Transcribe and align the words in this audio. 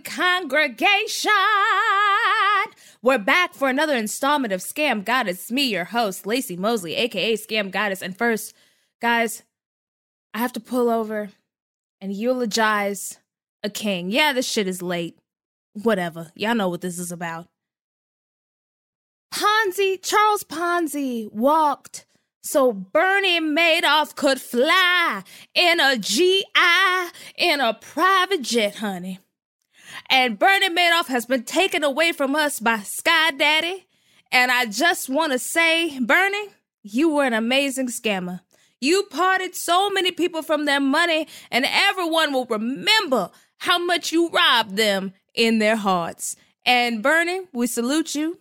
Congregation? 0.00 1.30
We're 3.02 3.18
back 3.18 3.54
for 3.54 3.68
another 3.68 3.96
installment 3.96 4.52
of 4.52 4.60
Scam 4.60 5.04
Goddess. 5.04 5.50
Me, 5.50 5.64
your 5.64 5.86
host, 5.86 6.24
Laci 6.24 6.58
Mosley, 6.58 6.94
aka 6.96 7.34
Scam 7.34 7.70
Goddess. 7.70 8.02
And 8.02 8.16
first, 8.16 8.54
guys, 9.00 9.42
I 10.34 10.38
have 10.38 10.52
to 10.54 10.60
pull 10.60 10.90
over 10.90 11.30
and 12.00 12.12
eulogize 12.12 13.18
a 13.62 13.70
king. 13.70 14.10
Yeah, 14.10 14.32
this 14.32 14.48
shit 14.48 14.68
is 14.68 14.82
late. 14.82 15.18
Whatever. 15.74 16.32
Y'all 16.34 16.54
know 16.54 16.68
what 16.68 16.80
this 16.80 16.98
is 16.98 17.12
about. 17.12 17.48
Ponzi, 19.32 20.02
Charles 20.02 20.44
Ponzi 20.44 21.32
walked 21.32 22.06
so 22.42 22.72
Bernie 22.72 23.40
Madoff 23.40 24.14
could 24.14 24.40
fly 24.40 25.22
in 25.54 25.78
a 25.78 25.96
GI 25.98 26.44
in 27.36 27.60
a 27.60 27.74
private 27.74 28.42
jet, 28.42 28.76
honey. 28.76 29.18
And 30.08 30.38
Bernie 30.38 30.70
Madoff 30.70 31.06
has 31.06 31.26
been 31.26 31.44
taken 31.44 31.84
away 31.84 32.12
from 32.12 32.34
us 32.34 32.60
by 32.60 32.80
Sky 32.80 33.30
Daddy. 33.32 33.86
And 34.32 34.50
I 34.50 34.66
just 34.66 35.08
want 35.08 35.32
to 35.32 35.38
say, 35.38 35.98
Bernie, 36.00 36.48
you 36.82 37.08
were 37.14 37.24
an 37.24 37.32
amazing 37.32 37.88
scammer. 37.88 38.40
You 38.80 39.04
parted 39.10 39.54
so 39.54 39.90
many 39.90 40.10
people 40.10 40.42
from 40.42 40.64
their 40.64 40.80
money, 40.80 41.28
and 41.50 41.66
everyone 41.68 42.32
will 42.32 42.46
remember 42.46 43.30
how 43.58 43.78
much 43.78 44.10
you 44.10 44.30
robbed 44.30 44.76
them 44.76 45.12
in 45.34 45.58
their 45.58 45.76
hearts. 45.76 46.36
And 46.64 47.02
Bernie, 47.02 47.42
we 47.52 47.66
salute 47.66 48.14
you. 48.14 48.38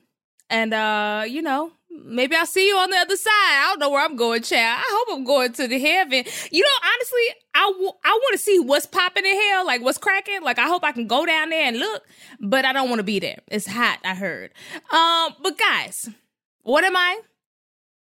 And 0.50 0.74
uh, 0.74 1.26
you 1.28 1.42
know, 1.42 1.74
maybe 1.90 2.36
I'll 2.36 2.46
see 2.46 2.68
you 2.68 2.76
on 2.78 2.90
the 2.90 2.98
other 2.98 3.16
side. 3.16 3.30
I 3.32 3.68
don't 3.70 3.80
know 3.80 3.90
where 3.90 4.04
I'm 4.04 4.16
going, 4.16 4.42
child. 4.42 4.84
I 4.84 4.90
hope 4.90 5.18
I'm 5.18 5.24
going 5.24 5.54
to 5.54 5.68
the 5.68 5.80
heaven. 5.80 6.24
You 6.52 6.64
know, 6.64 6.90
honestly, 6.94 7.22
I, 7.56 7.72
w- 7.72 7.92
I 8.04 8.10
want 8.10 8.34
to 8.34 8.38
see 8.38 8.60
what's 8.60 8.86
popping 8.86 9.26
in 9.26 9.42
hell, 9.42 9.66
like 9.66 9.82
what's 9.82 9.98
cracking. 9.98 10.42
Like 10.42 10.60
I 10.60 10.68
hope 10.68 10.84
I 10.84 10.92
can 10.92 11.08
go 11.08 11.26
down 11.26 11.50
there 11.50 11.68
and 11.68 11.78
look, 11.78 12.04
but 12.40 12.66
I 12.66 12.74
don't 12.74 12.90
want 12.90 13.00
to 13.00 13.04
be 13.04 13.20
there. 13.20 13.40
It's 13.48 13.68
hot, 13.68 14.00
I 14.04 14.16
heard. 14.16 14.52
Um, 14.92 15.36
but 15.42 15.58
guys, 15.58 16.10
what 16.64 16.84
am 16.84 16.96
I? 16.96 17.20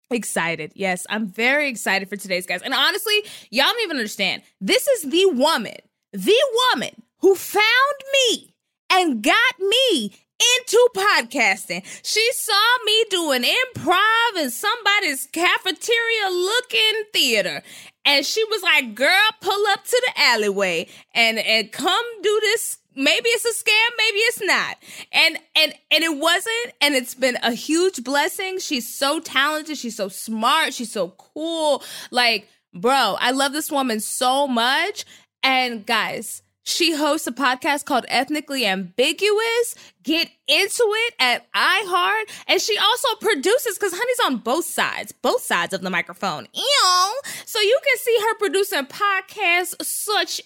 Excited. 0.10 0.74
Yes, 0.76 1.06
I'm 1.10 1.28
very 1.28 1.70
excited 1.70 2.10
for 2.10 2.18
today's 2.18 2.46
guys. 2.46 2.62
And 2.62 2.74
honestly, 2.74 3.24
y'all 3.50 3.68
don't 3.68 3.82
even 3.84 3.98
understand. 3.98 4.44
This 4.60 4.86
is 4.88 5.04
the 5.04 5.28
woman, 5.28 5.78
the 6.12 6.38
woman 6.74 7.04
who 7.20 7.36
found 7.36 7.64
me 8.12 8.54
and 8.92 9.24
got 9.24 9.60
me 9.60 10.12
into 10.58 10.90
podcasting. 10.96 11.84
She 12.04 12.28
saw 12.34 12.78
me 12.86 13.06
doing 13.10 13.44
improv 13.44 14.42
in 14.42 14.50
somebody's 14.50 15.28
cafeteria 15.32 16.30
looking 16.30 17.04
theater. 17.14 17.62
And 18.06 18.26
she 18.26 18.44
was 18.46 18.64
like, 18.64 18.96
girl, 18.96 19.30
pull 19.42 19.66
up 19.68 19.84
to 19.84 20.04
the 20.08 20.22
alleyway 20.22 20.88
and, 21.14 21.38
and 21.38 21.72
come 21.72 22.04
do 22.22 22.40
this. 22.42 22.78
Maybe 22.94 23.30
it's 23.30 23.46
a 23.46 23.64
scam 23.64 23.90
maybe 23.98 24.18
it's 24.18 24.42
not. 24.42 24.76
And 25.14 25.38
and 25.56 25.74
and 25.92 26.04
it 26.04 26.18
wasn't 26.18 26.74
and 26.82 26.94
it's 26.94 27.16
been 27.16 27.38
a 27.42 27.54
huge 27.54 28.04
blessing. 28.04 28.60
She's 28.60 28.94
so 28.94 29.22
talented. 29.22 29.78
She's 29.78 29.96
so 29.96 30.10
smart. 30.10 30.74
She's 30.74 30.92
so 30.92 31.14
cool. 31.18 31.84
Like 32.10 32.50
bro 32.74 33.18
i 33.20 33.32
love 33.32 33.54
this 33.54 33.72
woman 33.72 34.02
so 34.02 34.46
much. 34.46 35.06
And 35.42 35.86
guys 35.86 36.42
she 36.64 36.96
hosts 36.96 37.28
a 37.28 37.32
podcast 37.32 37.86
called 37.86 38.06
Ethnically 38.08 38.66
Ambiguous. 38.66 39.76
Get 40.04 40.30
into 40.48 40.84
it 40.84 41.14
at 41.20 41.52
iHeart. 41.54 42.24
And 42.48 42.62
she 42.62 42.78
also 42.78 43.08
produces, 43.20 43.78
because 43.78 43.94
Honey's 43.94 44.20
on 44.26 44.38
both 44.38 44.66
sides, 44.66 45.12
both 45.12 45.42
sides 45.42 45.74
of 45.74 45.82
the 45.82 45.90
microphone. 45.90 46.48
Ew. 46.54 47.22
So 47.46 47.60
you 47.60 47.80
can 47.84 47.98
see 47.98 48.18
her 48.22 48.36
producing 48.36 48.86
podcasts 48.86 49.76
such 49.84 50.42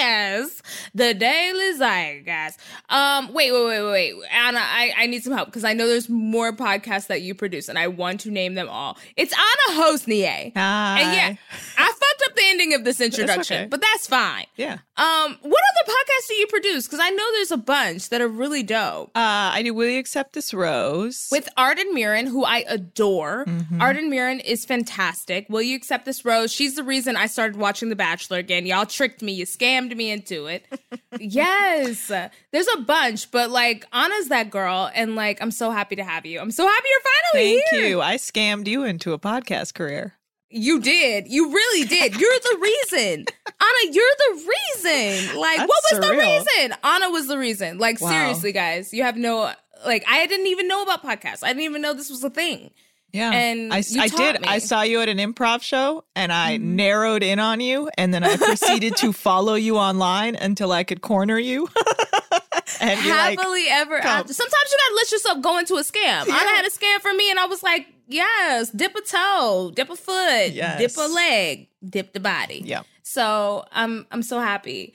as 0.00 0.62
The 0.94 1.14
Daily 1.14 1.74
Zeitgeist. 1.78 2.58
Um, 2.88 3.32
wait, 3.32 3.52
wait, 3.52 3.66
wait, 3.66 3.82
wait, 3.82 4.14
wait. 4.14 4.28
Anna, 4.32 4.60
I, 4.60 4.92
I 4.96 5.06
need 5.06 5.24
some 5.24 5.32
help 5.32 5.48
because 5.48 5.64
I 5.64 5.72
know 5.72 5.86
there's 5.88 6.08
more 6.08 6.52
podcasts 6.52 7.08
that 7.08 7.22
you 7.22 7.34
produce 7.34 7.68
and 7.68 7.78
I 7.78 7.88
want 7.88 8.20
to 8.20 8.30
name 8.30 8.54
them 8.54 8.68
all. 8.68 8.96
It's 9.16 9.32
Anna 9.32 9.80
Hossnieh. 9.80 10.52
Hi. 10.56 11.00
And 11.00 11.12
yeah, 11.12 11.36
I 11.78 11.86
fucked 11.86 12.22
up 12.28 12.36
the 12.36 12.42
ending 12.44 12.74
of 12.74 12.84
this 12.84 13.00
introduction, 13.00 13.56
okay. 13.56 13.66
but 13.68 13.80
that's 13.80 14.06
fine. 14.06 14.46
Yeah. 14.56 14.78
Um, 14.96 15.38
what 15.42 15.62
other 15.72 15.92
podcasts 15.92 16.28
do 16.28 16.34
you 16.34 16.46
produce? 16.46 16.86
Because 16.86 17.00
I 17.00 17.10
know 17.10 17.24
there's 17.32 17.52
a 17.52 17.56
bunch 17.56 18.10
that 18.10 18.20
are 18.20 18.28
really 18.28 18.62
dope. 18.62 18.99
Uh, 19.08 19.52
I 19.54 19.62
do 19.62 19.74
Will 19.74 19.88
You 19.88 19.98
Accept 19.98 20.32
This 20.32 20.52
Rose? 20.54 21.28
With 21.30 21.48
Arden 21.56 21.94
Myrin, 21.94 22.28
who 22.28 22.44
I 22.44 22.64
adore. 22.68 23.44
Mm-hmm. 23.46 23.80
Arden 23.80 24.10
Myrin 24.10 24.42
is 24.44 24.64
fantastic. 24.64 25.46
Will 25.48 25.62
you 25.62 25.76
accept 25.76 26.04
this 26.04 26.24
rose? 26.24 26.52
She's 26.52 26.74
the 26.74 26.82
reason 26.84 27.16
I 27.16 27.26
started 27.26 27.56
watching 27.56 27.88
The 27.88 27.96
Bachelor 27.96 28.38
again. 28.38 28.66
Y'all 28.66 28.86
tricked 28.86 29.22
me. 29.22 29.32
You 29.32 29.46
scammed 29.46 29.96
me 29.96 30.10
into 30.10 30.46
it. 30.46 30.66
yes. 31.18 32.10
There's 32.52 32.68
a 32.76 32.80
bunch, 32.80 33.30
but 33.30 33.50
like 33.50 33.86
Anna's 33.92 34.28
that 34.28 34.50
girl, 34.50 34.90
and 34.94 35.16
like 35.16 35.40
I'm 35.42 35.50
so 35.50 35.70
happy 35.70 35.96
to 35.96 36.04
have 36.04 36.26
you. 36.26 36.40
I'm 36.40 36.50
so 36.50 36.66
happy 36.66 36.86
you're 36.90 37.00
finally 37.32 37.48
here. 37.48 37.62
Thank 37.70 37.80
here. 37.82 37.90
you. 37.90 38.00
I 38.00 38.16
scammed 38.16 38.66
you 38.66 38.84
into 38.84 39.12
a 39.12 39.18
podcast 39.18 39.74
career. 39.74 40.14
You 40.50 40.80
did. 40.80 41.28
You 41.28 41.52
really 41.52 41.86
did. 41.86 42.20
You're 42.20 42.30
the 42.30 42.58
reason. 42.60 43.24
Anna, 43.46 43.92
you're 43.92 44.04
the 44.18 44.52
reason. 44.76 45.38
Like, 45.38 45.58
That's 45.58 45.68
what 45.68 45.84
was 45.92 46.00
the 46.00 46.16
reason? 46.16 46.74
Anna 46.82 47.10
was 47.10 47.28
the 47.28 47.38
reason. 47.38 47.78
Like, 47.78 48.00
Wow. 48.00 48.10
seriously, 48.10 48.52
guys, 48.52 48.92
you 48.92 49.04
have 49.04 49.16
no, 49.16 49.52
like, 49.86 50.04
I 50.08 50.26
didn't 50.26 50.48
even 50.48 50.66
know 50.66 50.82
about 50.82 51.04
podcasts. 51.04 51.44
I 51.44 51.48
didn't 51.48 51.62
even 51.62 51.82
know 51.82 51.94
this 51.94 52.10
was 52.10 52.24
a 52.24 52.30
thing. 52.30 52.70
Yeah. 53.12 53.30
And 53.32 53.72
I, 53.72 53.78
I 53.78 54.08
did. 54.08 54.40
me. 54.40 54.48
I 54.48 54.58
saw 54.58 54.82
you 54.82 55.00
at 55.00 55.08
an 55.08 55.18
improv 55.18 55.62
show 55.62 56.04
and 56.14 56.32
I 56.32 56.58
mm-hmm. 56.58 56.76
narrowed 56.76 57.22
in 57.22 57.38
on 57.38 57.60
you 57.60 57.90
and 57.96 58.14
then 58.14 58.22
I 58.22 58.36
proceeded 58.36 58.96
to 58.96 59.12
follow 59.12 59.54
you 59.54 59.78
online 59.78 60.36
until 60.36 60.70
I 60.70 60.84
could 60.84 61.00
corner 61.00 61.38
you. 61.38 61.68
and 62.80 63.04
you're 63.04 63.16
like, 63.16 63.38
Happily 63.38 63.66
ever 63.68 63.98
come. 63.98 64.20
after. 64.20 64.32
Sometimes 64.32 64.64
you 64.70 64.78
gotta 64.86 64.94
let 64.96 65.12
yourself 65.12 65.42
go 65.42 65.58
into 65.58 65.74
a 65.74 65.82
scam. 65.82 66.22
Anna 66.22 66.56
had 66.56 66.64
a 66.64 66.70
scam 66.70 67.00
for 67.00 67.12
me, 67.12 67.30
and 67.30 67.38
I 67.38 67.46
was 67.46 67.62
like, 67.62 67.86
yes, 68.10 68.70
dip 68.70 68.94
a 68.94 69.00
toe, 69.00 69.72
dip 69.74 69.90
a 69.90 69.96
foot, 69.96 70.50
Yes. 70.52 70.78
dip 70.78 70.96
a 70.96 71.08
leg, 71.08 71.68
dip 71.88 72.12
the 72.12 72.20
body. 72.20 72.62
Yeah. 72.64 72.82
So 73.02 73.64
I'm 73.72 74.06
I'm 74.10 74.22
so 74.22 74.38
happy. 74.40 74.94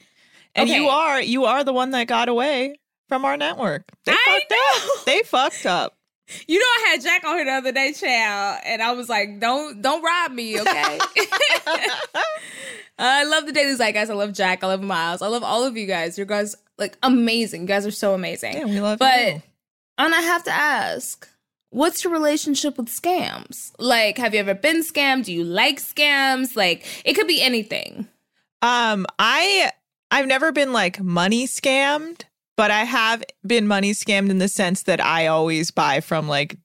and 0.55 0.69
you 0.69 0.87
are 0.87 1.21
you 1.21 1.45
are 1.45 1.63
the 1.63 1.73
one 1.73 1.91
that 1.91 2.07
got 2.07 2.29
away 2.29 2.75
from 3.09 3.25
our 3.25 3.37
network. 3.37 3.83
They 4.05 4.13
I 4.13 4.39
fucked 4.49 4.53
up. 4.53 5.05
They 5.05 5.21
fucked 5.23 5.65
up. 5.65 5.97
You 6.47 6.57
know, 6.57 6.65
I 6.65 6.87
had 6.89 7.03
Jack 7.03 7.23
on 7.23 7.35
here 7.35 7.45
the 7.45 7.51
other 7.51 7.71
day, 7.71 7.93
child, 7.93 8.59
and 8.65 8.81
I 8.81 8.93
was 8.93 9.07
like, 9.09 9.39
"Don't, 9.39 9.79
don't 9.83 10.01
rob 10.03 10.31
me, 10.31 10.59
okay?" 10.59 10.99
I 12.97 13.25
love 13.25 13.45
the 13.45 13.75
like 13.77 13.93
guys. 13.93 14.09
I 14.09 14.13
love 14.13 14.33
Jack. 14.33 14.63
I 14.63 14.67
love 14.67 14.81
Miles. 14.81 15.21
I 15.21 15.27
love 15.27 15.43
all 15.43 15.63
of 15.65 15.77
you 15.77 15.85
guys. 15.85 16.17
You 16.17 16.25
guys 16.25 16.55
like 16.77 16.97
amazing. 17.03 17.61
You 17.61 17.67
guys 17.67 17.85
are 17.85 17.91
so 17.91 18.13
amazing. 18.13 18.53
Yeah, 18.57 18.65
we 18.65 18.79
love 18.81 18.97
but, 18.99 19.19
you. 19.27 19.41
and 19.99 20.15
I 20.15 20.21
have 20.21 20.43
to 20.45 20.51
ask, 20.51 21.27
what's 21.75 22.05
your 22.05 22.13
relationship 22.13 22.77
with 22.77 22.87
scams? 22.87 23.71
Like, 23.77 24.17
have 24.17 24.33
you 24.33 24.39
ever 24.39 24.53
been 24.53 24.81
scammed? 24.81 25.25
Do 25.25 25.33
you 25.33 25.43
like 25.43 25.81
scams? 25.81 26.55
Like, 26.55 26.85
it 27.03 27.13
could 27.15 27.27
be 27.27 27.41
anything. 27.41 28.07
Um, 28.61 29.05
I 29.19 29.71
I've 30.09 30.25
never 30.25 30.53
been 30.53 30.71
like 30.71 31.01
money 31.01 31.45
scammed, 31.45 32.21
but 32.55 32.71
I 32.71 32.85
have 32.85 33.23
been 33.45 33.67
money 33.67 33.91
scammed 33.91 34.29
in 34.29 34.37
the 34.37 34.47
sense 34.47 34.83
that 34.83 35.03
I 35.03 35.27
always 35.27 35.71
buy 35.71 35.99
from 35.99 36.29
like, 36.29 36.57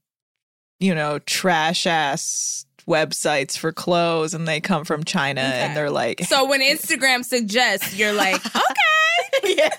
you 0.78 0.94
know, 0.94 1.18
trash 1.18 1.86
ass 1.86 2.64
websites 2.86 3.58
for 3.58 3.72
clothes 3.72 4.32
and 4.32 4.46
they 4.46 4.60
come 4.60 4.84
from 4.84 5.04
China 5.04 5.40
and 5.40 5.76
they're 5.76 5.90
like 5.90 6.24
So 6.24 6.44
when 6.44 6.60
Instagram 6.60 7.24
suggests, 7.24 7.96
you're 7.96 8.12
like, 8.12 8.34
okay. 8.46 8.99
yeah, 9.56 9.70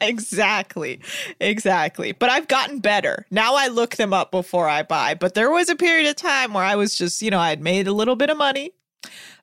exactly. 0.00 1.00
Exactly. 1.40 2.12
But 2.12 2.30
I've 2.30 2.48
gotten 2.48 2.80
better. 2.80 3.26
Now 3.30 3.54
I 3.54 3.68
look 3.68 3.96
them 3.96 4.12
up 4.12 4.30
before 4.30 4.68
I 4.68 4.82
buy. 4.82 5.14
But 5.14 5.34
there 5.34 5.50
was 5.50 5.68
a 5.68 5.76
period 5.76 6.08
of 6.08 6.16
time 6.16 6.52
where 6.54 6.64
I 6.64 6.76
was 6.76 6.96
just, 6.96 7.22
you 7.22 7.30
know, 7.30 7.38
I 7.38 7.48
had 7.50 7.60
made 7.60 7.86
a 7.86 7.92
little 7.92 8.16
bit 8.16 8.30
of 8.30 8.36
money. 8.36 8.72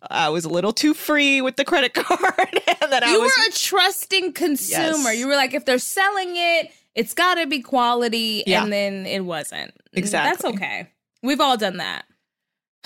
I 0.09 0.29
was 0.29 0.43
a 0.45 0.49
little 0.49 0.73
too 0.73 0.93
free 0.93 1.41
with 1.41 1.55
the 1.55 1.63
credit 1.65 1.93
card. 1.95 2.61
and 2.81 2.91
then 2.91 3.03
I 3.03 3.11
You 3.11 3.21
was 3.21 3.31
were 3.37 3.49
a 3.49 3.51
trusting 3.53 4.33
consumer. 4.33 5.11
Yes. 5.11 5.17
You 5.17 5.27
were 5.27 5.35
like, 5.35 5.53
if 5.53 5.65
they're 5.65 5.79
selling 5.79 6.33
it, 6.35 6.71
it's 6.95 7.13
got 7.13 7.35
to 7.35 7.47
be 7.47 7.61
quality. 7.61 8.43
Yeah. 8.45 8.63
And 8.63 8.71
then 8.73 9.05
it 9.05 9.21
wasn't. 9.21 9.71
Mm, 9.73 9.77
exactly. 9.93 10.31
That's 10.31 10.57
okay. 10.57 10.89
We've 11.21 11.39
all 11.39 11.57
done 11.57 11.77
that. 11.77 12.05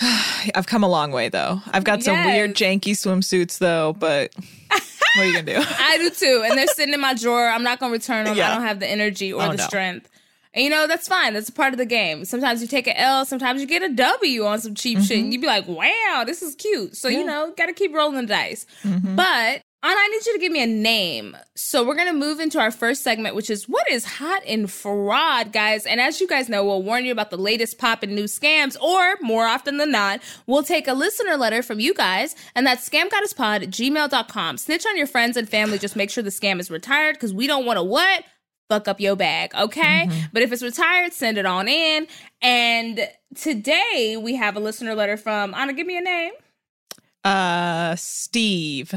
I've 0.00 0.66
come 0.66 0.84
a 0.84 0.88
long 0.88 1.10
way 1.10 1.28
though. 1.28 1.60
I've 1.72 1.84
got 1.84 2.02
some 2.02 2.24
weird 2.24 2.54
janky 2.54 2.92
swimsuits 2.92 3.58
though, 3.58 3.94
but 3.98 4.32
what 5.16 5.22
are 5.24 5.26
you 5.26 5.32
gonna 5.42 5.60
do? 5.60 5.64
I 5.78 5.98
do 5.98 6.10
too. 6.10 6.42
And 6.46 6.56
they're 6.58 6.66
sitting 6.68 6.94
in 6.94 7.00
my 7.00 7.14
drawer. 7.14 7.48
I'm 7.48 7.62
not 7.62 7.80
to 7.80 7.88
return 7.88 8.24
them. 8.26 8.36
Yeah. 8.36 8.50
I 8.50 8.54
don't 8.54 8.66
have 8.66 8.80
the 8.80 8.86
energy 8.86 9.32
or 9.32 9.42
Oh, 9.42 9.50
the 9.50 9.56
no. 9.56 9.64
strength. 9.64 10.08
And 10.54 10.64
you 10.64 10.70
know, 10.70 10.86
that's 10.86 11.06
fine. 11.06 11.34
That's 11.34 11.48
a 11.50 11.52
part 11.52 11.74
of 11.74 11.78
the 11.78 11.84
game. 11.86 12.24
Sometimes 12.24 12.62
you 12.62 12.68
take 12.68 12.86
an 12.86 12.94
L, 12.96 13.24
sometimes 13.26 13.60
you 13.60 13.66
get 13.66 13.82
a 13.82 13.90
W 13.90 14.44
on 14.46 14.60
some 14.60 14.74
cheap 14.74 14.98
shit. 15.00 15.18
And 15.18 15.32
you'd 15.32 15.42
be 15.42 15.46
like, 15.46 15.68
wow, 15.68 16.24
this 16.26 16.42
is 16.42 16.54
cute. 16.54 16.96
So, 16.96 17.08
you 17.08 17.18
Mm-hmm. 17.18 17.26
Know, 17.26 17.54
got 17.56 17.66
to 17.66 17.72
keep 17.74 17.94
rolling 17.94 18.16
the 18.16 18.26
dice. 18.26 18.64
But 18.82 19.62
Anna, 19.80 19.94
I 19.94 20.08
need 20.08 20.26
you 20.26 20.32
to 20.32 20.38
give 20.40 20.50
me 20.50 20.60
a 20.60 20.66
name. 20.66 21.36
So 21.54 21.86
we're 21.86 21.94
gonna 21.94 22.12
move 22.12 22.40
into 22.40 22.58
our 22.58 22.72
first 22.72 23.04
segment, 23.04 23.36
which 23.36 23.48
is 23.48 23.68
what 23.68 23.88
is 23.88 24.04
hot 24.04 24.44
in 24.44 24.66
fraud, 24.66 25.52
guys. 25.52 25.86
And 25.86 26.00
as 26.00 26.20
you 26.20 26.26
guys 26.26 26.48
know, 26.48 26.64
we'll 26.64 26.82
warn 26.82 27.04
you 27.04 27.12
about 27.12 27.30
the 27.30 27.36
latest 27.36 27.78
pop 27.78 28.02
and 28.02 28.12
new 28.12 28.24
scams, 28.24 28.76
or 28.80 29.14
more 29.20 29.46
often 29.46 29.76
than 29.76 29.92
not, 29.92 30.20
we'll 30.48 30.64
take 30.64 30.88
a 30.88 30.94
listener 30.94 31.36
letter 31.36 31.62
from 31.62 31.78
you 31.78 31.94
guys, 31.94 32.34
and 32.56 32.66
that's 32.66 32.88
scamgoddesspod 32.88 33.62
at 33.62 33.70
gmail.com. 33.70 34.58
Snitch 34.58 34.84
on 34.84 34.96
your 34.96 35.06
friends 35.06 35.36
and 35.36 35.48
family, 35.48 35.78
just 35.78 35.94
make 35.94 36.10
sure 36.10 36.24
the 36.24 36.30
scam 36.30 36.58
is 36.58 36.72
retired, 36.72 37.14
because 37.14 37.32
we 37.32 37.46
don't 37.46 37.64
want 37.64 37.76
to 37.76 37.84
what? 37.84 38.24
Fuck 38.68 38.88
up 38.88 39.00
your 39.00 39.14
bag, 39.14 39.54
okay? 39.54 40.10
But 40.32 40.42
if 40.42 40.50
it's 40.50 40.62
retired, 40.62 41.12
send 41.12 41.38
it 41.38 41.46
on 41.46 41.68
in. 41.68 42.08
And 42.42 43.08
today 43.36 44.18
we 44.20 44.34
have 44.34 44.56
a 44.56 44.60
listener 44.60 44.96
letter 44.96 45.16
from 45.16 45.54
Anna, 45.54 45.72
give 45.72 45.86
me 45.86 45.96
a 45.96 46.02
name. 46.02 46.32
Uh 47.24 47.94
Steve. 47.96 48.92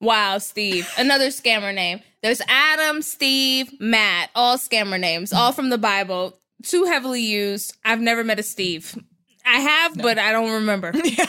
Wow, 0.00 0.38
Steve. 0.38 0.90
Another 0.96 1.28
scammer 1.28 1.74
name. 1.74 2.00
There's 2.22 2.40
Adam, 2.48 3.02
Steve, 3.02 3.72
Matt, 3.80 4.30
all 4.34 4.56
scammer 4.56 4.98
names, 4.98 5.32
all 5.32 5.52
from 5.52 5.70
the 5.70 5.78
Bible. 5.78 6.38
Too 6.62 6.84
heavily 6.84 7.22
used. 7.22 7.76
I've 7.84 8.00
never 8.00 8.24
met 8.24 8.38
a 8.38 8.42
Steve. 8.42 8.96
I 9.44 9.60
have, 9.60 9.96
but 9.96 10.18
I 10.18 10.32
don't 10.32 10.52
remember. 10.52 10.92
Yeah. 11.04 11.26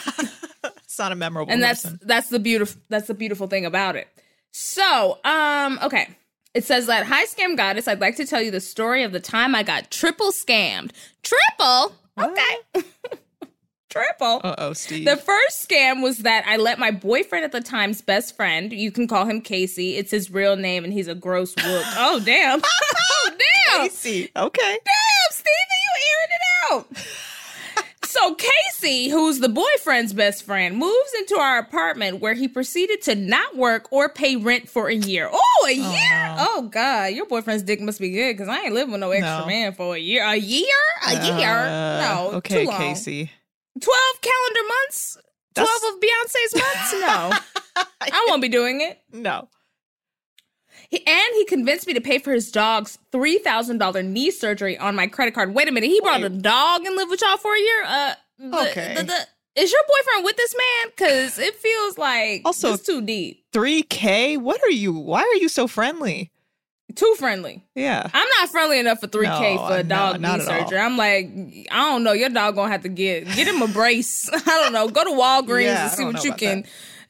it's 0.76 1.00
not 1.00 1.12
a 1.12 1.16
memorable 1.16 1.52
and 1.52 1.64
that's 1.64 1.84
person. 1.84 2.00
that's 2.04 2.30
the 2.30 2.38
beautiful 2.40 2.80
that's 2.90 3.08
the 3.08 3.14
beautiful 3.14 3.48
thing 3.48 3.66
about 3.66 3.96
it. 3.96 4.08
So, 4.52 5.18
um, 5.24 5.80
okay. 5.82 6.10
It 6.54 6.66
says 6.66 6.88
that 6.88 7.06
hi 7.06 7.26
scam 7.26 7.56
goddess, 7.56 7.88
I'd 7.88 8.02
like 8.02 8.18
to 8.18 8.26
tell 8.26 8.42
you 8.42 8.52
the 8.52 8.60
story 8.60 9.04
of 9.04 9.12
the 9.14 9.22
time 9.22 9.56
I 9.56 9.64
got 9.64 9.90
triple 9.90 10.32
scammed. 10.32 10.92
Triple? 11.24 11.96
Okay. 12.20 12.56
triple. 13.92 14.42
Uh 14.44 14.56
oh, 14.58 14.74
Steve. 14.74 15.06
The 15.06 15.18
first 15.18 15.68
scam 15.70 16.02
was 16.02 16.20
that 16.20 16.44
I 16.48 16.58
let 16.58 16.80
my 16.80 16.90
boyfriend 16.92 17.46
at 17.46 17.52
the 17.52 17.62
time's 17.62 18.02
best 18.02 18.36
friend, 18.36 18.72
you 18.74 18.92
can 18.92 19.08
call 19.08 19.26
him 19.26 19.42
Casey, 19.42 19.98
it's 19.98 20.10
his 20.12 20.32
real 20.32 20.56
name 20.56 20.84
and 20.84 20.92
he's 20.94 21.08
a 21.08 21.16
gross 21.16 21.54
whoop. 21.56 21.84
oh, 21.98 22.20
damn. 22.26 22.62
oh, 22.64 23.32
damn. 23.68 23.82
Casey. 23.82 24.30
Okay. 24.36 24.62
Damn, 24.86 25.32
Steven, 25.32 25.52
you 25.86 26.02
airing 26.10 26.32
it 26.32 26.74
out. 27.04 27.08
So 28.04 28.36
Casey, 28.36 29.08
who's 29.10 29.40
the 29.40 29.48
boyfriend's 29.48 30.12
best 30.12 30.44
friend, 30.44 30.76
moves 30.78 31.14
into 31.18 31.36
our 31.40 31.58
apartment 31.60 32.20
where 32.20 32.34
he 32.34 32.48
proceeded 32.50 33.02
to 33.04 33.16
not 33.16 33.56
work 33.56 33.88
or 33.92 34.10
pay 34.10 34.36
rent 34.36 34.68
for 34.68 34.90
a 34.90 34.94
year. 34.96 35.30
Oh, 35.32 35.66
a 35.68 35.72
year? 35.72 36.36
Oh 36.38 36.68
God, 36.70 37.14
your 37.14 37.26
boyfriend's 37.26 37.64
dick 37.64 37.80
must 37.80 38.02
be 38.02 38.10
good 38.12 38.34
because 38.34 38.50
I 38.50 38.64
ain't 38.64 38.74
living 38.74 38.92
with 38.92 39.00
no 39.00 39.12
extra 39.12 39.40
No. 39.40 39.46
man 39.46 39.74
for 39.74 39.96
a 39.96 40.00
year. 40.00 40.26
A 40.26 40.36
year? 40.36 40.68
A 41.08 41.14
year? 41.38 41.50
Uh, 41.50 42.02
No, 42.02 42.32
Okay, 42.36 42.66
too 42.66 42.70
long. 42.70 42.80
Casey. 42.80 43.32
12 43.80 44.22
calendar 44.22 44.68
months? 44.68 45.18
12 45.56 45.68
That's- 45.68 45.94
of 45.94 46.00
Beyonce's 46.00 46.56
months? 46.56 46.94
No. 47.02 47.84
I 48.02 48.26
won't 48.28 48.42
be 48.42 48.50
doing 48.50 48.82
it. 48.82 49.00
No. 49.14 49.48
He, 50.90 51.06
and 51.08 51.36
he 51.36 51.46
convinced 51.46 51.88
me 51.88 51.94
to 51.94 52.02
pay 52.02 52.18
for 52.20 52.34
his 52.34 52.52
dog's 52.52 52.98
$3,000 53.14 54.06
knee 54.06 54.32
surgery 54.32 54.78
on 54.78 54.96
my 54.96 55.08
credit 55.08 55.34
card. 55.34 55.54
Wait 55.54 55.68
a 55.70 55.72
minute. 55.72 55.88
He 55.90 56.02
brought 56.02 56.24
a 56.24 56.30
dog 56.30 56.86
and 56.86 56.96
lived 56.96 57.12
with 57.12 57.22
y'all 57.22 57.38
for 57.38 57.54
a 57.56 57.60
year? 57.60 57.84
Uh, 57.86 58.14
the- 58.40 58.70
Okay. 58.72 58.96
the- 58.98 59.04
the- 59.04 59.28
is 59.62 59.72
your 59.72 59.82
boyfriend 59.88 60.26
with 60.26 60.38
this 60.38 60.54
man? 60.56 60.92
Because 60.96 61.40
it 61.40 61.56
feels 61.56 61.98
like 61.98 62.42
Also- 62.46 62.74
it's 62.74 62.84
too 62.86 63.02
deep, 63.02 63.46
3K? 63.54 64.38
What 64.38 64.62
are 64.64 64.70
you? 64.72 64.94
Why 64.94 65.22
are 65.22 65.36
you 65.36 65.50
so 65.50 65.68
friendly? 65.68 66.31
Too 66.96 67.16
friendly. 67.18 67.66
Yeah. 67.76 68.10
I'm 68.14 68.28
not 68.40 68.50
friendly 68.50 68.80
enough 68.80 69.00
for 69.00 69.08
3K 69.08 69.56
No, 69.56 69.68
for 69.68 69.78
a 69.78 69.84
dog 69.84 70.22
not 70.22 70.40
knee 70.40 70.46
surgery. 70.46 70.78
I'm 70.80 70.98
like, 70.98 71.30
I 71.72 71.90
don't 71.92 72.04
know. 72.04 72.14
Your 72.14 72.30
dog 72.30 72.56
gonna 72.56 72.72
have 72.72 72.84
to 72.84 72.90
get 72.90 73.26
get 73.26 73.48
him 73.48 73.62
a 73.62 73.68
brace. 73.68 74.30
I 74.34 74.40
don't 74.40 74.74
know. 74.74 74.88
Go 74.88 75.04
to 75.04 75.10
Walgreens 75.12 75.64
Yeah, 75.66 75.84
and 75.84 75.92
see 75.92 76.06
what 76.06 76.24
you 76.24 76.34
can 76.34 76.66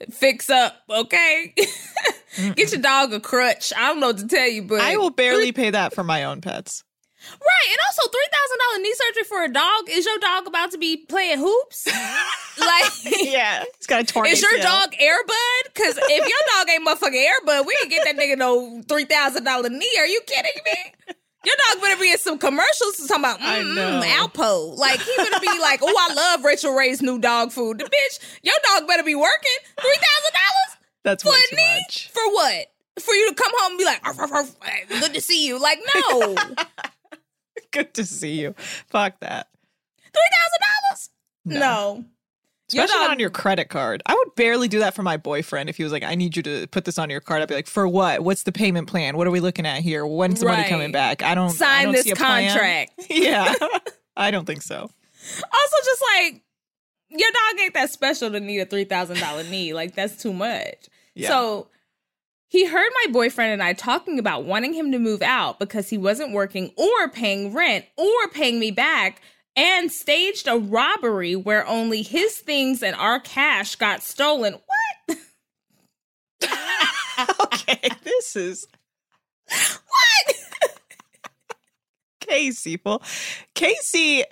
fix 0.09 0.49
up. 0.49 0.75
Okay, 0.89 1.53
get 2.55 2.71
your 2.71 2.81
dog 2.81 3.13
a 3.13 3.19
crutch. 3.19 3.71
I 3.75 3.87
don't 3.87 3.99
know 3.99 4.07
what 4.07 4.17
to 4.19 4.27
tell 4.27 4.47
you, 4.47 4.63
but 4.63 4.81
I 4.81 4.97
will 4.97 5.11
barely 5.11 5.51
pay 5.53 5.69
that 5.69 5.93
for 5.93 6.03
my 6.03 6.23
own 6.25 6.41
pets. 6.41 6.83
Right, 7.29 7.67
and 7.69 7.77
also 7.87 8.09
three 8.09 8.27
thousand 8.31 8.57
dollar 8.59 8.83
knee 8.83 8.93
surgery 8.95 9.23
for 9.23 9.43
a 9.43 9.49
dog. 9.51 9.89
Is 9.89 10.05
your 10.05 10.17
dog 10.19 10.47
about 10.47 10.71
to 10.71 10.77
be 10.77 10.97
playing 10.97 11.39
hoops? 11.39 11.87
like, 12.59 12.91
Yeah. 13.21 13.63
It's 13.75 13.87
got 13.87 14.01
a 14.01 14.03
torn 14.05 14.25
is 14.27 14.41
your 14.41 14.51
ACL. 14.57 14.63
dog 14.63 14.95
Air 14.99 15.17
Bud? 15.27 15.63
Because 15.73 15.97
if 15.97 16.27
your 16.27 16.39
dog 16.57 16.69
ain't 16.69 16.87
motherfucking 16.87 17.23
Air 17.25 17.35
Bud, 17.45 17.65
we 17.67 17.77
ain't 17.81 17.91
get 17.91 18.05
that 18.05 18.17
nigga 18.17 18.37
no 18.37 18.81
three 18.87 19.05
thousand 19.05 19.43
dollar 19.43 19.69
knee. 19.69 19.95
Are 19.99 20.07
you 20.07 20.21
kidding 20.25 20.51
me? 20.65 21.15
Your 21.43 21.55
dog 21.69 21.81
better 21.81 21.99
be 21.99 22.11
in 22.11 22.17
some 22.19 22.37
commercials 22.37 22.97
talking 23.07 23.23
about 23.23 23.41
I 23.41 23.59
mm, 23.61 23.73
know. 23.75 24.01
Alpo. 24.03 24.77
Like 24.77 24.99
he 24.99 25.11
better 25.17 25.39
be 25.39 25.59
like, 25.59 25.79
oh, 25.81 26.07
I 26.09 26.13
love 26.13 26.43
Rachael 26.43 26.73
Ray's 26.75 27.01
new 27.01 27.17
dog 27.19 27.51
food. 27.51 27.79
The 27.79 27.85
bitch, 27.85 28.39
your 28.43 28.55
dog 28.75 28.87
better 28.87 29.03
be 29.03 29.15
working 29.15 29.57
three 29.79 29.91
thousand 29.95 30.33
dollars 30.33 30.77
That's 31.03 31.23
for 31.23 31.29
way 31.29 31.37
a 31.45 31.49
too 31.49 31.55
knee 31.55 31.81
much. 31.87 32.09
for 32.11 32.21
what? 32.33 32.67
For 32.99 33.13
you 33.15 33.29
to 33.29 33.35
come 33.35 33.51
home 33.55 33.71
and 33.71 33.77
be 33.79 33.85
like, 33.85 34.01
"Arf, 34.05 34.19
arf, 34.19 34.31
arf, 34.31 34.55
hey, 34.63 34.83
good 34.99 35.13
to 35.15 35.21
see 35.21 35.47
you. 35.47 35.59
Like, 35.59 35.79
no. 35.95 36.35
Good 37.71 37.93
to 37.95 38.05
see 38.05 38.39
you. 38.41 38.53
Fuck 38.87 39.19
that. 39.21 39.47
Three 40.01 40.11
thousand 40.13 40.59
dollars? 40.89 41.09
No. 41.45 42.05
Your 42.73 42.85
Especially 42.85 43.01
not 43.03 43.11
on 43.11 43.19
your 43.19 43.29
credit 43.29 43.65
card. 43.67 44.01
I 44.05 44.13
would 44.13 44.33
barely 44.35 44.69
do 44.69 44.79
that 44.79 44.93
for 44.93 45.03
my 45.03 45.17
boyfriend 45.17 45.69
if 45.69 45.75
he 45.75 45.83
was 45.83 45.91
like, 45.91 46.03
I 46.03 46.15
need 46.15 46.37
you 46.37 46.43
to 46.43 46.67
put 46.67 46.85
this 46.85 46.97
on 46.97 47.09
your 47.09 47.19
card. 47.19 47.41
I'd 47.41 47.49
be 47.49 47.55
like, 47.55 47.67
for 47.67 47.85
what? 47.85 48.21
What's 48.21 48.43
the 48.43 48.53
payment 48.53 48.87
plan? 48.87 49.17
What 49.17 49.27
are 49.27 49.31
we 49.31 49.41
looking 49.41 49.65
at 49.65 49.81
here? 49.81 50.05
When's 50.05 50.39
the 50.39 50.45
money 50.45 50.69
coming 50.69 50.93
back? 50.93 51.21
I 51.21 51.35
don't 51.35 51.49
I 51.49 51.53
Sign 51.53 51.83
don't 51.85 51.93
this 51.93 52.03
see 52.05 52.11
a 52.11 52.15
plan. 52.15 52.49
contract. 52.49 52.91
yeah. 53.09 53.53
I 54.15 54.31
don't 54.31 54.45
think 54.45 54.61
so. 54.61 54.75
Also, 54.77 55.75
just 55.85 56.03
like 56.15 56.41
your 57.09 57.29
dog 57.29 57.59
ain't 57.61 57.73
that 57.73 57.89
special 57.91 58.31
to 58.31 58.39
need 58.39 58.59
a 58.59 58.65
three 58.65 58.85
thousand 58.85 59.19
dollar 59.19 59.43
knee. 59.43 59.73
Like 59.73 59.93
that's 59.93 60.21
too 60.21 60.31
much. 60.31 60.87
Yeah. 61.13 61.27
So 61.27 61.67
he 62.51 62.65
heard 62.65 62.91
my 63.05 63.13
boyfriend 63.13 63.53
and 63.53 63.63
I 63.63 63.71
talking 63.71 64.19
about 64.19 64.43
wanting 64.43 64.73
him 64.73 64.91
to 64.91 64.99
move 64.99 65.21
out 65.21 65.57
because 65.57 65.87
he 65.87 65.97
wasn't 65.97 66.33
working 66.33 66.73
or 66.75 67.07
paying 67.07 67.53
rent 67.53 67.85
or 67.95 68.27
paying 68.33 68.59
me 68.59 68.71
back. 68.71 69.21
And 69.55 69.89
staged 69.89 70.49
a 70.49 70.57
robbery 70.57 71.33
where 71.33 71.65
only 71.65 72.01
his 72.01 72.37
things 72.37 72.83
and 72.83 72.93
our 72.97 73.21
cash 73.21 73.75
got 73.75 74.03
stolen. 74.03 74.57
What? 75.07 75.17
okay, 77.53 77.89
this 78.03 78.35
is 78.35 78.67
What? 79.47 80.35
Casey. 82.19 82.81
Well, 82.83 83.01
Casey, 83.55 84.25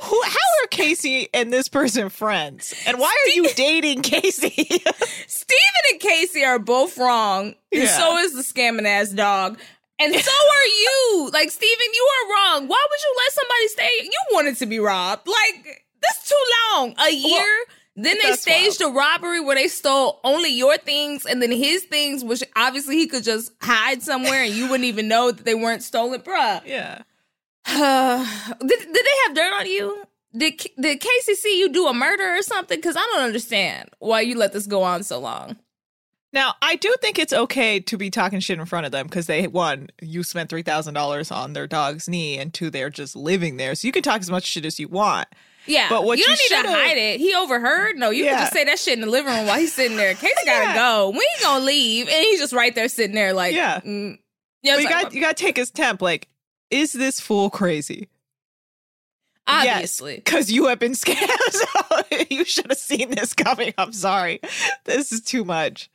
who? 0.00 0.22
How 0.22 0.30
are 0.62 0.66
Casey 0.70 1.28
and 1.32 1.52
this 1.52 1.68
person 1.68 2.08
friends? 2.10 2.74
And 2.86 2.98
why 2.98 3.14
are 3.26 3.30
you 3.34 3.48
dating 3.54 4.02
Casey? 4.02 4.50
Steven 5.26 5.82
and 5.92 6.00
Casey 6.00 6.44
are 6.44 6.58
both 6.58 6.98
wrong. 6.98 7.54
And 7.72 7.82
Yeah. 7.82 7.86
so 7.96 8.16
is 8.18 8.34
the 8.34 8.42
scamming 8.42 8.86
ass 8.86 9.10
dog. 9.10 9.58
And 9.98 10.14
so 10.14 10.30
are 10.30 10.66
you. 10.66 11.30
Like, 11.32 11.50
Steven, 11.50 11.86
you 11.94 12.08
are 12.12 12.30
wrong. 12.34 12.68
Why 12.68 12.86
would 12.90 13.00
you 13.00 13.14
let 13.16 13.32
somebody 13.32 13.68
stay? 13.68 14.04
You 14.04 14.20
wanted 14.32 14.56
to 14.58 14.66
be 14.66 14.78
robbed. 14.78 15.26
Like, 15.26 15.84
that's 16.02 16.28
too 16.28 16.44
long. 16.74 16.94
A 16.98 17.10
year. 17.10 17.64
then 17.96 18.18
they 18.22 18.32
staged 18.32 18.82
a 18.82 18.88
robbery 18.88 19.40
where 19.40 19.56
they 19.56 19.68
stole 19.68 20.20
only 20.22 20.50
your 20.50 20.76
things 20.76 21.24
and 21.24 21.40
then 21.40 21.50
his 21.50 21.84
things, 21.84 22.22
which 22.22 22.42
obviously 22.54 22.96
he 22.96 23.06
could 23.06 23.24
just 23.24 23.50
hide 23.62 24.02
somewhere 24.02 24.42
and 24.42 24.52
you 24.52 24.64
wouldn't 24.68 24.84
even 24.84 25.08
know 25.08 25.32
that 25.32 25.46
they 25.46 25.54
weren't 25.54 25.82
stolen. 25.82 26.20
Bruh. 26.20 26.60
yeah. 26.66 27.00
did, 28.60 28.68
did 28.68 28.94
they 28.94 29.16
have 29.26 29.34
dirt 29.34 29.52
on 29.60 29.66
you? 29.66 30.04
Did, 30.36 30.60
did 30.80 31.00
Casey 31.00 31.34
see 31.34 31.58
you 31.58 31.68
do 31.70 31.86
a 31.86 31.94
murder 31.94 32.36
or 32.36 32.42
something? 32.42 32.76
Because 32.78 32.96
I 32.96 33.00
don't 33.00 33.22
understand 33.24 33.88
why 33.98 34.20
you 34.20 34.36
let 34.36 34.52
this 34.52 34.66
go 34.66 34.82
on 34.82 35.02
so 35.02 35.18
long. 35.18 35.56
Now, 36.32 36.54
I 36.60 36.76
do 36.76 36.94
think 37.00 37.18
it's 37.18 37.32
okay 37.32 37.80
to 37.80 37.96
be 37.96 38.10
talking 38.10 38.40
shit 38.40 38.58
in 38.58 38.66
front 38.66 38.84
of 38.84 38.92
them 38.92 39.06
because 39.06 39.26
they, 39.26 39.46
one, 39.46 39.88
you 40.02 40.22
spent 40.22 40.50
$3,000 40.50 41.34
on 41.34 41.52
their 41.54 41.66
dog's 41.66 42.08
knee, 42.08 42.36
and 42.38 42.52
two, 42.52 42.68
they're 42.68 42.90
just 42.90 43.16
living 43.16 43.56
there. 43.56 43.74
So 43.74 43.88
you 43.88 43.92
can 43.92 44.02
talk 44.02 44.20
as 44.20 44.30
much 44.30 44.44
shit 44.44 44.66
as 44.66 44.78
you 44.78 44.88
want. 44.88 45.28
Yeah, 45.66 45.88
But 45.88 46.04
what 46.04 46.18
you 46.18 46.22
you 46.24 46.36
don't 46.50 46.62
need 46.66 46.68
to 46.68 46.76
hide 46.76 46.96
it. 46.98 47.18
He 47.20 47.34
overheard. 47.34 47.96
No, 47.96 48.10
you 48.10 48.24
can 48.24 48.38
just 48.38 48.52
say 48.52 48.64
that 48.64 48.78
shit 48.78 48.94
in 48.94 49.00
the 49.00 49.10
living 49.10 49.32
room 49.34 49.46
while 49.46 49.58
he's 49.58 49.72
sitting 49.72 49.96
there. 49.96 50.14
Casey 50.14 50.34
gotta 50.44 50.64
Yeah. 50.66 50.74
go. 50.74 51.10
We 51.10 51.18
ain't 51.18 51.42
gonna 51.42 51.64
leave? 51.64 52.06
And 52.08 52.24
he's 52.24 52.38
just 52.38 52.52
right 52.52 52.72
there 52.74 52.88
sitting 52.88 53.16
there, 53.16 53.32
like, 53.32 53.54
Yeah. 53.54 53.80
mm. 53.80 54.16
yeah. 54.62 54.76
You 54.76 54.84
like, 54.84 55.02
got 55.02 55.14
you 55.14 55.20
got 55.20 55.36
to 55.36 55.42
take 55.42 55.56
his 55.56 55.70
temp. 55.72 56.00
Like, 56.02 56.28
is 56.70 56.92
this 56.92 57.20
fool 57.20 57.50
crazy? 57.50 58.08
obviously. 59.46 60.16
because 60.16 60.50
you 60.50 60.66
have 60.66 60.78
been 60.78 60.92
scammed. 60.92 61.30
You 62.30 62.44
should 62.44 62.66
have 62.68 62.78
seen 62.78 63.10
this 63.10 63.32
coming. 63.34 63.72
I'm 63.78 63.92
sorry. 63.92 64.40
This 64.84 65.12
is 65.12 65.20
too 65.20 65.44
much. 65.44 65.90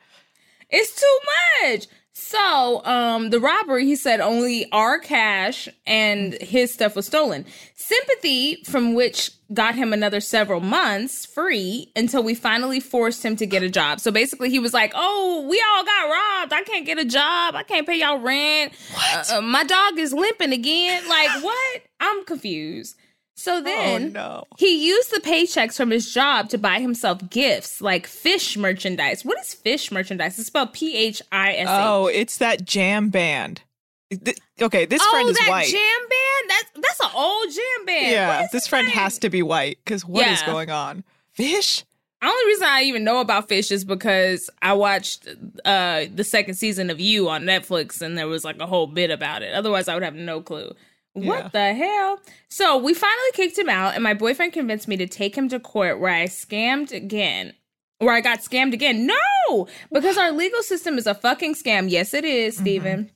It's 0.70 0.94
too 0.98 1.18
much. 1.62 1.86
So, 2.14 2.84
um, 2.84 3.30
the 3.30 3.40
robbery, 3.40 3.86
he 3.86 3.96
said 3.96 4.20
only 4.20 4.70
our 4.70 4.98
cash 4.98 5.66
and 5.86 6.34
his 6.34 6.72
stuff 6.72 6.94
was 6.94 7.06
stolen. 7.06 7.46
Sympathy, 7.74 8.62
from 8.64 8.94
which 8.94 9.30
got 9.54 9.74
him 9.74 9.94
another 9.94 10.20
several 10.20 10.60
months 10.60 11.24
free 11.24 11.90
until 11.96 12.22
we 12.22 12.34
finally 12.34 12.80
forced 12.80 13.24
him 13.24 13.36
to 13.36 13.46
get 13.46 13.62
a 13.62 13.70
job. 13.70 13.98
So 13.98 14.10
basically, 14.10 14.50
he 14.50 14.58
was 14.58 14.74
like, 14.74 14.92
"Oh, 14.94 15.46
we 15.48 15.62
all 15.74 15.84
got 15.84 16.04
robbed. 16.10 16.52
I 16.52 16.62
can't 16.64 16.84
get 16.84 16.98
a 16.98 17.04
job. 17.04 17.54
I 17.54 17.62
can't 17.62 17.86
pay 17.86 18.00
y'all 18.00 18.18
rent. 18.18 18.72
Uh, 18.94 19.24
uh, 19.34 19.40
my 19.40 19.64
dog 19.64 19.98
is 19.98 20.12
limping 20.12 20.52
again. 20.52 21.08
Like 21.08 21.30
what? 21.42 21.82
I'm 21.98 22.24
confused." 22.24 22.96
So 23.34 23.60
then, 23.60 24.02
oh 24.02 24.08
no. 24.08 24.44
he 24.58 24.86
used 24.86 25.10
the 25.10 25.20
paychecks 25.20 25.76
from 25.76 25.90
his 25.90 26.12
job 26.12 26.48
to 26.50 26.58
buy 26.58 26.78
himself 26.80 27.28
gifts 27.30 27.80
like 27.80 28.06
Phish 28.06 28.56
merchandise. 28.56 29.24
What 29.24 29.38
is 29.40 29.56
Phish 29.64 29.90
merchandise? 29.90 30.38
It's 30.38 30.46
spelled 30.48 30.72
P 30.72 30.94
H 30.96 31.22
I 31.32 31.54
S. 31.54 31.66
Oh, 31.70 32.06
it's 32.06 32.38
that 32.38 32.64
jam 32.64 33.08
band. 33.08 33.62
Th- 34.10 34.36
okay, 34.60 34.84
this 34.84 35.00
Oh, 35.02 35.10
friend 35.10 35.28
is 35.30 35.38
that 35.38 35.48
white. 35.48 35.66
jam 35.68 35.80
band? 36.08 36.50
That's 36.50 36.86
that's 36.86 37.00
an 37.00 37.16
old 37.18 37.46
jam 37.50 37.86
band. 37.86 38.10
Yeah, 38.12 38.44
is 38.44 38.50
this 38.52 38.66
friend 38.68 38.86
name? 38.86 38.94
has 38.96 39.18
to 39.20 39.30
be 39.30 39.42
white 39.42 39.78
because 39.84 40.04
what 40.04 40.26
is 40.28 40.40
Yeah. 40.40 40.46
going 40.46 40.70
on? 40.70 41.02
Fish? 41.32 41.84
The 42.20 42.28
only 42.28 42.46
reason 42.46 42.68
I 42.68 42.82
even 42.82 43.02
know 43.02 43.20
about 43.20 43.48
Phish 43.48 43.72
is 43.72 43.84
because 43.84 44.50
I 44.60 44.74
watched 44.74 45.26
uh 45.64 46.04
the 46.14 46.22
second 46.22 46.54
season 46.54 46.90
of 46.90 47.00
You 47.00 47.28
on 47.30 47.42
Netflix 47.44 48.02
and 48.02 48.16
there 48.16 48.28
was 48.28 48.44
like 48.44 48.60
a 48.60 48.66
whole 48.66 48.86
bit 48.86 49.10
about 49.10 49.42
it. 49.42 49.54
Otherwise, 49.54 49.88
I 49.88 49.94
would 49.94 50.04
have 50.04 50.14
no 50.14 50.40
clue. 50.42 50.74
What 51.14 51.44
Yeah. 51.44 51.48
the 51.48 51.74
hell? 51.74 52.20
So 52.48 52.78
we 52.78 52.94
finally 52.94 53.30
kicked 53.34 53.58
him 53.58 53.68
out, 53.68 53.94
and 53.94 54.02
my 54.02 54.14
boyfriend 54.14 54.52
convinced 54.52 54.88
me 54.88 54.96
to 54.96 55.06
take 55.06 55.36
him 55.36 55.48
to 55.50 55.60
court 55.60 56.00
where 56.00 56.12
I 56.14 56.24
scammed 56.24 56.92
again. 56.92 57.52
Where 57.98 58.14
I 58.14 58.20
got 58.20 58.40
scammed 58.40 58.72
again. 58.72 59.06
No! 59.06 59.68
Because 59.92 60.16
our 60.18 60.32
legal 60.32 60.62
system 60.62 60.98
is 60.98 61.06
a 61.06 61.14
fucking 61.14 61.54
scam. 61.54 61.90
Yes, 61.90 62.14
it 62.14 62.24
is, 62.24 62.54
mm-hmm. 62.54 62.62
Steven. 62.64 63.10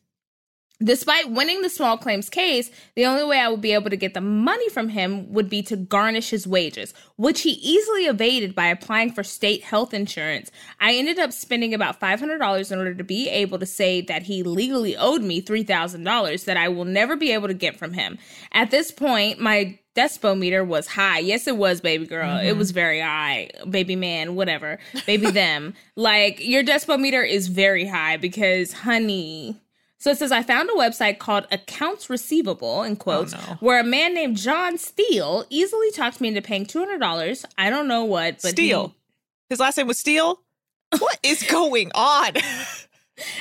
Despite 0.82 1.30
winning 1.30 1.62
the 1.62 1.70
small 1.70 1.96
claims 1.96 2.28
case, 2.28 2.70
the 2.96 3.06
only 3.06 3.24
way 3.24 3.38
I 3.38 3.48
would 3.48 3.62
be 3.62 3.72
able 3.72 3.88
to 3.88 3.96
get 3.96 4.12
the 4.12 4.20
money 4.20 4.68
from 4.68 4.90
him 4.90 5.32
would 5.32 5.48
be 5.48 5.62
to 5.62 5.76
garnish 5.76 6.28
his 6.28 6.46
wages, 6.46 6.92
which 7.16 7.40
he 7.42 7.52
easily 7.52 8.04
evaded 8.04 8.54
by 8.54 8.66
applying 8.66 9.10
for 9.12 9.22
state 9.22 9.62
health 9.62 9.94
insurance. 9.94 10.50
I 10.78 10.94
ended 10.94 11.18
up 11.18 11.32
spending 11.32 11.72
about 11.72 11.98
$500 11.98 12.72
in 12.72 12.78
order 12.78 12.94
to 12.94 13.04
be 13.04 13.30
able 13.30 13.58
to 13.58 13.64
say 13.64 14.02
that 14.02 14.24
he 14.24 14.42
legally 14.42 14.94
owed 14.96 15.22
me 15.22 15.40
$3,000 15.40 16.44
that 16.44 16.58
I 16.58 16.68
will 16.68 16.84
never 16.84 17.16
be 17.16 17.32
able 17.32 17.48
to 17.48 17.54
get 17.54 17.78
from 17.78 17.94
him. 17.94 18.18
At 18.52 18.70
this 18.70 18.90
point, 18.90 19.40
my 19.40 19.78
despo 19.96 20.38
meter 20.38 20.62
was 20.62 20.86
high. 20.86 21.20
Yes, 21.20 21.46
it 21.46 21.56
was, 21.56 21.80
baby 21.80 22.06
girl. 22.06 22.36
It 22.36 22.50
mm-hmm. 22.50 22.58
was 22.58 22.70
very 22.70 23.00
high. 23.00 23.48
Baby 23.68 23.96
man, 23.96 24.34
whatever. 24.34 24.78
Baby 25.06 25.30
them. 25.30 25.72
Like, 25.96 26.38
your 26.46 26.62
despo 26.62 27.00
meter 27.00 27.22
is 27.22 27.48
very 27.48 27.86
high 27.86 28.18
because, 28.18 28.72
honey. 28.74 29.58
So 29.98 30.10
it 30.10 30.18
says, 30.18 30.30
I 30.30 30.42
found 30.42 30.68
a 30.68 30.74
website 30.74 31.18
called 31.18 31.46
Accounts 31.50 32.10
Receivable, 32.10 32.82
in 32.82 32.92
oh, 32.92 32.96
quotes, 32.96 33.34
Oh, 33.34 33.38
no. 33.48 33.56
where 33.60 33.80
a 33.80 33.84
man 33.84 34.12
named 34.14 34.36
John 34.36 34.76
Steele 34.78 35.44
easily 35.48 35.90
talked 35.90 36.20
me 36.20 36.28
into 36.28 36.42
paying 36.42 36.66
$200. 36.66 37.44
I 37.56 37.70
don't 37.70 37.88
know 37.88 38.04
what, 38.04 38.40
but 38.42 38.50
Steele. 38.50 38.94
His 39.48 39.58
last 39.60 39.76
name 39.78 39.86
was 39.86 39.98
Steele? 39.98 40.40
What 40.98 41.18
is 41.22 41.42
going 41.50 41.90
on? 41.94 42.32
girl, 42.32 42.42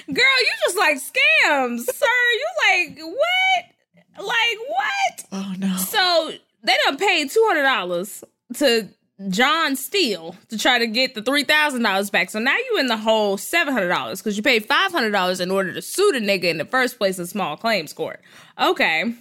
you 0.07 0.51
just 0.65 0.77
like 0.77 0.97
scams, 0.97 1.81
sir. 1.81 2.05
You 2.05 2.47
like, 2.69 2.97
what? 2.99 4.25
Like, 4.25 4.57
what? 4.69 5.25
oh 5.33 5.53
no. 5.57 5.75
So 5.77 6.31
they 6.63 6.73
done 6.85 6.97
paid 6.97 7.29
two 7.29 7.43
hundred 7.47 7.63
dollars 7.63 8.23
to 8.55 8.87
John 9.29 9.75
Steele 9.75 10.35
to 10.49 10.57
try 10.57 10.77
to 10.79 10.87
get 10.87 11.15
the 11.15 11.21
three 11.21 11.43
thousand 11.43 11.81
dollars 11.83 12.09
back. 12.09 12.29
So 12.29 12.39
now 12.39 12.55
you're 12.69 12.79
in 12.79 12.87
the 12.87 12.97
hundred 12.97 13.87
dollars 13.89 14.21
because 14.21 14.37
you 14.37 14.43
paid 14.43 14.65
five 14.65 14.91
hundred 14.91 15.11
dollars 15.11 15.39
in 15.39 15.51
order 15.51 15.73
to 15.73 15.81
sue 15.81 16.11
the 16.11 16.19
nigga 16.19 16.45
in 16.45 16.57
the 16.57 16.65
first 16.65 16.97
place 16.97 17.17
in 17.19 17.25
small 17.27 17.57
claims 17.57 17.93
court. 17.93 18.21
Okay. 18.59 19.13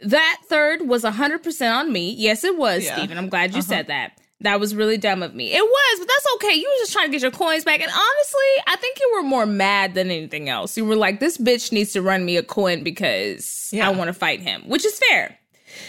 That 0.00 0.38
third 0.48 0.88
was 0.88 1.04
hundred 1.04 1.42
percent 1.42 1.74
on 1.74 1.92
me. 1.92 2.14
Yes, 2.14 2.42
it 2.44 2.56
was, 2.56 2.84
Yeah. 2.84 2.96
Stephen. 2.96 3.18
I'm 3.18 3.28
glad 3.28 3.50
you 3.52 3.58
Uh-huh. 3.58 3.68
said 3.68 3.86
that. 3.88 4.12
That 4.42 4.58
was 4.58 4.74
really 4.74 4.96
dumb 4.96 5.22
of 5.22 5.34
me. 5.34 5.52
It 5.52 5.62
was, 5.62 5.98
but 5.98 6.08
that's 6.08 6.26
okay. 6.36 6.54
You 6.54 6.66
were 6.66 6.80
just 6.82 6.94
trying 6.94 7.08
to 7.08 7.12
get 7.12 7.20
your 7.20 7.30
coins 7.30 7.62
back. 7.62 7.80
And 7.82 7.90
honestly, 7.92 8.64
I 8.66 8.76
think 8.76 8.98
you 8.98 9.12
were 9.14 9.22
more 9.22 9.44
mad 9.44 9.92
than 9.92 10.10
anything 10.10 10.48
else. 10.48 10.78
You 10.78 10.86
were 10.86 10.96
like, 10.96 11.20
this 11.20 11.36
bitch 11.36 11.72
needs 11.72 11.92
to 11.92 12.00
run 12.00 12.24
me 12.24 12.38
a 12.38 12.42
coin 12.42 12.82
because 12.82 13.68
Yeah. 13.70 13.86
I 13.86 13.90
want 13.92 14.08
to 14.08 14.14
fight 14.14 14.40
him, 14.40 14.62
which 14.66 14.86
is 14.86 14.98
fair. 14.98 15.36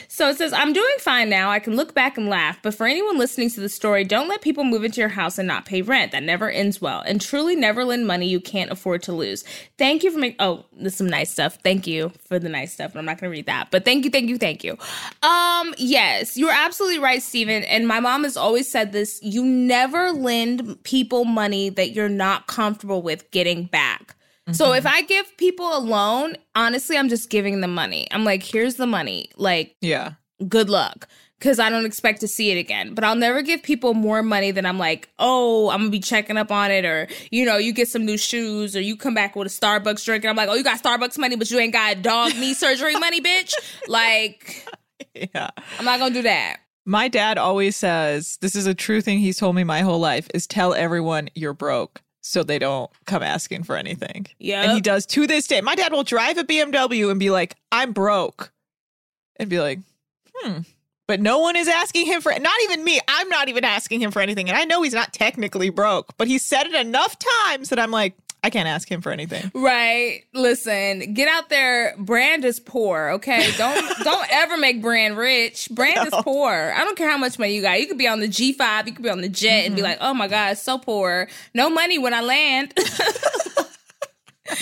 So 0.08 0.30
it 0.30 0.38
says, 0.38 0.54
I'm 0.54 0.74
doing 0.74 0.96
fine 1.00 1.30
now. 1.30 1.50
I 1.50 1.60
can 1.60 1.76
look 1.76 1.94
back 1.94 2.18
and 2.18 2.28
laugh. 2.28 2.60
But 2.62 2.76
for 2.76 2.86
anyone 2.88 3.18
listening 3.18 3.50
to 3.52 3.60
the 3.60 3.70
story, 3.70 4.04
don't 4.04 4.28
let 4.28 4.42
people 4.42 4.64
move 4.64 4.84
into 4.84 5.00
your 5.00 5.10
house 5.10 5.38
and 5.38 5.48
not 5.48 5.66
pay 5.66 5.82
rent. 5.82 6.12
That 6.12 6.24
never 6.24 6.50
ends 6.50 6.82
well. 6.82 7.02
And 7.02 7.22
truly 7.22 7.56
never 7.56 7.86
lend 7.86 8.08
money 8.08 8.28
you 8.28 8.40
can't 8.40 8.72
afford 8.72 9.04
to 9.04 9.14
lose. 9.14 9.44
Thank 9.78 10.04
you 10.04 10.12
for 10.12 10.20
making, 10.20 10.38
oh, 10.40 10.66
there's 10.74 10.96
some 10.96 11.10
nice 11.10 11.32
stuff. 11.32 11.58
Thank 11.64 11.88
you 11.88 12.12
for 12.28 12.40
the 12.40 12.50
nice 12.50 12.74
stuff. 12.74 12.96
I'm 12.96 13.06
not 13.06 13.20
going 13.20 13.32
to 13.32 13.36
read 13.36 13.46
that. 13.46 13.72
But 13.72 13.86
thank 13.86 14.06
you, 14.06 14.12
thank 14.12 14.30
you, 14.30 14.38
thank 14.38 14.64
you. 14.64 14.78
Um, 15.24 15.74
yes, 15.78 16.38
you're 16.38 16.52
absolutely 16.52 17.00
right, 17.00 17.22
Stephen. 17.22 17.64
And 17.64 17.88
my 17.88 18.00
mom 18.00 18.24
has 18.24 18.38
always 18.38 18.70
said 18.70 18.92
this 18.92 19.20
you 19.22 19.44
never 19.44 20.12
lend 20.12 20.84
people 20.84 21.26
money 21.26 21.70
that 21.70 21.92
you're 21.92 22.10
not 22.10 22.48
comfortable 22.48 23.02
with 23.02 23.30
getting 23.32 23.66
back. 23.66 24.16
So 24.52 24.74
if 24.74 24.84
mm-hmm. 24.84 24.96
I 24.96 25.02
give 25.04 25.38
people 25.38 25.78
a 25.78 25.80
loan, 25.80 26.36
honestly, 26.56 26.98
I'm 26.98 27.10
just 27.10 27.30
giving 27.30 27.62
them 27.62 27.74
money. 27.74 28.08
I'm 28.12 28.26
like, 28.26 28.44
here's 28.44 28.76
the 28.76 28.88
money. 28.88 29.30
Like, 29.38 29.76
Yeah. 29.82 30.14
good 30.48 30.70
luck 30.70 31.08
because 31.42 31.58
I 31.58 31.72
don't 31.72 31.86
expect 31.86 32.22
to 32.22 32.28
see 32.28 32.52
it 32.52 32.60
again. 32.60 32.94
But 32.94 33.04
I'll 33.04 33.16
never 33.16 33.42
give 33.42 33.64
people 33.64 33.96
more 33.96 34.22
money 34.22 34.52
than 34.52 34.66
I'm 34.66 34.78
like, 34.78 35.10
oh, 35.18 35.70
I'm 35.72 35.80
gonna 35.80 35.90
be 35.90 36.00
checking 36.00 36.38
up 36.38 36.52
on 36.52 36.70
it, 36.70 36.86
or 36.86 37.08
you 37.32 37.46
know, 37.46 37.58
you 37.58 37.74
get 37.74 37.88
some 37.88 38.06
new 38.06 38.18
shoes, 38.18 38.76
or 38.76 38.82
you 38.82 38.96
come 38.96 39.14
back 39.16 39.36
with 39.36 39.48
a 39.48 39.50
Starbucks 39.50 40.06
drink, 40.06 40.24
and 40.24 40.30
I'm 40.30 40.36
like, 40.36 40.50
oh, 40.50 40.54
you 40.54 40.64
got 40.64 40.82
Starbucks 40.82 41.18
money, 41.18 41.36
but 41.36 41.50
you 41.50 41.58
ain't 41.60 41.74
got 41.74 42.02
dog 42.02 42.36
knee 42.36 42.54
surgery 42.54 42.96
money, 42.96 43.20
bitch. 43.22 43.54
Like, 43.88 44.66
Yeah. 45.16 45.50
I'm 45.80 45.86
not 45.86 46.00
gonna 46.00 46.14
do 46.14 46.22
that. 46.22 46.58
My 46.86 47.08
dad 47.08 47.38
always 47.38 47.76
says, 47.76 48.38
this 48.42 48.56
is 48.56 48.66
a 48.66 48.74
true 48.74 49.02
thing 49.02 49.20
he's 49.20 49.38
told 49.38 49.56
me 49.56 49.64
my 49.64 49.82
whole 49.82 50.00
life, 50.00 50.28
is 50.34 50.48
tell 50.48 50.74
everyone 50.74 51.30
you're 51.36 51.54
broke 51.54 52.02
so 52.22 52.44
they 52.44 52.60
don't 52.60 52.90
come 53.06 53.24
asking 53.24 53.64
for 53.64 53.76
anything. 53.76 54.28
Yeah, 54.40 54.64
And 54.64 54.72
he 54.74 54.82
does 54.82 55.06
to 55.08 55.28
this 55.28 55.48
day. 55.48 55.62
My 55.62 55.76
dad 55.76 55.92
will 55.92 56.04
drive 56.04 56.38
a 56.38 56.44
BMW 56.44 57.10
and 57.10 57.20
be 57.20 57.30
like, 57.32 57.56
I'm 57.72 57.92
broke. 57.92 58.54
And 59.38 59.50
be 59.50 59.60
like, 59.60 59.80
hmm. 60.36 60.60
But 61.08 61.20
no 61.20 61.40
one 61.40 61.58
is 61.58 61.68
asking 61.68 62.06
him 62.06 62.22
for 62.22 62.32
not 62.32 62.62
even 62.64 62.84
me. 62.86 63.02
I'm 63.08 63.28
not 63.28 63.50
even 63.50 63.66
asking 63.66 64.00
him 64.02 64.12
for 64.12 64.22
anything. 64.22 64.48
And 64.48 64.58
I 64.58 64.64
know 64.64 64.82
he's 64.82 64.94
not 64.94 65.12
technically 65.12 65.70
broke, 65.70 66.16
but 66.18 66.28
he 66.28 66.38
said 66.38 66.68
it 66.68 66.76
enough 66.76 67.18
times 67.20 67.70
that 67.70 67.80
I'm 67.80 67.92
like, 67.92 68.16
I 68.44 68.50
can't 68.50 68.68
ask 68.68 68.90
him 68.90 69.02
for 69.02 69.12
anything. 69.12 69.52
Right. 69.54 70.24
Listen, 70.34 71.14
get 71.14 71.28
out 71.28 71.50
there. 71.50 71.94
Brand 71.98 72.44
is 72.44 72.60
poor. 72.60 73.12
Okay. 73.12 73.52
Don't 73.58 74.00
don't 74.04 74.28
ever 74.32 74.58
make 74.58 74.82
brand 74.82 75.16
rich. 75.16 75.70
Brand 75.70 76.08
is 76.08 76.14
poor. 76.24 76.74
I 76.76 76.84
don't 76.84 76.98
care 76.98 77.10
how 77.10 77.18
much 77.18 77.38
money 77.38 77.56
you 77.56 77.62
got. 77.62 77.80
You 77.80 77.88
could 77.88 78.00
be 78.00 78.08
on 78.08 78.20
the 78.20 78.28
G 78.28 78.54
five. 78.54 78.88
You 78.88 78.94
could 78.94 79.04
be 79.04 79.10
on 79.10 79.22
the 79.22 79.30
jet 79.30 79.66
and 79.66 79.76
be 79.76 79.82
mm-hmm. 79.82 79.92
like, 79.92 79.98
oh 80.02 80.14
my 80.14 80.28
god, 80.28 80.58
so 80.58 80.80
poor. 80.80 81.28
No 81.54 81.70
money 81.70 82.00
when 82.00 82.14
I 82.14 82.22
land. 82.22 82.74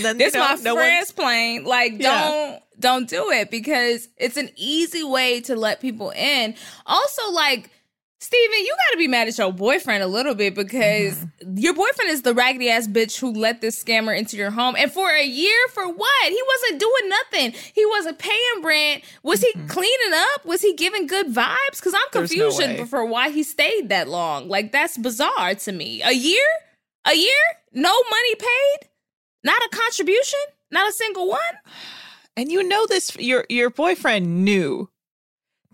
Then, 0.02 0.20
this 0.20 0.36
you 0.36 0.40
know, 0.40 0.48
my 0.48 0.56
no 0.62 0.76
friend's 0.76 1.12
plane. 1.12 1.64
Like, 1.64 1.98
don't 1.98 2.62
don't 2.80 3.10
do 3.10 3.32
it 3.32 3.50
because 3.50 4.08
it's 4.18 4.38
an 4.38 4.50
easy 4.56 5.04
way 5.04 5.42
to 5.42 5.56
let 5.56 5.82
people 5.82 6.12
in. 6.12 6.56
Also, 6.86 7.32
like. 7.32 7.72
Steven, 8.22 8.60
you 8.60 8.76
gotta 8.90 8.98
be 8.98 9.08
mad 9.08 9.30
at 9.30 9.38
your 9.38 9.54
boyfriend 9.54 10.04
a 10.04 10.08
little 10.08 10.36
bit 10.36 10.54
because 10.54 11.16
Mm-hmm. 11.18 11.58
your 11.58 11.74
boyfriend 11.74 12.12
is 12.12 12.22
the 12.24 12.34
raggedy 12.34 12.70
ass 12.70 12.86
bitch 12.88 13.18
who 13.18 13.32
let 13.32 13.62
this 13.62 13.82
scammer 13.82 14.18
into 14.18 14.36
your 14.36 14.52
home. 14.52 14.76
And 14.78 14.92
for 14.92 15.10
a 15.10 15.26
year, 15.26 15.56
for 15.74 15.88
what? 15.88 16.26
He 16.30 16.42
wasn't 16.48 16.82
doing 16.82 17.10
nothing. 17.10 17.54
He 17.74 17.86
wasn't 17.86 18.20
paying 18.20 18.62
rent. 18.62 19.04
Was 19.24 19.42
he 19.42 19.54
cleaning 19.68 20.14
up? 20.14 20.46
Was 20.46 20.62
he 20.62 20.74
giving 20.74 21.08
good 21.08 21.28
vibes? 21.28 21.78
Because 21.78 21.94
I'm 21.94 22.02
Mm-hmm. 22.10 22.40
No 22.40 22.50
confused 22.52 22.90
for 22.90 23.06
why 23.06 23.30
he 23.30 23.42
stayed 23.44 23.88
that 23.90 24.10
long. 24.10 24.50
Like, 24.50 24.72
that's 24.74 24.98
bizarre 24.98 25.56
to 25.56 25.72
me. 25.72 26.02
A 26.04 26.12
year? 26.12 26.44
A 27.06 27.14
year? 27.16 27.44
No 27.74 27.92
money 28.10 28.36
paid? 28.36 28.90
Not 29.46 29.62
a 29.62 29.70
contribution? 29.72 30.40
Not 30.72 30.90
a 30.90 30.94
single 30.94 31.30
one? 31.30 31.40
And 32.38 32.50
you 32.52 32.64
know 32.64 32.86
this 32.88 33.18
your 33.18 33.46
your 33.50 33.70
boyfriend 33.70 34.46
knew. 34.46 34.90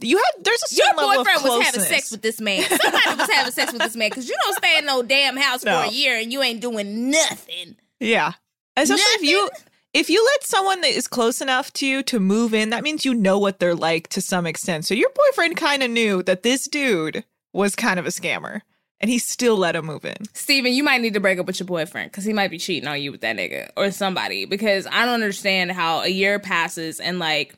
You 0.02 0.18
had 0.18 0.44
there's 0.44 0.62
a 0.72 0.76
Your 0.76 0.86
certain 0.88 0.98
level 0.98 1.12
of 1.22 1.26
boyfriend 1.26 1.44
was 1.44 1.66
having 1.66 1.82
sex 1.82 2.12
with 2.12 2.22
this 2.22 2.42
man. 2.42 2.64
Somebody 2.64 3.16
was 3.18 3.30
having 3.30 3.52
sex 3.54 3.72
with 3.72 3.82
this 3.82 3.96
man 3.96 4.10
because 4.10 4.28
you 4.28 4.36
don't 4.44 4.56
stay 4.58 4.78
in 4.78 4.86
no 4.86 5.02
damn 5.04 5.38
house 5.38 5.64
No. 5.64 5.82
for 5.84 5.88
a 5.90 5.92
year 5.92 6.18
and 6.20 6.32
you 6.34 6.42
ain't 6.42 6.60
doing 6.62 7.10
nothing. 7.12 7.78
Yeah. 8.00 8.34
Especially 8.76 9.04
if 9.04 9.22
you 9.24 9.50
if 9.94 10.10
you 10.10 10.24
let 10.26 10.44
someone 10.44 10.82
that 10.82 10.92
is 10.92 11.08
close 11.08 11.40
enough 11.40 11.72
to 11.74 11.88
you 11.88 12.04
to 12.04 12.20
move 12.20 12.54
in, 12.54 12.72
that 12.72 12.84
means 12.84 13.06
you 13.06 13.14
know 13.14 13.40
what 13.40 13.60
they're 13.60 13.74
like 13.74 14.10
to 14.10 14.22
some 14.22 14.46
extent. 14.46 14.84
So 14.86 14.94
your 14.94 15.10
boyfriend 15.16 15.56
kind 15.56 15.82
of 15.82 15.90
knew 15.90 16.22
that 16.24 16.44
this 16.44 16.68
dude 16.68 17.24
was 17.54 17.74
kind 17.78 17.98
of 17.98 18.06
a 18.06 18.10
scammer 18.10 18.62
and 19.00 19.10
he 19.10 19.18
still 19.18 19.56
let 19.56 19.78
him 19.78 19.86
move 19.86 20.04
in. 20.04 20.18
Steven, 20.34 20.74
you 20.74 20.84
might 20.84 21.00
need 21.00 21.14
to 21.14 21.22
break 21.22 21.40
up 21.40 21.46
with 21.48 21.62
your 21.62 21.68
boyfriend 21.68 22.12
because 22.12 22.26
he 22.26 22.34
might 22.34 22.52
be 22.52 22.58
cheating 22.58 22.90
on 22.90 23.02
you 23.02 23.14
with 23.14 23.22
that 23.22 23.38
nigga 23.38 23.70
or 23.78 23.92
somebody. 23.92 24.44
Because 24.44 24.86
I 24.88 25.06
don't 25.06 25.14
understand 25.14 25.72
how 25.72 26.02
a 26.02 26.10
year 26.10 26.38
passes 26.40 27.00
and 27.00 27.18
like 27.18 27.56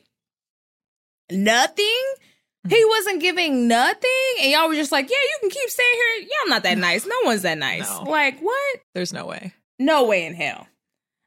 nothing. 1.30 2.02
He 2.68 2.84
wasn't 2.84 3.20
giving 3.20 3.68
nothing, 3.68 4.34
and 4.42 4.50
y'all 4.50 4.68
were 4.68 4.74
just 4.74 4.92
like, 4.92 5.08
"Yeah, 5.10 5.16
you 5.16 5.38
can 5.40 5.50
keep 5.50 5.68
staying 5.70 5.88
here." 5.94 6.28
I'm 6.44 6.50
not 6.50 6.62
that 6.62 6.78
nice. 6.78 7.06
No 7.06 7.16
one's 7.24 7.42
that 7.42 7.58
nice. 7.58 7.88
No. 7.88 8.04
Like 8.04 8.40
what? 8.40 8.80
There's 8.94 9.12
no 9.12 9.26
way. 9.26 9.52
No 9.78 10.04
way 10.04 10.26
in 10.26 10.34
hell. 10.34 10.66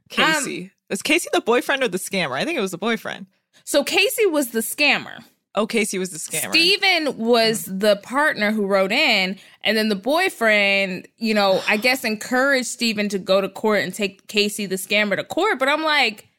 Casey. 0.10 0.64
Um, 0.64 0.72
was 0.90 1.02
Casey 1.02 1.30
the 1.32 1.42
boyfriend 1.42 1.84
or 1.84 1.88
the 1.88 1.98
scammer? 1.98 2.34
I 2.34 2.44
think 2.44 2.58
it 2.58 2.62
was 2.62 2.72
the 2.72 2.78
boyfriend. 2.78 3.28
So 3.64 3.84
Casey 3.84 4.26
was 4.26 4.52
the 4.52 4.60
scammer. 4.60 5.24
Oh, 5.54 5.68
Casey 5.68 6.00
was 6.00 6.12
the 6.12 6.18
scammer. 6.18 6.50
Steven 6.50 7.18
was 7.18 7.66
mm-hmm. 7.66 7.80
the 7.80 7.96
partner 7.98 8.52
who 8.52 8.66
wrote 8.66 8.92
in, 8.92 9.38
and 9.64 9.78
then 9.78 9.90
the 9.90 9.96
boyfriend, 9.96 11.08
you 11.18 11.34
know, 11.34 11.62
I 11.68 11.76
guess 11.78 12.06
encouraged 12.06 12.68
Steven 12.68 13.10
to 13.10 13.20
go 13.20 13.42
to 13.42 13.50
court 13.50 13.84
and 13.84 13.94
take 13.94 14.28
Casey 14.28 14.66
the 14.66 14.76
scammer 14.76 15.18
to 15.18 15.26
court. 15.26 15.60
But 15.60 15.68
I'm 15.68 15.84
like, 15.84 16.30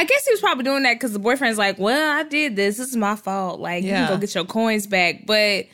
I 0.00 0.04
guess 0.04 0.24
he 0.24 0.32
was 0.32 0.40
probably 0.40 0.64
doing 0.64 0.82
that 0.84 0.94
because 0.94 1.12
the 1.12 1.18
boyfriend's 1.18 1.58
like, 1.58 1.78
well, 1.78 2.18
I 2.18 2.22
did 2.22 2.56
this. 2.56 2.78
This 2.78 2.88
is 2.88 2.96
my 2.96 3.16
fault. 3.16 3.60
Like, 3.60 3.84
you 3.84 3.90
can 3.90 4.08
go 4.08 4.16
get 4.16 4.34
your 4.34 4.46
coins 4.46 4.86
back. 4.86 5.26
But 5.26 5.66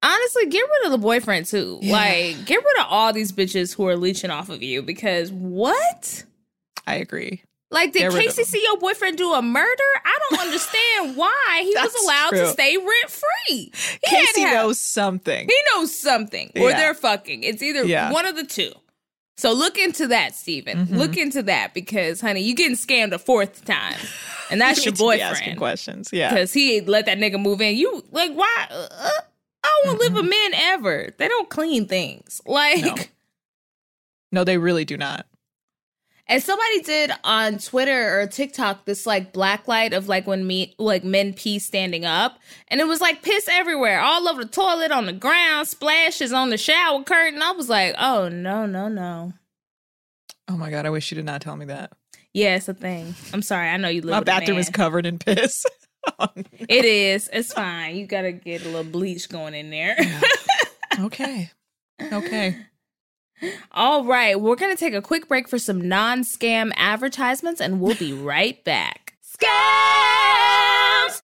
honestly, 0.00 0.46
get 0.46 0.60
rid 0.62 0.86
of 0.86 0.92
the 0.92 0.98
boyfriend 0.98 1.46
too. 1.46 1.80
Yeah. 1.82 1.92
Like, 1.92 2.44
get 2.46 2.62
rid 2.64 2.78
of 2.78 2.86
all 2.88 3.12
these 3.12 3.32
bitches 3.32 3.74
who 3.74 3.88
are 3.88 3.96
leeching 3.96 4.30
off 4.30 4.48
of 4.48 4.62
you 4.62 4.80
because 4.80 5.32
what? 5.32 6.24
I 6.86 6.94
agree. 6.96 7.42
Like, 7.70 7.92
did 7.92 7.98
Get 8.00 8.12
rid 8.12 8.26
of 8.28 8.36
Casey 8.36 8.44
see 8.44 8.62
your 8.62 8.76
boyfriend 8.78 9.18
do 9.18 9.32
a 9.32 9.42
murder? 9.42 9.82
I 10.04 10.18
don't 10.30 10.40
understand 10.42 11.16
why 11.16 11.60
he 11.64 11.74
was 11.74 12.04
allowed 12.04 12.30
to 12.30 12.46
stay 12.52 12.76
rent 12.76 13.10
free. 13.10 13.72
Casey 14.04 14.44
knows 14.44 14.78
something. 14.78 15.48
He 15.48 15.56
knows 15.74 15.92
something, 15.98 16.52
or 16.54 16.70
they're 16.70 16.94
fucking. 16.94 17.42
It's 17.42 17.60
either 17.64 17.84
Yeah. 17.84 18.12
one 18.12 18.26
of 18.26 18.36
the 18.36 18.44
two. 18.44 18.70
So 19.36 19.52
look 19.52 19.76
into 19.78 20.06
that, 20.08 20.34
Stephen. 20.34 20.78
Mm-hmm. 20.86 20.96
Look 20.96 21.16
into 21.16 21.42
that 21.42 21.74
because, 21.74 22.20
honey, 22.20 22.40
you 22.42 22.54
getting 22.54 22.76
scammed 22.76 23.12
a 23.12 23.18
fourth 23.18 23.64
time, 23.64 23.96
and 24.50 24.60
that's 24.60 24.78
You 24.86 24.92
your 24.92 25.16
be 25.16 25.20
asking 25.20 25.40
boyfriend 25.44 25.58
questions. 25.58 26.10
Yeah. 26.12 26.30
because 26.30 26.52
he 26.52 26.80
let 26.82 27.06
that 27.06 27.18
nigga 27.18 27.40
move 27.40 27.60
in. 27.60 27.76
You 27.76 28.04
like 28.12 28.32
why? 28.32 28.66
Uh, 28.70 28.86
uh, 28.90 29.10
I 29.64 29.82
won't 29.86 29.98
live 29.98 30.12
with 30.12 30.26
men 30.28 30.54
ever. 30.54 31.08
They 31.18 31.26
don't 31.28 31.48
clean 31.50 31.86
things. 31.86 32.40
Like, 32.46 32.84
Mm-hmm. 32.84 32.96
No. 32.96 33.02
No, 34.32 34.44
they 34.44 34.58
really 34.58 34.84
do 34.84 34.96
not. 34.96 35.26
And 36.26 36.42
somebody 36.42 36.80
did 36.82 37.10
on 37.22 37.58
Twitter 37.58 38.20
or 38.20 38.26
TikTok 38.26 38.84
this 38.84 39.06
like 39.06 39.32
black 39.32 39.68
light 39.68 39.92
of 39.92 40.08
like 40.08 40.26
when 40.26 40.46
me 40.46 40.74
like 40.78 41.04
men 41.04 41.34
pee 41.34 41.58
standing 41.58 42.04
up, 42.04 42.38
and 42.68 42.80
it 42.80 42.86
was 42.86 43.00
like 43.00 43.22
piss 43.22 43.48
everywhere, 43.48 44.00
all 44.00 44.28
over 44.28 44.44
the 44.44 44.50
toilet, 44.50 44.90
on 44.90 45.06
the 45.06 45.12
ground, 45.12 45.68
splashes 45.68 46.32
on 46.32 46.50
the 46.50 46.58
shower 46.58 47.02
curtain. 47.02 47.42
I 47.42 47.52
was 47.52 47.68
like, 47.68 47.94
oh 47.98 48.28
no, 48.28 48.66
no, 48.66 48.88
no. 48.88 49.32
Oh 50.48 50.56
my 50.56 50.70
god, 50.70 50.86
I 50.86 50.90
wish 50.90 51.10
you 51.10 51.14
did 51.16 51.24
not 51.24 51.40
tell 51.40 51.56
me 51.56 51.66
that. 51.66 51.92
Yeah, 52.32 52.56
it's 52.56 52.68
a 52.68 52.74
thing. 52.74 53.14
I'm 53.32 53.42
sorry. 53.42 53.68
I 53.68 53.76
know 53.76 53.88
you 53.88 54.02
live. 54.02 54.10
My 54.10 54.20
bathroom 54.20 54.58
is 54.58 54.68
covered 54.68 55.06
in 55.06 55.18
piss. 55.18 55.64
Oh, 56.18 56.28
no. 56.36 56.42
It 56.68 56.84
is. 56.84 57.30
It's 57.32 57.52
fine. 57.52 57.96
You 57.96 58.06
gotta 58.06 58.32
get 58.32 58.62
a 58.62 58.66
little 58.66 58.84
bleach 58.84 59.28
going 59.28 59.54
in 59.54 59.70
there. 59.70 59.96
okay. 61.00 61.50
Okay. 62.12 62.56
All 63.72 64.04
right, 64.04 64.40
we're 64.40 64.56
gonna 64.56 64.76
take 64.76 64.94
a 64.94 65.02
quick 65.02 65.28
break 65.28 65.48
for 65.48 65.58
some 65.58 65.88
non-scam 65.88 66.72
advertisements, 66.76 67.60
and 67.60 67.80
we'll 67.80 67.96
be 67.96 68.12
right 68.32 68.62
back. 68.64 69.14
Scams. 69.22 71.22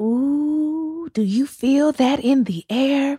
Ooh, 0.00 1.08
do 1.14 1.22
you 1.22 1.46
feel 1.46 1.92
that 1.92 2.20
in 2.20 2.44
the 2.44 2.64
air? 2.68 3.18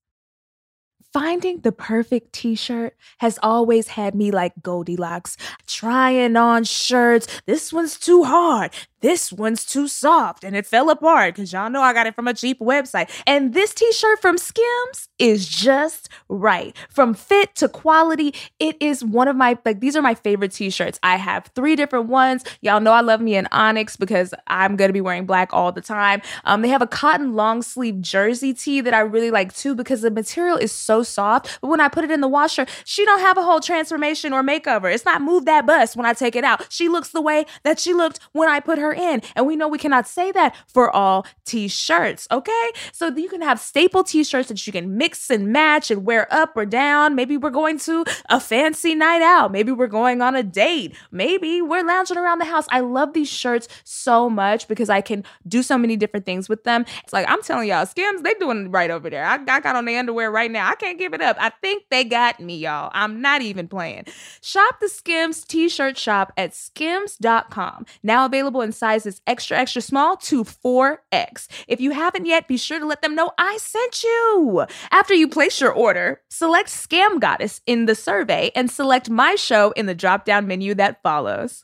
Finding 1.13 1.59
the 1.59 1.73
perfect 1.73 2.31
t 2.31 2.55
shirt 2.55 2.95
has 3.19 3.37
always 3.43 3.89
had 3.89 4.15
me 4.15 4.31
like 4.31 4.53
Goldilocks, 4.63 5.35
trying 5.67 6.37
on 6.37 6.63
shirts. 6.63 7.41
This 7.45 7.73
one's 7.73 7.99
too 7.99 8.23
hard. 8.23 8.71
This 9.01 9.33
one's 9.33 9.65
too 9.65 9.87
soft. 9.87 10.43
And 10.43 10.55
it 10.55 10.65
fell 10.65 10.89
apart 10.89 11.35
because 11.35 11.51
y'all 11.51 11.69
know 11.69 11.81
I 11.81 11.93
got 11.93 12.07
it 12.07 12.15
from 12.15 12.27
a 12.27 12.33
cheap 12.33 12.59
website. 12.59 13.09
And 13.25 13.53
this 13.53 13.73
t 13.73 13.91
shirt 13.91 14.21
from 14.21 14.37
Skims 14.37 15.09
is 15.19 15.47
just 15.47 16.09
right. 16.29 16.75
From 16.89 17.13
fit 17.13 17.55
to 17.55 17.67
quality, 17.67 18.33
it 18.59 18.77
is 18.79 19.03
one 19.03 19.27
of 19.27 19.35
my, 19.35 19.57
like, 19.65 19.79
these 19.79 19.95
are 19.95 20.01
my 20.01 20.15
favorite 20.15 20.51
t 20.51 20.69
shirts. 20.69 20.99
I 21.03 21.17
have 21.17 21.49
three 21.55 21.75
different 21.75 22.07
ones. 22.07 22.43
Y'all 22.61 22.79
know 22.79 22.91
I 22.91 23.01
love 23.01 23.21
me 23.21 23.35
an 23.35 23.47
Onyx 23.51 23.95
because 23.97 24.33
I'm 24.47 24.75
going 24.75 24.89
to 24.89 24.93
be 24.93 25.01
wearing 25.01 25.25
black 25.25 25.53
all 25.53 25.71
the 25.71 25.81
time. 25.81 26.21
Um, 26.45 26.61
they 26.61 26.69
have 26.69 26.81
a 26.81 26.87
cotton 26.87 27.35
long 27.35 27.61
sleeve 27.61 28.01
jersey 28.01 28.53
tee 28.53 28.81
that 28.81 28.93
I 28.93 28.99
really 28.99 29.31
like 29.31 29.53
too 29.55 29.75
because 29.75 30.01
the 30.01 30.11
material 30.11 30.57
is 30.57 30.71
so 30.71 31.03
soft. 31.03 31.59
But 31.61 31.67
when 31.67 31.81
I 31.81 31.87
put 31.87 32.03
it 32.03 32.11
in 32.11 32.21
the 32.21 32.27
washer, 32.27 32.65
she 32.85 33.05
don't 33.05 33.19
have 33.19 33.37
a 33.37 33.43
whole 33.43 33.59
transformation 33.59 34.33
or 34.33 34.43
makeover. 34.43 34.93
It's 34.93 35.05
not 35.05 35.21
move 35.21 35.45
that 35.45 35.65
bust 35.65 35.95
when 35.95 36.05
I 36.05 36.13
take 36.13 36.35
it 36.35 36.43
out. 36.43 36.65
She 36.69 36.87
looks 36.87 37.09
the 37.09 37.21
way 37.21 37.45
that 37.63 37.79
she 37.79 37.93
looked 37.93 38.19
when 38.33 38.49
I 38.49 38.59
put 38.59 38.77
her 38.77 38.90
in. 38.93 39.21
And 39.35 39.45
we 39.45 39.55
know 39.55 39.67
we 39.67 39.77
cannot 39.77 40.07
say 40.07 40.31
that 40.31 40.55
for 40.67 40.89
all 40.89 41.25
t-shirts, 41.45 42.27
okay? 42.31 42.71
So 42.91 43.07
you 43.07 43.29
can 43.29 43.41
have 43.41 43.59
staple 43.59 44.03
t-shirts 44.03 44.49
that 44.49 44.65
you 44.65 44.73
can 44.73 44.97
mix 44.97 45.29
and 45.29 45.47
match 45.47 45.91
and 45.91 46.05
wear 46.05 46.31
up 46.33 46.55
or 46.55 46.65
down. 46.65 47.15
Maybe 47.15 47.37
we're 47.37 47.49
going 47.49 47.79
to 47.79 48.05
a 48.29 48.39
fancy 48.39 48.95
night 48.95 49.21
out. 49.21 49.51
Maybe 49.51 49.71
we're 49.71 49.87
going 49.87 50.21
on 50.21 50.35
a 50.35 50.43
date. 50.43 50.95
Maybe 51.11 51.61
we're 51.61 51.85
lounging 51.85 52.17
around 52.17 52.39
the 52.39 52.45
house. 52.45 52.65
I 52.69 52.81
love 52.81 53.13
these 53.13 53.29
shirts 53.29 53.67
so 53.83 54.29
much 54.29 54.67
because 54.67 54.89
I 54.89 55.01
can 55.01 55.23
do 55.47 55.63
so 55.63 55.77
many 55.77 55.95
different 55.95 56.25
things 56.25 56.49
with 56.49 56.63
them. 56.63 56.85
It's 57.03 57.13
like 57.13 57.29
I'm 57.29 57.41
telling 57.41 57.67
y'all, 57.67 57.85
Skims, 57.85 58.21
they 58.21 58.33
doing 58.35 58.65
it 58.65 58.69
right 58.69 58.91
over 58.91 59.09
there. 59.09 59.25
I, 59.25 59.37
got 59.37 59.75
on 59.75 59.85
the 59.85 59.95
underwear 59.95 60.31
right 60.31 60.49
now. 60.49 60.69
I 60.69 60.75
can't 60.75 60.97
give 60.97 61.13
it 61.13 61.21
up. 61.21 61.37
I 61.39 61.49
think 61.61 61.83
they 61.89 62.03
got 62.03 62.39
me, 62.39 62.57
y'all. 62.57 62.91
I'm 62.93 63.21
not 63.21 63.41
even 63.41 63.67
playing. 63.67 64.05
Shop 64.41 64.79
the 64.79 64.89
Skims 64.89 65.43
t-shirt 65.43 65.97
shop 65.97 66.33
at 66.37 66.53
skims.com. 66.55 67.85
Now 68.03 68.25
available 68.25 68.61
in 68.61 68.71
sizes 68.81 69.21
extra, 69.27 69.59
extra 69.59 69.79
small 69.79 70.17
to 70.17 70.43
4X. 70.43 71.47
If 71.67 71.79
you 71.79 71.91
haven't 71.91 72.25
yet, 72.25 72.47
be 72.47 72.57
sure 72.57 72.79
to 72.79 72.85
let 72.87 73.03
them 73.03 73.13
know 73.13 73.29
I 73.37 73.57
sent 73.57 74.03
you. 74.03 74.65
After 74.91 75.13
you 75.13 75.27
place 75.27 75.61
your 75.61 75.71
order, 75.71 76.21
select 76.31 76.69
Scam 76.69 77.19
Goddess 77.19 77.61
in 77.67 77.85
the 77.85 77.93
survey 77.93 78.49
and 78.55 78.71
select 78.71 79.07
my 79.07 79.35
show 79.35 79.69
in 79.73 79.85
the 79.85 79.93
drop 79.93 80.25
down 80.25 80.47
menu 80.47 80.73
that 80.73 81.03
follows. 81.03 81.63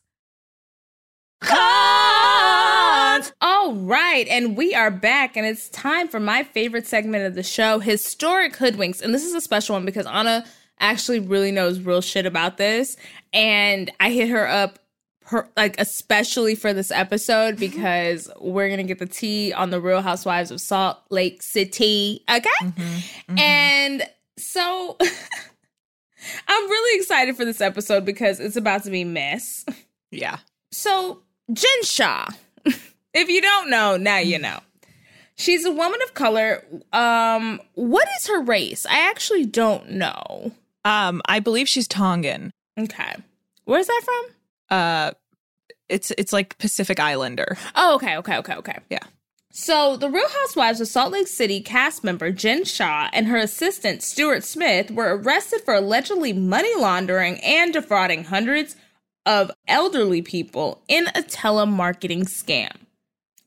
All 3.41 3.73
right, 3.73 4.27
and 4.29 4.55
we 4.55 4.75
are 4.75 4.91
back, 4.91 5.35
and 5.35 5.45
it's 5.45 5.69
time 5.69 6.07
for 6.07 6.19
my 6.19 6.43
favorite 6.43 6.85
segment 6.85 7.25
of 7.25 7.33
the 7.33 7.41
show, 7.41 7.79
Historic 7.79 8.53
Hoodwinks. 8.53 9.01
And 9.01 9.11
this 9.11 9.25
is 9.25 9.33
a 9.33 9.41
special 9.41 9.73
one 9.73 9.85
because 9.85 10.05
Anna 10.05 10.45
actually 10.79 11.19
really 11.19 11.51
knows 11.51 11.79
real 11.79 12.01
shit 12.01 12.27
about 12.27 12.57
this. 12.57 12.95
And 13.33 13.91
I 13.99 14.11
hit 14.11 14.29
her 14.29 14.47
up, 14.47 14.77
like, 15.55 15.79
especially 15.79 16.55
for 16.55 16.73
this 16.73 16.91
episode 16.91 17.57
because 17.57 18.29
we're 18.39 18.67
to 18.77 18.83
get 18.83 18.99
the 18.99 19.05
tea 19.05 19.53
on 19.53 19.69
the 19.69 19.81
Real 19.81 20.01
Housewives 20.01 20.51
of 20.51 20.61
Salt 20.61 20.97
Lake 21.09 21.41
City. 21.41 22.23
Okay? 22.29 22.49
And 23.37 24.03
so 24.37 24.97
I'm 26.47 26.69
really 26.69 26.99
excited 26.99 27.35
for 27.35 27.45
this 27.45 27.61
episode 27.61 28.05
because 28.05 28.39
it's 28.39 28.55
about 28.55 28.83
to 28.83 28.89
be 28.89 29.03
mess. 29.03 29.65
Yeah. 30.11 30.37
So, 30.71 31.23
Jen 31.51 31.83
Shah, 31.83 32.27
if 32.65 33.29
you 33.29 33.41
don't 33.41 33.69
know, 33.69 33.97
now 33.97 34.17
you 34.17 34.39
know. 34.39 34.59
She's 35.35 35.65
a 35.65 35.71
woman 35.71 35.99
of 36.03 36.13
color. 36.15 36.65
Um, 36.91 37.61
what 37.75 38.07
is 38.19 38.27
her 38.27 38.41
race? 38.41 38.85
I 38.87 39.07
actually 39.09 39.45
don't 39.45 39.91
know. 39.91 40.51
Um, 40.83 41.21
I 41.25 41.39
believe 41.39 41.67
she's 41.69 41.87
Tongan. 41.87 42.51
Okay. 42.77 43.13
Where's 43.65 43.87
that 43.87 44.01
from? 44.03 44.36
Uh, 44.69 45.11
it's 45.89 46.11
it's 46.17 46.33
like 46.33 46.57
Pacific 46.57 46.99
Islander. 46.99 47.57
Oh, 47.75 47.95
okay, 47.95 48.17
okay, 48.17 48.37
okay, 48.37 48.55
okay. 48.55 48.77
Yeah. 48.89 48.99
So, 49.49 49.97
the 49.97 50.09
Real 50.09 50.27
Housewives 50.27 50.81
of 50.81 50.87
Salt 50.87 51.11
Lake 51.11 51.27
City 51.27 51.61
cast 51.61 52.03
member 52.03 52.31
Jen 52.31 52.63
Shah 52.63 53.09
and 53.11 53.25
her 53.27 53.37
assistant 53.37 54.03
Stuart 54.03 54.43
Smith 54.43 54.91
were 54.91 55.17
arrested 55.17 55.61
for 55.65 55.73
allegedly 55.73 56.31
money 56.31 56.75
laundering 56.77 57.39
and 57.43 57.73
defrauding 57.73 58.25
hundreds 58.25 58.75
of 59.25 59.49
elderly 59.67 60.21
people 60.21 60.83
in 60.87 61.07
a 61.07 61.23
telemarketing 61.23 62.25
scam. 62.25 62.69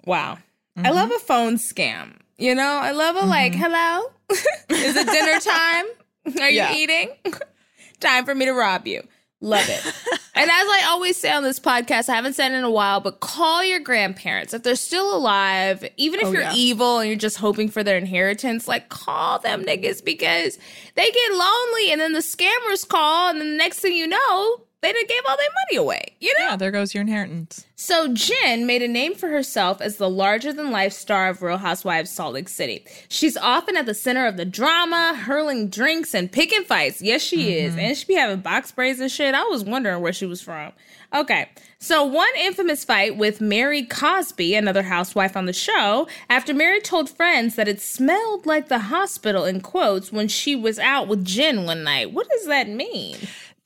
Wow. 0.05 0.39
I 0.77 0.91
love 0.91 1.11
a 1.13 1.19
phone 1.19 1.57
scam. 1.57 2.17
You 2.39 2.55
know, 2.55 2.63
I 2.83 2.91
love 2.93 3.17
a 3.17 3.27
like, 3.27 3.55
hello? 3.55 4.11
Is 4.71 4.97
it 4.97 5.07
dinner 5.07 5.39
time? 6.35 6.41
Are 6.43 6.49
you 6.51 6.57
Yeah. 6.57 6.75
eating? 6.75 7.11
time 8.01 8.25
for 8.25 8.35
me 8.35 8.47
to 8.47 8.53
rob 8.53 8.87
you. 8.87 9.07
Love 9.43 9.67
it. 9.69 9.85
and 10.35 10.51
as 10.51 10.67
I 10.69 10.87
always 10.91 11.17
say 11.17 11.33
on 11.33 11.43
this 11.43 11.59
podcast, 11.59 12.09
I 12.11 12.15
haven't 12.17 12.35
said 12.35 12.53
it 12.53 12.57
in 12.57 12.65
a 12.65 12.71
while, 12.71 13.01
but 13.01 13.21
call 13.21 13.65
your 13.65 13.81
grandparents. 13.81 14.53
If 14.53 14.63
they're 14.63 14.77
still 14.77 15.17
alive, 15.17 15.89
even 15.97 16.21
if 16.21 16.27
Oh, 16.27 16.33
you're 16.33 16.43
yeah. 16.43 16.55
evil 16.55 16.99
and 16.99 17.09
you're 17.09 17.17
just 17.19 17.39
hoping 17.39 17.69
for 17.71 17.83
their 17.83 17.97
inheritance, 17.97 18.69
like 18.69 18.91
call 18.91 19.39
them 19.39 19.65
niggas 19.65 20.05
because 20.05 20.59
they 20.95 21.11
get 21.11 21.33
lonely 21.33 21.91
and 21.93 22.01
then 22.01 22.13
the 22.13 22.19
scammers 22.21 22.87
call 22.87 23.31
and 23.31 23.41
then 23.41 23.51
the 23.53 23.57
next 23.57 23.81
thing 23.81 23.95
you 23.95 24.07
know, 24.07 24.61
they 24.83 24.93
done 24.93 25.07
gave 25.07 25.23
all 25.29 25.37
their 25.37 25.49
money 25.67 25.77
away. 25.77 26.17
You 26.21 26.35
know? 26.39 26.47
Yeah, 26.47 26.57
there 26.57 26.71
goes 26.71 26.95
your 26.95 27.03
inheritance. 27.03 27.67
So 27.77 28.13
Jen 28.15 28.67
made 28.67 28.83
a 28.83 28.89
name 28.89 29.15
for 29.15 29.29
herself 29.29 29.81
as 29.81 29.97
the 29.97 30.09
larger 30.09 30.53
than 30.53 30.71
life 30.71 30.93
star 30.93 31.29
of 31.29 31.43
Real 31.43 31.59
Housewives 31.59 32.11
Salt 32.11 32.35
Lake 32.35 32.49
City. 32.49 32.87
She's 33.09 33.37
often 33.37 33.77
at 33.77 33.87
the 33.87 33.95
center 33.95 34.27
of 34.27 34.37
the 34.37 34.45
drama, 34.45 35.15
hurling 35.15 35.69
drinks 35.69 36.15
and 36.15 36.33
picking 36.33 36.65
fights. 36.65 37.03
Yes, 37.03 37.21
she 37.23 37.59
is. 37.59 37.77
And 37.77 37.97
she 37.97 38.07
be 38.07 38.15
having 38.15 38.41
box 38.41 38.73
braids 38.73 39.01
and 39.01 39.11
shit. 39.11 39.35
I 39.35 39.45
was 39.45 39.65
wondering 39.65 40.03
where 40.03 40.13
she 40.13 40.27
was 40.27 40.41
from. 40.41 40.73
Okay. 41.15 41.49
So 41.79 42.05
one 42.05 42.29
infamous 42.39 42.85
fight 42.85 43.17
with 43.17 43.41
Mary 43.41 43.85
Cosby, 43.85 44.55
another 44.55 44.83
housewife 44.83 45.37
on 45.37 45.47
the 45.47 45.53
show, 45.53 46.07
after 46.29 46.55
Mary 46.55 46.81
told 46.81 47.11
friends 47.11 47.57
that 47.57 47.69
it 47.69 47.81
smelled 47.81 48.47
like 48.47 48.69
the 48.69 48.79
hospital 48.79 49.45
in 49.45 49.61
quotes 49.61 50.13
when 50.13 50.29
she 50.29 50.55
was 50.55 50.79
out 50.79 51.09
with 51.09 51.25
Jen 51.25 51.65
one 51.65 51.83
night. 51.83 52.13
What 52.13 52.29
does 52.29 52.47
that 52.47 52.69
mean? 52.69 53.17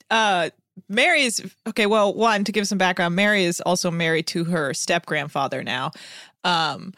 Uh, 0.09 0.49
Mary 0.89 1.23
is 1.23 1.53
okay. 1.67 1.85
Well, 1.85 2.13
one 2.13 2.43
to 2.43 2.51
give 2.51 2.67
some 2.67 2.77
background, 2.77 3.15
Mary 3.15 3.43
is 3.43 3.61
also 3.61 3.91
married 3.91 4.27
to 4.27 4.43
her 4.45 4.73
step 4.73 5.05
grandfather 5.05 5.63
now, 5.63 5.91
um, 6.43 6.93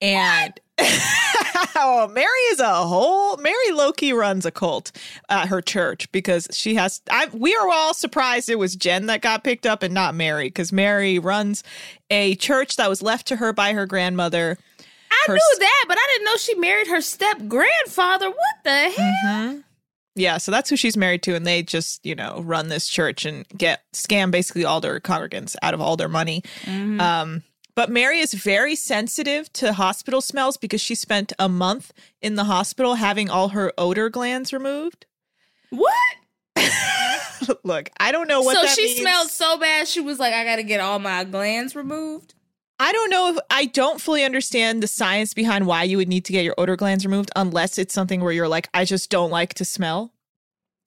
and 0.00 0.58
oh, 1.76 2.08
Mary 2.12 2.40
is 2.50 2.60
a 2.60 2.74
whole. 2.74 3.36
Mary 3.36 3.70
Loki 3.70 4.12
runs 4.12 4.44
a 4.44 4.50
cult 4.50 4.92
at 5.28 5.48
her 5.48 5.60
church 5.60 6.10
because 6.12 6.48
she 6.52 6.74
has. 6.74 7.00
I 7.10 7.28
we 7.32 7.54
are 7.54 7.68
all 7.68 7.94
surprised 7.94 8.48
it 8.48 8.58
was 8.58 8.76
Jen 8.76 9.06
that 9.06 9.20
got 9.20 9.44
picked 9.44 9.66
up 9.66 9.82
and 9.82 9.94
not 9.94 10.14
Mary 10.14 10.48
because 10.48 10.72
Mary 10.72 11.18
runs 11.18 11.62
a 12.10 12.34
church 12.36 12.76
that 12.76 12.88
was 12.88 13.02
left 13.02 13.26
to 13.28 13.36
her 13.36 13.52
by 13.52 13.72
her 13.72 13.86
grandmother. 13.86 14.58
I 15.10 15.24
Her 15.28 15.34
knew 15.34 15.56
that, 15.60 15.84
but 15.86 15.96
I 15.96 16.06
didn't 16.12 16.24
know 16.24 16.36
she 16.36 16.54
married 16.56 16.88
her 16.88 17.00
step 17.00 17.46
grandfather. 17.46 18.28
What 18.28 18.56
the 18.64 18.90
hell? 18.90 19.62
Yeah, 20.16 20.38
so 20.38 20.52
that's 20.52 20.70
who 20.70 20.76
she's 20.76 20.96
married 20.96 21.22
to, 21.24 21.34
and 21.34 21.44
they 21.44 21.62
just, 21.62 22.04
you 22.06 22.14
know, 22.14 22.40
run 22.44 22.68
this 22.68 22.86
church 22.86 23.24
and 23.24 23.46
get 23.48 23.82
scam 23.92 24.30
basically 24.30 24.64
all 24.64 24.80
their 24.80 25.00
congregants 25.00 25.56
out 25.60 25.74
of 25.74 25.80
all 25.80 25.96
their 25.96 26.08
money. 26.08 26.42
Um, 26.66 27.42
but 27.74 27.90
Mary 27.90 28.20
is 28.20 28.32
very 28.32 28.76
sensitive 28.76 29.52
to 29.54 29.72
hospital 29.72 30.20
smells 30.20 30.56
because 30.56 30.80
she 30.80 30.94
spent 30.94 31.32
a 31.38 31.48
month 31.48 31.92
in 32.22 32.36
the 32.36 32.44
hospital 32.44 32.94
having 32.94 33.28
all 33.28 33.48
her 33.48 33.72
odor 33.76 34.08
glands 34.08 34.52
removed. 34.52 35.06
What? 35.70 35.92
Look, 37.64 37.90
I 37.98 38.12
don't 38.12 38.28
know 38.28 38.42
what 38.42 38.56
so 38.56 38.66
she 38.74 38.86
means. 38.86 39.00
smelled 39.00 39.30
so 39.30 39.58
bad, 39.58 39.88
she 39.88 40.00
was 40.00 40.20
like, 40.20 40.32
I 40.32 40.44
gotta 40.44 40.62
get 40.62 40.78
all 40.80 41.00
my 41.00 41.24
glands 41.24 41.74
removed. 41.74 42.34
I 42.78 42.92
don't 42.92 43.10
know 43.10 43.28
if 43.30 43.38
I 43.50 43.66
don't 43.66 44.00
fully 44.00 44.24
understand 44.24 44.82
the 44.82 44.88
science 44.88 45.32
behind 45.32 45.66
why 45.66 45.84
you 45.84 45.96
would 45.96 46.08
need 46.08 46.24
to 46.26 46.32
get 46.32 46.44
your 46.44 46.54
odor 46.58 46.76
glands 46.76 47.04
removed 47.04 47.30
unless 47.36 47.78
it's 47.78 47.94
something 47.94 48.20
where 48.20 48.32
you're 48.32 48.48
like, 48.48 48.68
I 48.74 48.84
just 48.84 49.10
don't 49.10 49.30
like 49.30 49.54
to 49.54 49.64
smell. 49.64 50.12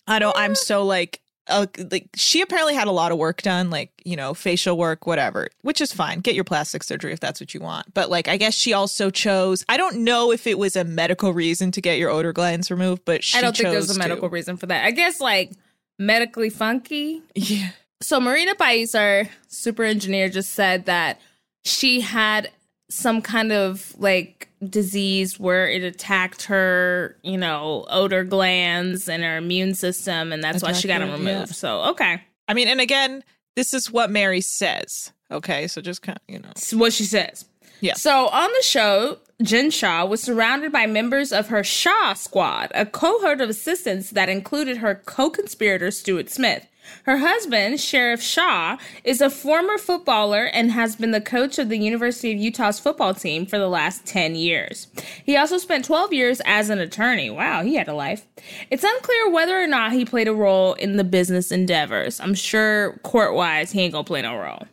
I 0.05 0.19
don't. 0.19 0.35
I'm 0.37 0.55
so 0.55 0.83
like, 0.83 1.21
uh, 1.47 1.65
like 1.91 2.09
she 2.13 2.41
apparently 2.41 2.75
had 2.75 2.87
a 2.87 2.91
lot 2.91 3.11
of 3.13 3.17
work 3.17 3.41
done, 3.41 3.69
like 3.69 3.91
you 4.03 4.17
know, 4.17 4.33
facial 4.33 4.77
work, 4.77 5.07
whatever, 5.07 5.47
which 5.61 5.79
is 5.79 5.93
fine. 5.93 6.19
Get 6.19 6.35
your 6.35 6.43
plastic 6.43 6.83
surgery 6.83 7.13
if 7.13 7.21
that's 7.21 7.39
what 7.39 7.53
you 7.53 7.61
want. 7.61 7.93
But 7.93 8.09
like, 8.09 8.27
I 8.27 8.35
guess 8.35 8.53
she 8.53 8.73
also 8.73 9.09
chose. 9.09 9.63
I 9.69 9.77
don't 9.77 10.03
know 10.03 10.31
if 10.31 10.45
it 10.45 10.59
was 10.59 10.75
a 10.75 10.83
medical 10.83 11.33
reason 11.33 11.71
to 11.71 11.81
get 11.81 11.97
your 11.97 12.09
odor 12.09 12.33
glands 12.33 12.69
removed, 12.69 13.03
but 13.05 13.23
she 13.23 13.37
I 13.37 13.41
don't 13.41 13.55
think 13.55 13.69
there's 13.69 13.89
a 13.89 13.93
to. 13.93 13.99
medical 13.99 14.29
reason 14.29 14.57
for 14.57 14.65
that. 14.67 14.85
I 14.85 14.91
guess 14.91 15.21
like 15.21 15.51
medically 15.97 16.49
funky. 16.49 17.21
Yeah. 17.35 17.69
So 17.99 18.19
Marina 18.19 18.53
Pais, 18.53 18.93
our 18.93 19.27
super 19.47 19.83
engineer, 19.83 20.29
just 20.29 20.51
said 20.51 20.85
that 20.85 21.19
she 21.67 22.01
had 22.01 22.49
some 22.89 23.21
kind 23.21 23.51
of 23.51 23.93
like 23.97 24.49
disease 24.67 25.39
where 25.39 25.67
it 25.69 25.83
attacked 25.83 26.43
her, 26.43 27.17
you 27.21 27.37
know, 27.37 27.85
odor 27.89 28.23
glands 28.23 29.09
and 29.09 29.23
her 29.23 29.37
immune 29.37 29.75
system, 29.75 30.31
and 30.31 30.43
that's 30.43 30.63
why 30.63 30.71
she 30.71 30.87
got 30.87 30.99
them 30.99 31.11
removed. 31.11 31.27
yeah. 31.27 31.45
So 31.45 31.81
okay, 31.89 32.21
I 32.47 32.53
mean, 32.53 32.67
and 32.67 32.81
again, 32.81 33.23
this 33.55 33.73
is 33.73 33.91
what 33.91 34.09
Mary 34.09 34.41
says. 34.41 35.11
Okay, 35.29 35.67
so 35.67 35.81
just 35.81 36.01
kind 36.01 36.17
of 36.17 36.33
you 36.33 36.39
know. 36.39 36.49
It's 36.51 36.73
what 36.73 36.93
she 36.93 37.03
says. 37.03 37.45
Yeah. 37.81 37.93
So 37.93 38.27
on 38.29 38.49
the 38.51 38.63
show, 38.63 39.19
Jen 39.43 39.69
Shah 39.69 40.05
was 40.05 40.21
surrounded 40.23 40.71
by 40.71 40.87
members 40.87 41.31
of 41.31 41.49
her 41.49 41.63
Shah 41.63 42.13
Squad, 42.13 42.71
a 42.73 42.85
cohort 42.85 43.41
of 43.41 43.49
assistants 43.49 44.11
that 44.11 44.29
included 44.29 44.77
her 44.77 44.95
co-conspirator 45.05 45.91
Stuart 45.91 46.29
Smith. 46.29 46.65
Her 47.03 47.17
husband, 47.17 47.75
Sharrieff 47.75 48.21
Shah, 48.21 48.77
is 49.03 49.21
a 49.21 49.29
former 49.29 49.77
footballer 49.77 50.45
and 50.45 50.71
has 50.71 50.95
been 50.95 51.11
the 51.11 51.21
coach 51.21 51.57
of 51.57 51.69
the 51.69 51.77
University 51.77 52.31
of 52.31 52.37
Utah's 52.37 52.79
football 52.79 53.13
team 53.13 53.45
for 53.45 53.57
the 53.57 53.67
last 53.67 54.05
10 54.05 54.35
years. 54.35 54.87
He 55.23 55.37
also 55.37 55.57
spent 55.57 55.85
12 55.85 56.13
years 56.13 56.41
as 56.45 56.69
an 56.69 56.79
attorney. 56.79 57.29
Wow, 57.29 57.63
he 57.63 57.75
had 57.75 57.87
a 57.87 57.93
life. 57.93 58.25
It's 58.69 58.83
unclear 58.83 59.29
whether 59.29 59.61
or 59.61 59.67
not 59.67 59.93
he 59.93 60.05
played 60.05 60.27
a 60.27 60.33
role 60.33 60.73
in 60.73 60.97
the 60.97 61.03
business 61.03 61.51
endeavors. 61.51 62.19
I'm 62.19 62.33
sure 62.33 62.99
court-wise 63.03 63.71
he 63.71 63.81
ain't 63.81 63.93
gonna 63.93 64.03
play 64.03 64.21
no 64.21 64.37
role. 64.37 64.63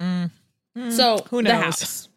Mm. 0.00 0.30
So, 0.90 1.24
who 1.30 1.42
the 1.42 1.50
knows? 1.50 2.08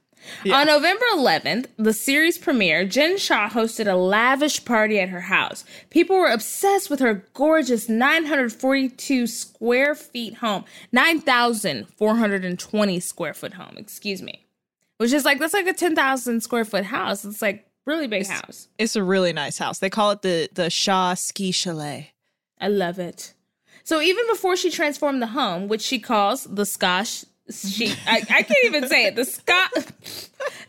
House. 0.44 0.54
On 0.54 0.68
November 0.68 1.06
11th, 1.14 1.66
the 1.78 1.94
series 1.94 2.38
premiere, 2.38 2.86
Jen 2.86 3.18
Shah 3.18 3.50
hosted 3.50 3.92
a 3.92 3.96
lavish 3.96 4.64
party 4.66 5.00
at 5.00 5.10
her 5.10 5.22
house. 5.22 5.66
People 5.90 6.18
were 6.18 6.30
obsessed 6.30 6.90
with 6.90 7.00
her 7.00 7.26
gorgeous 7.34 7.90
942 7.90 9.28
square 9.28 9.96
feet 9.96 10.36
home, 10.36 10.66
9,420 10.92 13.00
square 13.00 13.34
foot 13.34 13.54
home, 13.54 13.76
excuse 13.78 14.22
me. 14.22 14.46
Which 14.98 15.14
is 15.14 15.24
like, 15.26 15.40
that's 15.40 15.54
like 15.54 15.68
a 15.68 15.74
10,000 15.74 16.42
square 16.42 16.66
foot 16.66 16.86
house. 16.86 17.24
It's 17.24 17.42
like 17.42 17.70
really 17.90 18.08
big 18.08 18.28
house. 18.28 18.70
It's 18.78 18.96
a 18.96 19.04
really 19.04 19.34
nice 19.34 19.58
house. 19.58 19.80
They 19.80 19.90
call 19.90 20.12
it 20.12 20.22
the 20.22 20.50
the 20.54 20.70
Shah 20.70 21.16
Ski 21.16 21.52
Chalet. 21.52 22.14
I 22.62 22.68
love 22.68 23.00
it. 23.00 23.34
So 23.84 24.02
even 24.02 24.26
before 24.30 24.56
she 24.56 24.70
transformed 24.70 25.22
the 25.22 25.28
home, 25.28 25.68
which 25.68 25.82
she 25.82 26.00
calls 26.00 26.44
the 26.44 26.66
Scotch, 26.66 27.26
she 27.52 27.94
I, 28.06 28.18
I 28.30 28.44
can't 28.44 28.66
even 28.66 28.88
say 28.88 29.06
it. 29.06 29.16
The 29.16 29.26
Scott, 29.26 29.72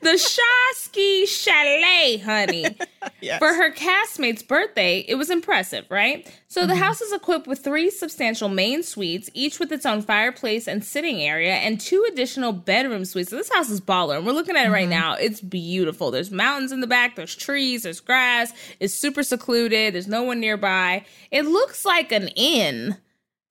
the 0.01 0.11
Shosky 0.11 1.27
Chalet, 1.27 2.19
honey. 2.19 2.67
Yes. 3.23 3.39
For 3.39 3.53
her 3.53 3.71
castmate's 3.71 4.43
birthday, 4.43 5.05
it 5.07 5.15
was 5.15 5.29
impressive, 5.29 5.85
right? 5.91 6.27
So 6.49 6.67
the 6.67 6.73
mm-hmm. 6.73 6.83
house 6.83 7.03
is 7.03 7.13
equipped 7.13 7.47
with 7.47 7.63
three 7.63 7.91
substantial 7.91 8.49
main 8.49 8.83
suites, 8.83 9.29
each 9.35 9.59
with 9.59 9.73
its 9.73 9.85
own 9.85 10.01
fireplace 10.01 10.67
and 10.67 10.83
sitting 10.83 11.21
area, 11.21 11.55
and 11.55 11.79
two 11.79 12.07
additional 12.11 12.53
bedroom 12.53 13.05
suites. 13.05 13.31
So 13.31 13.37
this 13.37 13.53
house 13.53 13.69
is 13.69 13.81
baller, 13.81 14.17
and 14.17 14.27
we're 14.27 14.33
looking 14.33 14.57
at 14.57 14.67
it 14.67 14.71
right 14.71 14.89
mm-hmm. 14.89 15.01
now. 15.01 15.15
It's 15.15 15.43
beautiful. 15.43 16.11
There's 16.11 16.31
mountains 16.31 16.73
in 16.73 16.81
the 16.81 16.87
back, 16.87 17.17
there's 17.17 17.35
trees, 17.35 17.83
there's 17.83 18.01
grass. 18.01 18.53
It's 18.81 18.95
super 18.95 19.23
secluded. 19.23 19.95
There's 19.95 20.09
no 20.09 20.23
one 20.23 20.41
nearby. 20.41 21.05
It 21.31 21.45
looks 21.45 21.85
like 21.85 22.13
an 22.13 22.29
inn. 22.29 22.97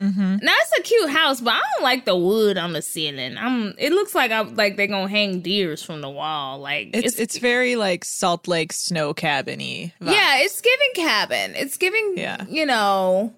Mm-hmm. 0.02 0.38
Now 0.42 0.54
it's 0.62 0.80
a 0.80 0.82
cute 0.82 1.10
house, 1.10 1.42
but 1.42 1.54
I 1.56 1.62
don't 1.74 1.84
like 1.84 2.06
the 2.06 2.16
wood 2.16 2.58
on 2.58 2.72
the 2.74 2.82
ceiling. 2.82 3.38
I'm. 3.38 3.74
It 3.78 3.92
looks 3.92 4.16
like 4.16 4.32
I 4.32 4.42
like 4.42 4.78
they're 4.78 4.88
gonna 4.88 5.10
hang 5.10 5.42
deers 5.42 5.84
from 5.84 6.00
the 6.02 6.10
wall. 6.10 6.60
Like 6.60 6.92
It's 6.94 7.20
it's 7.20 7.38
very 7.38 7.76
like 7.76 8.06
Salt 8.06 8.48
Lake 8.48 8.72
snow 8.72 9.14
cabiny. 9.14 9.92
yeah, 10.00 10.38
it's 10.40 10.62
giving 10.62 10.90
cabin. 10.96 11.54
It's 11.56 11.76
giving. 11.78 12.14
Yeah. 12.16 12.46
you 12.48 12.66
know, 12.66 13.34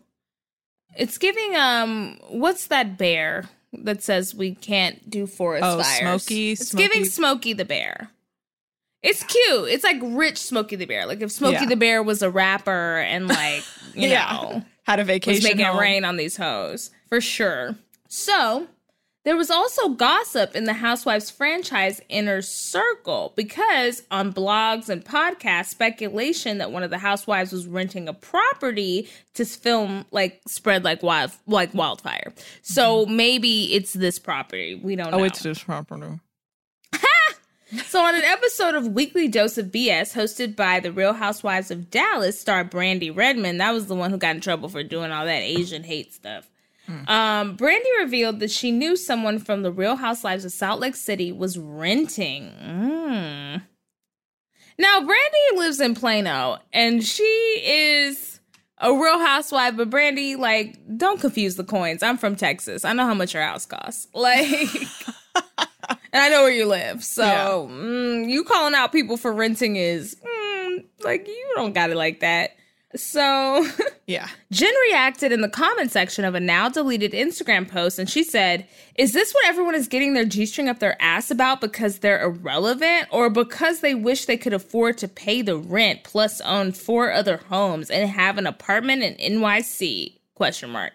it's 0.95 1.17
giving. 1.17 1.55
Um, 1.55 2.19
what's 2.29 2.67
that 2.67 2.95
bear 2.97 3.49
that 3.73 4.03
says 4.03 4.35
we 4.35 4.53
can't 4.53 5.09
do 5.09 5.25
forest 5.25 5.63
Oh, 5.65 5.81
fires? 5.81 6.23
Smokey- 6.23 6.51
It's 6.51 6.67
Smokey- 6.67 6.87
giving 6.87 7.05
Smokey 7.05 7.53
the 7.53 7.65
bear. 7.65 8.11
It's 9.01 9.23
cute. 9.23 9.69
It's 9.69 9.83
like 9.83 9.97
rich 10.03 10.37
Smokey 10.37 10.75
the 10.75 10.85
bear. 10.85 11.07
Like 11.07 11.21
if 11.21 11.31
Smokey 11.31 11.53
Yeah. 11.61 11.65
the 11.65 11.75
bear 11.75 12.03
was 12.03 12.21
a 12.21 12.29
rapper 12.29 12.97
and 12.99 13.27
like 13.27 13.63
you 13.95 14.09
Yeah. 14.09 14.31
know 14.31 14.63
Had 14.91 14.99
a 14.99 15.03
was 15.03 15.07
vacation. 15.07 15.43
making 15.43 15.65
it 15.65 15.79
rain 15.79 16.03
on 16.03 16.17
these 16.17 16.37
hoes 16.37 16.91
for 17.07 17.21
sure. 17.21 17.75
So 18.07 18.67
there 19.23 19.37
was 19.37 19.51
also 19.51 19.89
gossip 19.89 20.55
in 20.55 20.63
the 20.65 20.73
Housewives 20.73 21.29
franchise 21.29 22.01
inner 22.09 22.41
circle 22.41 23.33
because 23.35 24.01
on 24.09 24.33
blogs 24.33 24.89
and 24.89 25.05
podcasts, 25.05 25.67
speculation 25.67 26.57
that 26.57 26.71
one 26.71 26.81
of 26.81 26.89
the 26.89 26.97
housewives 26.97 27.51
was 27.51 27.67
renting 27.67 28.07
a 28.07 28.13
property 28.13 29.07
to 29.35 29.45
film 29.45 30.05
like 30.11 30.41
spread 30.47 30.83
like 30.83 31.03
wild 31.03 31.31
like 31.45 31.73
wildfire. 31.73 32.33
So 32.63 33.05
maybe 33.05 33.73
it's 33.73 33.93
this 33.93 34.17
property. 34.17 34.75
We 34.75 34.95
don't 34.95 35.11
know. 35.11 35.17
Mm-hmm. 35.17 35.21
Oh, 35.21 35.25
it's 35.25 35.43
this 35.43 35.63
property. 35.63 36.19
So, 37.87 38.03
on 38.03 38.15
an 38.15 38.23
episode 38.23 38.75
of 38.75 38.87
Weekly 38.87 39.27
Dose 39.27 39.57
of 39.57 39.67
BS 39.67 40.13
hosted 40.13 40.55
by 40.55 40.81
the 40.81 40.91
Real 40.91 41.13
Housewives 41.13 41.71
of 41.71 41.89
Dallas 41.89 42.39
star 42.39 42.65
Brandi 42.65 43.15
Redmond, 43.15 43.61
that 43.61 43.71
was 43.71 43.87
the 43.87 43.95
one 43.95 44.11
who 44.11 44.17
got 44.17 44.35
in 44.35 44.41
trouble 44.41 44.67
for 44.67 44.83
doing 44.83 45.11
all 45.11 45.25
that 45.25 45.41
Asian 45.41 45.83
hate 45.83 46.13
stuff. 46.13 46.49
Um, 47.07 47.55
Brandi 47.55 47.99
revealed 47.99 48.39
that 48.41 48.51
she 48.51 48.71
knew 48.71 48.97
someone 48.97 49.39
from 49.39 49.63
the 49.63 49.71
Real 49.71 49.95
Housewives 49.95 50.43
of 50.43 50.51
Salt 50.51 50.81
Lake 50.81 50.95
City 50.95 51.31
was 51.31 51.57
renting. 51.57 52.51
Mm. 52.61 53.61
Now, 54.77 54.99
Brandi 54.99 55.57
lives 55.57 55.79
in 55.79 55.95
Plano, 55.95 56.57
and 56.73 57.03
she 57.03 57.23
is 57.23 58.41
a 58.79 58.91
Real 58.91 59.19
Housewife. 59.19 59.77
But 59.77 59.89
Brandi, 59.89 60.37
like, 60.37 60.77
don't 60.97 61.21
confuse 61.21 61.55
the 61.55 61.63
coins. 61.63 62.03
I'm 62.03 62.17
from 62.17 62.35
Texas. 62.35 62.83
I 62.83 62.93
know 62.93 63.05
how 63.05 63.13
much 63.13 63.33
your 63.33 63.43
house 63.43 63.65
costs. 63.65 64.07
Like. 64.13 64.69
And 66.13 66.21
I 66.21 66.29
know 66.29 66.43
where 66.43 66.51
you 66.51 66.65
live. 66.65 67.03
So 67.03 67.23
Yeah. 67.23 67.47
mm, 67.75 68.29
you 68.29 68.43
calling 68.43 68.73
out 68.75 68.91
people 68.91 69.17
for 69.17 69.31
renting 69.33 69.75
is 69.77 70.15
mm, 70.15 70.83
like 71.03 71.27
you 71.27 71.51
don't 71.55 71.73
got 71.73 71.89
it 71.89 71.95
like 71.97 72.19
that. 72.19 72.51
So 72.95 73.65
Yeah. 74.07 74.27
Jen 74.51 74.73
reacted 74.89 75.31
in 75.31 75.39
the 75.39 75.47
comment 75.47 75.91
section 75.91 76.25
of 76.25 76.35
a 76.35 76.41
now 76.41 76.67
deleted 76.67 77.13
Instagram 77.13 77.65
post 77.69 77.97
and 77.97 78.09
she 78.09 78.23
said, 78.23 78.67
Is 78.95 79.13
this 79.13 79.31
what 79.33 79.45
everyone 79.47 79.75
is 79.75 79.87
getting 79.87 80.13
their 80.13 80.25
G 80.25 80.45
string 80.45 80.67
up 80.67 80.79
their 80.79 81.01
ass 81.01 81.31
about 81.31 81.61
because 81.61 81.99
they're 81.99 82.21
irrelevant 82.21 83.07
or 83.11 83.29
because 83.29 83.79
they 83.79 83.95
wish 83.95 84.25
they 84.25 84.35
could 84.35 84.53
afford 84.53 84.97
to 84.97 85.07
pay 85.07 85.41
the 85.41 85.55
rent 85.55 86.03
plus 86.03 86.41
own 86.41 86.73
four 86.73 87.13
other 87.13 87.37
homes 87.37 87.89
and 87.89 88.09
have 88.09 88.37
an 88.37 88.45
apartment 88.47 89.03
in 89.03 89.39
NYC? 89.39 90.17
Question 90.35 90.71
mark. 90.71 90.91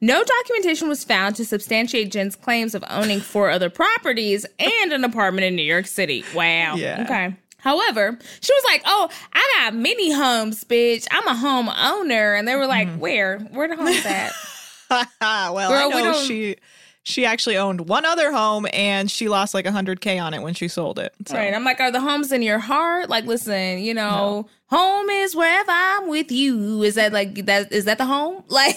No 0.00 0.24
documentation 0.24 0.88
was 0.88 1.04
found 1.04 1.36
to 1.36 1.44
substantiate 1.44 2.10
Jen's 2.10 2.36
claims 2.36 2.74
of 2.74 2.82
owning 2.88 3.20
four 3.20 3.50
other 3.50 3.68
properties 3.68 4.46
and 4.58 4.92
an 4.92 5.04
apartment 5.04 5.44
in 5.44 5.56
New 5.56 5.62
York 5.62 5.86
City. 5.86 6.24
Wow. 6.34 6.76
Yeah. 6.76 7.02
Okay. 7.04 7.36
However, 7.58 8.18
she 8.40 8.52
was 8.54 8.64
like, 8.64 8.82
"Oh, 8.86 9.10
I 9.34 9.52
got 9.58 9.74
many 9.74 10.10
homes, 10.12 10.64
bitch. 10.64 11.06
I'm 11.10 11.26
a 11.26 11.34
home 11.34 11.68
owner." 11.68 12.34
And 12.34 12.48
they 12.48 12.56
were 12.56 12.66
like, 12.66 12.88
mm-hmm. 12.88 12.98
"Where? 13.00 13.38
Where 13.38 13.68
the 13.68 13.76
homes 13.76 14.04
at?" 14.06 14.32
well, 15.20 15.68
Girl, 15.68 15.78
I 15.78 15.86
we 15.88 16.02
know 16.02 16.12
don't- 16.12 16.26
she 16.26 16.56
she 17.02 17.24
actually 17.24 17.56
owned 17.56 17.82
one 17.88 18.04
other 18.04 18.30
home 18.30 18.66
and 18.72 19.10
she 19.10 19.28
lost 19.28 19.54
like 19.54 19.64
100k 19.64 20.22
on 20.22 20.34
it 20.34 20.42
when 20.42 20.52
she 20.54 20.68
sold 20.68 20.98
it. 20.98 21.14
So. 21.26 21.34
Right. 21.36 21.52
I'm 21.54 21.64
like, 21.64 21.80
"Are 21.80 21.90
the 21.90 22.00
homes 22.00 22.32
in 22.32 22.40
your 22.40 22.58
heart?" 22.58 23.10
Like, 23.10 23.26
listen, 23.26 23.78
you 23.80 23.92
know, 23.92 24.48
home 24.66 25.10
is 25.10 25.36
wherever 25.36 25.70
I'm 25.70 26.08
with 26.08 26.32
you. 26.32 26.82
Is 26.82 26.94
that 26.94 27.12
like 27.12 27.46
that? 27.46 27.72
Is 27.72 27.84
that 27.84 27.98
the 27.98 28.06
home? 28.06 28.42
Like, 28.48 28.76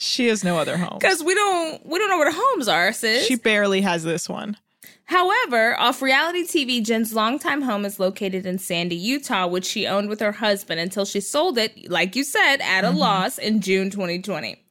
She 0.00 0.28
has 0.28 0.44
no 0.44 0.58
other 0.58 0.76
home. 0.76 0.98
because 1.00 1.24
we 1.24 1.34
don't 1.34 1.84
we 1.84 1.98
don't 1.98 2.08
know 2.08 2.18
where 2.18 2.30
the 2.30 2.40
homes 2.40 2.68
are, 2.68 2.92
sis. 2.92 3.26
She 3.26 3.34
barely 3.34 3.80
has 3.80 4.04
this 4.04 4.28
one. 4.28 4.56
However, 5.04 5.78
off 5.80 6.02
reality 6.02 6.44
TV, 6.44 6.84
Jen's 6.84 7.14
longtime 7.14 7.62
home 7.62 7.84
is 7.84 7.98
located 7.98 8.46
in 8.46 8.58
Sandy, 8.58 8.94
Utah, 8.94 9.46
which 9.46 9.64
she 9.64 9.86
owned 9.86 10.10
with 10.10 10.20
her 10.20 10.32
husband 10.32 10.80
until 10.80 11.06
she 11.06 11.20
sold 11.20 11.56
it, 11.56 11.90
like 11.90 12.14
you 12.14 12.22
said, 12.22 12.58
at 12.60 12.84
a 12.84 12.88
mm-hmm. 12.88 12.98
loss 12.98 13.38
in 13.38 13.62
June 13.62 13.90
2020. 13.90 14.62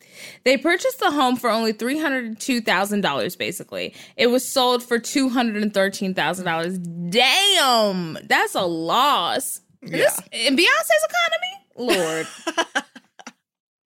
They 0.44 0.58
purchased 0.58 1.00
the 1.00 1.12
home 1.12 1.38
for 1.38 1.50
only 1.50 1.74
$302,000, 1.74 3.38
basically. 3.38 3.94
It 4.16 4.28
was 4.28 4.48
sold 4.48 4.84
for 4.84 5.00
$213,000. 5.00 7.12
Damn, 7.12 8.18
that's 8.24 8.56
a 8.56 8.66
loss. 8.66 9.60
This, 9.82 10.22
in 10.32 10.56
Beyonce's 10.56 11.08
economy? 11.10 11.58
Lord, 11.78 12.28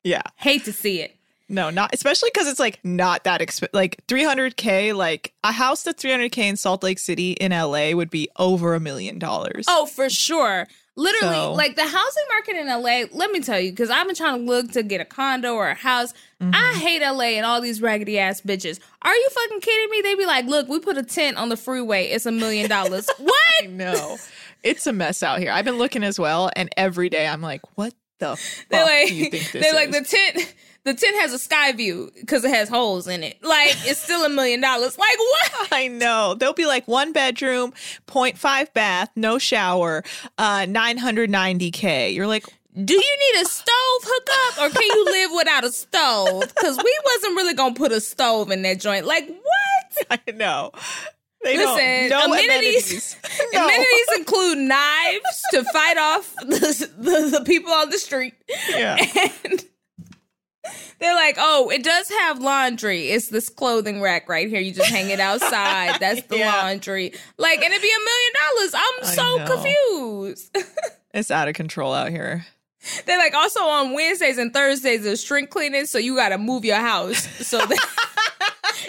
Yeah. 0.03 0.21
hate 0.35 0.65
to 0.65 0.73
see 0.73 1.01
it. 1.01 1.15
No, 1.49 1.69
not 1.69 1.93
especially 1.93 2.29
because 2.33 2.47
it's 2.47 2.59
like 2.61 2.79
not 2.85 3.25
that 3.25 3.41
expensive. 3.41 3.73
Like 3.73 4.01
300k, 4.07 4.95
like 4.95 5.33
a 5.43 5.51
house 5.51 5.83
that's 5.83 6.01
300k 6.01 6.37
in 6.37 6.55
Salt 6.55 6.81
Lake 6.81 6.97
City 6.97 7.31
in 7.33 7.51
LA 7.51 7.91
would 7.91 8.09
be 8.09 8.29
over 8.37 8.73
a 8.73 8.79
million 8.79 9.19
dollars. 9.19 9.65
Oh, 9.67 9.85
for 9.85 10.09
sure. 10.09 10.67
Literally, 10.95 11.35
So- 11.35 11.53
like 11.53 11.75
the 11.75 11.83
housing 11.87 12.23
market 12.29 12.55
in 12.55 12.67
LA, 12.67 13.03
let 13.17 13.31
me 13.31 13.41
tell 13.41 13.59
you, 13.59 13.71
because 13.71 13.89
I've 13.89 14.05
been 14.07 14.15
trying 14.15 14.39
to 14.39 14.45
look 14.45 14.71
to 14.71 14.83
get 14.83 15.01
a 15.01 15.05
condo 15.05 15.53
or 15.55 15.67
a 15.69 15.73
house. 15.73 16.13
Mm-hmm. 16.41 16.51
I 16.53 16.73
hate 16.79 17.01
LA 17.01 17.35
and 17.37 17.45
all 17.45 17.59
these 17.61 17.81
raggedy 17.81 18.17
ass 18.17 18.39
bitches. 18.41 18.79
Are 19.01 19.13
you 19.13 19.29
fucking 19.29 19.59
kidding 19.61 19.89
me? 19.89 20.01
They 20.01 20.15
be 20.15 20.25
like, 20.25 20.45
look, 20.45 20.67
we 20.69 20.79
put 20.79 20.97
a 20.97 21.03
tent 21.03 21.35
on 21.37 21.49
the 21.49 21.57
freeway. 21.57 22.05
It's 22.07 22.25
a 22.25 22.31
million 22.31 22.69
dollars. 22.69 23.09
What? 23.19 23.69
no, 23.69 24.17
it's 24.63 24.87
a 24.87 24.93
mess 24.93 25.21
out 25.21 25.39
here. 25.39 25.51
I've 25.51 25.65
been 25.65 25.77
looking 25.77 26.03
as 26.03 26.17
well, 26.19 26.49
and 26.55 26.69
every 26.77 27.09
day 27.09 27.27
I'm 27.27 27.41
like, 27.41 27.61
what 27.75 27.93
the 28.21 28.39
They're 28.69 28.85
like, 28.85 29.07
do 29.09 29.15
you 29.15 29.29
think 29.29 29.51
this 29.51 29.63
they're 29.63 29.73
like 29.73 29.91
the 29.91 30.01
tent. 30.03 30.55
The 30.83 30.95
tent 30.95 31.15
has 31.17 31.31
a 31.31 31.37
sky 31.37 31.73
view 31.73 32.09
because 32.19 32.43
it 32.43 32.49
has 32.49 32.67
holes 32.67 33.07
in 33.07 33.23
it. 33.23 33.37
Like 33.43 33.75
it's 33.85 33.99
still 33.99 34.25
a 34.25 34.29
million 34.29 34.61
dollars. 34.61 34.97
Like 34.97 35.17
what? 35.19 35.67
I 35.71 35.87
know. 35.89 36.33
They'll 36.33 36.53
be 36.53 36.65
like 36.65 36.87
one 36.87 37.13
bedroom, 37.13 37.71
0.5 38.07 38.73
bath, 38.73 39.11
no 39.15 39.37
shower, 39.37 40.03
uh, 40.39 40.61
990k. 40.61 42.15
You're 42.15 42.25
like, 42.25 42.45
Do 42.73 42.95
you 42.95 42.99
need 42.99 43.41
a 43.41 43.45
stove 43.45 44.01
hookup 44.03 44.63
or 44.63 44.73
can 44.73 44.83
you 44.83 45.05
live 45.05 45.31
without 45.35 45.63
a 45.65 45.71
stove? 45.71 46.41
Because 46.47 46.77
we 46.83 46.99
wasn't 47.13 47.35
really 47.35 47.53
gonna 47.53 47.75
put 47.75 47.91
a 47.91 48.01
stove 48.01 48.49
in 48.49 48.63
that 48.63 48.79
joint. 48.79 49.05
Like 49.05 49.27
what? 49.27 50.21
I 50.27 50.31
know. 50.31 50.71
They 51.43 51.57
Listen, 51.57 52.09
don't. 52.09 52.29
No 52.29 52.33
amenities. 52.33 52.91
amenities. 52.91 53.15
No. 53.53 53.63
Amenities 53.65 54.07
include 54.17 54.57
knives 54.59 55.41
to 55.51 55.63
fight 55.65 55.97
off 55.97 56.33
the, 56.41 56.89
the, 56.97 57.39
the 57.39 57.43
people 57.45 57.71
on 57.71 57.89
the 57.89 57.97
street. 57.97 58.33
Yeah. 58.69 58.97
And 59.43 59.65
they're 60.99 61.15
like, 61.15 61.35
oh, 61.39 61.69
it 61.71 61.83
does 61.83 62.07
have 62.09 62.39
laundry. 62.39 63.09
It's 63.09 63.29
this 63.29 63.49
clothing 63.49 64.01
rack 64.01 64.29
right 64.29 64.47
here. 64.47 64.61
You 64.61 64.71
just 64.71 64.89
hang 64.91 65.09
it 65.09 65.19
outside. 65.19 65.99
That's 65.99 66.21
the 66.27 66.37
Yeah. 66.39 66.55
laundry. 66.61 67.13
Like, 67.37 67.61
and 67.63 67.73
it'd 67.73 67.81
be 67.81 67.89
a 67.91 68.05
million 68.05 68.33
dollars. 68.55 68.73
I'm 68.75 69.03
I 69.03 69.15
so 69.15 69.37
know. 69.37 69.55
confused. 69.55 70.57
It's 71.13 71.31
out 71.31 71.47
of 71.47 71.55
control 71.55 71.93
out 71.93 72.09
here. 72.09 72.45
They're 73.05 73.17
like, 73.17 73.33
also 73.33 73.61
on 73.61 73.93
Wednesdays 73.93 74.37
and 74.37 74.53
Thursdays, 74.53 75.03
there's 75.03 75.23
shrink 75.23 75.49
cleaning. 75.49 75.85
So 75.87 75.97
you 75.97 76.15
got 76.15 76.29
to 76.29 76.37
move 76.37 76.63
your 76.65 76.77
house. 76.77 77.27
So 77.47 77.57
that. 77.57 77.87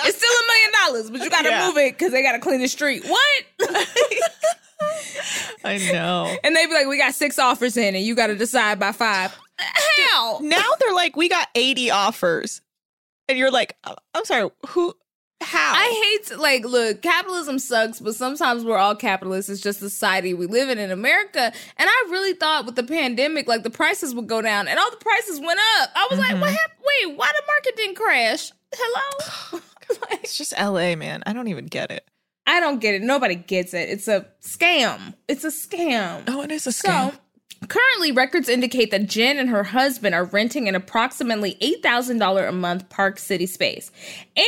It's 0.05 0.16
still 0.16 0.31
a 0.31 0.46
million 0.46 0.70
dollars, 0.87 1.11
but 1.11 1.20
you 1.22 1.31
got 1.31 1.42
to 1.42 1.50
Yeah. 1.50 1.66
move 1.66 1.76
it 1.78 1.96
because 1.98 2.12
they 2.12 2.22
got 2.22 2.33
to 2.33 2.38
clean 2.38 2.61
the 2.61 2.68
street. 2.68 3.05
What? 3.07 3.44
I 5.64 5.78
know. 5.92 6.35
And 6.42 6.57
they 6.57 6.66
be 6.66 6.74
like, 6.74 6.87
we 6.87 6.98
got 6.98 7.14
six 7.14 7.38
offers 7.38 7.76
in 7.76 7.94
and 7.94 8.05
you 8.05 8.14
got 8.14 8.26
to 8.28 8.35
decide 8.35 8.78
by 8.78 8.92
five. 8.92 9.37
How? 9.59 10.38
Now 10.42 10.64
they're 10.81 10.94
like, 10.94 11.16
we 11.16 11.28
got 11.28 11.48
80 11.55 11.90
offers. 11.90 12.61
And 13.28 13.38
you're 13.38 13.50
like, 13.52 13.76
"Uh, 13.85 13.94
I'm 14.14 14.24
sorry, 14.24 14.50
who, 14.68 14.92
how? 15.40 15.72
I 15.74 16.16
hate 16.18 16.26
to, 16.28 16.37
like, 16.40 16.64
look, 16.64 17.00
capitalism 17.02 17.59
sucks, 17.61 18.00
but 18.00 18.14
sometimes 18.16 18.64
we're 18.64 18.76
all 18.76 18.96
capitalists. 18.96 19.48
It's 19.48 19.61
just 19.61 19.78
the 19.81 19.88
society 19.88 20.35
we 20.35 20.46
live 20.46 20.68
in 20.68 20.78
in 20.78 20.90
America. 20.90 21.40
And 21.76 21.88
I 21.88 22.07
really 22.11 22.35
thought 22.35 22.66
with 22.66 22.74
the 22.74 22.83
pandemic, 22.83 23.46
like, 23.46 23.62
the 23.62 23.70
prices 23.70 24.14
would 24.14 24.26
go 24.26 24.42
down 24.42 24.66
and 24.66 24.78
all 24.78 24.90
the 24.90 24.96
prices 24.96 25.38
went 25.40 25.61
up. 25.81 25.90
I 25.94 26.09
was 26.11 26.18
like, 26.18 26.40
what 26.40 26.50
happened? 26.50 26.81
Wait, 27.05 27.16
why 27.16 27.31
the 27.33 27.42
market 27.46 27.76
didn't 27.76 27.94
crash? 27.96 28.52
Hello? 28.74 29.61
Like, 30.11 30.24
it's 30.24 30.37
just 30.37 30.52
LA, 30.59 30.94
man. 30.96 31.22
I 31.26 31.33
don't 31.33 31.48
even 31.48 31.66
get 31.66 31.90
it. 31.90 32.09
I 32.46 32.61
don't 32.61 32.81
get 32.81 32.94
it. 32.94 33.02
Nobody 33.02 33.35
gets 33.37 33.72
it. 33.74 33.88
It's 33.88 34.09
a 34.09 34.26
scam. 34.42 35.14
It's 35.28 35.44
a 35.44 35.48
scam. 35.48 36.24
Oh, 36.26 36.42
it 36.42 36.50
is 36.50 36.66
a 36.66 36.72
So, 36.72 36.88
scam. 36.88 37.18
Currently, 37.68 38.12
records 38.12 38.48
indicate 38.48 38.90
that 38.90 39.07
Jen 39.07 39.38
and 39.38 39.48
her 39.48 39.64
husband 39.64 40.14
are 40.14 40.25
renting 40.25 40.68
an 40.68 40.75
approximately 40.75 41.57
$8,000 41.61 42.48
a 42.48 42.53
month 42.53 42.88
Park 42.88 43.18
City 43.18 43.46
space. 43.46 43.90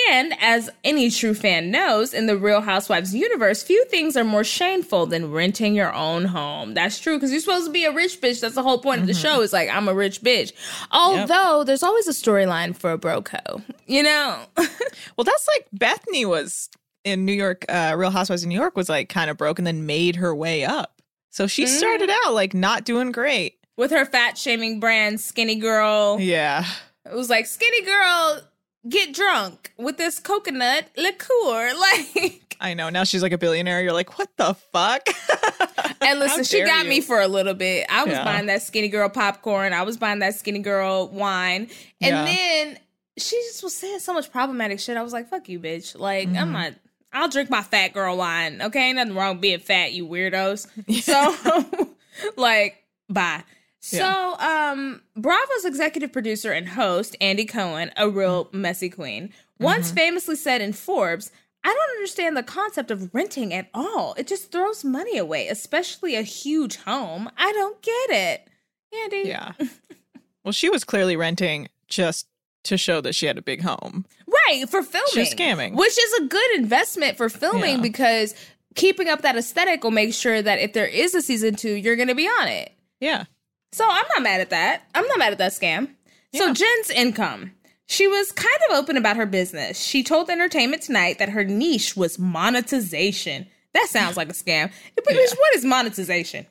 And 0.08 0.34
as 0.40 0.70
any 0.82 1.10
true 1.10 1.34
fan 1.34 1.70
knows, 1.70 2.12
in 2.12 2.26
the 2.26 2.36
Real 2.36 2.60
Housewives 2.60 3.14
universe, 3.14 3.62
few 3.62 3.84
things 3.86 4.16
are 4.16 4.24
more 4.24 4.44
shameful 4.44 5.06
than 5.06 5.30
renting 5.30 5.74
your 5.74 5.92
own 5.94 6.24
home. 6.24 6.74
That's 6.74 6.98
true 6.98 7.16
because 7.16 7.30
you're 7.30 7.40
supposed 7.40 7.66
to 7.66 7.72
be 7.72 7.84
a 7.84 7.92
rich 7.92 8.20
bitch. 8.20 8.40
That's 8.40 8.54
the 8.54 8.62
whole 8.62 8.78
point 8.78 9.00
of 9.00 9.06
the 9.06 9.14
show. 9.14 9.40
Is 9.42 9.52
like 9.52 9.68
I'm 9.68 9.88
a 9.88 9.94
rich 9.94 10.20
bitch. 10.22 10.52
Although 10.90 11.64
there's 11.64 11.82
always 11.82 12.06
a 12.08 12.12
storyline 12.12 12.76
for 12.76 12.92
a 12.92 12.98
broco, 12.98 13.62
you 13.86 14.02
know. 14.02 14.44
Well, 15.16 15.24
that's 15.24 15.46
like 15.54 15.66
Bethenny 15.76 16.26
was 16.26 16.68
in 17.04 17.24
New 17.24 17.32
York, 17.32 17.64
uh, 17.68 17.94
Real 17.96 18.10
Housewives 18.10 18.42
in 18.42 18.48
New 18.48 18.58
York 18.58 18.76
was 18.76 18.88
like 18.88 19.08
kind 19.08 19.30
of 19.30 19.36
broke 19.36 19.58
and 19.58 19.66
then 19.66 19.86
made 19.86 20.16
her 20.16 20.34
way 20.34 20.64
up. 20.64 20.93
So 21.34 21.48
she 21.48 21.66
started 21.66 22.10
out 22.24 22.32
like 22.32 22.54
not 22.54 22.84
doing 22.84 23.10
great. 23.10 23.56
With 23.76 23.90
her 23.90 24.04
fat 24.04 24.38
shaming 24.38 24.78
brand, 24.78 25.20
Skinny 25.20 25.56
Girl. 25.56 26.18
Yeah. 26.20 26.64
It 27.04 27.12
was 27.12 27.28
like 27.28 27.46
skinny 27.46 27.82
girl 27.84 28.40
get 28.88 29.12
drunk 29.12 29.72
with 29.76 29.96
this 29.96 30.20
coconut 30.20 30.86
liqueur. 30.96 31.72
Like 31.80 32.56
I 32.60 32.74
know. 32.74 32.88
Now 32.88 33.02
she's 33.02 33.20
like 33.20 33.32
a 33.32 33.38
billionaire. 33.38 33.82
You're 33.82 33.92
like, 33.92 34.16
what 34.16 34.28
the 34.36 34.54
fuck? 34.54 35.02
and 36.00 36.20
listen, 36.20 36.44
she 36.44 36.62
got 36.64 36.84
you. 36.84 36.88
me 36.90 37.00
for 37.00 37.20
a 37.20 37.26
little 37.26 37.52
bit. 37.52 37.86
I 37.90 38.04
was 38.04 38.12
Yeah. 38.12 38.24
buying 38.24 38.46
that 38.46 38.62
skinny 38.62 38.86
girl 38.88 39.08
popcorn. 39.08 39.72
I 39.72 39.82
was 39.82 39.96
buying 39.96 40.20
that 40.20 40.36
skinny 40.36 40.60
girl 40.60 41.08
wine. 41.08 41.62
And 42.00 42.14
Yeah. 42.16 42.24
then 42.24 42.78
she 43.18 43.36
just 43.48 43.62
was 43.64 43.74
saying 43.74 43.98
so 43.98 44.14
much 44.14 44.30
problematic 44.30 44.78
shit. 44.78 44.96
I 44.96 45.02
was 45.02 45.12
like, 45.12 45.28
fuck 45.28 45.48
you, 45.48 45.58
bitch. 45.58 45.98
Like, 45.98 46.28
I'm 46.28 46.34
Mm-hmm. 46.34 46.52
not 46.52 46.72
I'll 47.14 47.28
drink 47.28 47.48
my 47.48 47.62
fat 47.62 47.94
girl 47.94 48.16
wine. 48.18 48.60
Okay, 48.60 48.92
nothing 48.92 49.14
wrong 49.14 49.36
with 49.36 49.40
being 49.42 49.60
fat, 49.60 49.92
you 49.92 50.06
weirdos. 50.06 50.66
So 51.02 51.88
like, 52.36 52.82
bye. 53.08 53.44
So, 53.80 54.36
um, 54.38 55.02
Bravo's 55.14 55.64
executive 55.66 56.10
producer 56.10 56.52
and 56.52 56.66
host, 56.68 57.16
Andy 57.20 57.44
Cohen, 57.44 57.90
a 57.98 58.08
real 58.08 58.48
messy 58.50 58.88
queen, 58.88 59.30
once 59.60 59.88
Mm-hmm. 59.88 59.96
famously 59.96 60.36
said 60.36 60.62
in 60.62 60.72
Forbes, 60.72 61.30
I 61.62 61.68
don't 61.68 61.96
understand 61.96 62.34
the 62.36 62.42
concept 62.42 62.90
of 62.90 63.12
renting 63.14 63.52
at 63.52 63.68
all. 63.74 64.14
It 64.16 64.26
just 64.26 64.50
throws 64.50 64.84
money 64.84 65.18
away, 65.18 65.48
especially 65.48 66.14
a 66.16 66.22
huge 66.22 66.76
home. 66.76 67.30
I 67.36 67.52
don't 67.52 67.80
get 67.82 68.10
it. 68.10 68.48
Andy. 69.02 69.28
yeah. 69.28 69.52
Well, 70.44 70.52
she 70.52 70.68
was 70.70 70.82
clearly 70.84 71.16
renting 71.16 71.68
just 71.88 72.26
to 72.64 72.78
show 72.78 73.00
that 73.02 73.14
she 73.14 73.26
had 73.26 73.36
a 73.38 73.42
big 73.42 73.60
home. 73.62 74.06
Right, 74.48 74.68
for 74.68 74.82
filming. 74.82 75.08
She 75.12 75.20
was 75.20 75.34
scamming. 75.34 75.74
Which 75.74 75.98
is 75.98 76.12
a 76.20 76.26
good 76.26 76.56
investment 76.56 77.16
for 77.16 77.28
filming 77.28 77.76
Yeah. 77.76 77.82
because 77.82 78.34
keeping 78.74 79.08
up 79.08 79.22
that 79.22 79.36
aesthetic 79.36 79.84
will 79.84 79.90
make 79.90 80.12
sure 80.14 80.42
that 80.42 80.58
if 80.58 80.72
there 80.72 80.86
is 80.86 81.14
a 81.14 81.22
season 81.22 81.54
two, 81.54 81.72
you're 81.74 81.96
going 81.96 82.08
to 82.08 82.14
be 82.14 82.26
on 82.26 82.48
it. 82.48 82.72
Yeah. 83.00 83.24
So 83.72 83.84
I'm 83.88 84.04
not 84.14 84.22
mad 84.22 84.40
at 84.40 84.50
that. 84.50 84.82
I'm 84.94 85.06
not 85.06 85.18
mad 85.18 85.32
at 85.32 85.38
that 85.38 85.52
scam. 85.52 85.90
So 86.34 86.52
Jen's 86.52 86.90
income. 86.90 87.52
She 87.86 88.06
was 88.08 88.32
kind 88.32 88.56
of 88.70 88.76
open 88.76 88.96
about 88.96 89.16
her 89.16 89.26
business. 89.26 89.78
She 89.80 90.02
told 90.02 90.30
Entertainment 90.30 90.82
Tonight 90.82 91.18
that 91.18 91.28
her 91.28 91.44
niche 91.44 91.96
was 91.96 92.18
monetization. 92.18 93.46
That 93.74 93.88
sounds 93.88 94.16
like 94.16 94.28
a 94.30 94.32
scam. 94.32 94.70
But 94.94 95.04
bitch, 95.04 95.36
what 95.38 95.54
is 95.54 95.64
monetization? 95.64 96.46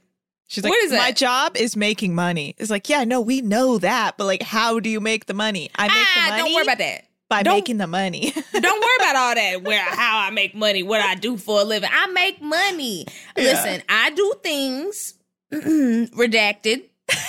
She's 0.48 0.64
like, 0.64 0.72
What 0.72 0.84
is 0.84 0.92
my 0.92 1.10
it? 1.10 1.16
job 1.16 1.56
is 1.58 1.76
making 1.76 2.14
money. 2.14 2.54
It's 2.60 2.70
like, 2.70 2.88
yeah, 2.90 3.04
no, 3.06 3.20
we 3.22 3.42
know 3.42 3.78
that, 3.80 4.18
but 4.18 4.26
like, 4.26 4.44
how 4.44 4.80
do 4.80 4.90
you 4.90 5.00
make 5.00 5.26
the 5.26 5.34
money? 5.34 5.70
I 5.76 5.88
make 5.88 5.94
Ah, 5.96 6.24
the 6.26 6.30
money 6.32 6.44
don't 6.44 6.54
worry 6.54 6.64
about 6.64 6.78
that. 6.80 7.06
By 7.34 7.44
Don't- 7.44 7.56
making 7.56 7.78
the 7.78 7.88
money. 7.88 8.32
Don't 8.54 8.82
worry 8.82 8.96
about 9.00 9.16
all 9.16 9.36
that. 9.36 9.64
Where 9.64 9.84
how 9.84 10.20
I 10.20 10.30
make 10.30 10.54
money, 10.54 10.84
what 10.84 11.02
I 11.02 11.16
do 11.16 11.38
for 11.38 11.62
a 11.62 11.64
living. 11.64 11.90
I 11.92 12.08
make 12.08 12.42
money. 12.42 13.06
Listen, 13.36 13.82
I 13.90 14.12
do 14.12 14.34
things 14.44 15.16
redacted. 15.52 16.84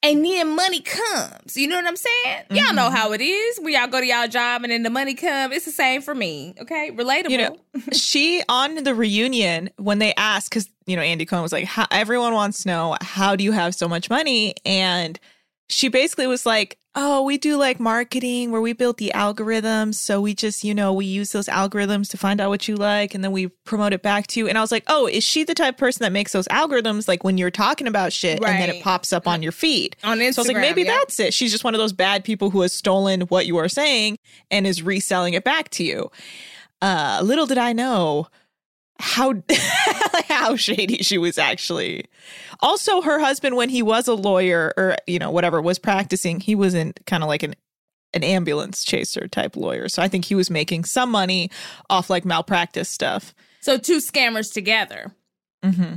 And 0.00 0.24
then 0.24 0.54
money 0.54 0.80
comes. 0.80 1.56
You 1.56 1.66
know 1.66 1.74
what 1.74 1.84
I'm 1.84 1.96
saying? 1.96 2.44
Y'all 2.50 2.66
mm-hmm. 2.66 2.76
know 2.76 2.88
how 2.88 3.12
it 3.12 3.20
is. 3.20 3.58
When 3.58 3.74
y'all 3.74 3.88
go 3.88 3.98
to 3.98 4.06
y'all 4.06 4.28
job 4.28 4.62
and 4.62 4.70
then 4.70 4.84
the 4.84 4.90
money 4.90 5.14
come, 5.14 5.52
it's 5.52 5.64
the 5.64 5.72
same 5.72 6.02
for 6.02 6.14
me. 6.14 6.54
Okay? 6.60 6.92
Relatable. 6.92 7.30
you 7.30 7.38
know, 7.38 7.56
she 7.92 8.40
on 8.48 8.76
the 8.76 8.94
reunion 8.94 9.70
when 9.76 9.98
they 9.98 10.14
asked, 10.14 10.50
because 10.50 10.70
you 10.86 10.94
know 10.94 11.02
Andy 11.02 11.26
Cohen 11.26 11.42
was 11.42 11.52
like, 11.52 11.64
how, 11.64 11.86
everyone 11.90 12.32
wants 12.32 12.62
to 12.62 12.68
know 12.68 12.96
how 13.02 13.34
do 13.34 13.42
you 13.42 13.50
have 13.50 13.74
so 13.74 13.88
much 13.88 14.08
money, 14.08 14.54
and 14.64 15.18
she 15.68 15.88
basically 15.88 16.26
was 16.26 16.46
like, 16.46 16.78
oh, 16.94 17.22
we 17.22 17.38
do 17.38 17.56
like 17.56 17.78
marketing 17.78 18.50
where 18.50 18.60
we 18.60 18.72
built 18.72 18.96
the 18.96 19.12
algorithms, 19.14 19.94
so 19.94 20.20
we 20.20 20.34
just 20.34 20.64
you 20.64 20.74
know 20.74 20.92
we 20.92 21.04
use 21.04 21.32
those 21.32 21.46
algorithms 21.46 22.08
to 22.10 22.16
find 22.16 22.40
out 22.40 22.48
what 22.48 22.66
you 22.66 22.74
like, 22.74 23.14
and 23.14 23.22
then 23.22 23.32
we 23.32 23.48
promote 23.64 23.92
it 23.92 24.02
back 24.02 24.26
to 24.28 24.40
you. 24.40 24.48
And 24.48 24.56
I 24.56 24.60
was 24.60 24.72
like, 24.72 24.84
oh, 24.86 25.06
is 25.06 25.22
she 25.22 25.44
the 25.44 25.54
type 25.54 25.74
of 25.74 25.78
person 25.78 26.04
that 26.04 26.12
makes 26.12 26.32
those 26.32 26.48
algorithms 26.48 27.06
like 27.06 27.22
when 27.22 27.38
you're 27.38 27.50
talking 27.50 27.86
about 27.86 28.12
shit 28.12 28.42
and 28.42 28.60
then 28.60 28.70
it 28.70 28.82
pops 28.82 29.12
up 29.12 29.28
on 29.28 29.42
your 29.42 29.52
feed? 29.52 29.96
On 30.04 30.18
Instagram. 30.18 30.34
So 30.34 30.40
I 30.40 30.42
was 30.42 30.48
like, 30.48 30.56
maybe 30.56 30.82
yeah. 30.82 30.96
that's 30.98 31.20
it. 31.20 31.34
She's 31.34 31.52
just 31.52 31.64
one 31.64 31.74
of 31.74 31.78
those 31.78 31.92
bad 31.92 32.24
people 32.24 32.50
who 32.50 32.62
has 32.62 32.72
stolen 32.72 33.22
what 33.22 33.46
you 33.46 33.58
are 33.58 33.68
saying 33.68 34.18
and 34.50 34.66
is 34.66 34.82
reselling 34.82 35.34
it 35.34 35.44
back 35.44 35.68
to 35.70 35.84
you. 35.84 36.10
Uh, 36.80 37.20
little 37.22 37.46
did 37.46 37.58
I 37.58 37.72
know 37.72 38.28
how 38.98 39.34
how 40.28 40.56
shady 40.56 40.98
she 40.98 41.18
was 41.18 41.38
actually. 41.38 42.06
Also, 42.60 43.00
her 43.00 43.18
husband, 43.18 43.56
when 43.56 43.68
he 43.68 43.82
was 43.82 44.08
a 44.08 44.14
lawyer 44.14 44.72
or 44.76 44.96
you 45.06 45.18
know 45.18 45.30
whatever 45.30 45.60
was 45.60 45.78
practicing, 45.78 46.40
he 46.40 46.54
wasn't 46.54 47.04
kind 47.06 47.22
of 47.22 47.28
like 47.28 47.42
an 47.42 47.54
an 48.14 48.24
ambulance 48.24 48.84
chaser 48.84 49.28
type 49.28 49.56
lawyer. 49.56 49.88
So 49.88 50.02
I 50.02 50.08
think 50.08 50.24
he 50.24 50.34
was 50.34 50.50
making 50.50 50.84
some 50.84 51.10
money 51.10 51.50
off 51.90 52.10
like 52.10 52.24
malpractice 52.24 52.88
stuff. 52.88 53.34
So 53.60 53.76
two 53.76 53.98
scammers 53.98 54.52
together. 54.52 55.12
Mm-hmm. 55.64 55.96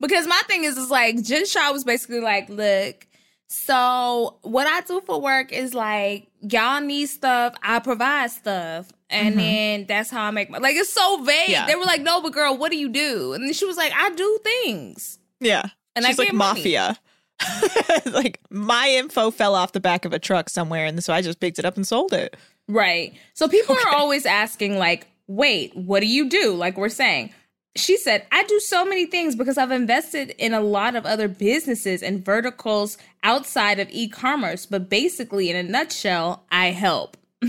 Because 0.00 0.26
my 0.26 0.40
thing 0.46 0.64
is, 0.64 0.76
is 0.76 0.90
like 0.90 1.22
Jen 1.22 1.46
Shah 1.46 1.72
was 1.72 1.84
basically 1.84 2.20
like, 2.20 2.50
look, 2.50 3.06
so 3.48 4.38
what 4.42 4.66
I 4.66 4.82
do 4.82 5.00
for 5.00 5.20
work 5.20 5.52
is 5.52 5.72
like 5.72 6.28
y'all 6.40 6.80
need 6.80 7.06
stuff, 7.06 7.54
I 7.62 7.78
provide 7.78 8.30
stuff, 8.30 8.90
and 9.10 9.38
then 9.38 9.86
that's 9.86 10.10
how 10.10 10.24
I 10.24 10.30
make 10.30 10.50
my 10.50 10.58
like 10.58 10.76
it's 10.76 10.92
so 10.92 11.22
vague. 11.22 11.34
Mm-hmm. 11.34 11.52
Yeah. 11.52 11.66
They 11.66 11.74
were 11.76 11.84
like, 11.84 12.02
no, 12.02 12.20
but 12.20 12.32
girl, 12.32 12.56
what 12.56 12.70
do 12.70 12.76
you 12.76 12.88
do? 12.88 13.32
And 13.32 13.44
then 13.44 13.52
she 13.52 13.64
was 13.64 13.76
like, 13.76 13.92
I 13.94 14.10
do 14.10 14.38
things. 14.42 15.18
Yeah. 15.40 15.64
And 15.94 16.04
I 16.04 16.08
She's 16.10 16.18
like 16.18 16.32
mafia. 16.32 16.98
like 18.06 18.40
my 18.50 18.88
info 18.90 19.30
fell 19.30 19.54
off 19.54 19.72
the 19.72 19.80
back 19.80 20.04
of 20.04 20.12
a 20.12 20.18
truck 20.18 20.48
somewhere, 20.48 20.86
and 20.86 21.02
so 21.02 21.12
I 21.12 21.22
just 21.22 21.40
picked 21.40 21.58
it 21.58 21.64
up 21.64 21.76
and 21.76 21.86
sold 21.86 22.12
it. 22.12 22.36
Right. 22.68 23.14
So 23.34 23.48
people 23.48 23.76
are 23.76 23.94
always 23.94 24.26
asking, 24.26 24.78
like, 24.78 25.06
wait, 25.26 25.74
what 25.76 26.00
do 26.00 26.06
you 26.06 26.28
do? 26.28 26.54
Like 26.54 26.76
we're 26.76 26.88
saying. 26.88 27.32
She 27.76 27.98
said, 27.98 28.26
I 28.32 28.42
do 28.44 28.58
so 28.58 28.86
many 28.86 29.04
things 29.04 29.36
because 29.36 29.58
I've 29.58 29.70
invested 29.70 30.30
in 30.38 30.54
a 30.54 30.60
lot 30.60 30.96
of 30.96 31.04
other 31.04 31.28
businesses 31.28 32.02
and 32.02 32.24
verticals 32.24 32.96
outside 33.22 33.78
of 33.78 33.88
e 33.90 34.08
commerce. 34.08 34.64
But 34.64 34.88
basically, 34.88 35.50
in 35.50 35.56
a 35.56 35.62
nutshell, 35.62 36.44
I 36.50 36.70
help. 36.70 37.18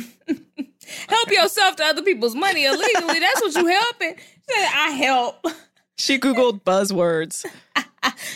help 1.07 1.31
yourself 1.31 1.75
to 1.77 1.83
other 1.85 2.01
people's 2.01 2.35
money 2.35 2.65
illegally. 2.65 3.19
That's 3.19 3.41
what 3.41 3.55
you 3.55 3.67
helping. 3.67 4.15
She 4.17 4.55
said, 4.55 4.69
I 4.75 4.89
help. 4.91 5.45
She 5.97 6.19
googled 6.19 6.61
buzzwords. 6.63 7.45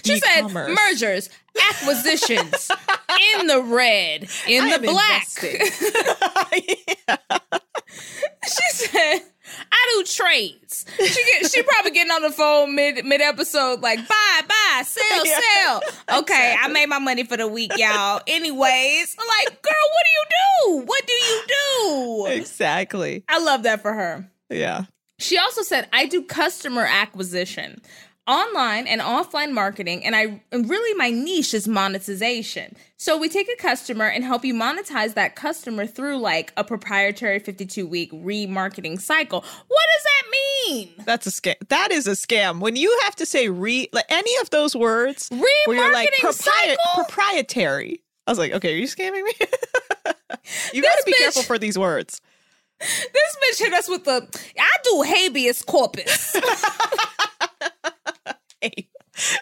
She 0.04 0.20
said, 0.20 0.40
E-commerce. 0.40 0.78
mergers, 0.90 1.30
acquisitions, 1.70 2.70
in 3.40 3.48
the 3.48 3.62
red, 3.62 4.28
in 4.48 4.66
I 4.66 4.78
the 4.78 4.88
black. 4.88 5.28
investing. 5.44 5.62
She 8.44 8.70
said, 8.88 9.20
"I 9.72 9.96
do 9.98 10.04
trades." 10.04 10.86
She 10.98 11.24
get, 11.40 11.52
she 11.52 11.64
probably 11.64 11.92
getting 11.92 12.12
on 12.12 12.22
the 12.22 12.32
phone 12.32 12.76
mid 12.76 13.06
mid 13.06 13.22
episode, 13.22 13.82
like 13.82 14.00
buy, 14.08 14.42
buy, 14.48 14.84
sell, 14.86 15.26
Yeah, 15.26 15.40
sell. 15.40 16.20
Okay, 16.20 16.56
I 16.60 16.68
made 16.68 16.88
my 16.88 17.00
money 17.00 17.24
for 17.24 17.38
the 17.38 17.48
week, 17.48 17.72
y'all. 17.78 18.22
Anyways, 18.28 19.16
I'm 19.20 19.28
like, 19.28 19.62
girl, 19.62 19.74
what 19.94 20.06
do 20.06 20.12
you 20.12 20.26
do? 20.30 20.86
What 20.86 21.08
do 21.08 21.14
you 21.14 21.44
do? 21.48 22.26
exactly. 22.32 23.24
I 23.28 23.40
love 23.44 23.64
that 23.64 23.82
for 23.82 23.94
her. 23.94 24.30
Yeah. 24.50 24.86
She 25.20 25.38
also 25.38 25.62
said, 25.62 25.88
I 25.94 26.08
do 26.08 26.24
customer 26.24 26.82
acquisition, 26.82 27.82
online 28.28 28.88
and 28.88 29.02
offline 29.02 29.52
marketing, 29.52 30.06
and 30.06 30.16
I 30.16 30.42
and 30.52 30.70
really 30.70 30.94
my 30.96 31.10
niche 31.10 31.54
is 31.54 31.68
monetization. 31.68 32.76
So 32.98 33.18
we 33.18 33.30
take 33.30 33.48
a 33.52 33.56
customer 33.62 34.06
and 34.06 34.24
help 34.24 34.46
you 34.46 34.54
monetize 34.54 35.16
that 35.16 35.36
customer 35.36 35.88
through 35.88 36.18
like 36.20 36.54
a 36.56 36.64
proprietary 36.64 37.40
52 37.40 37.88
week 37.88 38.12
remarketing 38.12 39.02
cycle. 39.02 39.42
What 39.42 39.88
does 39.96 40.04
that 40.04 40.24
mean? 40.32 40.90
That's 41.06 41.26
a 41.28 41.32
scam. 41.32 41.56
That 41.70 41.92
is 41.92 42.08
a 42.08 42.12
scam. 42.12 42.60
When 42.60 42.76
you 42.76 42.98
have 43.04 43.16
to 43.18 43.26
say 43.26 43.50
re 43.50 43.90
like 43.92 44.06
any 44.10 44.36
of 44.42 44.50
those 44.52 44.76
words 44.76 45.28
where 45.32 45.76
you're 45.76 45.92
like 45.92 46.10
Remarketing 46.22 46.34
cycle? 46.34 46.78
proprietary. 46.94 48.02
I 48.28 48.32
was 48.32 48.38
like, 48.38 48.52
okay, 48.54 48.74
are 48.74 48.78
you 48.78 48.86
scamming 48.88 49.24
me? 49.24 49.34
you 50.74 50.82
got 50.82 50.94
to 50.94 51.04
be 51.06 51.14
bitch- 51.14 51.18
careful 51.18 51.42
for 51.44 51.58
these 51.58 51.78
words. 51.78 52.22
This 52.80 53.38
bitch 53.44 53.60
hit 53.64 53.74
us 53.74 53.88
with 53.90 54.06
the 54.06 54.28
I 54.60 54.78
do 54.84 55.02
habeas 55.04 55.62
corpus. 55.64 56.36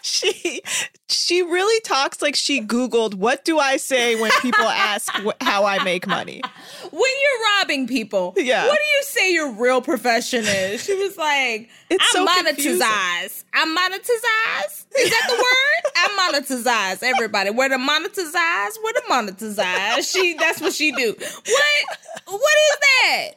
She 0.01 0.61
she 1.07 1.43
really 1.43 1.79
talks 1.81 2.23
like 2.23 2.35
she 2.35 2.59
Googled, 2.59 3.13
what 3.13 3.45
do 3.45 3.59
I 3.59 3.77
say 3.77 4.19
when 4.19 4.31
people 4.41 4.65
ask 4.65 5.13
wh- 5.13 5.29
how 5.41 5.63
I 5.63 5.83
make 5.83 6.07
money? 6.07 6.41
when 6.91 7.01
you're 7.01 7.45
robbing 7.59 7.87
people, 7.87 8.33
Yeah. 8.35 8.65
what 8.65 8.73
do 8.77 8.97
you 8.97 9.03
say 9.03 9.31
your 9.31 9.51
real 9.51 9.79
profession 9.81 10.43
is? 10.45 10.83
She 10.83 10.95
was 10.95 11.17
like, 11.17 11.69
It's 11.91 12.03
I 12.03 12.07
so 12.11 12.25
monetize. 12.25 13.43
I 13.53 13.65
monetize. 13.65 14.85
Is 14.97 15.09
that 15.11 15.25
the 15.27 15.35
word? 15.35 15.93
I 15.95 16.31
monetize. 16.33 17.03
Everybody, 17.03 17.51
where 17.51 17.69
the 17.69 17.75
monetize? 17.75 18.73
Where 18.83 18.93
the 18.93 19.03
monetize? 19.09 20.11
She. 20.11 20.33
That's 20.33 20.61
what 20.61 20.73
she 20.73 20.91
do. 20.91 21.13
What? 21.15 21.97
What 22.25 22.41
is 22.41 22.77
that? 22.79 23.29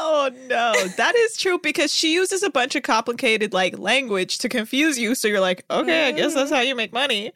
Oh 0.00 0.30
no, 0.48 0.88
that 0.96 1.14
is 1.16 1.36
true 1.36 1.58
because 1.58 1.92
she 1.92 2.12
uses 2.12 2.42
a 2.42 2.50
bunch 2.50 2.74
of 2.76 2.82
complicated 2.82 3.52
like 3.52 3.78
language 3.78 4.38
to 4.38 4.48
confuse 4.48 4.98
you. 4.98 5.14
So 5.14 5.28
you're 5.28 5.40
like, 5.40 5.64
okay, 5.70 6.08
I 6.08 6.12
guess 6.12 6.34
that's 6.34 6.50
how 6.50 6.60
you 6.60 6.74
make 6.74 6.92
money. 6.92 7.32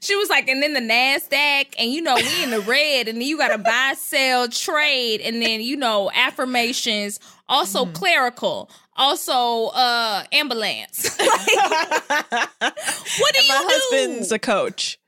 She 0.00 0.14
was 0.16 0.28
like, 0.28 0.48
and 0.48 0.62
then 0.62 0.74
the 0.74 0.80
Nasdaq, 0.80 1.74
and 1.78 1.90
you 1.90 2.02
know 2.02 2.16
we 2.16 2.42
in 2.42 2.50
the 2.50 2.60
red, 2.60 3.08
and 3.08 3.18
then 3.20 3.26
you 3.26 3.38
got 3.38 3.48
to 3.48 3.58
buy, 3.58 3.94
sell, 3.96 4.46
trade, 4.48 5.20
and 5.22 5.40
then 5.40 5.62
you 5.62 5.76
know 5.76 6.10
affirmations, 6.14 7.18
also 7.48 7.86
Mm-hmm. 7.86 7.92
clerical, 7.94 8.70
also 8.96 9.68
uh 9.68 10.24
ambulance. 10.32 11.18
Like, 11.18 11.30
what 13.18 13.34
do 13.34 13.42
you 13.42 13.48
My 13.48 13.64
do? 13.68 13.68
husband's 13.70 14.32
a 14.32 14.38
coach. 14.38 14.98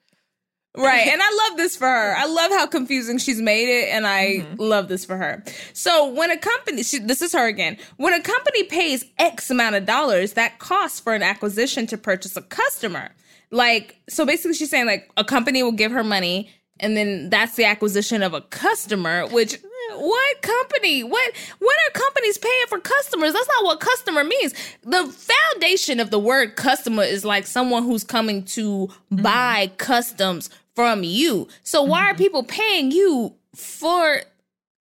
Right. 0.76 1.06
And 1.06 1.22
I 1.22 1.48
love 1.48 1.56
this 1.56 1.76
for 1.76 1.86
her. 1.86 2.16
I 2.16 2.26
love 2.26 2.50
how 2.50 2.66
confusing 2.66 3.18
she's 3.18 3.40
made 3.40 3.68
it. 3.68 3.90
And 3.90 4.06
I 4.06 4.38
mm-hmm. 4.38 4.56
love 4.56 4.88
this 4.88 5.04
for 5.04 5.16
her. 5.16 5.44
So 5.72 6.10
when 6.10 6.32
a 6.32 6.36
company, 6.36 6.82
she, 6.82 6.98
this 6.98 7.22
is 7.22 7.32
her 7.32 7.46
again, 7.46 7.76
when 7.96 8.12
a 8.12 8.20
company 8.20 8.64
pays 8.64 9.04
X 9.18 9.50
amount 9.50 9.76
of 9.76 9.86
dollars, 9.86 10.32
that 10.32 10.58
costs 10.58 10.98
for 10.98 11.14
an 11.14 11.22
acquisition 11.22 11.86
to 11.88 11.96
purchase 11.96 12.36
a 12.36 12.42
customer. 12.42 13.10
Like, 13.52 14.00
so 14.08 14.26
basically 14.26 14.54
she's 14.54 14.70
saying 14.70 14.86
like 14.86 15.10
a 15.16 15.24
company 15.24 15.62
will 15.62 15.72
give 15.72 15.92
her 15.92 16.02
money 16.02 16.50
and 16.80 16.96
then 16.96 17.30
that's 17.30 17.54
the 17.54 17.64
acquisition 17.64 18.22
of 18.22 18.34
a 18.34 18.40
customer, 18.40 19.26
which 19.28 19.58
what 19.92 20.42
company? 20.42 21.04
What 21.04 21.32
what 21.58 21.76
are 21.86 21.92
companies 21.92 22.36
paying 22.38 22.66
for 22.68 22.80
customers? 22.80 23.32
That's 23.32 23.48
not 23.48 23.64
what 23.64 23.80
customer 23.80 24.24
means. 24.24 24.54
The 24.82 25.06
foundation 25.06 26.00
of 26.00 26.10
the 26.10 26.18
word 26.18 26.56
customer 26.56 27.04
is 27.04 27.24
like 27.24 27.46
someone 27.46 27.84
who's 27.84 28.02
coming 28.02 28.44
to 28.46 28.88
mm-hmm. 28.88 29.22
buy 29.22 29.70
customs 29.78 30.50
from 30.74 31.02
you. 31.02 31.48
So 31.62 31.82
why 31.82 32.00
are 32.00 32.08
mm-hmm. 32.08 32.18
people 32.18 32.42
paying 32.44 32.90
you 32.90 33.34
for 33.54 34.22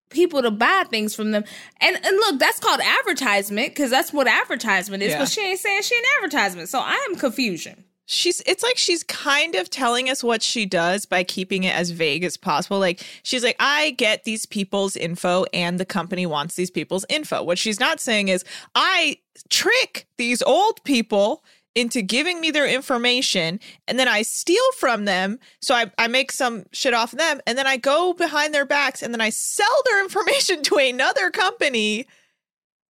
people 0.09 0.41
to 0.41 0.51
buy 0.51 0.85
things 0.89 1.15
from 1.15 1.31
them? 1.31 1.43
And 1.81 1.95
and 1.95 2.17
look, 2.17 2.39
that's 2.39 2.59
called 2.59 2.81
advertisement 2.81 3.69
because 3.69 3.91
that's 3.91 4.13
what 4.13 4.27
advertisement 4.27 5.03
is. 5.03 5.11
Yeah. 5.11 5.19
But 5.19 5.29
she 5.29 5.41
ain't 5.41 5.59
saying 5.59 5.83
she 5.83 5.95
an 5.95 6.03
advertisement. 6.17 6.69
So 6.69 6.79
I 6.79 7.05
am 7.09 7.15
confusion. 7.15 7.83
She's 8.05 8.41
it's 8.41 8.63
like 8.63 8.77
she's 8.77 9.01
kind 9.03 9.55
of 9.55 9.69
telling 9.69 10.09
us 10.09 10.23
what 10.23 10.43
she 10.43 10.65
does 10.65 11.05
by 11.05 11.23
keeping 11.23 11.63
it 11.63 11.73
as 11.73 11.91
vague 11.91 12.25
as 12.25 12.35
possible. 12.35 12.77
Like 12.77 13.01
she's 13.23 13.43
like, 13.43 13.55
I 13.59 13.91
get 13.91 14.25
these 14.25 14.45
people's 14.45 14.97
info 14.97 15.45
and 15.53 15.79
the 15.79 15.85
company 15.85 16.25
wants 16.25 16.55
these 16.55 16.69
people's 16.69 17.05
info. 17.07 17.43
What 17.43 17.57
she's 17.57 17.79
not 17.79 18.01
saying 18.01 18.27
is 18.27 18.43
I 18.75 19.19
trick 19.49 20.05
these 20.17 20.41
old 20.41 20.83
people 20.83 21.45
into 21.75 22.01
giving 22.01 22.39
me 22.39 22.51
their 22.51 22.67
information 22.67 23.59
and 23.87 23.97
then 23.97 24.07
I 24.07 24.21
steal 24.21 24.63
from 24.77 25.05
them. 25.05 25.39
So 25.61 25.73
I, 25.73 25.91
I 25.97 26.07
make 26.07 26.31
some 26.31 26.65
shit 26.71 26.93
off 26.93 27.11
them 27.11 27.41
and 27.47 27.57
then 27.57 27.65
I 27.67 27.77
go 27.77 28.13
behind 28.13 28.53
their 28.53 28.65
backs 28.65 29.01
and 29.01 29.13
then 29.13 29.21
I 29.21 29.29
sell 29.31 29.81
their 29.85 30.03
information 30.03 30.61
to 30.63 30.75
another 30.77 31.29
company. 31.31 32.05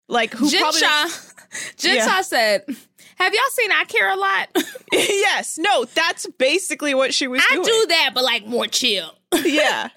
Like 0.08 0.34
who 0.34 0.50
probably 0.50 0.80
Jen 0.80 1.08
Shah, 1.08 1.08
Jen 1.78 1.98
Shah 1.98 2.16
Yeah. 2.16 2.20
said, 2.22 2.64
"Have 3.16 3.32
y'all 3.32 3.42
seen 3.50 3.70
I 3.72 3.84
Care 3.84 4.10
a 4.12 4.16
Lot? 4.16 4.48
yes, 4.92 5.56
no, 5.58 5.84
that's 5.84 6.26
basically 6.38 6.92
what 6.94 7.14
she 7.14 7.28
was 7.28 7.40
I 7.50 7.54
doing. 7.54 7.64
do 7.64 7.86
that, 7.88 8.10
but 8.14 8.24
like 8.24 8.44
more 8.44 8.66
chill. 8.66 9.14
Yeah. 9.44 9.88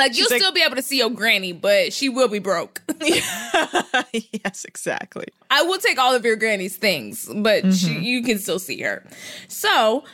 Like 0.00 0.12
She's 0.12 0.20
you'll 0.20 0.30
like- 0.30 0.40
still 0.40 0.52
be 0.52 0.62
able 0.62 0.76
to 0.76 0.82
see 0.82 0.98
your 0.98 1.10
granny, 1.10 1.52
but 1.52 1.92
she 1.92 2.08
will 2.08 2.28
be 2.28 2.38
broke. 2.38 2.82
yes, 3.02 4.64
exactly. 4.64 5.26
I 5.50 5.62
will 5.62 5.78
take 5.78 5.98
all 5.98 6.14
of 6.14 6.24
your 6.24 6.36
granny's 6.36 6.76
things, 6.76 7.28
but 7.36 7.72
she, 7.74 7.90
mm-hmm. 7.90 8.02
you 8.02 8.22
can 8.22 8.38
still 8.38 8.58
see 8.58 8.80
her. 8.80 9.04
So 9.48 10.04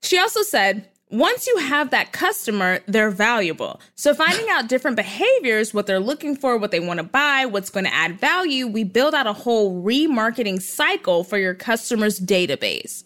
she 0.00 0.16
also 0.16 0.42
said, 0.42 0.88
once 1.10 1.48
you 1.48 1.56
have 1.58 1.90
that 1.90 2.12
customer, 2.12 2.78
they're 2.86 3.10
valuable. 3.10 3.80
So 3.96 4.14
finding 4.14 4.46
out 4.48 4.68
different 4.68 4.96
behaviors, 4.96 5.74
what 5.74 5.86
they're 5.86 6.00
looking 6.00 6.36
for, 6.36 6.56
what 6.56 6.70
they 6.70 6.80
want 6.80 6.98
to 6.98 7.04
buy, 7.04 7.44
what's 7.44 7.68
going 7.68 7.84
to 7.84 7.92
add 7.92 8.20
value, 8.20 8.68
we 8.68 8.84
build 8.84 9.12
out 9.12 9.26
a 9.26 9.32
whole 9.32 9.82
remarketing 9.82 10.62
cycle 10.62 11.24
for 11.24 11.36
your 11.36 11.54
customers' 11.54 12.20
database. 12.20 13.02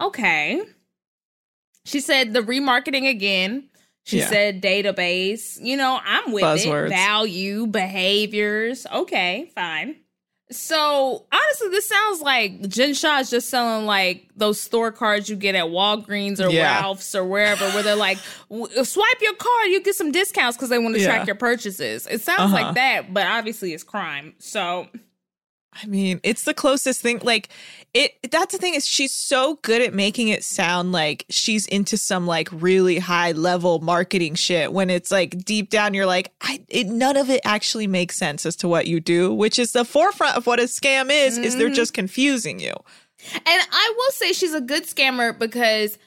Okay. 0.00 0.62
She 1.84 2.00
said 2.00 2.34
the 2.34 2.42
remarketing 2.42 3.08
again. 3.08 3.70
She 4.04 4.18
Yeah. 4.18 4.28
said 4.28 4.62
database. 4.62 5.58
You 5.62 5.76
know, 5.76 6.00
I'm 6.04 6.32
with 6.32 6.42
Buzzwords. 6.44 6.86
it. 6.86 6.90
Value, 6.90 7.66
behaviors. 7.66 8.86
Okay, 8.92 9.50
fine. 9.54 9.96
So 10.50 11.24
honestly, 11.32 11.68
this 11.70 11.88
sounds 11.88 12.20
like 12.20 12.68
Jen 12.68 12.92
Shah 12.92 13.20
is 13.20 13.30
just 13.30 13.48
selling 13.48 13.86
like 13.86 14.26
those 14.36 14.60
store 14.60 14.92
cards 14.92 15.30
you 15.30 15.36
get 15.36 15.54
at 15.54 15.64
Walgreens 15.66 16.44
or 16.46 16.50
Yeah. 16.50 16.80
Ralph's 16.80 17.14
or 17.14 17.24
wherever, 17.24 17.64
where 17.70 17.82
they're 17.82 17.96
like, 17.96 18.18
"W- 18.50 18.84
swipe 18.84 19.22
your 19.22 19.32
card, 19.34 19.68
you 19.68 19.80
get 19.82 19.94
some 19.94 20.12
discounts 20.12 20.58
because 20.58 20.68
they 20.68 20.78
want 20.78 20.94
to 20.96 21.00
Yeah. 21.00 21.06
track 21.06 21.26
your 21.26 21.36
purchases. 21.36 22.06
It 22.10 22.20
sounds 22.20 22.40
Uh-huh. 22.52 22.52
like 22.64 22.74
that, 22.74 23.14
but 23.14 23.26
obviously 23.26 23.72
it's 23.72 23.82
crime. 23.82 24.34
So 24.40 24.88
I 25.80 25.86
mean, 25.86 26.20
it's 26.22 26.44
the 26.44 26.52
closest 26.52 27.00
thing. 27.00 27.20
Like, 27.22 27.48
it, 27.94 28.12
that's 28.30 28.52
the 28.52 28.58
thing 28.58 28.74
is 28.74 28.86
she's 28.86 29.14
so 29.14 29.58
good 29.62 29.80
at 29.80 29.94
making 29.94 30.28
it 30.28 30.44
sound 30.44 30.92
like 30.92 31.24
she's 31.28 31.66
into 31.66 31.96
some 31.96 32.26
like 32.26 32.48
really 32.52 32.98
high 32.98 33.32
level 33.32 33.78
marketing 33.80 34.34
shit 34.34 34.72
when 34.72 34.90
it's 34.90 35.10
like 35.10 35.44
deep 35.44 35.70
down, 35.70 35.94
you're 35.94 36.06
like, 36.06 36.32
I, 36.40 36.62
it, 36.68 36.88
none 36.88 37.16
of 37.16 37.30
it 37.30 37.40
actually 37.44 37.86
makes 37.86 38.16
sense 38.16 38.44
as 38.44 38.56
to 38.56 38.68
what 38.68 38.86
you 38.86 39.00
do, 39.00 39.32
which 39.32 39.58
is 39.58 39.72
the 39.72 39.84
forefront 39.84 40.36
of 40.36 40.46
what 40.46 40.60
a 40.60 40.64
scam 40.64 41.10
is, 41.10 41.38
is 41.38 41.56
they're 41.56 41.68
mm-hmm. 41.68 41.74
just 41.74 41.94
confusing 41.94 42.60
you. 42.60 42.74
And 43.34 43.42
I 43.46 43.94
will 43.96 44.10
say 44.12 44.32
she's 44.32 44.54
a 44.54 44.60
good 44.60 44.84
scammer 44.84 45.38
because 45.38 45.98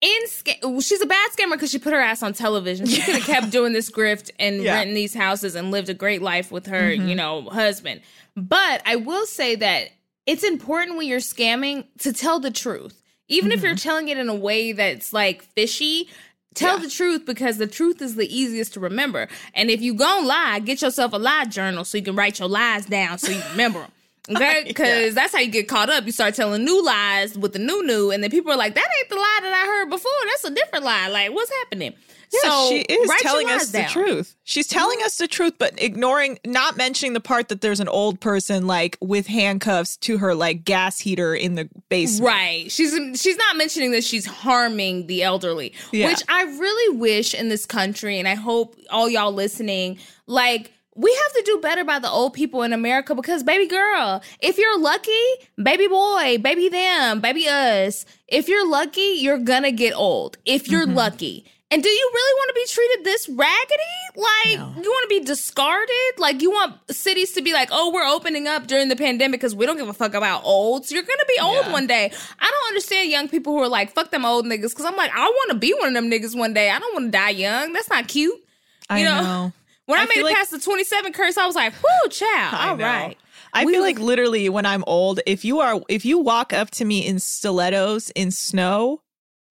in 0.00 0.26
sca- 0.28 0.80
she's 0.80 1.02
a 1.02 1.06
bad 1.06 1.30
scammer 1.32 1.52
because 1.52 1.70
she 1.70 1.78
put 1.78 1.92
her 1.92 2.00
ass 2.00 2.22
on 2.22 2.32
television. 2.32 2.86
She 2.86 3.02
could 3.02 3.16
have 3.16 3.24
kept 3.26 3.50
doing 3.50 3.72
this 3.72 3.90
grift 3.90 4.30
and 4.38 4.62
Yeah. 4.62 4.74
renting 4.74 4.94
these 4.94 5.14
houses 5.14 5.54
and 5.54 5.70
lived 5.70 5.88
a 5.88 5.94
great 5.94 6.22
life 6.22 6.50
with 6.50 6.66
her, 6.66 6.90
you 6.90 7.00
mm-hmm. 7.00 7.16
know, 7.16 7.42
husband. 7.50 8.00
But 8.40 8.82
I 8.86 8.96
will 8.96 9.26
say 9.26 9.54
that 9.56 9.88
it's 10.26 10.44
important 10.44 10.96
when 10.96 11.06
you're 11.06 11.20
scamming 11.20 11.84
to 11.98 12.12
tell 12.12 12.40
the 12.40 12.50
truth. 12.50 13.02
Even 13.28 13.52
if 13.52 13.62
you're 13.62 13.72
mm-hmm. 13.72 13.88
telling 13.88 14.08
it 14.08 14.18
in 14.18 14.28
a 14.28 14.34
way 14.34 14.72
that's 14.72 15.12
like 15.12 15.42
fishy, 15.42 16.08
tell 16.54 16.78
Yeah. 16.78 16.84
the 16.84 16.90
truth 16.90 17.26
because 17.26 17.58
the 17.58 17.66
truth 17.66 18.02
is 18.02 18.16
the 18.16 18.26
easiest 18.34 18.74
to 18.74 18.80
remember. 18.80 19.28
And 19.54 19.70
if 19.70 19.80
you 19.80 19.94
gon' 19.94 20.26
lie, 20.26 20.58
get 20.58 20.82
yourself 20.82 21.12
a 21.12 21.16
lie 21.16 21.44
journal 21.44 21.84
so 21.84 21.98
you 21.98 22.04
can 22.04 22.16
write 22.16 22.40
your 22.40 22.48
lies 22.48 22.86
down 22.86 23.18
so 23.18 23.30
you 23.30 23.42
remember 23.52 23.80
them. 23.80 23.92
Okay, 24.30 24.64
because 24.68 25.14
that's 25.14 25.32
how 25.32 25.40
you 25.40 25.50
get 25.50 25.68
caught 25.68 25.90
up. 25.90 26.06
You 26.06 26.12
start 26.12 26.34
telling 26.34 26.64
new 26.64 26.84
lies 26.84 27.36
with 27.36 27.52
the 27.52 27.58
new 27.58 27.84
new, 27.84 28.10
and 28.10 28.22
then 28.22 28.30
people 28.30 28.52
are 28.52 28.56
like, 28.56 28.74
"That 28.74 28.88
ain't 28.98 29.08
the 29.08 29.16
lie 29.16 29.38
that 29.42 29.52
I 29.52 29.66
heard 29.66 29.90
before. 29.90 30.12
That's 30.26 30.44
a 30.44 30.50
different 30.50 30.84
lie. 30.84 31.08
Like, 31.08 31.32
what's 31.32 31.50
happening?" 31.50 31.94
Yeah, 32.32 32.40
so 32.42 32.68
she 32.68 32.80
is 32.82 33.10
telling 33.20 33.50
us 33.50 33.72
the 33.72 33.84
truth. 33.84 34.36
She's 34.44 34.68
telling 34.68 34.98
mm-hmm. 34.98 35.06
us 35.06 35.16
the 35.16 35.26
truth, 35.26 35.54
but 35.58 35.80
ignoring, 35.82 36.38
not 36.46 36.76
mentioning 36.76 37.12
the 37.12 37.20
part 37.20 37.48
that 37.48 37.60
there's 37.60 37.80
an 37.80 37.88
old 37.88 38.20
person 38.20 38.68
like 38.68 38.96
with 39.00 39.26
handcuffs 39.26 39.96
to 39.98 40.18
her 40.18 40.34
like 40.34 40.64
gas 40.64 41.00
heater 41.00 41.34
in 41.34 41.56
the 41.56 41.68
basement. 41.88 42.28
Right. 42.28 42.70
She's 42.70 42.92
she's 43.20 43.36
not 43.36 43.56
mentioning 43.56 43.90
that 43.92 44.04
she's 44.04 44.26
harming 44.26 45.08
the 45.08 45.24
elderly, 45.24 45.74
Yeah. 45.90 46.08
which 46.08 46.22
I 46.28 46.42
really 46.44 46.98
wish 46.98 47.34
in 47.34 47.48
this 47.48 47.66
country 47.66 48.18
and 48.18 48.28
I 48.28 48.36
hope 48.36 48.76
all 48.90 49.08
y'all 49.08 49.32
listening 49.32 49.98
like 50.26 50.72
we 50.96 51.14
have 51.14 51.32
to 51.34 51.42
do 51.46 51.58
better 51.60 51.84
by 51.84 51.98
the 51.98 52.10
old 52.10 52.34
people 52.34 52.62
in 52.62 52.72
America 52.72 53.14
because 53.14 53.42
baby 53.42 53.66
girl, 53.66 54.22
if 54.40 54.58
you're 54.58 54.78
lucky, 54.78 55.12
baby 55.62 55.86
boy, 55.86 56.38
baby 56.38 56.68
them, 56.68 57.20
baby 57.20 57.46
us, 57.48 58.04
if 58.28 58.48
you're 58.48 58.68
lucky, 58.68 59.16
you're 59.20 59.38
going 59.38 59.62
to 59.62 59.72
get 59.72 59.94
old. 59.94 60.36
If 60.44 60.68
you're 60.68 60.86
Mm-hmm. 60.86 60.96
lucky. 60.96 61.44
And 61.72 61.80
do 61.84 61.88
you 61.88 62.10
really 62.12 62.34
want 62.38 62.48
to 62.48 62.54
be 62.54 62.66
treated 62.66 63.04
this 63.04 63.28
raggedy? 63.28 64.16
Like, 64.16 64.82
you 64.84 64.90
want 64.90 65.08
to 65.08 65.20
be 65.20 65.24
discarded? 65.24 66.18
Like, 66.18 66.42
you 66.42 66.50
want 66.50 66.74
cities 66.90 67.30
to 67.34 67.42
be 67.42 67.52
like, 67.52 67.68
oh, 67.70 67.92
we're 67.92 68.04
opening 68.08 68.48
up 68.48 68.66
during 68.66 68.88
the 68.88 68.96
pandemic 68.96 69.38
because 69.40 69.54
we 69.54 69.66
don't 69.66 69.76
give 69.76 69.88
a 69.88 69.92
fuck 69.92 70.14
about 70.14 70.42
olds. 70.44 70.90
You're 70.90 71.04
going 71.04 71.18
to 71.20 71.26
be 71.28 71.40
old 71.40 71.66
Yeah. 71.66 71.72
one 71.72 71.86
day. 71.86 72.10
I 72.40 72.50
don't 72.50 72.66
understand 72.68 73.08
young 73.12 73.28
people 73.28 73.52
who 73.52 73.60
are 73.60 73.68
like, 73.68 73.92
fuck 73.92 74.10
them 74.10 74.24
old 74.24 74.46
niggas. 74.46 74.70
Because 74.70 74.84
I'm 74.84 74.96
like, 74.96 75.12
I 75.14 75.20
want 75.24 75.50
to 75.52 75.58
be 75.58 75.72
one 75.74 75.86
of 75.86 75.94
them 75.94 76.10
niggas 76.10 76.36
one 76.36 76.52
day. 76.54 76.70
I 76.70 76.80
don't 76.80 76.92
want 76.92 77.06
to 77.06 77.10
die 77.16 77.30
young. 77.30 77.72
That's 77.72 77.88
not 77.88 78.08
cute. 78.08 78.34
I 78.88 78.98
You 78.98 79.04
know, 79.04 79.20
know. 79.22 79.52
When 79.90 79.98
I, 80.00 80.04
I 80.04 80.06
made 80.06 80.18
it 80.18 80.24
like- 80.24 80.36
past 80.36 80.50
the 80.50 80.58
27 80.60 81.12
curse, 81.12 81.36
I 81.36 81.46
was 81.46 81.54
like, 81.56 81.72
whoo, 81.74 82.08
child. 82.10 82.54
All 82.54 82.76
know. 82.76 82.84
right. 82.84 83.16
I 83.52 83.64
We- 83.64 83.72
feel 83.72 83.82
like 83.82 83.98
literally 83.98 84.48
when 84.48 84.64
I'm 84.66 84.84
old, 84.86 85.20
if 85.26 85.44
you 85.44 85.60
are 85.60 85.80
if 85.88 86.04
you 86.04 86.18
walk 86.18 86.52
up 86.52 86.70
to 86.72 86.84
me 86.84 87.04
in 87.06 87.18
stilettos 87.18 88.10
in 88.10 88.30
snow, 88.30 89.02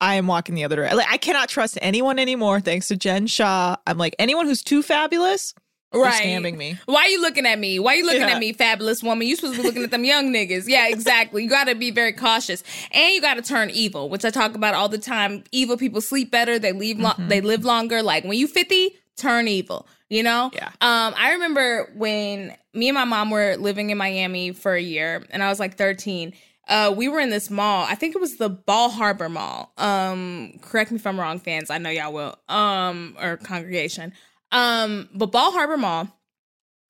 I 0.01 0.15
am 0.15 0.27
walking 0.27 0.55
the 0.55 0.63
other 0.63 0.77
direction. 0.77 0.97
Like 0.97 1.11
I 1.11 1.17
cannot 1.17 1.49
trust 1.49 1.77
anyone 1.81 2.17
anymore 2.19 2.61
thanks 2.61 2.87
to 2.87 2.95
Jen 2.95 3.27
Shah. 3.27 3.75
I'm 3.85 3.97
like 3.97 4.15
anyone 4.17 4.45
who's 4.45 4.63
too 4.63 4.81
fabulous, 4.81 5.53
You're 5.93 6.03
Right. 6.03 6.23
scamming 6.23 6.55
me. 6.55 6.77
Why 6.85 7.01
are 7.01 7.07
you 7.09 7.19
looking 7.19 7.45
at 7.47 7.57
me? 7.59 7.79
Why 7.79 7.93
are 7.93 7.95
you 7.97 8.05
looking 8.05 8.21
Yeah. 8.21 8.35
at 8.35 8.39
me, 8.39 8.53
fabulous 8.53 9.01
woman? 9.03 9.27
You 9.27 9.35
supposed 9.35 9.55
to 9.55 9.61
be 9.61 9.67
looking 9.67 9.83
at 9.83 9.89
them 9.91 10.05
young 10.05 10.31
niggas. 10.31 10.65
Yeah, 10.67 10.87
exactly. 10.87 11.43
You 11.43 11.49
got 11.49 11.63
to 11.65 11.73
be 11.75 11.89
very 11.91 12.13
cautious, 12.13 12.63
and 12.91 13.11
you 13.13 13.19
got 13.19 13.33
to 13.33 13.41
turn 13.41 13.71
evil, 13.71 14.07
which 14.07 14.23
I 14.23 14.29
talk 14.29 14.53
about 14.55 14.75
all 14.75 14.87
the 14.87 14.99
time. 14.99 15.43
Evil 15.51 15.77
people 15.77 15.99
sleep 15.99 16.29
better. 16.31 16.59
They 16.59 16.71
leave. 16.73 16.99
Lo- 16.99 17.09
mm-hmm. 17.09 17.27
They 17.27 17.41
live 17.41 17.65
longer. 17.65 18.01
Like 18.03 18.23
when 18.23 18.37
you 18.37 18.47
fifty, 18.47 18.91
turn 19.17 19.47
evil. 19.47 19.87
You 20.09 20.23
know. 20.23 20.51
Yeah. 20.53 20.69
Um, 20.81 21.13
I 21.17 21.33
remember 21.33 21.91
when 21.95 22.55
me 22.73 22.89
and 22.89 22.95
my 22.95 23.05
mom 23.05 23.29
were 23.29 23.55
living 23.57 23.89
in 23.89 23.97
Miami 23.97 24.51
for 24.51 24.73
a 24.73 24.81
year, 24.81 25.23
and 25.29 25.43
I 25.43 25.49
was 25.49 25.59
like 25.59 25.75
thirteen. 25.75 26.33
Uh, 26.67 26.93
we 26.95 27.07
were 27.07 27.19
in 27.19 27.31
this 27.31 27.49
mall. 27.49 27.85
I 27.89 27.95
think 27.95 28.15
it 28.15 28.21
was 28.21 28.37
the 28.37 28.47
Bal 28.47 28.89
Harbour 28.89 29.27
Mall. 29.27 29.73
Um, 29.79 30.59
correct 30.61 30.91
me 30.91 30.97
if 30.97 31.07
I'm 31.07 31.19
wrong, 31.19 31.39
fans. 31.39 31.71
I 31.71 31.79
know 31.79 31.89
y'all 31.89 32.13
will. 32.13 32.37
Um, 32.47 33.17
or 33.19 33.37
congregation. 33.37 34.13
Um, 34.51 35.09
but 35.15 35.31
Bal 35.31 35.51
Harbour 35.51 35.77
Mall 35.77 36.07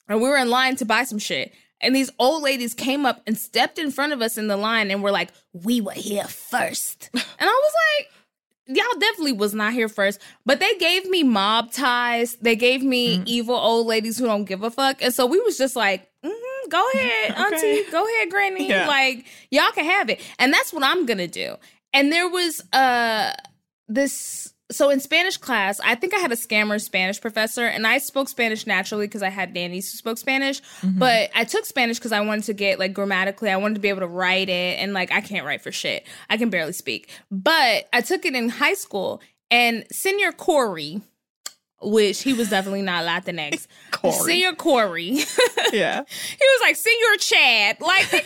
and 0.10 0.20
we 0.20 0.28
were 0.28 0.38
in 0.38 0.50
line 0.50 0.76
to 0.78 0.86
buy 0.86 1.04
some 1.04 1.20
shit. 1.20 1.54
And 1.80 1.96
these 1.96 2.10
old 2.20 2.44
ladies 2.44 2.74
came 2.74 3.06
up 3.06 3.22
and 3.26 3.38
stepped 3.38 3.80
in 3.80 3.92
front 3.92 4.12
of 4.12 4.22
us 4.22 4.38
in 4.38 4.48
the 4.48 4.58
line 4.58 4.92
and 4.92 5.02
were 5.02 5.12
like, 5.12 5.30
We 5.54 5.80
were 5.80 5.94
here 5.94 6.26
first. 6.26 7.10
And 7.42 7.50
I 7.50 7.54
was 7.64 7.74
like, 7.98 8.12
Y'all 8.72 9.00
definitely 9.00 9.32
was 9.34 9.54
not 9.56 9.74
here 9.74 9.90
first. 9.90 10.22
But 10.46 10.60
they 10.60 10.76
gave 10.76 11.10
me 11.10 11.24
mob 11.24 11.72
ties. 11.72 12.36
They 12.36 12.56
gave 12.56 12.84
me 12.84 13.24
evil 13.26 13.56
old 13.56 13.88
ladies 13.88 14.18
who 14.20 14.26
don't 14.28 14.46
give 14.46 14.62
a 14.64 14.70
fuck. 14.70 15.02
And 15.02 15.12
so 15.14 15.26
we 15.26 15.40
was 15.42 15.58
just 15.58 15.76
like, 15.76 16.08
mm-hmm, 16.24 16.70
go 16.70 16.88
ahead, 16.94 17.32
Okay. 17.32 17.42
auntie. 17.82 17.92
Go 17.92 18.06
ahead, 18.06 18.30
granny. 18.30 18.70
Yeah. 18.70 18.88
Like, 18.88 19.26
y'all 19.50 19.72
can 19.72 19.86
have 19.86 20.10
it. 20.10 20.22
And 20.38 20.54
that's 20.54 20.72
what 20.72 20.84
I'm 20.84 21.06
gonna 21.08 21.28
do. 21.28 21.56
And 21.94 22.12
there 22.12 22.30
was 22.30 22.62
uh 22.72 23.34
this 23.88 24.54
so 24.72 24.90
in 24.90 25.00
Spanish 25.00 25.38
class, 25.38 25.80
I 25.84 25.96
think 25.96 26.14
I 26.14 26.20
had 26.20 26.32
a 26.32 26.36
scammer 26.36 26.80
Spanish 26.80 27.20
professor, 27.20 27.66
and 27.66 27.88
I 27.88 27.98
spoke 27.98 28.30
Spanish 28.30 28.68
naturally 28.68 29.08
because 29.08 29.24
I 29.24 29.30
had 29.30 29.54
nannies 29.54 29.92
who 29.92 29.98
spoke 29.98 30.18
Spanish. 30.18 30.62
Mm-hmm. 30.82 31.00
But 31.00 31.32
I 31.34 31.44
took 31.44 31.66
Spanish 31.66 31.98
because 31.98 32.12
I 32.12 32.22
wanted 32.22 32.44
to 32.46 32.54
get 32.54 32.78
like 32.78 32.94
grammatically, 32.94 33.50
I 33.50 33.58
wanted 33.58 33.76
to 33.76 33.82
be 33.82 33.90
able 33.90 34.02
to 34.02 34.08
write 34.08 34.50
it, 34.50 34.80
and 34.80 34.94
like 34.94 35.12
I 35.12 35.22
can't 35.22 35.46
write 35.46 35.62
for 35.62 35.72
shit. 35.72 36.06
I 36.30 36.38
can 36.38 36.50
barely 36.50 36.74
speak. 36.74 37.10
But 37.32 37.90
I 37.94 38.02
took 38.02 38.26
it 38.26 38.36
in 38.36 38.50
high 38.50 38.76
school, 38.76 39.22
and 39.50 39.86
Senior 39.92 40.32
Corey, 40.32 41.02
which 41.82 42.22
he 42.22 42.34
was 42.34 42.50
definitely 42.50 42.82
not 42.82 43.06
Latinx, 43.06 43.68
Corey. 43.92 44.14
Senior 44.14 44.54
Corey. 44.54 45.20
Yeah. 45.72 46.02
He 46.08 46.46
was 46.46 46.62
like, 46.62 46.76
Senior 46.76 47.18
Chad. 47.20 47.78
Like 47.80 48.12
you, 48.12 48.20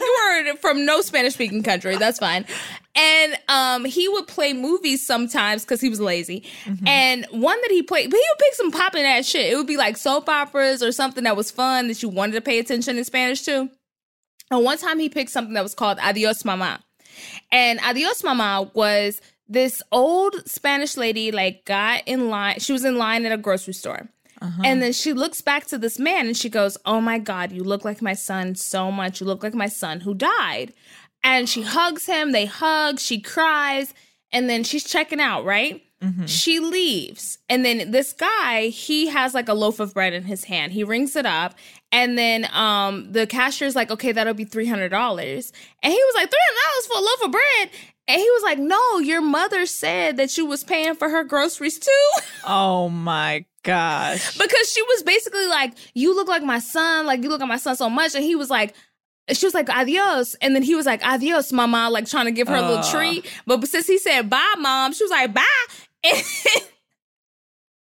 you 0.00 0.46
were 0.46 0.56
from 0.56 0.86
no 0.86 1.02
Spanish 1.02 1.34
speaking 1.34 1.62
country. 1.62 1.96
That's 1.98 2.18
fine. 2.18 2.46
And 2.94 3.38
um, 3.48 3.84
he 3.84 4.08
would 4.08 4.26
play 4.26 4.54
movies 4.54 5.06
sometimes 5.06 5.64
because 5.64 5.82
he 5.82 5.90
was 5.90 6.00
lazy. 6.00 6.44
And 6.86 7.26
one 7.30 7.60
that 7.60 7.70
he 7.70 7.82
played, 7.82 8.10
but 8.10 8.16
he 8.16 8.24
would 8.30 8.38
pick 8.38 8.54
some 8.54 8.70
popping 8.70 9.04
ass 9.04 9.26
shit. 9.26 9.52
It 9.52 9.56
would 9.56 9.66
be 9.66 9.76
like 9.76 9.98
soap 9.98 10.30
operas 10.30 10.82
or 10.82 10.92
something 10.92 11.24
that 11.24 11.36
was 11.36 11.50
fun 11.50 11.88
that 11.88 12.02
you 12.02 12.08
wanted 12.08 12.32
to 12.32 12.40
pay 12.40 12.58
attention 12.58 12.96
in 12.96 13.04
Spanish 13.04 13.42
to. 13.42 13.68
And 14.50 14.64
one 14.64 14.78
time 14.78 14.98
he 14.98 15.10
picked 15.10 15.30
something 15.30 15.52
that 15.54 15.62
was 15.62 15.74
called 15.74 15.98
Adios 16.00 16.42
Mama. 16.44 16.80
And 17.52 17.80
Adios 17.80 18.24
Mama 18.24 18.70
was 18.72 19.20
this 19.48 19.82
old 19.92 20.46
Spanish 20.48 20.96
lady, 20.96 21.30
like, 21.32 21.64
got 21.64 22.02
in 22.06 22.28
line. 22.28 22.58
She 22.58 22.72
was 22.72 22.84
in 22.84 22.98
line 22.98 23.24
at 23.26 23.32
a 23.32 23.36
grocery 23.38 23.74
store. 23.74 24.08
And 24.64 24.80
then 24.80 24.92
she 24.92 25.12
looks 25.12 25.40
back 25.40 25.66
to 25.66 25.78
this 25.78 25.98
man 25.98 26.28
and 26.28 26.36
she 26.36 26.48
goes, 26.48 26.76
Oh 26.86 27.00
my 27.00 27.18
God, 27.18 27.50
you 27.50 27.64
look 27.64 27.84
like 27.84 28.00
my 28.00 28.12
son 28.14 28.54
so 28.54 28.92
much. 28.92 29.20
You 29.20 29.26
look 29.26 29.42
like 29.42 29.54
my 29.54 29.66
son 29.66 29.98
who 30.00 30.14
died. 30.14 30.72
And 31.24 31.48
she 31.48 31.62
hugs 31.62 32.06
him. 32.06 32.30
They 32.30 32.46
hug. 32.46 33.00
She 33.00 33.20
cries. 33.20 33.92
And 34.30 34.48
then 34.48 34.62
she's 34.62 34.84
checking 34.84 35.18
out, 35.20 35.44
right? 35.44 35.82
She 36.26 36.60
leaves. 36.60 37.38
And 37.48 37.64
then 37.64 37.90
this 37.90 38.12
guy, 38.12 38.68
he 38.68 39.08
has 39.08 39.34
like 39.34 39.48
a 39.48 39.54
loaf 39.54 39.80
of 39.80 39.92
bread 39.92 40.12
in 40.12 40.22
his 40.22 40.44
hand. 40.44 40.70
He 40.70 40.84
rings 40.84 41.16
it 41.16 41.26
up. 41.26 41.56
And 41.90 42.16
then 42.16 42.48
um 42.52 43.10
the 43.10 43.26
cashier's 43.26 43.74
like, 43.74 43.90
okay, 43.90 44.12
that'll 44.12 44.34
be 44.34 44.46
$300. 44.46 45.52
And 45.82 45.92
he 45.92 45.98
was 45.98 46.14
like, 46.14 46.30
$300 46.30 46.86
for 46.86 46.98
a 46.98 47.00
loaf 47.00 47.22
of 47.24 47.32
bread? 47.32 47.70
And 48.08 48.18
he 48.18 48.30
was 48.30 48.42
like, 48.42 48.58
no, 48.58 48.98
your 48.98 49.20
mother 49.20 49.66
said 49.66 50.16
that 50.16 50.36
you 50.38 50.46
was 50.46 50.64
paying 50.64 50.94
for 50.94 51.08
her 51.10 51.24
groceries 51.24 51.78
too. 51.78 52.10
Oh 52.50 52.88
my 52.88 53.44
gosh. 53.62 54.38
because 54.38 54.72
she 54.72 54.80
was 54.80 55.02
basically 55.02 55.46
like, 55.48 55.74
"You 55.92 56.14
look 56.16 56.28
like 56.28 56.42
my 56.42 56.60
son, 56.60 57.04
like 57.04 57.22
you 57.22 57.28
look 57.28 57.42
at 57.42 57.48
my 57.48 57.58
son 57.58 57.76
so 57.76 57.90
much," 57.90 58.14
and 58.14 58.24
he 58.24 58.34
was 58.34 58.50
like. 58.50 58.74
She 59.30 59.44
was 59.44 59.52
like 59.52 59.68
adios, 59.68 60.36
and 60.40 60.54
then 60.54 60.62
he 60.62 60.74
was 60.74 60.86
like 60.86 61.04
adios, 61.06 61.52
mama, 61.52 61.90
like 61.90 62.06
trying 62.08 62.24
to 62.24 62.30
give 62.30 62.48
her 62.48 62.56
a 62.56 62.62
little 62.66 62.82
treat. 62.84 63.30
But 63.44 63.68
since 63.68 63.86
he 63.86 63.98
said 63.98 64.30
bye, 64.30 64.54
mom, 64.58 64.94
she 64.94 65.04
was 65.04 65.10
like 65.10 65.34
bye, 65.34 65.44
and 66.02 66.16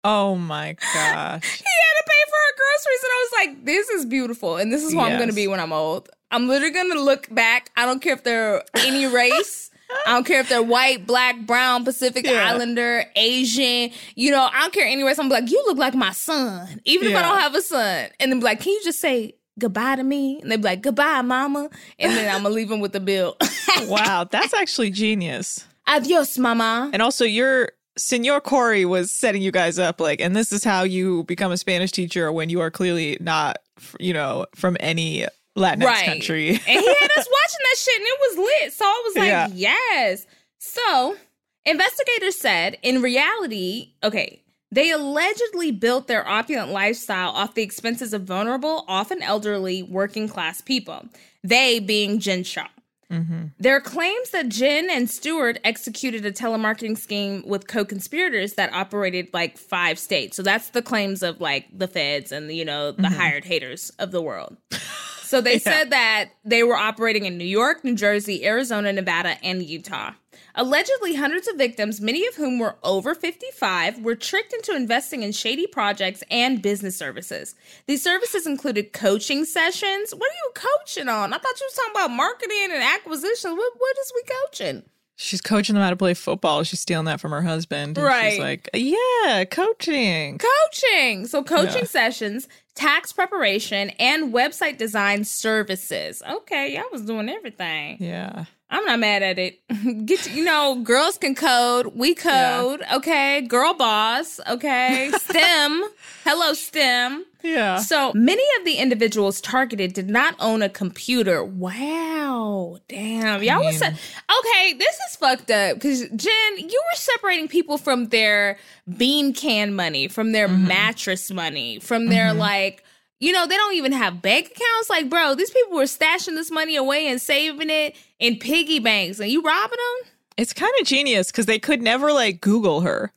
Oh 0.05 0.37
my 0.37 0.75
gosh. 0.75 1.43
He 1.43 1.65
had 1.65 1.97
to 1.99 2.05
pay 2.07 2.23
for 2.29 2.39
her 2.39 2.55
groceries. 2.61 3.03
And 3.03 3.11
I 3.11 3.19
was 3.27 3.33
like, 3.57 3.65
this 3.65 3.89
is 3.89 4.07
beautiful, 4.07 4.57
and 4.57 4.73
this 4.73 4.85
is 4.85 4.93
who 4.93 5.01
I'm 5.01 5.19
gonna 5.19 5.33
be 5.33 5.49
when 5.49 5.59
I'm 5.59 5.73
old. 5.73 6.09
I'm 6.31 6.47
literally 6.47 6.73
gonna 6.73 7.01
look 7.01 7.27
back. 7.35 7.71
I 7.77 7.87
don't 7.87 8.01
care 8.01 8.15
if 8.15 8.23
they're 8.23 8.63
any 8.77 9.07
race. 9.07 9.71
I 10.07 10.13
don't 10.13 10.25
care 10.27 10.41
if 10.41 10.49
they're 10.49 10.63
white, 10.63 11.07
black, 11.07 11.47
brown, 11.47 11.85
Pacific 11.85 12.27
Yeah. 12.27 12.51
Islander, 12.51 13.05
Asian. 13.17 13.91
You 14.15 14.31
know, 14.31 14.49
I 14.53 14.61
don't 14.63 14.73
care 14.73 14.87
any 14.87 15.03
So 15.15 15.23
I'm 15.23 15.29
like, 15.29 15.51
you 15.51 15.63
look 15.67 15.79
like 15.79 15.95
my 15.95 16.13
son, 16.13 16.81
even 16.85 17.09
if 17.09 17.17
I 17.17 17.23
don't 17.23 17.39
have 17.39 17.55
a 17.55 17.63
son. 17.63 18.09
And 18.21 18.33
then 18.33 18.41
be 18.41 18.45
like, 18.45 18.61
can 18.61 18.73
you 18.73 18.81
just 18.85 19.01
say 19.01 19.35
goodbye 19.59 19.97
to 19.97 20.03
me? 20.03 20.41
And 20.41 20.51
they 20.51 20.57
be 20.57 20.63
like, 20.63 20.83
goodbye, 20.83 21.23
mama. 21.23 21.69
And 21.99 22.13
then 22.13 22.35
I'm 22.35 22.43
gonna 22.43 22.55
leave 22.55 22.69
them 22.69 22.81
with 22.81 22.93
the 22.93 23.01
bill. 23.01 23.37
Wow, 23.87 24.29
that's 24.31 24.53
actually 24.55 24.91
genius. 24.91 25.67
Adios, 25.89 26.37
mama. 26.39 26.91
And 26.93 27.01
also, 27.01 27.25
your 27.25 27.71
Senor 27.97 28.41
Corey 28.41 28.85
was 28.85 29.11
setting 29.11 29.43
you 29.43 29.51
guys 29.51 29.79
up, 29.79 30.01
like, 30.01 30.21
and 30.21 30.37
this 30.37 30.53
is 30.53 30.63
how 30.63 30.83
you 30.83 31.25
become 31.25 31.51
a 31.53 31.57
Spanish 31.57 31.91
teacher 31.91 32.31
when 32.31 32.49
you 32.49 32.61
are 32.61 32.71
clearly 32.71 33.17
not, 33.21 33.59
you 33.99 34.13
know, 34.13 34.47
from 34.55 34.77
any 34.79 35.27
Latinx 35.57 36.05
country. 36.05 36.49
and 36.51 36.61
he 36.61 36.75
had 36.75 37.11
us 37.17 37.29
watching 37.29 37.63
that 37.63 37.77
shit 37.77 37.97
and 37.97 38.07
it 38.07 38.19
was 38.21 38.39
lit. 38.39 38.73
So 38.73 38.85
I 38.85 39.03
was 39.05 39.17
like, 39.17 39.29
Yeah. 39.29 39.49
yes. 39.53 40.27
So 40.59 41.17
investigators 41.65 42.39
said 42.39 42.79
in 42.83 43.03
reality, 43.03 43.93
okay, 44.03 44.43
they 44.71 44.91
allegedly 44.91 45.71
built 45.71 46.07
their 46.07 46.27
opulent 46.27 46.73
lifestyle 46.73 47.31
off 47.31 47.55
the 47.55 47.63
expenses 47.63 48.15
of 48.15 48.23
vulnerable, 48.23 48.87
often 48.89 49.23
elderly, 49.23 49.83
working 49.83 50.29
class 50.29 50.63
people. 50.63 51.05
They 51.45 51.79
being 51.79 52.19
Jen 52.19 52.43
Shah. 52.43 52.69
Mm-hmm. 53.11 53.49
There 53.59 53.77
are 53.77 53.81
claims 53.81 54.31
that 54.31 54.49
Jen 54.49 54.89
and 54.89 55.11
Stuart 55.11 55.59
executed 55.65 56.25
a 56.25 56.33
telemarketing 56.33 56.97
scheme 56.97 57.45
with 57.47 57.67
co-conspirators 57.67 58.55
that 58.55 58.73
operated 58.73 59.29
like 59.35 59.59
five 59.59 59.99
states. 59.99 60.35
So 60.35 60.43
that's 60.43 60.71
the 60.71 60.81
claims 60.81 61.23
of 61.23 61.39
like 61.39 61.67
the 61.77 61.87
feds 61.87 62.33
and 62.33 62.51
you 62.51 62.65
know 62.65 62.93
the 62.93 63.03
mm-hmm. 63.03 63.15
hired 63.15 63.45
haters 63.45 63.91
of 63.99 64.11
the 64.11 64.23
world. 64.23 64.57
So 65.33 65.41
they 65.41 65.59
said 65.59 65.89
that 65.89 66.27
they 66.45 66.63
were 66.63 66.77
operating 66.77 67.25
in 67.25 67.39
New 67.39 67.47
York, 67.47 67.85
New 67.85 67.95
Jersey, 67.95 68.45
Arizona, 68.45 68.93
Nevada, 68.93 69.39
and 69.43 69.63
Utah. 69.63 70.13
Allegedly, 70.55 71.15
hundreds 71.15 71.49
of 71.49 71.57
victims, 71.57 72.03
many 72.03 72.27
of 72.27 72.35
whom 72.35 72.59
were 72.59 72.77
over 72.83 73.15
55, 73.15 74.05
were 74.05 74.15
tricked 74.15 74.53
into 74.53 74.77
investing 74.77 75.23
in 75.23 75.33
shady 75.33 75.67
projects 75.67 76.23
and 76.31 76.61
business 76.61 76.99
services. 76.99 77.55
These 77.87 78.05
services 78.05 78.47
included 78.47 78.93
coaching 78.93 79.47
sessions. 79.47 80.15
What 80.15 80.31
are 80.31 80.35
you 80.35 80.53
coaching 80.53 81.09
on? 81.09 81.33
I 81.33 81.39
thought 81.39 81.59
you 81.59 81.67
were 81.67 81.77
talking 81.77 81.93
about 81.93 82.15
marketing 82.15 82.69
and 82.71 82.83
acquisitions. 82.83 83.57
What 83.57 83.73
what 83.79 83.97
is 84.03 84.13
we 84.15 84.23
coaching? 84.45 84.83
She's 85.23 85.41
coaching 85.41 85.75
them 85.75 85.83
how 85.85 85.91
to 85.91 85.97
play 85.97 86.15
football. 86.15 86.65
She's 86.65 86.81
stealing 86.81 87.05
that 87.07 87.21
from 87.21 87.31
her 87.31 87.43
husband. 87.43 87.97
And 87.97 88.05
Right. 88.07 88.31
She's 88.33 88.41
like, 88.41 88.69
yeah, 88.75 89.45
coaching. 89.45 90.39
Coaching. 90.39 91.27
So 91.29 91.45
coaching 91.45 91.83
Yeah. 91.83 91.89
sessions, 91.89 92.49
tax 92.75 93.13
preparation, 93.13 93.91
and 94.01 94.33
website 94.35 94.79
design 94.79 95.25
services. 95.25 96.23
Okay, 96.29 96.75
y'all 96.75 96.85
was 96.91 97.03
doing 97.03 97.29
everything. 97.29 97.99
Yeah. 98.01 98.47
I'm 98.69 98.85
not 98.87 98.99
mad 99.01 99.23
at 99.23 99.39
it. 99.39 99.61
Get 100.07 100.21
to, 100.21 100.31
you 100.33 100.45
know, 100.45 100.77
girls 100.83 101.19
can 101.19 101.35
code. 101.35 101.93
We 101.95 102.15
code. 102.15 102.83
Okay, 102.95 103.43
girl 103.43 103.75
boss. 103.75 104.41
Okay, 104.49 105.11
STEM. 105.19 105.85
Hello, 106.25 106.55
STEM. 106.55 107.27
Yeah. 107.43 107.79
So 107.79 108.13
many 108.15 108.43
of 108.59 108.65
the 108.65 108.75
individuals 108.77 109.41
targeted 109.41 109.93
did 109.95 110.09
not 110.09 110.35
own 110.41 110.63
a 110.63 110.69
computer. 110.69 111.45
Wow. 111.45 112.79
Damn. 112.89 113.43
Y'all 113.43 113.65
was 113.65 113.81
mean- 113.81 113.91
okay. 114.39 114.73
This 114.75 114.97
is 115.11 115.17
fucked 115.17 115.51
up 115.51 115.75
because 115.75 116.01
Jen, 116.09 116.59
you 116.59 116.83
were 116.93 116.97
separating 116.97 117.49
people 117.49 117.79
from 117.79 118.09
their 118.09 118.59
bean 118.97 119.33
can 119.35 119.75
money, 119.75 120.09
from 120.09 120.33
their 120.33 120.49
Mm-hmm. 120.49 120.69
mattress 120.69 121.31
money, 121.31 121.79
from 121.81 122.07
their 122.09 122.33
like. 122.33 122.85
You 123.21 123.31
know, 123.31 123.47
they 123.47 123.57
don't 123.57 123.75
even 123.75 123.93
have 123.93 124.21
bank 124.21 124.47
accounts. 124.47 124.91
Like, 124.91 125.09
bro, 125.09 125.37
these 125.37 125.51
people 125.51 125.77
were 125.77 125.85
stashing 125.85 126.35
this 126.35 126.51
money 126.51 126.75
away 126.75 127.07
and 127.07 127.21
saving 127.21 127.71
it 127.71 127.95
in 128.19 128.37
piggy 128.37 128.81
banks, 128.81 129.21
and 129.21 129.31
you 129.31 129.43
robbing 129.43 129.79
them? 129.79 130.11
It's 130.37 130.53
kind 130.53 130.73
of 130.81 130.87
genius 130.89 131.31
because 131.31 131.47
they 131.47 131.61
could 131.61 131.81
never 131.81 132.13
like 132.13 132.41
Google 132.41 132.81
her 132.81 133.13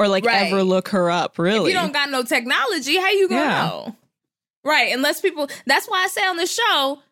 or 0.00 0.08
like 0.08 0.24
Right. 0.24 0.46
ever 0.46 0.62
look 0.64 0.88
her 0.88 1.10
up, 1.10 1.38
really. 1.38 1.70
If 1.70 1.76
you 1.76 1.80
don't 1.80 1.92
got 1.92 2.10
no 2.10 2.22
technology, 2.22 2.96
how 2.96 3.10
you 3.10 3.28
gonna 3.28 3.40
Yeah. 3.42 3.62
know? 3.68 3.96
Right. 4.64 4.92
Unless 4.94 5.20
people 5.20 5.48
that's 5.66 5.86
why 5.88 6.04
I 6.04 6.08
say 6.08 6.26
on 6.26 6.36
the 6.36 6.46
show, 6.46 7.02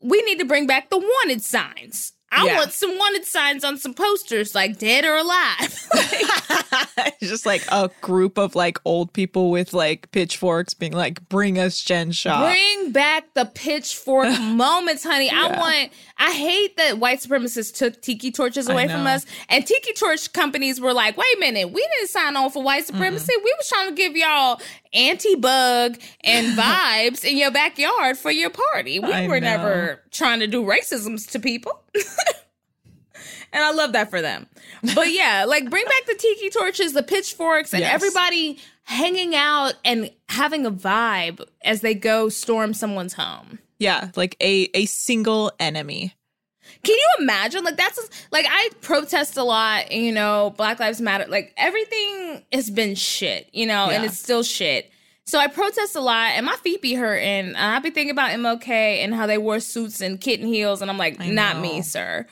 we 0.00 0.22
need 0.22 0.38
to 0.38 0.44
bring 0.44 0.66
back 0.66 0.88
the 0.88 0.98
wanted 0.98 1.42
signs. 1.42 2.12
I 2.32 2.44
Yeah. 2.46 2.56
want 2.58 2.72
some 2.72 2.98
wanted 2.98 3.24
signs 3.24 3.62
on 3.64 3.78
some 3.78 3.94
posters, 3.94 4.54
like 4.54 4.78
dead 4.78 5.04
or 5.04 5.14
alive. 5.16 5.88
Just 7.20 7.46
like 7.46 7.62
a 7.70 7.88
group 8.00 8.36
of 8.38 8.54
like 8.54 8.78
old 8.84 9.12
people 9.12 9.50
with 9.50 9.72
like 9.72 10.10
pitchforks 10.12 10.74
being 10.74 10.92
like, 10.92 11.26
bring 11.28 11.58
us 11.58 11.82
Jen 11.82 12.12
Shah. 12.12 12.50
Bring 12.50 12.92
back 12.92 13.32
the 13.34 13.44
pitchfork 13.46 14.28
moments, 14.40 15.04
honey. 15.04 15.30
I 15.30 15.58
want. 15.58 15.92
I 16.18 16.32
hate 16.32 16.76
that 16.78 16.98
white 16.98 17.20
supremacists 17.20 17.74
took 17.76 18.00
tiki 18.02 18.30
torches 18.32 18.68
away 18.68 18.88
from 18.88 19.06
us, 19.06 19.24
and 19.48 19.66
tiki 19.66 19.92
torch 19.92 20.32
companies 20.32 20.80
were 20.80 20.92
like, 20.94 21.16
"Wait 21.16 21.26
a 21.36 21.40
minute, 21.40 21.70
we 21.70 21.86
didn't 21.96 22.08
sign 22.08 22.36
on 22.36 22.50
for 22.50 22.62
white 22.62 22.86
supremacy. 22.86 23.32
We 23.36 23.54
was 23.58 23.68
trying 23.68 23.88
to 23.90 23.94
give 23.94 24.16
y'all 24.16 24.60
anti-bug 24.96 25.98
and 26.24 26.46
vibes 26.58 27.24
in 27.24 27.36
your 27.36 27.50
backyard 27.50 28.16
for 28.18 28.30
your 28.30 28.50
party. 28.50 28.98
We 28.98 29.12
I 29.12 29.28
were 29.28 29.38
know. 29.40 29.46
never 29.56 30.00
trying 30.10 30.40
to 30.40 30.46
do 30.46 30.64
racisms 30.64 31.30
to 31.32 31.38
people." 31.38 31.82
And 33.52 33.62
I 33.64 33.70
love 33.72 33.92
that 33.92 34.10
for 34.10 34.20
them. 34.20 34.48
But 34.94 35.12
yeah, 35.12 35.44
like 35.48 35.70
bring 35.70 35.84
back 35.84 36.04
the 36.06 36.16
tiki 36.16 36.50
torches, 36.50 36.92
the 36.92 37.02
pitchforks, 37.02 37.72
and 37.72 37.80
Yes. 37.80 37.94
everybody 37.94 38.58
hanging 38.82 39.34
out 39.34 39.74
and 39.84 40.10
having 40.28 40.66
a 40.66 40.70
vibe 40.70 41.40
as 41.64 41.80
they 41.80 41.94
go 41.94 42.28
storm 42.28 42.74
someone's 42.74 43.14
home. 43.14 43.58
Yeah, 43.78 44.10
like 44.16 44.36
a 44.42 44.68
a 44.74 44.84
single 44.86 45.52
enemy. 45.58 46.12
Can 46.86 46.96
you 46.96 47.08
imagine? 47.20 47.64
Like 47.64 47.76
that's 47.76 47.98
like 48.30 48.46
I 48.48 48.70
protest 48.80 49.36
a 49.36 49.42
lot, 49.42 49.90
you 49.90 50.12
know, 50.12 50.54
Black 50.56 50.78
Lives 50.78 51.00
Matter. 51.00 51.26
Like 51.28 51.52
everything 51.56 52.44
has 52.52 52.70
been 52.70 52.94
shit, 52.94 53.48
you 53.52 53.66
know, 53.66 53.90
and 53.90 54.04
it's 54.04 54.18
still 54.18 54.42
shit. 54.42 54.90
So 55.26 55.40
I 55.40 55.48
protest 55.48 55.96
a 55.96 56.00
lot, 56.00 56.30
and 56.34 56.46
my 56.46 56.54
feet 56.54 56.80
be 56.80 56.94
hurting, 56.94 57.26
and 57.26 57.56
I 57.56 57.80
be 57.80 57.90
thinking 57.90 58.12
about 58.12 58.30
MLK 58.30 58.68
and 58.68 59.12
how 59.12 59.26
they 59.26 59.38
wore 59.38 59.58
suits 59.58 60.00
and 60.00 60.20
kitten 60.20 60.46
heels, 60.46 60.80
and 60.80 60.88
I'm 60.88 60.98
like, 60.98 61.20
I 61.20 61.30
not 61.30 61.60
me, 61.60 61.82
sir. 61.82 62.26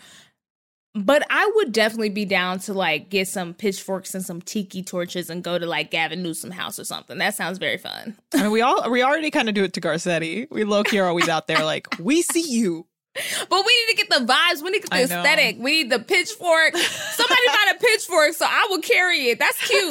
But 0.95 1.27
I 1.29 1.51
would 1.57 1.73
definitely 1.73 2.11
be 2.11 2.25
down 2.25 2.61
to 2.61 2.73
like 2.73 3.11
get 3.11 3.27
some 3.27 3.53
pitchforks 3.53 4.15
and 4.15 4.25
some 4.25 4.41
tiki 4.41 4.85
torches 4.85 5.29
and 5.29 5.43
go 5.43 5.59
to 5.59 5.67
like 5.67 5.91
Gavin 5.91 6.23
Newsom 6.23 6.53
house 6.53 6.79
or 6.79 6.85
something. 6.85 7.19
That 7.19 7.35
sounds 7.35 7.59
very 7.59 7.79
fun. 7.79 8.17
I 8.33 8.43
mean, 8.43 8.53
we 8.53 8.61
all 8.61 8.89
we 8.89 9.03
already 9.03 9.33
kind 9.33 9.49
of 9.49 9.57
do 9.57 9.65
it 9.65 9.73
to 9.73 9.81
Garcetti. 9.81 10.49
We 10.53 10.63
low 10.63 10.85
key 10.85 11.01
are 11.01 11.09
always 11.09 11.29
out 11.29 11.49
there 11.49 11.65
like, 11.65 11.89
we 11.99 12.23
see 12.23 12.49
you. 12.49 12.87
But 13.49 13.65
we 13.65 13.85
need 13.87 13.97
to 13.97 13.97
get 13.97 14.11
the 14.11 14.33
vibes. 14.33 14.63
We 14.63 14.71
need 14.71 14.83
to 14.83 14.89
get 14.89 15.09
the 15.09 15.15
aesthetic. 15.15 15.57
We 15.59 15.83
need 15.83 15.91
the 15.91 15.99
pitchfork. 16.01 16.77
Somebody 16.77 17.47
find 17.47 17.77
a 17.77 17.81
pitchfork 17.81 18.33
so 18.35 18.45
I 18.49 18.67
will 18.71 18.81
carry 18.81 19.27
it. 19.29 19.39
That's 19.39 19.59
cute. 19.67 19.91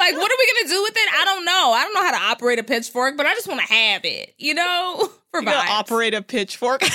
Like, 0.00 0.14
what 0.14 0.30
are 0.30 0.36
we 0.38 0.52
gonna 0.62 0.68
do 0.68 0.82
with 0.82 0.92
it? 0.96 1.08
I 1.20 1.24
don't 1.24 1.44
know. 1.44 1.72
I 1.72 1.82
don't 1.84 1.94
know 1.94 2.02
how 2.02 2.10
to 2.18 2.24
operate 2.32 2.58
a 2.58 2.62
pitchfork, 2.64 3.16
but 3.16 3.24
I 3.26 3.34
just 3.34 3.46
want 3.48 3.60
to 3.60 3.66
have 3.72 4.04
it. 4.04 4.34
You 4.38 4.54
know, 4.54 5.10
for 5.30 5.40
You 5.42 5.46
vibes. 5.48 5.68
operate 5.70 6.14
a 6.14 6.22
pitchfork. 6.22 6.82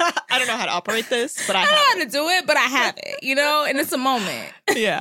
I 0.00 0.38
don't 0.38 0.46
know 0.48 0.56
how 0.56 0.64
to 0.66 0.72
operate 0.72 1.08
this, 1.08 1.46
but 1.46 1.54
I 1.56 1.62
I 1.62 1.64
don't 1.64 1.72
know 1.72 1.78
have. 1.78 1.98
how 1.98 2.04
to 2.04 2.10
do 2.10 2.28
it, 2.28 2.46
but 2.46 2.56
I 2.56 2.60
have 2.62 2.94
it. 2.98 3.22
You 3.22 3.34
know, 3.34 3.64
and 3.68 3.78
it's 3.78 3.92
a 3.92 3.98
moment. 3.98 4.52
Yeah. 4.74 5.00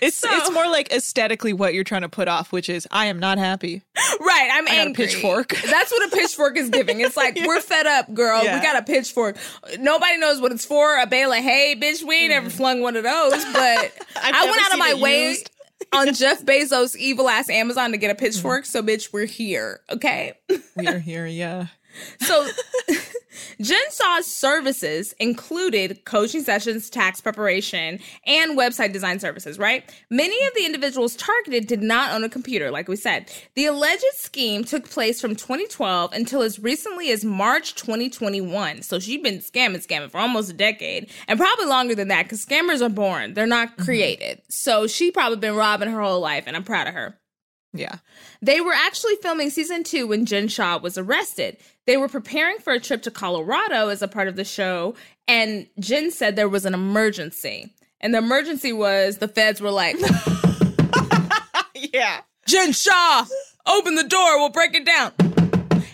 It's 0.00 0.16
So- 0.16 0.28
it's 0.30 0.50
more 0.50 0.68
like 0.68 0.92
aesthetically 0.92 1.52
what 1.52 1.74
you're 1.74 1.84
trying 1.84 2.02
to 2.02 2.08
put 2.08 2.28
off, 2.28 2.52
which 2.52 2.68
is 2.68 2.86
I 2.90 3.06
am 3.06 3.18
not 3.18 3.38
happy. 3.38 3.82
Right, 4.20 4.50
I'm 4.52 4.68
I 4.68 4.72
angry. 4.72 5.06
pitchfork. 5.06 5.48
That's 5.70 5.90
what 5.90 6.12
a 6.12 6.16
pitchfork 6.16 6.56
is 6.56 6.70
giving. 6.70 7.00
It's 7.00 7.16
like 7.16 7.38
we're 7.46 7.60
fed 7.60 7.86
up, 7.86 8.12
girl. 8.14 8.44
Yeah. 8.44 8.58
We 8.58 8.62
got 8.62 8.76
a 8.76 8.82
pitchfork. 8.82 9.36
Nobody 9.78 10.18
knows 10.18 10.40
what 10.40 10.52
it's 10.52 10.64
for. 10.64 10.98
A 10.98 11.06
bale 11.06 11.32
of 11.32 11.42
hay, 11.42 11.76
bitch. 11.76 12.02
We 12.02 12.16
ain't 12.16 12.32
ever 12.32 12.48
mm. 12.48 12.52
flung 12.52 12.80
one 12.80 12.96
of 12.96 13.04
those, 13.04 13.44
but 13.52 13.54
I 14.22 14.44
went 14.44 14.62
out 14.62 14.72
of 14.72 14.78
my 14.78 14.94
way 14.94 15.30
used. 15.30 15.50
on 15.92 16.14
Jeff 16.14 16.44
Bezos' 16.44 16.96
evil 16.96 17.28
ass 17.28 17.48
Amazon 17.48 17.92
to 17.92 17.96
get 17.96 18.10
a 18.10 18.14
mm-hmm. 18.14 18.24
pitchfork. 18.24 18.64
So, 18.64 18.82
bitch, 18.82 19.12
we're 19.12 19.26
here. 19.26 19.80
Okay. 19.90 20.34
We 20.76 20.86
are 20.86 20.98
here, 20.98 21.26
yeah. 21.26 21.66
So, 22.20 22.48
Jen 23.60 23.78
services 24.22 25.14
included 25.18 26.04
coaching 26.04 26.42
sessions, 26.42 26.90
tax 26.90 27.20
preparation, 27.20 27.98
and 28.26 28.58
website 28.58 28.92
design 28.92 29.20
services, 29.20 29.58
right? 29.58 29.84
Many 30.10 30.34
of 30.46 30.54
the 30.54 30.64
individuals 30.64 31.16
targeted 31.16 31.66
did 31.66 31.82
not 31.82 32.12
own 32.12 32.24
a 32.24 32.28
computer, 32.28 32.70
like 32.70 32.88
we 32.88 32.96
said. 32.96 33.30
The 33.54 33.66
alleged 33.66 34.04
scheme 34.14 34.64
took 34.64 34.88
place 34.88 35.20
from 35.20 35.36
2012 35.36 36.12
until 36.12 36.42
as 36.42 36.58
recently 36.58 37.10
as 37.10 37.24
March 37.24 37.74
2021. 37.74 38.82
So, 38.82 38.98
she'd 38.98 39.22
been 39.22 39.38
scamming, 39.38 39.86
scamming 39.86 40.10
for 40.10 40.18
almost 40.18 40.50
a 40.50 40.54
decade, 40.54 41.10
and 41.28 41.38
probably 41.38 41.66
longer 41.66 41.94
than 41.94 42.08
that 42.08 42.24
because 42.24 42.44
scammers 42.44 42.84
are 42.84 42.88
born, 42.88 43.34
they're 43.34 43.46
not 43.46 43.68
mm-hmm. 43.72 43.84
created. 43.84 44.42
So, 44.48 44.86
she 44.86 45.10
probably 45.10 45.38
been 45.38 45.56
robbing 45.56 45.90
her 45.90 46.00
whole 46.00 46.20
life, 46.20 46.44
and 46.46 46.56
I'm 46.56 46.64
proud 46.64 46.88
of 46.88 46.94
her. 46.94 47.18
Yeah. 47.76 47.96
They 48.40 48.60
were 48.60 48.72
actually 48.72 49.16
filming 49.16 49.50
season 49.50 49.82
two 49.82 50.06
when 50.06 50.24
Jen 50.26 50.46
Shah 50.48 50.78
was 50.78 50.96
arrested. 50.96 51.56
They 51.86 51.96
were 51.96 52.08
preparing 52.08 52.58
for 52.58 52.72
a 52.72 52.78
trip 52.80 53.02
to 53.02 53.10
Colorado 53.10 53.88
as 53.88 54.00
a 54.00 54.08
part 54.08 54.28
of 54.28 54.36
the 54.36 54.44
show, 54.44 54.94
and 55.28 55.66
Jen 55.80 56.10
said 56.12 56.36
there 56.36 56.48
was 56.48 56.64
an 56.64 56.72
emergency. 56.74 57.74
And 58.00 58.14
the 58.14 58.18
emergency 58.18 58.72
was 58.72 59.18
the 59.18 59.28
feds 59.28 59.60
were 59.60 59.70
like, 59.72 59.96
Yeah. 61.74 62.20
Jen 62.46 62.72
Shah, 62.72 63.24
open 63.66 63.94
the 63.94 64.04
door, 64.04 64.38
we'll 64.38 64.50
break 64.50 64.74
it 64.74 64.84
down. 64.86 65.12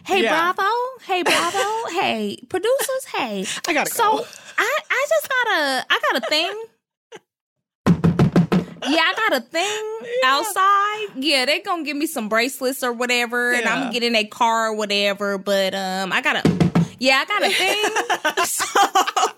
Hey, 0.05 0.23
Yeah. 0.23 0.53
Bravo. 0.53 0.71
Hey, 1.03 1.23
Bravo. 1.23 1.59
hey, 1.93 2.39
producers. 2.49 3.05
Hey. 3.15 3.47
I 3.69 3.73
gotta 3.73 3.91
So 3.91 4.03
go. 4.19 4.25
I, 4.59 4.79
I 4.91 5.07
just 5.09 5.29
got 5.29 5.47
a, 5.49 5.87
I 5.89 6.01
got 6.13 6.23
a 6.23 6.27
thing. 6.27 6.63
Yeah, 8.87 9.01
I 9.03 9.15
got 9.29 9.39
a 9.39 9.41
thing 9.45 9.99
outside. 10.25 11.09
Yeah, 11.25 11.45
they 11.47 11.61
gonna 11.61 11.83
give 11.85 11.97
me 11.97 12.07
some 12.07 12.29
bracelets 12.29 12.83
or 12.83 12.93
whatever, 12.93 13.53
and 13.53 13.69
I'm 13.69 13.75
Yeah. 13.77 13.81
gonna 13.85 13.93
get 13.93 14.03
in 14.03 14.15
a 14.17 14.25
car 14.25 14.69
or 14.69 14.75
whatever. 14.75 15.39
But 15.39 15.75
um, 15.75 16.13
I 16.13 16.21
got 16.21 16.37
a, 16.47 16.71
yeah, 16.99 17.23
I 17.23 17.25
got 17.27 17.43
a 17.43 17.51
thing. 17.51 18.45
so, 18.47 19.33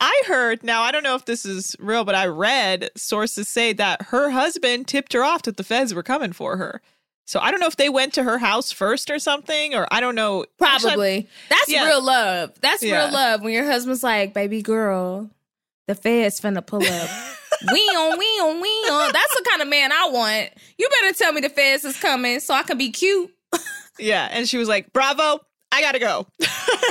I 0.00 0.22
heard, 0.26 0.62
now 0.64 0.82
I 0.82 0.90
don't 0.90 1.02
know 1.02 1.14
if 1.14 1.24
this 1.24 1.44
is 1.44 1.76
real, 1.78 2.04
but 2.04 2.14
I 2.14 2.26
read 2.26 2.90
sources 2.96 3.48
say 3.48 3.72
that 3.74 4.02
her 4.02 4.30
husband 4.30 4.88
tipped 4.88 5.12
her 5.12 5.24
off 5.24 5.42
that 5.42 5.56
the 5.56 5.64
feds 5.64 5.94
were 5.94 6.02
coming 6.02 6.32
for 6.32 6.56
her. 6.56 6.80
So 7.26 7.40
I 7.40 7.50
don't 7.50 7.60
know 7.60 7.66
if 7.68 7.76
they 7.76 7.88
went 7.88 8.12
to 8.14 8.22
her 8.22 8.36
house 8.38 8.70
first 8.70 9.10
or 9.10 9.18
something, 9.18 9.74
or 9.74 9.86
I 9.90 10.00
don't 10.00 10.14
know. 10.14 10.44
Actually, 10.60 10.90
probably 10.90 11.28
that's 11.48 11.70
Yeah. 11.70 11.86
real 11.86 12.02
love. 12.04 12.52
That's 12.60 12.82
Yeah. 12.82 13.04
real 13.04 13.12
love 13.14 13.40
when 13.42 13.54
your 13.54 13.64
husband's 13.64 14.02
like, 14.02 14.34
"Baby 14.34 14.60
girl, 14.60 15.30
the 15.86 15.94
feds 15.94 16.40
finna 16.40 16.64
pull 16.64 16.82
up." 16.82 17.10
we 17.72 17.80
on, 17.80 18.18
we 18.18 18.26
on, 18.26 18.60
we 18.60 18.68
on. 18.68 19.12
That's 19.12 19.36
the 19.36 19.44
kind 19.48 19.62
of 19.62 19.68
man 19.68 19.92
I 19.92 20.08
want. 20.10 20.50
You 20.78 20.88
better 21.00 21.16
tell 21.16 21.32
me 21.32 21.40
the 21.40 21.48
feds 21.48 21.84
is 21.84 21.98
coming 21.98 22.40
so 22.40 22.54
I 22.54 22.62
can 22.62 22.78
be 22.78 22.90
cute. 22.90 23.30
yeah. 23.98 24.28
And 24.30 24.48
she 24.48 24.58
was 24.58 24.68
like, 24.68 24.92
Bravo, 24.92 25.40
I 25.72 25.80
gotta 25.80 25.98
go. 25.98 26.26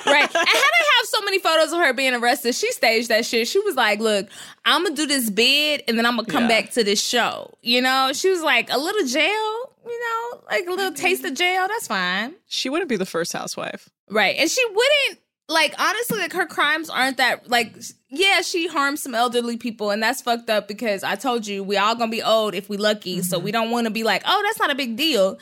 right. 0.06 0.24
And 0.24 0.34
how 0.34 0.44
they 0.44 0.86
have 0.98 1.06
so 1.06 1.22
many 1.22 1.40
photos 1.40 1.72
of 1.74 1.80
her 1.80 1.94
being 1.94 2.14
arrested, 2.14 2.56
she 2.56 2.72
staged 2.72 3.10
that 3.10 3.26
shit. 3.26 3.48
She 3.48 3.60
was 3.60 3.76
like, 3.76 4.00
look, 4.00 4.28
I'm 4.66 4.84
gonna 4.84 4.96
do 4.96 5.06
this 5.06 5.30
bid 5.30 5.84
and 5.88 5.98
then 5.98 6.06
I'm 6.06 6.16
gonna 6.16 6.28
come 6.28 6.44
Yeah. 6.44 6.62
back 6.62 6.72
to 6.72 6.84
this 6.84 7.04
show. 7.04 7.54
You 7.62 7.82
know, 7.82 8.12
she 8.14 8.30
was 8.30 8.42
like, 8.42 8.70
a 8.72 8.78
little 8.78 9.06
jail, 9.08 9.72
you 9.86 10.00
know, 10.00 10.42
like 10.50 10.66
a 10.66 10.70
little 10.70 10.92
mm-hmm. 10.92 10.96
taste 10.96 11.24
of 11.26 11.34
jail, 11.34 11.68
that's 11.68 11.88
fine. 11.88 12.36
She 12.48 12.70
wouldn't 12.70 12.90
be 12.90 12.98
the 12.98 13.06
first 13.06 13.34
housewife. 13.34 13.90
Right. 14.10 14.36
And 14.38 14.50
she 14.50 14.64
wouldn't 14.66 15.20
like 15.50 15.76
honestly, 15.80 16.20
like 16.20 16.34
her 16.34 16.46
crimes 16.46 16.90
aren't 16.90 17.18
that 17.18 17.50
like 17.50 17.76
yeah, 18.10 18.42
she 18.42 18.68
harmed 18.68 19.00
some 19.00 19.14
elderly 19.16 19.58
people 19.58 19.92
and 19.92 20.02
that's 20.02 20.22
fucked 20.22 20.50
up 20.50 20.68
because 20.68 21.04
I 21.04 21.16
told 21.16 21.46
you 21.46 21.64
we 21.64 21.78
all 21.78 21.96
gonna 21.96 22.12
be 22.12 22.24
old 22.24 22.56
if 22.56 22.70
we 22.70 22.78
lucky. 22.78 23.22
So 23.22 23.38
mm-hmm. 23.38 23.46
we 23.46 23.52
don't 23.52 23.72
wanna 23.72 23.92
be 23.92 24.04
like, 24.04 24.24
oh, 24.26 24.44
that's 24.46 24.60
not 24.60 24.72
a 24.72 24.76
big 24.76 24.96
deal. 24.96 25.38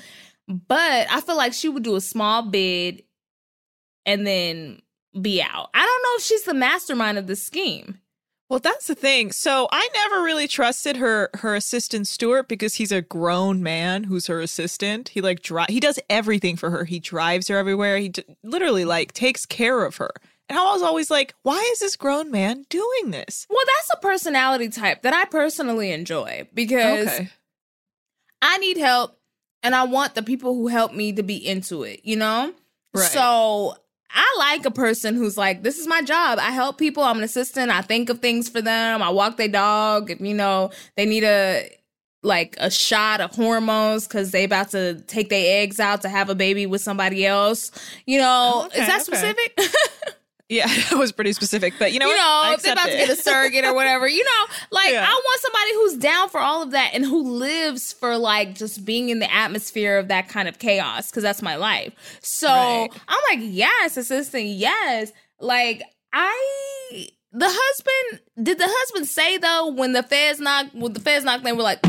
But 0.48 1.08
I 1.10 1.22
feel 1.22 1.38
like 1.38 1.54
she 1.54 1.70
would 1.70 1.84
do 1.84 1.96
a 1.96 2.02
small 2.02 2.42
bid 2.44 3.04
and 4.06 4.26
then 4.26 4.82
be 5.20 5.42
out. 5.42 5.70
I 5.74 5.86
don't 5.86 6.04
know 6.04 6.18
if 6.18 6.24
she's 6.24 6.44
the 6.44 6.54
mastermind 6.54 7.18
of 7.18 7.28
the 7.28 7.36
scheme. 7.36 8.00
Well, 8.52 8.60
that's 8.60 8.88
the 8.88 8.96
thing. 8.96 9.32
So 9.32 9.70
I 9.72 9.88
never 9.94 10.24
really 10.24 10.46
trusted 10.46 10.98
her 10.98 11.30
her 11.36 11.56
assistant 11.56 12.06
Stuart 12.06 12.50
because 12.50 12.76
he's 12.76 12.92
a 12.92 13.02
grown 13.02 13.64
man 13.64 14.04
who's 14.04 14.28
her 14.28 14.42
assistant. 14.42 15.08
He 15.08 15.22
like 15.22 15.42
dri- 15.42 15.68
he 15.70 15.80
does 15.80 15.98
everything 16.10 16.58
for 16.58 16.70
her. 16.70 16.84
He 16.84 17.00
drives 17.00 17.48
her 17.48 17.56
everywhere. 17.56 17.98
He 17.98 18.10
d- 18.10 18.26
literally 18.44 18.84
like 18.84 19.14
takes 19.14 19.46
care 19.46 19.86
of 19.86 19.96
her. 19.96 20.12
And 20.50 20.60
I 20.60 20.64
was 20.74 20.82
always 20.82 21.10
like, 21.10 21.34
why 21.44 21.60
is 21.72 21.80
this 21.80 21.96
grown 21.96 22.30
man 22.30 22.66
doing 22.68 23.12
this? 23.12 23.48
Well, 23.50 23.64
that's 23.66 23.92
a 23.94 24.06
personality 24.06 24.68
type 24.68 25.04
that 25.04 25.14
I 25.14 25.24
personally 25.24 25.94
enjoy 25.94 26.50
because 26.54 27.08
Okay. 27.08 27.30
I 28.42 28.58
need 28.58 28.76
help 28.76 29.18
and 29.64 29.74
I 29.74 29.84
want 29.86 30.14
the 30.14 30.24
people 30.24 30.56
who 30.56 30.68
help 30.68 30.92
me 30.94 31.14
to 31.14 31.24
be 31.24 31.38
into 31.38 31.84
it, 31.84 32.02
you 32.04 32.18
know? 32.18 32.54
Right. 32.94 33.12
So 33.12 33.78
I 34.14 34.36
like 34.40 34.66
a 34.66 34.72
person 34.72 35.16
who's 35.16 35.38
like, 35.38 35.64
this 35.64 35.78
is 35.78 35.88
my 35.88 36.02
job. 36.02 36.40
I 36.40 36.52
help 36.52 36.78
people. 36.78 37.04
I'm 37.04 37.18
an 37.18 37.24
assistant. 37.24 37.72
I 37.72 37.82
think 37.82 38.10
of 38.10 38.20
things 38.20 38.50
for 38.50 38.62
them. 38.62 39.02
I 39.02 39.10
walk 39.10 39.38
their 39.38 39.48
dog. 39.48 40.12
If, 40.12 40.20
you 40.22 40.34
know, 40.34 40.72
they 40.98 41.06
need 41.06 41.24
a 41.24 41.70
like 42.24 42.56
a 42.60 42.70
shot 42.70 43.20
of 43.20 43.34
hormones 43.34 44.08
because 44.08 44.30
they 44.32 44.44
about 44.44 44.70
to 44.70 45.02
take 45.08 45.30
their 45.30 45.62
eggs 45.64 45.80
out 45.80 46.02
to 46.04 46.10
have 46.10 46.30
a 46.30 46.36
baby 46.36 46.66
with 46.68 46.82
somebody 46.82 47.26
else. 47.26 47.72
You 48.06 48.20
know, 48.20 48.64
Okay, 48.68 48.82
is 48.82 48.88
that 48.88 49.02
okay. 49.02 49.18
specific? 49.18 49.58
Yeah, 50.52 50.68
that 50.90 50.98
was 51.00 51.12
pretty 51.14 51.32
specific. 51.34 51.74
But 51.80 51.94
you 51.94 52.00
know, 52.00 52.08
you 52.08 52.16
know, 52.16 52.22
I 52.44 52.54
if 52.56 52.62
they're 52.62 52.74
about 52.74 52.88
to 52.88 52.92
get 52.92 53.10
a 53.10 53.16
surrogate 53.16 53.64
or 53.64 53.74
whatever, 53.74 54.08
you 54.08 54.24
know, 54.24 54.46
like 54.72 54.92
Yeah. 54.92 55.06
I 55.08 55.14
want 55.14 55.42
somebody 55.42 55.74
who's 55.76 55.98
down 55.98 56.28
for 56.30 56.40
all 56.42 56.62
of 56.62 56.72
that 56.72 56.92
and 56.94 57.06
who 57.06 57.24
lives 57.38 57.94
for 57.94 58.18
like 58.18 58.56
just 58.56 58.84
being 58.84 59.10
in 59.10 59.20
the 59.20 59.34
atmosphere 59.34 59.98
of 59.98 60.10
that 60.10 60.28
kind 60.28 60.50
of 60.50 60.60
chaos 60.60 61.10
because 61.10 61.24
that's 61.24 61.42
my 61.42 61.56
life. 61.56 61.94
So 62.22 62.50
Right. 62.50 62.90
I'm 63.08 63.20
like, 63.32 63.48
yes, 63.50 63.96
assistant, 63.96 64.44
yes. 64.46 65.14
Like 65.40 65.82
I 66.14 67.08
the 67.32 67.48
husband 67.50 68.22
did 68.46 68.58
the 68.60 68.68
husband 68.68 69.08
say 69.08 69.38
though 69.38 69.68
when 69.72 69.94
the 69.94 70.04
feds 70.04 70.42
knocked 70.42 70.76
when 70.76 70.92
the 70.92 71.00
feds 71.00 71.24
knocked 71.24 71.46
they 71.46 71.54
were 71.54 71.64
like 71.64 71.80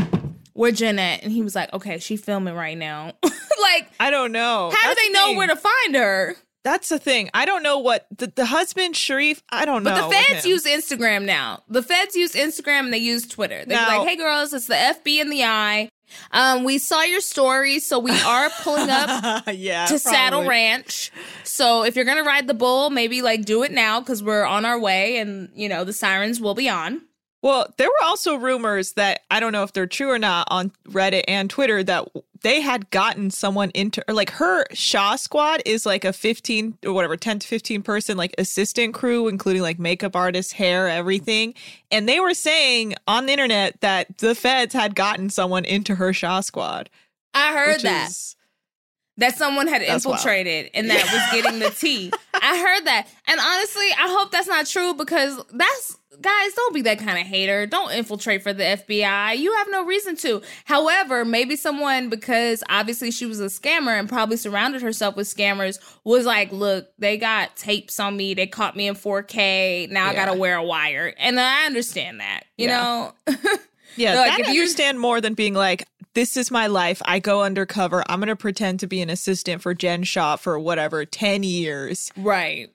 where 0.53 0.71
Jen 0.71 0.99
at 0.99 1.21
and 1.23 1.33
he 1.33 1.41
was 1.41 1.53
like 1.53 1.73
okay 1.73 1.99
she 1.99 2.15
filming 2.15 2.55
right 2.55 2.77
now 2.77 3.11
like 3.23 3.89
I 3.99 4.09
don't 4.09 4.31
know. 4.31 4.71
how 4.73 4.87
That's 4.87 5.01
do 5.01 5.07
they 5.07 5.13
know 5.13 5.25
thing. 5.27 5.37
were 5.37 5.47
to 5.47 5.55
find 5.57 5.95
her 5.95 6.35
That's 6.63 6.89
the 6.89 6.99
thing. 6.99 7.29
I 7.33 7.45
don't 7.45 7.63
know 7.63 7.79
what 7.79 8.07
the, 8.15 8.27
the 8.27 8.45
husband 8.45 8.95
Sharrieff. 8.95 9.41
I 9.49 9.65
don't 9.65 9.83
but 9.83 9.95
know. 9.95 10.09
But 10.09 10.09
the 10.09 10.33
feds 10.33 10.45
use 10.45 10.65
Instagram 10.65 11.25
now 11.25 11.63
the 11.67 11.83
feds 11.83 12.15
use 12.15 12.33
Instagram 12.33 12.85
and 12.85 12.93
they 12.93 12.97
use 12.97 13.27
Twitter 13.27 13.63
they're 13.65 13.77
like 13.87 14.07
hey 14.07 14.15
girls 14.15 14.53
it's 14.53 14.67
the 14.67 14.73
FB 14.73 15.21
in 15.21 15.29
the 15.29 15.43
eye 15.43 15.89
um 16.31 16.63
we 16.63 16.77
saw 16.77 17.01
your 17.01 17.21
story 17.21 17.79
so 17.79 17.99
we 17.99 18.11
are 18.11 18.49
pulling 18.61 18.89
up 18.89 19.43
yeah 19.53 19.85
to 19.87 19.99
Saddle. 19.99 20.45
Ranch. 20.45 21.11
So 21.43 21.83
if 21.83 21.95
you're 21.95 22.05
gonna 22.05 22.23
ride 22.23 22.47
the 22.47 22.53
bull, 22.53 22.89
maybe 22.89 23.21
like 23.21 23.45
do 23.45 23.63
it 23.63 23.71
now 23.71 23.99
because 23.99 24.21
we're 24.23 24.45
on 24.45 24.65
our 24.65 24.79
way, 24.79 25.17
and 25.17 25.49
you 25.55 25.69
know 25.69 25.83
the 25.83 25.93
sirens 25.93 26.39
will 26.39 26.55
be 26.55 26.69
on. 26.69 27.01
Well, 27.43 27.67
there 27.77 27.87
were 27.89 28.05
also 28.05 28.35
rumors 28.37 28.93
that 28.93 29.21
I 29.29 29.39
don't 29.39 29.51
know 29.51 29.63
if 29.63 29.73
they're 29.73 29.85
true 29.85 30.09
or 30.09 30.17
not 30.17 30.47
on 30.49 30.71
Reddit 30.89 31.25
and 31.27 31.49
Twitter 31.49 31.83
that 31.83 32.07
they 32.41 32.61
had 32.61 32.89
gotten 32.89 33.29
someone 33.31 33.69
into 33.73 34.03
or 34.07 34.13
like 34.13 34.29
her 34.31 34.65
Shah 34.73 35.17
squad 35.17 35.61
is 35.65 35.85
like 35.85 36.05
a 36.05 36.13
15 36.13 36.77
or 36.85 36.93
whatever 36.93 37.17
10 37.17 37.39
to 37.39 37.47
15 37.47 37.81
person 37.83 38.17
like 38.17 38.33
assistant 38.37 38.93
crew 38.93 39.27
including 39.27 39.61
like 39.61 39.77
makeup 39.77 40.15
artists, 40.15 40.53
hair, 40.53 40.87
everything. 40.87 41.53
And 41.91 42.07
they 42.07 42.19
were 42.21 42.33
saying 42.33 42.95
on 43.07 43.25
the 43.25 43.33
internet 43.33 43.79
that 43.81 44.17
the 44.19 44.35
feds 44.35 44.73
had 44.73 44.95
gotten 44.95 45.29
someone 45.29 45.65
into 45.65 45.95
her 45.95 46.13
Shah 46.13 46.39
squad. 46.39 46.89
I 47.33 47.51
heard 47.53 47.81
that 47.81 48.09
is- 48.09 48.35
that 49.17 49.37
someone 49.37 49.67
had 49.67 49.81
That's 49.83 50.05
wild. 50.05 50.15
infiltrated 50.17 50.71
and 50.73 50.89
that 50.89 51.03
was 51.03 51.41
getting 51.43 51.59
the 51.59 51.69
tea. 51.69 52.11
I 52.33 52.57
heard 52.57 52.85
that, 52.87 53.07
and 53.27 53.39
honestly, 53.39 53.85
I 53.91 54.07
hope 54.17 54.31
that's 54.31 54.47
not 54.47 54.65
true 54.65 54.95
because 54.95 55.39
that's 55.51 55.97
guys. 56.23 56.53
Don't 56.55 56.73
be 56.73 56.81
that 56.83 56.97
kind 56.99 57.19
of 57.19 57.27
hater. 57.27 57.67
Don't 57.67 57.91
infiltrate 57.91 58.41
for 58.41 58.53
the 58.53 58.63
FBI. 58.63 59.37
You 59.37 59.53
have 59.57 59.67
no 59.69 59.85
reason 59.85 60.15
to. 60.17 60.41
However, 60.65 61.23
maybe 61.25 61.55
someone 61.55 62.09
because 62.09 62.63
obviously 62.69 63.11
she 63.11 63.25
was 63.27 63.39
a 63.39 63.45
scammer 63.45 63.97
and 63.99 64.09
probably 64.09 64.37
surrounded 64.37 64.81
herself 64.81 65.15
with 65.15 65.27
scammers 65.27 65.77
was 66.03 66.25
like, 66.25 66.51
look, 66.51 66.87
they 66.97 67.17
got 67.17 67.55
tapes 67.55 67.99
on 67.99 68.17
me. 68.17 68.33
They 68.33 68.47
caught 68.47 68.75
me 68.75 68.87
in 68.87 68.95
4K. 68.95 69.89
Now 69.91 70.07
I 70.09 70.15
gotta 70.15 70.33
wear 70.33 70.55
a 70.55 70.63
wire, 70.63 71.13
and 71.19 71.39
I 71.39 71.65
understand 71.67 72.19
that. 72.21 72.45
You 72.57 72.69
Yeah. 72.69 73.11
know. 73.27 73.35
Yeah, 73.95 74.15
Like, 74.15 74.39
if 74.39 74.47
you- 74.47 74.61
understand 74.61 74.99
more 74.99 75.21
than 75.21 75.35
being 75.35 75.53
like, 75.53 75.87
this 76.15 76.35
is 76.35 76.49
my 76.49 76.65
life. 76.65 76.99
I 77.05 77.19
go 77.19 77.43
undercover. 77.43 78.03
I'm 78.09 78.19
going 78.19 78.27
to 78.29 78.35
pretend 78.35 78.79
to 78.79 78.87
be 78.87 79.01
an 79.01 79.09
assistant 79.11 79.61
for 79.61 79.75
Jen 79.75 80.01
Shah 80.03 80.35
for 80.35 80.57
whatever, 80.59 81.05
10 81.05 81.43
years. 81.43 82.11
Right. 82.17 82.71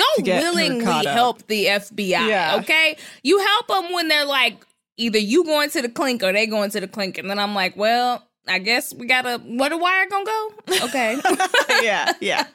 Don't 0.00 0.26
willingly 0.26 1.06
help 1.06 1.46
the 1.46 1.66
FBI. 1.66 2.28
Yeah. 2.28 2.56
Okay. 2.60 2.96
You 3.22 3.38
help 3.38 3.66
them 3.68 3.92
when 3.92 4.08
they're 4.08 4.24
like, 4.24 4.64
either 4.96 5.18
you 5.18 5.44
going 5.44 5.70
to 5.70 5.82
the 5.82 5.88
clink 5.88 6.22
or 6.22 6.32
they 6.32 6.46
going 6.46 6.70
to 6.70 6.80
the 6.80 6.88
clink. 6.88 7.18
And 7.18 7.28
then 7.28 7.38
I'm 7.38 7.54
like, 7.54 7.76
well, 7.76 8.22
I 8.48 8.58
guess 8.58 8.94
we 8.94 9.06
gotta, 9.06 9.38
where 9.44 9.70
the 9.70 9.78
wire 9.78 10.06
gonna 10.08 10.24
go? 10.24 10.52
Okay. 10.84 11.18
yeah, 11.82 12.12
yeah, 12.20 12.46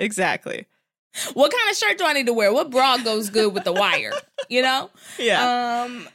exactly. 0.00 0.66
what 1.34 1.52
kind 1.52 1.70
of 1.70 1.76
shirt 1.76 1.98
do 1.98 2.04
I 2.04 2.12
need 2.12 2.26
to 2.26 2.32
wear? 2.32 2.52
What 2.52 2.70
bra 2.70 2.96
goes 2.98 3.30
good 3.30 3.52
with 3.54 3.64
the 3.64 3.72
wire? 3.72 4.12
You 4.48 4.62
know? 4.62 4.90
Yeah. 5.18 5.84
Um, 5.84 6.08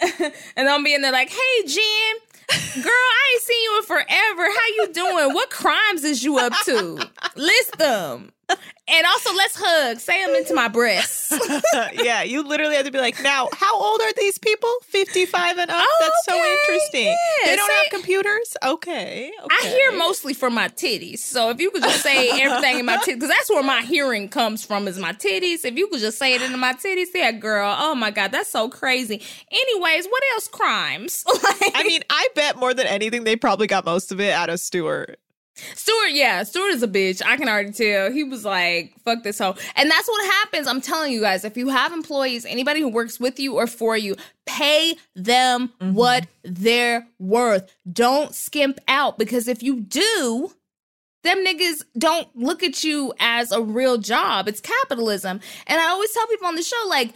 and 0.56 0.68
I'm 0.70 0.84
being 0.84 1.02
there 1.02 1.12
like, 1.12 1.30
hey, 1.30 1.68
Jim, 1.68 2.84
girl, 2.84 2.92
I 2.92 3.34
ain't 3.34 3.44
seen 3.44 3.64
you 3.64 3.78
in 3.78 3.84
forever. 3.84 4.44
How 4.44 4.68
you 4.78 4.88
doing? 4.94 5.34
What 5.34 5.50
crimes 5.50 6.04
is 6.04 6.24
you 6.24 6.38
up 6.38 6.54
to? 6.66 7.10
List 7.36 7.78
them. 7.78 8.32
And 8.86 9.06
also, 9.08 9.34
let's 9.34 9.56
hug. 9.58 10.00
Say 10.00 10.26
them 10.26 10.36
into 10.36 10.54
my 10.54 10.68
breasts. 10.68 11.32
yeah, 11.94 12.24
you 12.24 12.44
literally 12.46 12.76
have 12.76 12.86
to 12.86 12.92
be 12.92 12.98
like, 13.00 13.22
now, 13.24 13.48
how 13.54 13.82
old 13.82 14.02
are 14.02 14.12
these 14.18 14.38
people? 14.38 14.70
55 14.84 15.58
and 15.58 15.72
up? 15.72 15.78
Oh, 15.80 15.98
That's 16.02 16.26
so 16.26 16.36
interesting. 16.36 17.06
yeah, 17.06 17.16
they 17.46 17.56
don't 17.56 17.70
see? 17.70 17.78
have 17.78 17.90
computers? 17.92 18.58
Okay. 18.62 19.32
I 19.50 19.68
hear 19.68 19.98
mostly 19.98 20.34
from 20.34 20.54
my 20.54 20.68
titties. 20.68 21.20
So 21.20 21.50
if 21.50 21.62
you 21.62 21.72
could 21.72 21.82
just 21.82 22.04
say 22.04 22.30
everything 22.42 22.80
in 22.80 22.86
my 22.86 22.98
titties, 22.98 23.16
because 23.16 23.30
that's 23.30 23.50
where 23.50 23.64
my 23.64 23.84
hearing 23.84 24.28
comes 24.28 24.66
from 24.66 24.88
is 24.90 25.00
my 25.00 25.14
titties. 25.14 25.64
If 25.64 25.78
you 25.78 25.88
could 25.88 26.02
just 26.02 26.18
say 26.20 26.34
it 26.34 26.42
into 26.42 26.58
my 26.58 26.74
titties, 26.74 27.08
yeah, 27.16 27.32
girl. 27.32 27.74
Oh 27.80 27.96
my 27.96 28.12
God, 28.12 28.34
that's 28.34 28.50
so 28.50 28.68
crazy. 28.70 29.22
Anyways, 29.50 30.08
what 30.08 30.24
else 30.34 30.50
crimes? 30.50 31.24
like, 31.26 31.72
I 31.76 31.84
mean, 31.84 32.02
I 32.10 32.28
bet 32.36 32.58
more 32.58 32.74
than 32.74 32.88
anything, 32.88 33.24
they 33.24 33.38
probably 33.38 33.68
got 33.68 33.86
most 33.86 34.12
of 34.12 34.20
it 34.20 34.34
out 34.34 34.50
of 34.50 34.60
Stuart. 34.60 35.20
Stuart, 35.56 36.12
yeah, 36.12 36.44
Stuart 36.44 36.72
is 36.72 36.84
a 36.84 36.88
bitch. 36.88 37.22
I 37.24 37.38
can 37.38 37.48
already 37.48 37.72
tell. 37.72 38.12
He 38.12 38.24
was 38.24 38.44
like, 38.44 38.94
fuck 39.04 39.24
this 39.24 39.38
hoe. 39.38 39.56
And 39.76 39.90
that's 39.90 40.08
what 40.08 40.26
happens. 40.26 40.68
I'm 40.68 40.82
telling 40.82 41.12
you 41.12 41.22
guys, 41.22 41.46
if 41.46 41.58
you 41.58 41.70
have 41.70 41.94
employees, 41.94 42.46
anybody 42.46 42.82
who 42.82 42.90
works 42.90 43.20
with 43.20 43.40
you 43.40 43.56
or 43.56 43.68
for 43.68 43.96
you, 43.96 44.16
pay 44.46 44.96
them 45.16 45.72
mm-hmm. 45.80 45.94
what 45.94 46.28
they're 46.44 47.08
worth. 47.20 47.72
Don't 47.92 48.34
skimp 48.34 48.80
out 48.88 49.20
because 49.20 49.48
if 49.48 49.62
you 49.62 49.82
do, 49.82 50.52
them 51.24 51.46
niggas 51.46 51.84
don't 51.98 52.28
look 52.36 52.64
at 52.64 52.84
you 52.84 53.14
as 53.20 53.52
a 53.52 53.62
real 53.62 53.98
job. 53.98 54.48
It's 54.48 54.60
capitalism. 54.60 55.40
And 55.68 55.82
I 55.82 55.90
always 55.90 56.12
tell 56.12 56.28
people 56.28 56.48
on 56.48 56.56
the 56.56 56.64
show, 56.64 56.84
like, 56.88 57.14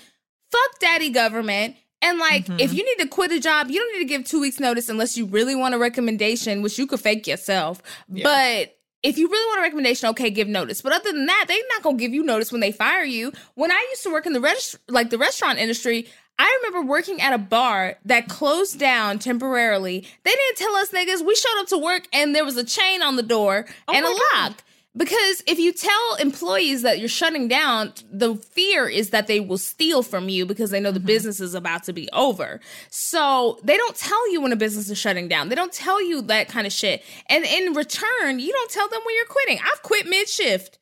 fuck 0.51 0.79
daddy 0.79 1.09
government. 1.09 1.75
And 2.01 2.19
like, 2.19 2.47
if 2.47 2.55
mm-hmm. 2.57 2.75
you 2.75 2.85
need 2.85 3.03
to 3.03 3.07
quit 3.09 3.31
a 3.31 3.39
job, 3.39 3.69
you 3.69 3.79
don't 3.79 3.93
need 3.93 4.03
to 4.03 4.09
give 4.09 4.25
two 4.25 4.39
weeks 4.39 4.59
notice 4.59 4.87
unless 4.87 5.17
you 5.17 5.25
really 5.25 5.55
want 5.55 5.73
a 5.73 5.79
recommendation, 5.79 6.61
which 6.61 6.77
you 6.77 6.85
could 6.85 6.99
fake 6.99 7.25
yourself. 7.25 7.81
But 8.07 8.77
if 9.03 9.17
you 9.17 9.29
really 9.29 9.47
want 9.47 9.59
a 9.59 9.63
recommendation, 9.63 10.09
okay, 10.09 10.29
give 10.29 10.47
notice. 10.47 10.81
But 10.81 10.93
other 10.93 11.11
than 11.11 11.25
that, 11.25 11.45
they're 11.47 11.57
not 11.73 11.83
gonna 11.83 11.97
give 11.97 12.13
you 12.13 12.23
notice 12.23 12.51
when 12.51 12.61
they 12.61 12.71
fire 12.71 13.03
you. 13.03 13.31
When 13.55 13.71
I 13.71 13.87
used 13.89 14.03
to 14.03 14.11
work 14.11 14.25
in 14.25 14.33
the 14.33 14.39
regist- 14.39 14.77
like 14.87 15.09
the 15.09 15.17
restaurant 15.17 15.59
industry, 15.59 16.07
I 16.39 16.59
remember 16.61 16.87
working 16.87 17.21
at 17.21 17.33
a 17.33 17.37
bar 17.37 17.97
that 18.05 18.27
closed 18.27 18.79
down 18.79 19.17
temporarily. 19.19 20.05
They 20.23 20.31
didn't 20.31 20.57
tell 20.57 20.75
us 20.75 20.91
niggas. 20.91 21.25
We 21.25 21.35
showed 21.35 21.59
up 21.59 21.67
to 21.67 21.77
work 21.77 22.07
and 22.13 22.35
there 22.35 22.45
was 22.45 22.57
a 22.57 22.63
chain 22.63 23.01
on 23.01 23.15
the 23.15 23.23
door 23.23 23.65
oh 23.87 23.93
and 23.93 24.05
a 24.05 24.09
God. 24.09 24.21
lock. 24.33 24.63
Because 24.97 25.43
if 25.45 25.59
you 25.59 25.71
tell 25.71 26.15
employees 26.15 26.81
that 26.81 26.97
you're 26.99 27.07
shutting 27.07 27.47
down, 27.47 27.93
the 28.11 28.35
fear 28.35 28.89
is 28.89 29.11
that 29.11 29.27
they 29.27 29.39
will 29.39 29.59
steal 29.59 30.01
from 30.01 30.27
you 30.27 30.45
because 30.45 30.71
they 30.71 30.79
know 30.79 30.91
the 30.91 30.99
mm-hmm. 30.99 31.05
business 31.05 31.39
is 31.39 31.53
about 31.53 31.83
to 31.83 31.93
be 31.93 32.09
over. 32.13 32.59
So 32.89 33.59
they 33.63 33.77
don't 33.77 33.95
tell 33.95 34.31
you 34.31 34.41
when 34.41 34.51
a 34.51 34.55
business 34.55 34.89
is 34.89 34.97
shutting 34.97 35.27
down. 35.27 35.49
They 35.49 35.55
don't 35.55 35.71
tell 35.71 36.03
you 36.03 36.23
that 36.23 36.49
kind 36.49 36.65
of 36.65 36.73
shit. 36.73 37.03
And 37.29 37.45
in 37.45 37.73
return, 37.73 38.39
you 38.39 38.51
don't 38.51 38.71
tell 38.71 38.89
them 38.89 39.01
when 39.05 39.15
you're 39.15 39.25
quitting. 39.25 39.59
I've 39.63 39.83
quit 39.83 40.07
mid 40.07 40.27
shift. 40.27 40.79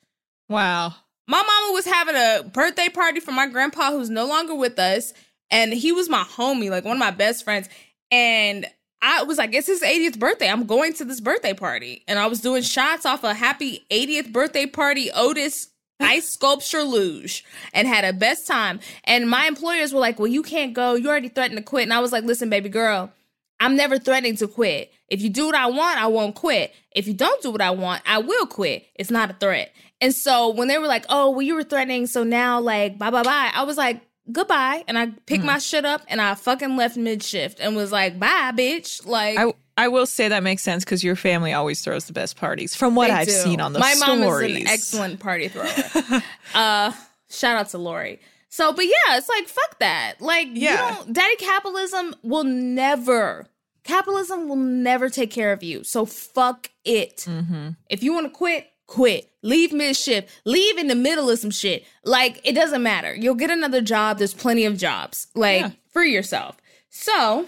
Wow. 0.48 0.96
My 1.28 1.42
mama 1.42 1.74
was 1.74 1.86
having 1.86 2.16
a 2.16 2.44
birthday 2.50 2.88
party 2.88 3.20
for 3.20 3.32
my 3.32 3.48
grandpa 3.48 3.92
who's 3.92 4.10
no 4.10 4.28
longer 4.28 4.56
with 4.56 4.80
us. 4.80 5.14
And 5.52 5.74
he 5.74 5.92
was 5.92 6.10
my 6.10 6.24
homie, 6.24 6.70
like 6.70 6.86
one 6.86 6.96
of 6.96 7.00
my 7.00 7.12
best 7.12 7.44
friends. 7.44 7.68
And 8.12 8.66
I 9.08 9.22
was 9.22 9.38
like, 9.38 9.54
it's 9.54 9.68
his 9.68 9.84
80th 9.84 10.18
birthday. 10.18 10.50
I'm 10.50 10.66
going 10.66 10.94
to 10.94 11.06
this 11.06 11.20
birthday 11.20 11.54
party. 11.54 12.04
And 12.08 12.18
I 12.18 12.26
was 12.26 12.42
doing 12.42 12.64
shots 12.64 13.06
off 13.06 13.24
a 13.24 13.36
happy 13.36 13.86
80th 13.92 14.32
birthday 14.32 14.66
party 14.66 15.12
Otis 15.12 15.70
ice 16.00 16.28
sculpture 16.28 16.82
luge 16.82 17.46
and 17.72 17.88
had 17.88 18.04
a 18.04 18.14
best 18.14 18.48
time. 18.48 18.80
And 19.04 19.30
my 19.30 19.46
employers 19.46 19.94
were 19.94 20.00
like, 20.00 20.18
well, 20.18 20.28
you 20.28 20.42
can't 20.42 20.74
go. 20.74 20.96
You 20.96 21.08
already 21.08 21.30
threatened 21.30 21.58
to 21.58 21.64
quit. 21.64 21.84
And 21.84 21.94
I 21.94 22.00
was 22.00 22.12
like, 22.12 22.24
listen, 22.24 22.50
baby 22.50 22.68
girl, 22.68 23.12
I'm 23.60 23.76
never 23.76 24.00
threatening 24.00 24.38
to 24.38 24.48
quit. 24.48 24.92
If 25.08 25.22
you 25.22 25.30
do 25.30 25.46
what 25.46 25.56
I 25.56 25.68
want, 25.68 26.02
I 26.02 26.08
won't 26.08 26.34
quit. 26.34 26.74
If 26.96 27.08
you 27.08 27.14
don't 27.14 27.42
do 27.44 27.52
what 27.52 27.62
I 27.62 27.70
want, 27.70 28.02
I 28.08 28.18
will 28.18 28.48
quit. 28.48 28.88
It's 28.96 29.12
not 29.12 29.30
a 29.30 29.34
threat. 29.34 29.72
And 30.02 30.16
so 30.16 30.50
when 30.50 30.68
they 30.68 30.80
were 30.80 30.88
like, 30.88 31.06
oh, 31.10 31.30
well, 31.30 31.44
you 31.44 31.54
were 31.54 31.64
threatening, 31.64 32.08
so 32.08 32.24
now 32.24 32.60
like 32.60 32.98
bye 32.98 33.12
bye 33.12 33.24
bye, 33.24 33.52
I 33.54 33.64
was 33.64 33.78
like, 33.78 34.02
goodbye. 34.32 34.84
And 34.88 34.98
I 34.98 35.08
picked 35.26 35.44
my 35.44 35.58
shit 35.60 35.86
up 35.86 36.02
and 36.08 36.22
I 36.22 36.36
fucking 36.36 36.76
left 36.76 36.98
mid 36.98 37.24
shift 37.24 37.60
and 37.60 37.76
was 37.76 37.92
like, 37.92 38.20
bye, 38.20 38.52
bitch. 38.54 39.06
Like 39.06 39.38
I, 39.38 39.54
I 39.78 39.88
will 39.90 40.06
say 40.06 40.28
that 40.30 40.44
makes 40.44 40.62
sense 40.64 40.84
because 40.84 41.04
your 41.04 41.16
family 41.16 41.54
always 41.54 41.82
throws 41.82 42.06
the 42.06 42.14
best 42.14 42.38
parties 42.38 42.76
from 42.76 42.96
what 42.96 43.10
I've 43.12 43.28
do. 43.28 43.34
seen 43.34 43.60
on 43.62 43.74
the 43.74 43.80
My 43.80 43.94
stories. 43.94 44.20
mom 44.22 44.42
is 44.44 44.62
an 44.62 44.68
excellent 44.68 45.20
party 45.20 45.48
thrower. 45.50 46.22
uh 46.54 46.92
shout 47.30 47.58
out 47.58 47.70
to 47.70 47.78
Lori. 47.78 48.20
So, 48.50 48.72
but 48.72 48.86
yeah, 48.86 49.18
it's 49.18 49.28
like 49.28 49.48
fuck 49.48 49.80
that. 49.80 50.14
Like, 50.22 50.48
Yeah. 50.54 50.90
you 50.90 50.96
don't, 50.96 51.14
daddy 51.14 51.36
capitalism 51.36 52.16
will 52.24 52.46
never, 52.46 53.48
capitalism 53.84 54.48
will 54.48 54.56
never 54.56 55.10
take 55.10 55.30
care 55.32 55.52
of 55.52 55.62
you. 55.62 55.84
So 55.84 56.06
fuck 56.06 56.70
it. 56.86 57.26
Mm-hmm. 57.28 57.70
If 57.90 58.02
you 58.02 58.14
want 58.14 58.28
to 58.28 58.30
quit, 58.32 58.68
quit. 58.88 59.30
Leave 59.42 59.72
mid 59.74 59.96
shift. 59.96 60.30
Leave 60.46 60.78
in 60.78 60.88
the 60.88 60.96
middle 60.96 61.30
of 61.30 61.40
some 61.40 61.52
shit. 61.52 61.86
Like, 62.04 62.42
it 62.44 62.54
doesn't 62.54 62.82
matter. 62.84 63.14
You'll 63.16 63.36
get 63.36 63.52
another 63.52 63.82
job. 63.82 64.18
There's 64.18 64.34
plenty 64.34 64.66
of 64.66 64.78
jobs. 64.78 65.28
Like, 65.36 65.62
Yeah. 65.62 65.72
free 65.92 66.12
yourself. 66.14 66.58
So, 66.90 67.48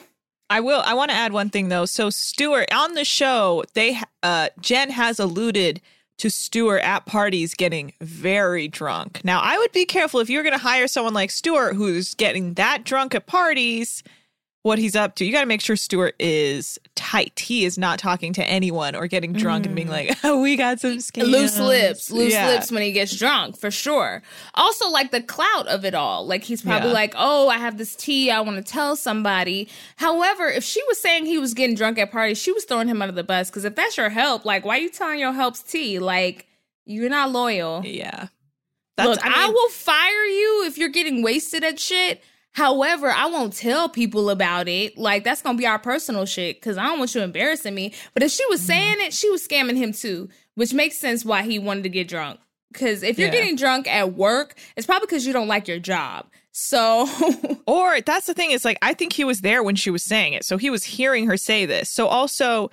I 0.50 0.60
will. 0.62 0.82
I 0.86 0.94
want 0.94 1.12
to 1.12 1.18
add 1.18 1.34
one 1.34 1.50
thing 1.50 1.70
though. 1.70 1.86
So 1.86 2.10
Stuart 2.10 2.72
on 2.74 2.94
the 2.94 3.04
show, 3.04 3.64
they 3.74 4.00
uh 4.24 4.50
Jen 4.62 4.90
has 4.92 5.20
alluded 5.20 5.82
to 6.20 6.30
Stuart 6.30 6.80
at 6.80 7.06
parties 7.06 7.54
getting 7.54 7.94
very 8.02 8.68
drunk. 8.68 9.22
Now, 9.24 9.40
I 9.42 9.58
would 9.58 9.72
be 9.72 9.86
careful 9.86 10.20
if 10.20 10.30
you're 10.30 10.42
going 10.44 10.54
to 10.58 10.58
hire 10.58 10.88
someone 10.88 11.14
like 11.14 11.30
Stuart 11.32 11.76
who's 11.76 12.16
getting 12.16 12.56
that 12.56 12.84
drunk 12.86 13.14
at 13.14 13.28
parties. 13.28 14.04
What 14.68 14.78
he's 14.78 14.96
up 14.96 15.16
to. 15.16 15.26
You 15.26 15.32
got 15.32 15.40
to 15.42 15.48
make 15.48 15.62
sure 15.62 15.76
Stuart 15.76 16.16
is 16.20 16.78
tight. 16.96 17.40
He 17.40 17.66
is 17.66 17.78
not 17.78 17.98
talking 17.98 18.34
to 18.34 18.44
anyone 18.44 18.96
or 18.96 19.08
getting 19.08 19.32
drunk 19.34 19.66
and 19.66 19.74
being 19.74 19.88
mm. 19.88 19.92
like, 19.92 20.18
"Oh, 20.24 20.42
we 20.42 20.56
got 20.58 20.82
some 20.82 20.98
scams." 20.98 21.32
loose 21.32 21.58
lips, 21.58 22.12
loose 22.12 22.34
Yeah. 22.34 22.50
lips 22.50 22.72
when 22.72 22.84
he 22.84 22.92
gets 22.92 23.16
drunk, 23.16 23.58
for 23.58 23.72
sure. 23.72 24.22
Also, 24.54 24.90
like 24.90 25.12
the 25.12 25.22
clout 25.22 25.68
of 25.68 25.86
it 25.86 25.96
all. 25.96 26.28
Like 26.28 26.44
he's 26.44 26.62
probably 26.62 26.90
Yeah. 26.90 26.96
like, 26.96 27.14
"Oh, 27.18 27.48
I 27.50 27.58
have 27.58 27.78
this 27.78 27.96
tea. 27.96 28.30
I 28.30 28.42
want 28.42 28.58
to 28.58 28.72
tell 28.72 28.96
somebody." 28.96 29.70
However, 29.96 30.48
if 30.48 30.64
she 30.64 30.84
was 30.88 31.00
saying 31.00 31.26
he 31.26 31.38
was 31.38 31.54
getting 31.54 31.76
drunk 31.76 31.98
at 31.98 32.12
parties, 32.12 32.38
she 32.38 32.52
was 32.52 32.66
throwing 32.66 32.90
him 32.90 33.02
under 33.02 33.16
the 33.16 33.24
bus. 33.24 33.50
Because 33.50 33.64
if 33.64 33.76
that's 33.76 33.98
your 33.98 34.10
help, 34.10 34.44
like, 34.46 34.66
why 34.66 34.78
are 34.78 34.82
you 34.82 34.90
telling 34.90 35.20
your 35.20 35.34
help's 35.34 35.64
tea? 35.64 35.98
Like, 35.98 36.46
you're 36.86 37.10
not 37.10 37.32
loyal. 37.32 37.84
Yeah. 37.86 38.28
Look, 38.98 39.20
I, 39.24 39.46
mean, 39.46 39.54
will 39.54 39.70
fire 39.70 40.26
you 40.26 40.64
if 40.66 40.78
you're 40.78 40.90
getting 40.90 41.22
wasted 41.22 41.64
at 41.64 41.80
shit. 41.80 42.24
However, 42.54 43.12
I 43.12 43.28
won't 43.28 43.54
tell 43.54 43.88
people 43.88 44.30
about 44.30 44.68
it. 44.68 44.98
Like 44.98 45.24
that's 45.24 45.42
gonna 45.42 45.58
be 45.58 45.68
our 45.68 45.78
personal 45.80 46.26
shit 46.26 46.58
because 46.58 46.78
I 46.78 46.86
don't 46.86 46.98
want 47.00 47.14
you 47.14 47.22
embarrassing 47.22 47.76
me. 47.76 47.94
But 48.14 48.24
if 48.24 48.32
she 48.32 48.46
was 48.48 48.60
Mm-hmm. 48.62 48.66
saying 48.68 48.96
it, 49.02 49.14
she 49.14 49.30
was 49.30 49.48
scamming 49.48 49.78
him 49.78 49.92
too, 49.94 50.30
which 50.56 50.74
makes 50.74 50.98
sense 51.00 51.24
why 51.24 51.44
he 51.44 51.60
wanted 51.60 51.84
to 51.84 51.90
get 51.90 52.08
drunk. 52.08 52.40
Because 52.74 53.04
if 53.04 53.18
you're 53.18 53.28
Yeah. 53.28 53.34
getting 53.34 53.56
drunk 53.56 53.88
at 53.88 54.14
work, 54.14 54.56
it's 54.76 54.86
probably 54.88 55.06
because 55.06 55.26
you 55.26 55.34
don't 55.34 55.48
like 55.48 55.68
your 55.68 55.80
job. 55.80 56.26
So 56.52 57.08
Or 57.68 58.02
that's 58.02 58.26
the 58.26 58.34
thing 58.34 58.50
is 58.52 58.66
like 58.66 58.80
I 58.82 58.96
think 58.96 59.14
he 59.14 59.24
was 59.24 59.42
there 59.42 59.62
when 59.62 59.76
she 59.76 59.92
was 59.92 60.04
saying 60.04 60.34
it. 60.34 60.44
So 60.44 60.58
he 60.58 60.72
was 60.72 60.84
hearing 60.84 61.28
her 61.28 61.38
say 61.38 61.66
this. 61.68 61.90
So 61.92 62.08
also 62.08 62.72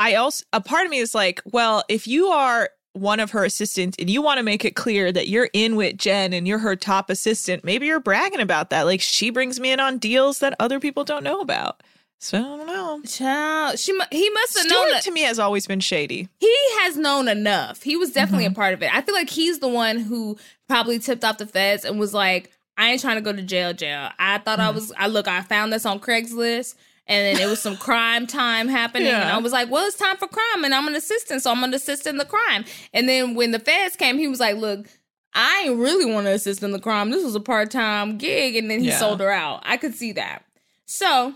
I 0.00 0.16
also 0.16 0.44
a 0.52 0.60
part 0.60 0.86
of 0.86 0.90
me 0.90 0.98
is 0.98 1.14
like, 1.14 1.40
well, 1.44 1.84
if 1.88 2.08
you 2.08 2.26
are 2.28 2.70
one 2.92 3.20
of 3.20 3.30
her 3.30 3.44
assistants 3.44 3.96
and 4.00 4.10
you 4.10 4.20
want 4.20 4.38
to 4.38 4.42
make 4.42 4.64
it 4.64 4.74
clear 4.74 5.12
that 5.12 5.28
you're 5.28 5.48
in 5.52 5.76
with 5.76 5.96
Jen 5.96 6.32
and 6.32 6.46
you're 6.48 6.58
her 6.58 6.74
top 6.76 7.08
assistant, 7.10 7.62
maybe 7.64 7.86
you're 7.86 8.00
bragging 8.00 8.40
about 8.40 8.70
that. 8.70 8.82
Like 8.82 9.00
she 9.00 9.30
brings 9.30 9.60
me 9.60 9.70
in 9.72 9.78
on 9.80 9.98
deals 9.98 10.40
that 10.40 10.54
other 10.58 10.80
people 10.80 11.04
don't 11.04 11.22
know 11.24 11.40
about. 11.40 11.82
So 12.22 12.36
I 12.36 12.42
don't 12.42 12.66
know. 12.66 13.00
child, 13.06 13.78
she 13.78 13.98
he 14.12 14.28
must 14.30 14.58
have 14.58 14.68
known 14.68 14.90
that 14.90 15.02
to 15.04 15.10
me 15.10 15.22
has 15.22 15.38
always 15.38 15.66
been 15.66 15.80
shady. 15.80 16.28
he 16.38 16.54
has 16.80 16.96
known 16.98 17.28
enough. 17.28 17.82
He 17.82 17.96
was 17.96 18.10
definitely 18.12 18.44
Mm-hmm. 18.44 18.52
a 18.52 18.56
part 18.56 18.74
of 18.74 18.82
it. 18.82 18.94
I 18.94 19.00
feel 19.00 19.14
like 19.14 19.30
he's 19.30 19.60
the 19.60 19.68
one 19.68 19.98
who 20.00 20.36
probably 20.68 20.98
tipped 20.98 21.24
off 21.24 21.38
the 21.38 21.46
feds 21.46 21.84
and 21.86 21.98
was 21.98 22.12
like, 22.12 22.50
I 22.76 22.90
ain't 22.90 23.00
trying 23.00 23.16
to 23.16 23.22
go 23.22 23.32
to 23.32 23.40
jail, 23.42 23.72
jail. 23.72 24.10
I 24.18 24.36
thought 24.38 24.58
Mm. 24.58 24.62
I 24.64 24.70
was, 24.70 24.92
I 24.98 25.06
look, 25.06 25.28
I 25.28 25.40
found 25.42 25.72
this 25.72 25.86
on 25.86 25.98
Craigslist 26.00 26.74
and 27.10 27.26
then 27.36 27.44
it 27.44 27.50
was 27.50 27.60
some 27.60 27.76
crime 27.76 28.26
time 28.26 28.68
happening. 28.68 29.08
And 29.08 29.28
I 29.28 29.38
was 29.38 29.52
like, 29.52 29.68
well, 29.70 29.84
it's 29.86 29.96
time 29.96 30.16
for 30.16 30.28
crime 30.28 30.64
and 30.64 30.72
I'm 30.72 30.86
an 30.86 30.94
assistant, 30.94 31.42
so 31.42 31.50
I'm 31.50 31.58
going 31.58 31.72
to 31.72 31.76
assist 31.76 32.06
in 32.06 32.16
the 32.18 32.24
crime. 32.24 32.64
And 32.94 33.08
then 33.08 33.34
when 33.34 33.50
the 33.50 33.58
feds 33.58 33.96
came, 33.96 34.16
he 34.16 34.28
was 34.28 34.38
like, 34.40 34.56
look, 34.56 34.86
I 35.34 35.64
ain't 35.66 35.78
really 35.78 36.06
want 36.10 36.26
to 36.26 36.32
assist 36.32 36.62
in 36.62 36.70
the 36.70 36.78
crime. 36.78 37.10
This 37.10 37.24
was 37.24 37.34
a 37.34 37.40
part 37.40 37.70
time 37.72 38.16
gig. 38.16 38.54
And 38.56 38.70
then 38.70 38.80
he 38.80 38.86
Yeah. 38.86 38.98
sold 38.98 39.20
her 39.20 39.30
out. 39.30 39.60
I 39.64 39.76
could 39.76 39.94
see 39.94 40.12
that. 40.12 40.44
So 40.86 41.34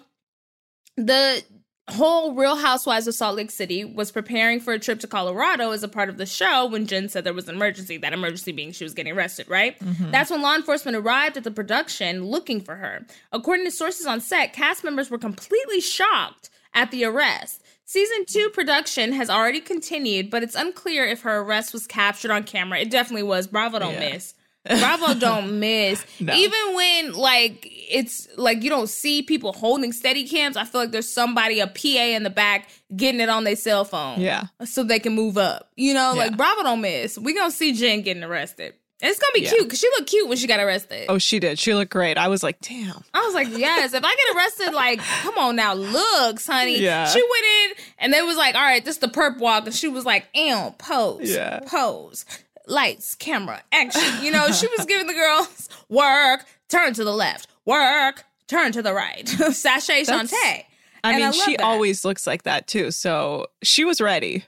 the 0.97 1.43
whole 1.89 2.35
Real 2.35 2.57
Housewives 2.57 3.07
of 3.07 3.15
Salt 3.15 3.37
Lake 3.37 3.51
City 3.51 3.85
was 3.85 4.11
preparing 4.11 4.59
for 4.59 4.73
a 4.73 4.79
trip 4.79 5.01
to 5.01 5.07
Colorado 5.07 5.71
as 5.73 5.83
a 5.83 5.89
part 5.89 6.09
of 6.09 6.17
the 6.17 6.25
show 6.27 6.67
when 6.67 6.87
Jen 6.87 7.09
said 7.11 7.25
there 7.25 7.35
was 7.35 7.49
an 7.49 7.55
emergency. 7.57 7.97
That 7.99 8.13
emergency 8.15 8.53
being 8.53 8.73
she 8.73 8.85
was 8.85 8.95
getting 8.95 9.13
arrested, 9.13 9.49
right? 9.49 9.79
Mm-hmm. 9.81 10.11
That's 10.11 10.31
when 10.31 10.41
law 10.41 10.55
enforcement 10.55 10.97
arrived 10.97 11.37
at 11.37 11.45
the 11.45 11.51
production 11.51 12.25
looking 12.25 12.61
for 12.63 12.77
her. 12.77 13.05
According 13.33 13.67
to 13.67 13.71
sources 13.71 14.07
on 14.07 14.21
set, 14.21 14.53
cast 14.55 14.83
members 14.83 15.11
were 15.11 15.19
completely 15.19 15.81
shocked 15.81 16.49
at 16.73 16.91
the 16.91 17.05
arrest. 17.05 17.61
Season 17.85 18.25
two 18.27 18.49
production 18.49 19.13
has 19.13 19.29
already 19.29 19.61
continued, 19.61 20.31
but 20.31 20.43
it's 20.43 20.55
unclear 20.55 21.05
if 21.05 21.21
her 21.21 21.41
arrest 21.41 21.75
was 21.75 21.87
captured 21.87 22.31
on 22.31 22.45
camera. 22.45 22.79
It 22.79 22.91
definitely 22.91 23.25
was. 23.25 23.47
Bravo 23.47 23.79
don't 23.79 23.93
Yeah. 23.95 24.13
miss. 24.13 24.35
Bravo 24.67 25.13
don't 25.13 25.59
miss. 25.61 26.03
No. 26.19 26.33
Even 26.33 26.75
when 26.75 27.13
like 27.13 27.71
it's 27.91 28.29
like 28.37 28.63
you 28.63 28.71
don't 28.71 28.89
see 28.89 29.23
people 29.23 29.53
holding 29.53 29.93
steady 29.93 30.27
cams, 30.27 30.57
I 30.57 30.65
feel 30.65 30.81
like 30.83 30.91
there's 30.91 31.11
somebody, 31.13 31.61
a 31.61 31.67
PA 31.67 31.89
in 31.89 32.23
the 32.23 32.31
back, 32.31 32.69
getting 32.97 33.21
it 33.21 33.29
on 33.29 33.45
their 33.45 33.57
cell 33.57 33.85
phone. 33.85 34.21
Yeah. 34.21 34.45
So 34.65 34.83
they 34.85 34.99
can 34.99 35.15
move 35.15 35.37
up. 35.39 35.71
You 35.77 35.95
know, 35.95 36.15
like 36.17 36.37
Bravo 36.37 36.63
don't 36.63 36.81
miss. 36.81 37.19
We 37.19 37.35
gonna 37.35 37.51
see 37.51 37.73
Jen 37.73 38.03
getting 38.03 38.23
arrested. 38.25 38.75
And 39.03 39.11
it's 39.11 39.19
gonna 39.19 39.33
be 39.35 39.41
Yeah. 39.43 39.51
cute 39.51 39.65
because 39.65 39.81
she 39.81 39.89
looked 39.89 40.09
cute 40.09 40.29
when 40.29 40.39
she 40.39 40.47
got 40.47 40.61
arrested. 40.61 41.07
Oh, 41.09 41.19
she 41.19 41.39
did. 41.41 41.59
She 41.59 41.75
looked 41.75 41.91
great. 41.93 42.17
I 42.17 42.29
was 42.29 42.43
like, 42.43 42.61
damn. 42.61 43.03
I 43.13 43.21
was 43.23 43.35
like, 43.35 43.49
yes. 43.51 43.93
If 43.93 44.03
I 44.05 44.15
get 44.15 44.37
arrested, 44.37 44.73
like, 44.73 45.01
come 45.01 45.37
on 45.37 45.57
now, 45.57 45.75
looks, 45.75 46.47
honey. 46.47 46.79
Yeah. 46.81 47.07
She 47.09 47.21
went 47.21 47.45
in 47.79 47.85
and 47.99 48.13
they 48.15 48.23
was 48.23 48.37
like, 48.37 48.55
all 48.55 48.63
right, 48.63 48.85
this 48.85 48.99
the 48.99 49.09
perp 49.09 49.39
walk, 49.39 49.67
and 49.67 49.75
she 49.75 49.89
was 49.89 50.05
like, 50.07 50.27
ew, 50.35 50.75
pose, 50.79 51.31
Yeah. 51.35 51.61
pose, 51.67 52.25
lights, 52.67 53.15
camera, 53.15 53.63
action. 53.73 54.25
You 54.25 54.31
know, 54.31 54.51
she 54.53 54.69
was 54.69 54.87
giving 54.87 55.07
the 55.07 55.13
girls 55.15 55.69
work, 55.91 56.47
turn 56.69 56.95
to 56.95 57.05
the 57.05 57.13
left, 57.13 57.49
work, 57.67 58.25
turn 58.49 58.73
to 58.73 58.83
the 58.83 58.93
right, 58.95 59.27
sashay 59.53 60.05
That's- 60.05 60.31
Shantae. 60.33 60.65
I 61.03 61.11
And 61.11 61.17
mean, 61.19 61.27
I 61.27 61.31
she 61.33 61.57
that. 61.57 61.65
always 61.65 62.05
looks 62.05 62.27
like 62.27 62.45
that 62.45 62.67
too. 62.67 62.91
So 62.91 63.49
she 63.63 63.85
was 63.85 64.01
ready. 64.01 64.45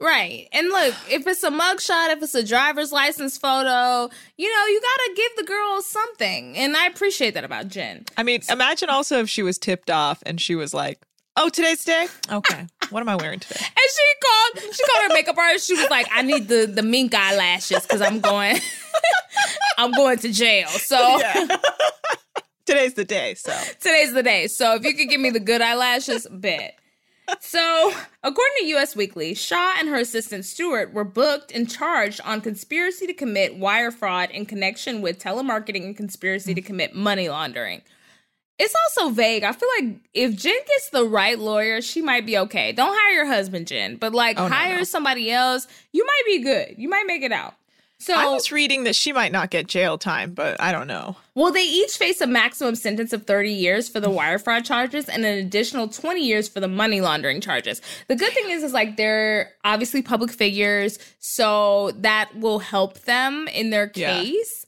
Right. 0.00 0.48
And 0.52 0.68
look, 0.68 0.94
if 1.10 1.26
it's 1.26 1.42
a 1.44 1.50
mugshot, 1.50 2.10
if 2.12 2.22
it's 2.22 2.34
a 2.34 2.44
driver's 2.44 2.90
license 2.92 3.36
photo, 3.38 4.08
you 4.36 4.52
know, 4.52 4.66
you 4.66 4.80
gotta 4.80 5.12
give 5.16 5.30
the 5.36 5.44
girls 5.44 5.86
something. 5.86 6.56
And 6.56 6.76
I 6.76 6.86
appreciate 6.86 7.34
that 7.34 7.44
about 7.44 7.68
Jen. 7.68 8.04
I 8.16 8.22
mean, 8.24 8.40
imagine 8.48 8.90
also 8.90 9.20
if 9.20 9.28
she 9.28 9.42
was 9.42 9.56
tipped 9.58 9.90
off 9.90 10.20
and 10.26 10.40
she 10.40 10.54
was 10.56 10.72
like, 10.74 11.00
"Oh, 11.36 11.48
today's 11.48 11.84
day. 11.84 12.06
Okay, 12.30 12.66
what 12.90 13.00
am 13.00 13.08
I 13.08 13.16
wearing 13.16 13.40
today?" 13.40 13.58
And 13.60 13.76
she 13.76 14.62
called, 14.62 14.74
she 14.74 14.84
called 14.84 15.08
her 15.10 15.14
makeup 15.14 15.36
artist. 15.38 15.66
She 15.66 15.74
was 15.74 15.90
like, 15.90 16.06
"I 16.12 16.22
need 16.22 16.46
the 16.48 16.66
the 16.66 16.82
mink 16.82 17.12
eyelashes 17.14 17.82
because 17.82 18.00
I'm 18.00 18.20
going, 18.20 18.56
I'm 19.78 19.90
going 19.92 20.18
to 20.18 20.32
jail. 20.32 20.68
So 20.68 21.20
Today's 22.68 22.94
the 22.94 23.04
day. 23.04 23.34
So 23.34 23.52
today's 23.80 24.12
the 24.12 24.22
day. 24.22 24.46
So 24.46 24.74
if 24.74 24.84
you 24.84 24.94
could 24.94 25.08
give 25.08 25.20
me 25.20 25.30
the 25.30 25.40
good 25.40 25.62
eyelashes, 25.62 26.26
bet." 26.30 26.74
So, 27.40 27.92
according 28.22 28.54
to 28.60 28.66
US 28.76 28.96
Weekly, 28.96 29.34
Shah 29.34 29.74
and 29.78 29.88
her 29.88 29.96
assistant 29.96 30.46
Stuart 30.46 30.94
were 30.94 31.04
booked 31.04 31.52
and 31.52 31.68
charged 31.68 32.22
on 32.24 32.40
conspiracy 32.40 33.06
to 33.06 33.12
commit 33.12 33.56
wire 33.58 33.90
fraud 33.90 34.30
in 34.30 34.46
connection 34.46 35.02
with 35.02 35.18
telemarketing 35.22 35.84
and 35.84 35.94
conspiracy 35.96 36.54
to 36.54 36.62
commit 36.62 36.94
money 36.94 37.28
laundering. 37.28 37.82
It's 38.58 38.74
also 38.74 39.10
vague. 39.10 39.44
I 39.44 39.52
feel 39.52 39.68
like 39.78 39.96
if 40.14 40.36
Jen 40.36 40.58
gets 40.66 40.88
the 40.90 41.04
right 41.04 41.38
lawyer, 41.38 41.82
she 41.82 42.00
might 42.00 42.24
be 42.24 42.38
okay. 42.38 42.72
Don't 42.72 42.96
hire 42.98 43.14
your 43.14 43.26
husband, 43.26 43.66
Jen, 43.66 43.96
but 43.96 44.14
like 44.14 44.38
Oh, 44.38 44.48
no, 44.48 44.54
hire 44.54 44.78
no. 44.78 44.84
somebody 44.84 45.30
else. 45.30 45.66
You 45.92 46.04
might 46.06 46.22
be 46.26 46.38
good. 46.42 46.76
You 46.78 46.88
might 46.88 47.06
make 47.06 47.22
it 47.22 47.30
out. 47.30 47.54
So, 48.00 48.14
I 48.14 48.26
was 48.26 48.52
reading 48.52 48.84
that 48.84 48.94
she 48.94 49.12
might 49.12 49.32
not 49.32 49.50
get 49.50 49.66
jail 49.66 49.98
time, 49.98 50.32
but 50.32 50.60
I 50.60 50.70
don't 50.70 50.86
know. 50.86 51.16
well, 51.34 51.50
they 51.52 51.64
each 51.64 51.96
face 51.96 52.20
a 52.20 52.28
maximum 52.28 52.76
sentence 52.76 53.12
of 53.12 53.26
30 53.26 53.50
years 53.52 53.88
for 53.88 53.98
the 53.98 54.08
wire 54.08 54.38
fraud 54.38 54.64
charges 54.64 55.08
and 55.08 55.24
an 55.24 55.36
additional 55.38 55.88
20 55.88 56.24
years 56.24 56.48
for 56.48 56.60
the 56.60 56.68
money 56.68 57.00
laundering 57.00 57.40
charges. 57.40 57.82
The 58.06 58.14
good 58.14 58.32
thing 58.32 58.50
is, 58.50 58.62
is 58.62 58.72
like 58.72 58.96
they're 58.96 59.50
obviously 59.64 60.00
public 60.02 60.30
figures, 60.30 60.98
so 61.18 61.90
that 61.96 62.30
will 62.36 62.60
help 62.60 63.00
them 63.00 63.48
in 63.48 63.70
their 63.70 63.90
Yeah. 63.94 64.20
case. 64.22 64.64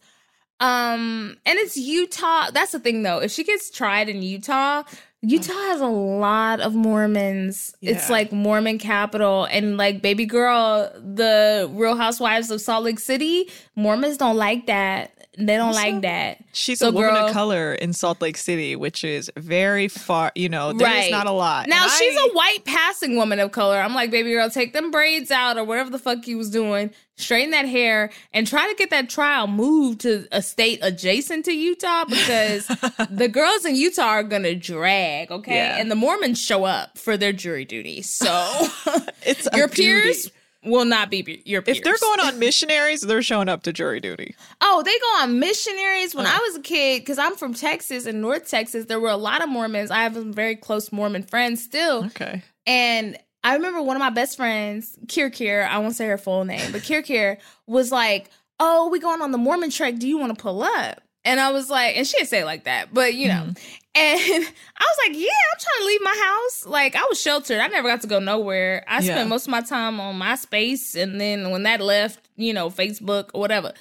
Um, 0.59 1.39
and 1.47 1.59
it's 1.59 1.77
Utah. 1.77 2.51
That's 2.51 2.73
the 2.73 2.81
thing 2.81 3.03
though. 3.03 3.19
If 3.21 3.31
she 3.31 3.45
gets 3.45 3.71
tried 3.71 4.09
in 4.09 4.23
Utah, 4.23 4.83
Utah 5.23 5.53
has 5.53 5.81
a 5.83 5.87
lot 5.87 6.61
of 6.61 6.75
Mormons. 6.75 7.75
It's 7.83 8.09
like 8.09 8.33
Mormon 8.33 8.79
capital. 8.79 9.45
And 9.51 9.77
like 9.77 10.01
baby 10.01 10.25
girl, 10.25 10.91
the 10.97 11.69
Real 11.73 11.97
Housewives 11.97 12.51
of 12.51 12.61
Salt 12.61 12.85
Lake 12.85 12.99
City, 12.99 13.51
Mormons 13.77 14.17
don't 14.17 14.37
like 14.37 14.67
that. 14.67 15.13
They 15.39 15.57
don't 15.57 15.69
Also, 15.69 15.81
like 15.81 16.03
that. 16.03 16.39
She's 16.53 16.81
So, 16.81 16.89
a 16.89 16.91
woman 16.93 17.11
girl- 17.15 17.27
of 17.27 17.33
color 17.33 17.75
in 17.75 17.93
Salt 17.93 18.21
Lake 18.21 18.37
City, 18.37 18.75
which 18.77 19.05
is 19.05 19.31
very 19.37 19.89
far. 19.89 20.33
You 20.35 20.49
know, 20.49 20.73
there's 20.73 20.83
Right. 20.91 21.11
not 21.11 21.27
a 21.27 21.31
lot. 21.33 21.69
Now 21.69 21.85
And 21.85 21.93
she's 21.93 22.17
I- 22.19 22.27
a 22.31 22.33
white 22.35 22.65
passing 22.65 23.17
woman 23.17 23.39
of 23.41 23.53
color. 23.53 23.79
I'm 23.81 23.95
like, 23.95 24.11
baby 24.11 24.31
girl, 24.33 24.51
take 24.51 24.73
them 24.73 24.91
braids 24.91 25.31
out 25.31 25.57
or 25.57 25.65
whatever 25.65 25.89
the 25.91 25.99
fuck 26.01 26.27
you 26.27 26.37
was 26.37 26.51
doing, 26.51 26.91
straighten 27.21 27.51
that 27.51 27.67
hair, 27.67 28.11
and 28.33 28.47
try 28.47 28.69
to 28.69 28.75
get 28.75 28.91
that 28.91 29.09
trial 29.09 29.47
moved 29.47 30.01
to 30.03 30.27
a 30.33 30.43
state 30.43 30.79
adjacent 30.83 31.45
to 31.47 31.53
Utah 31.53 32.05
because 32.05 32.67
the 33.11 33.29
girls 33.29 33.65
in 33.65 33.77
Utah 33.77 34.03
are 34.03 34.23
gonna 34.23 34.55
drag, 34.55 35.31
okay? 35.31 35.55
Yeah. 35.55 35.79
And 35.79 35.91
the 35.91 35.97
Mormons 35.97 36.41
show 36.41 36.65
up 36.65 36.99
for 36.99 37.17
their 37.17 37.33
jury 37.33 37.65
duty. 37.65 38.03
So 38.03 38.29
It's 39.23 39.49
your 39.55 39.69
duty. 39.69 39.83
peers 39.83 40.31
will 40.65 40.85
not 40.85 41.11
be 41.11 41.43
your 41.45 41.63
peers. 41.63 41.79
If 41.79 41.85
they're 41.85 41.97
going 42.01 42.21
on 42.21 42.39
missionaries, 42.39 43.01
they're 43.01 43.23
showing 43.23 43.49
up 43.49 43.63
to 43.65 43.73
jury 43.73 44.01
duty. 44.01 44.35
Oh, 44.61 44.83
they 44.85 44.99
go 44.99 45.23
on 45.23 45.39
missionaries. 45.39 46.15
When 46.15 46.27
uh-huh. 46.27 46.39
I 46.39 46.47
was 46.47 46.57
a 46.57 46.63
kid, 46.63 47.01
because 47.01 47.19
I'm 47.19 47.37
from 47.37 47.55
Texas 47.55 48.07
and 48.07 48.21
North 48.21 48.49
Texas, 48.49 48.87
there 48.87 49.01
were 49.01 49.09
a 49.11 49.17
lot 49.17 49.43
of 49.43 49.49
Mormons. 49.49 49.91
I 49.91 50.03
have 50.03 50.15
some 50.15 50.33
very 50.33 50.57
close 50.57 50.93
Mormon 50.93 51.23
friends 51.23 51.63
still. 51.63 52.07
Okay. 52.07 52.43
And 52.67 53.19
I 53.43 53.55
remember 53.55 53.81
one 53.83 53.97
of 53.97 54.01
my 54.01 54.11
best 54.11 54.37
friends, 54.37 54.99
Kier 55.07 55.31
Kier, 55.31 55.67
I 55.67 55.79
won't 55.79 55.97
say 55.97 56.07
her 56.07 56.19
full 56.19 56.45
name, 56.45 56.73
but 56.73 56.83
Kier 56.83 57.05
Kier 57.05 57.39
was 57.67 57.91
like, 57.91 58.31
Oh, 58.63 58.89
we 58.91 58.99
going 59.01 59.23
on 59.23 59.31
the 59.33 59.39
Mormon 59.39 59.71
trek. 59.71 59.97
Do 59.99 60.07
you 60.07 60.19
want 60.19 60.37
to 60.37 60.43
pull 60.43 60.63
up? 60.63 61.01
And 61.25 61.41
I 61.41 61.51
was 61.51 61.69
like, 61.71 61.97
and 61.97 62.07
she 62.07 62.17
didn't 62.19 62.29
say 62.29 62.41
it 62.41 62.45
like 62.45 62.65
that, 62.65 62.93
but 62.93 63.15
you 63.15 63.29
know. 63.29 63.35
Mm-hmm. 63.47 63.77
And 63.95 64.45
I 64.77 64.85
was 64.85 64.99
like, 65.09 65.17
yeah, 65.19 65.29
I'm 65.53 65.59
trying 65.59 65.81
to 65.81 65.87
leave 65.87 66.01
my 66.03 66.23
house. 66.25 66.67
Like 66.67 66.95
I 66.95 67.05
was 67.09 67.21
sheltered. 67.21 67.59
I 67.59 67.67
never 67.69 67.89
got 67.89 68.03
to 68.03 68.07
go 68.07 68.19
nowhere. 68.21 68.85
I 68.87 68.97
Yeah. 68.97 69.15
spent 69.15 69.29
most 69.31 69.47
of 69.47 69.51
my 69.51 69.63
time 69.63 69.99
on 70.01 70.19
MySpace 70.19 70.95
and 71.01 71.19
then 71.21 71.51
when 71.51 71.63
that 71.65 71.81
left, 71.81 72.29
you 72.37 72.53
know, 72.53 72.69
Facebook 72.71 73.31
or 73.35 73.41
whatever. 73.41 73.73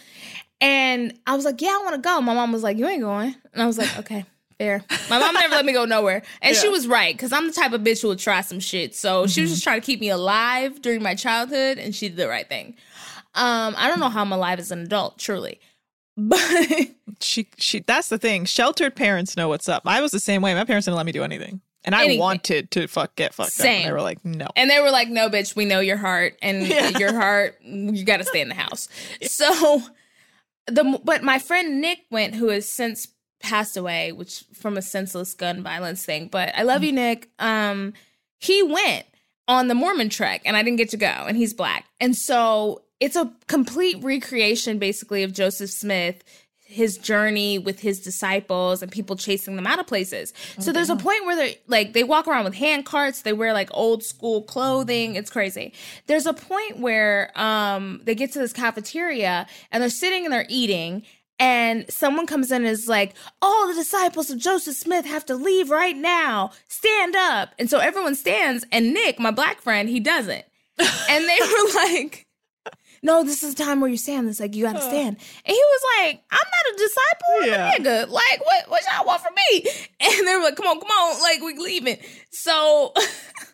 And 0.61 1.17
I 1.27 1.35
was 1.35 1.45
like, 1.45 1.61
yeah, 1.61 1.69
I 1.79 1.81
want 1.83 1.95
to 1.95 2.01
go. 2.01 2.19
My 2.21 2.33
mom 2.33 2.51
was 2.51 2.63
like, 2.63 2.77
you 2.77 2.87
ain't 2.87 3.01
going. 3.01 3.35
And 3.53 3.61
I 3.63 3.65
was 3.67 3.77
like, 3.77 3.97
okay, 3.99 4.25
Fair. 4.59 4.83
My 5.09 5.17
mom 5.19 5.33
never 5.33 5.55
let 5.55 5.65
me 5.65 5.71
go 5.73 5.85
nowhere. 5.85 6.21
And 6.41 6.55
she 6.55 6.67
was 6.69 6.85
right, 6.85 7.15
because 7.15 7.31
I'm 7.31 7.47
the 7.47 7.53
type 7.53 7.71
of 7.71 7.81
bitch 7.81 8.01
who 8.01 8.09
would 8.09 8.19
try 8.19 8.41
some 8.41 8.59
shit. 8.59 8.93
So 8.93 9.25
she 9.25 9.41
was 9.41 9.49
just 9.51 9.63
trying 9.63 9.79
to 9.79 9.85
keep 9.85 10.01
me 10.01 10.09
alive 10.09 10.81
during 10.81 11.01
my 11.01 11.15
childhood, 11.15 11.77
and 11.77 11.95
she 11.95 12.09
did 12.09 12.17
the 12.17 12.27
right 12.27 12.47
thing. 12.47 12.75
Um, 13.35 13.73
I 13.77 13.87
don't 13.87 13.99
know 13.99 14.09
how 14.09 14.21
I'm 14.21 14.31
alive 14.33 14.59
as 14.59 14.71
an 14.71 14.79
adult, 14.81 15.17
truly. 15.17 15.59
But 16.17 16.41
She 17.21 17.47
she 17.57 17.79
that's 17.79 18.09
the 18.09 18.17
thing. 18.17 18.43
Sheltered 18.43 18.93
parents 18.95 19.37
know 19.37 19.47
what's 19.47 19.69
up. 19.69 19.83
I 19.85 20.01
was 20.01 20.11
the 20.11 20.19
same 20.19 20.41
way. 20.41 20.53
My 20.53 20.65
parents 20.65 20.85
didn't 20.85 20.97
let 20.97 21.05
me 21.05 21.13
do 21.13 21.23
anything. 21.23 21.61
And 21.85 21.95
I 21.95 21.99
Anything. 22.03 22.19
wanted 22.19 22.71
to 22.71 22.87
fuck 22.87 23.15
get 23.15 23.33
fucked 23.33 23.51
up. 23.61 23.65
And 23.65 23.73
Same. 23.77 23.85
they 23.85 23.93
were 23.93 24.01
like, 24.01 24.25
no. 24.25 24.47
and 24.57 24.69
they 24.69 24.81
were 24.81 24.91
like, 24.91 25.07
no, 25.07 25.29
bitch, 25.29 25.55
we 25.55 25.63
know 25.63 25.79
your 25.79 25.95
heart, 25.95 26.37
and 26.41 26.67
Yeah. 26.67 26.89
your 26.97 27.13
heart, 27.13 27.57
you 27.63 28.03
gotta 28.03 28.25
stay 28.25 28.41
in 28.41 28.49
the 28.49 28.55
house. 28.55 28.89
So 29.21 29.81
the 30.67 30.99
but 31.05 31.23
my 31.23 31.39
friend 31.39 31.79
Nick 31.79 31.99
went, 32.11 32.35
who 32.35 32.49
has 32.49 32.67
since 32.69 33.07
passed 33.39 33.77
away, 33.77 34.11
which 34.11 34.43
from 34.53 34.77
a 34.77 34.81
senseless 34.81 35.33
gun 35.33 35.63
violence 35.63 36.05
thing. 36.05 36.27
But 36.27 36.53
I 36.55 36.63
love 36.63 36.83
you, 36.83 36.91
Nick. 36.91 37.29
Um, 37.39 37.93
he 38.39 38.63
went 38.63 39.05
on 39.47 39.67
the 39.67 39.75
Mormon 39.75 40.09
trek, 40.09 40.41
and 40.45 40.55
I 40.55 40.63
didn't 40.63 40.77
get 40.77 40.89
to 40.89 40.97
go, 40.97 41.07
and 41.07 41.35
he's 41.37 41.53
black, 41.53 41.85
and 41.99 42.15
so 42.15 42.83
it's 42.99 43.15
a 43.15 43.31
complete 43.47 44.03
recreation, 44.03 44.77
basically, 44.77 45.23
of 45.23 45.33
Joseph 45.33 45.69
Smith. 45.69 46.23
His 46.71 46.99
journey 46.99 47.57
with 47.57 47.79
his 47.79 47.99
disciples 47.99 48.83
and 48.83 48.91
people 48.91 49.15
chasing 49.15 49.55
them 49.55 49.65
out 49.65 49.79
of 49.79 49.87
places. 49.87 50.35
So 50.59 50.71
there's 50.71 50.91
a 50.91 50.95
point 50.95 51.25
where 51.25 51.35
they're 51.35 51.55
like, 51.65 51.93
they 51.93 52.03
walk 52.03 52.27
around 52.27 52.43
with 52.43 52.53
hand 52.53 52.85
carts, 52.85 53.23
they 53.23 53.33
wear 53.33 53.53
like 53.53 53.69
old 53.73 54.03
school 54.03 54.43
clothing. 54.43 55.15
It's 55.15 55.31
crazy. 55.31 55.73
There's 56.05 56.27
a 56.27 56.33
point 56.33 56.77
where 56.77 57.31
um, 57.33 58.01
they 58.03 58.13
get 58.13 58.33
to 58.33 58.39
this 58.39 58.53
cafeteria 58.53 59.47
and 59.71 59.81
they're 59.81 59.89
sitting 59.89 60.25
and 60.25 60.31
they're 60.31 60.45
eating, 60.47 61.01
and 61.39 61.85
someone 61.89 62.27
comes 62.27 62.51
in 62.51 62.63
and 62.63 62.67
is 62.71 62.87
like, 62.87 63.13
All 63.41 63.67
the 63.67 63.73
disciples 63.73 64.29
of 64.29 64.37
Joseph 64.37 64.75
Smith 64.75 65.05
have 65.05 65.25
to 65.27 65.35
leave 65.35 65.69
right 65.69 65.95
now. 65.95 66.51
Stand 66.67 67.15
up. 67.15 67.53
And 67.57 67.69
so 67.69 67.79
everyone 67.79 68.15
stands, 68.15 68.65
and 68.71 68.93
Nick, 68.93 69.19
my 69.19 69.31
black 69.31 69.61
friend, 69.61 69.87
he 69.89 69.99
doesn't. 69.99 70.45
and 71.09 71.25
they 71.27 71.39
were 71.41 71.73
like, 71.75 72.25
No, 73.01 73.23
this 73.23 73.43
is 73.43 73.55
the 73.55 73.63
time 73.63 73.81
where 73.81 73.89
you 73.89 73.97
stand. 73.97 74.27
It's 74.29 74.39
like 74.39 74.55
you 74.55 74.65
gotta 74.65 74.81
stand. 74.81 75.17
And 75.17 75.17
he 75.45 75.53
was 75.53 75.81
like, 75.99 76.21
I'm 76.31 76.37
not 76.37 76.73
a 76.73 76.77
disciple, 76.77 77.27
I'm 77.41 77.47
Yeah. 77.47 77.71
a 77.75 77.79
nigga. 77.79 78.09
Like, 78.11 78.45
what 78.45 78.69
what 78.69 78.81
y'all 78.91 79.05
want 79.05 79.21
from 79.21 79.33
me? 79.51 79.65
And 80.01 80.27
they 80.27 80.35
were 80.35 80.43
like, 80.43 80.55
Come 80.55 80.67
on, 80.67 80.79
come 80.79 80.89
on, 80.89 81.21
like 81.21 81.41
we 81.41 81.57
leaving. 81.61 81.97
So 82.31 82.93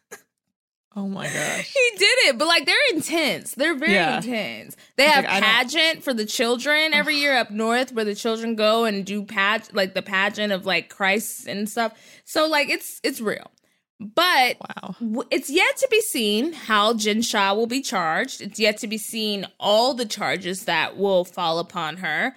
Oh 0.98 1.08
my 1.10 1.26
gosh. 1.26 1.74
he 1.74 1.98
did 1.98 2.18
it, 2.28 2.38
but 2.38 2.48
like 2.48 2.66
they're 2.66 2.76
intense. 2.94 3.52
They're 3.56 3.76
very 3.76 3.94
Yeah. 3.94 4.18
intense. 4.18 4.78
They 4.96 5.04
have 5.06 5.26
like, 5.26 5.44
pageant 5.44 6.04
for 6.04 6.14
the 6.14 6.26
children 6.26 6.94
every 6.94 7.18
year 7.18 7.36
up 7.36 7.52
north, 7.52 7.92
where 7.92 8.06
the 8.06 8.16
children 8.16 8.56
go 8.56 8.86
and 8.86 9.06
do 9.06 9.24
page 9.24 9.64
like 9.74 9.94
the 9.94 10.02
pageant 10.02 10.54
of 10.54 10.66
like 10.66 10.90
Christ 10.90 11.48
and 11.48 11.70
stuff. 11.70 11.92
So 12.24 12.48
like 12.48 12.70
it's 12.70 13.02
it's 13.04 13.20
real, 13.20 13.52
but 14.00 14.56
Wow. 14.62 14.96
w- 15.02 15.28
it's 15.32 15.50
yet 15.50 15.76
to 15.78 15.88
be 15.92 16.00
seen 16.02 16.54
how 16.54 16.94
Jen 16.94 17.22
Shah 17.22 17.54
will 17.54 17.68
be 17.68 17.82
charged. 17.82 18.40
It's 18.42 18.60
yet 18.60 18.78
to 18.78 18.88
be 18.88 18.98
seen 18.98 19.48
all 19.60 19.94
the 19.94 20.06
charges 20.06 20.64
that 20.64 20.96
will 20.98 21.26
fall 21.26 21.60
upon 21.60 21.98
her. 21.98 22.36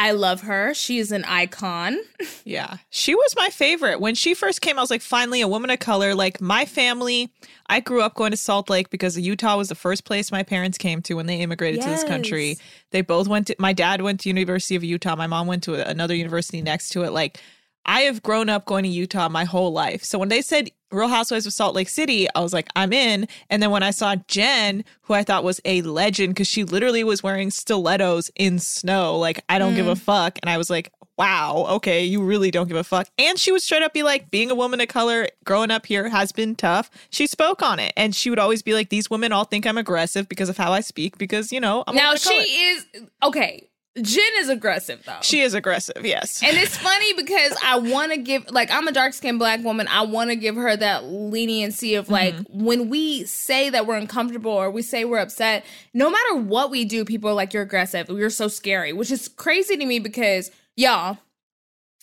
I 0.00 0.12
love 0.12 0.40
her. 0.40 0.72
She 0.72 0.98
is 0.98 1.12
an 1.12 1.24
icon. 1.24 1.98
Yeah. 2.44 2.78
She 2.88 3.14
was 3.14 3.34
my 3.36 3.48
favorite. 3.48 4.00
When 4.00 4.14
she 4.14 4.34
first 4.34 4.60
came, 4.60 4.78
I 4.78 4.80
was 4.80 4.90
like, 4.90 5.02
finally, 5.02 5.40
a 5.40 5.46
woman 5.46 5.70
of 5.70 5.78
color. 5.78 6.14
Like, 6.14 6.40
my 6.40 6.64
family, 6.64 7.32
I 7.66 7.78
grew 7.80 8.02
up 8.02 8.14
going 8.14 8.32
to 8.32 8.36
Salt 8.36 8.68
Lake 8.68 8.90
because 8.90 9.16
Utah 9.16 9.56
was 9.56 9.68
the 9.68 9.74
first 9.76 10.04
place 10.04 10.32
my 10.32 10.42
parents 10.42 10.76
came 10.76 11.00
to 11.02 11.14
when 11.14 11.26
they 11.26 11.40
immigrated 11.40 11.82
to 11.82 11.88
this 11.88 12.02
country. 12.02 12.56
They 12.90 13.02
both 13.02 13.28
went 13.28 13.46
to, 13.48 13.56
my 13.58 13.72
dad 13.72 14.02
went 14.02 14.20
to 14.20 14.28
University 14.28 14.74
of 14.74 14.82
Utah. 14.82 15.14
My 15.14 15.28
mom 15.28 15.46
went 15.46 15.62
to 15.64 15.86
another 15.88 16.14
university 16.14 16.60
next 16.60 16.88
to 16.90 17.04
it. 17.04 17.12
Like, 17.12 17.40
I 17.84 18.00
have 18.02 18.22
grown 18.22 18.48
up 18.48 18.64
going 18.64 18.84
to 18.84 18.90
Utah 18.90 19.28
my 19.28 19.44
whole 19.44 19.72
life. 19.72 20.02
So 20.02 20.18
when 20.18 20.28
they 20.28 20.42
said 20.42 20.70
Real 20.90 21.08
Housewives 21.08 21.46
of 21.46 21.52
Salt 21.52 21.74
Lake 21.74 21.88
City, 21.88 22.28
I 22.34 22.40
was 22.40 22.52
like, 22.52 22.68
I'm 22.76 22.92
in. 22.92 23.28
And 23.48 23.62
then 23.62 23.70
when 23.70 23.82
I 23.82 23.90
saw 23.90 24.16
Jen, 24.28 24.84
who 25.02 25.14
I 25.14 25.22
thought 25.22 25.44
was 25.44 25.60
a 25.64 25.82
legend 25.82 26.34
because 26.34 26.48
she 26.48 26.64
literally 26.64 27.04
was 27.04 27.22
wearing 27.22 27.50
stilettos 27.50 28.30
in 28.36 28.58
snow, 28.58 29.16
like, 29.18 29.44
I 29.48 29.58
don't 29.58 29.74
give 29.74 29.86
a 29.86 29.94
mm. 29.94 30.00
fuck. 30.00 30.38
And 30.42 30.50
I 30.50 30.58
was 30.58 30.70
like, 30.70 30.92
wow, 31.20 31.66
okay, 31.68 32.02
you 32.02 32.22
really 32.22 32.50
don't 32.50 32.66
give 32.66 32.78
a 32.78 32.82
fuck. 32.84 33.06
And 33.18 33.38
she 33.38 33.52
would 33.52 33.60
straight 33.60 33.82
up 33.82 33.92
be 33.92 34.02
like, 34.02 34.30
being 34.30 34.50
a 34.50 34.54
woman 34.54 34.80
of 34.80 34.88
color 34.88 35.28
growing 35.44 35.70
up 35.70 35.84
here 35.84 36.08
has 36.08 36.32
been 36.32 36.56
tough. 36.56 36.90
She 37.10 37.26
spoke 37.26 37.62
on 37.62 37.78
it. 37.78 37.92
And 37.94 38.14
she 38.14 38.30
would 38.30 38.38
always 38.38 38.62
be 38.62 38.72
like, 38.72 38.88
these 38.88 39.10
women 39.10 39.30
all 39.30 39.44
think 39.44 39.66
I'm 39.66 39.76
aggressive 39.76 40.30
because 40.30 40.48
of 40.48 40.56
how 40.56 40.72
I 40.72 40.80
speak, 40.80 41.18
because, 41.18 41.52
you 41.52 41.60
know, 41.60 41.84
I'm 41.86 41.94
a 41.94 41.98
now 41.98 42.14
she 42.14 42.30
color." 42.30 42.44
is 42.48 42.86
okay. 43.22 43.69
Jen 44.00 44.32
is 44.38 44.48
aggressive 44.48 45.02
though. 45.04 45.18
She 45.20 45.40
is 45.40 45.52
aggressive, 45.52 46.04
yes. 46.04 46.42
And 46.44 46.56
it's 46.56 46.76
funny 46.76 47.12
because 47.14 47.56
I 47.64 47.78
want 47.78 48.12
to 48.12 48.18
give, 48.18 48.48
like, 48.50 48.70
I'm 48.70 48.86
a 48.86 48.92
dark 48.92 49.14
skinned 49.14 49.40
black 49.40 49.64
woman. 49.64 49.88
I 49.88 50.02
want 50.02 50.30
to 50.30 50.36
give 50.36 50.54
her 50.54 50.76
that 50.76 51.06
leniency 51.06 51.96
of, 51.96 52.04
mm-hmm. 52.04 52.12
like, 52.12 52.34
when 52.48 52.88
we 52.88 53.24
say 53.24 53.68
that 53.68 53.88
we're 53.88 53.96
uncomfortable 53.96 54.52
or 54.52 54.70
we 54.70 54.82
say 54.82 55.04
we're 55.04 55.18
upset, 55.18 55.64
no 55.92 56.08
matter 56.08 56.36
what 56.36 56.70
we 56.70 56.84
do, 56.84 57.04
people 57.04 57.30
are 57.30 57.34
like, 57.34 57.52
you're 57.52 57.64
aggressive. 57.64 58.08
You're 58.08 58.30
so 58.30 58.46
scary, 58.46 58.92
which 58.92 59.10
is 59.10 59.26
crazy 59.26 59.76
to 59.76 59.84
me 59.84 59.98
because, 59.98 60.52
y'all, 60.76 61.18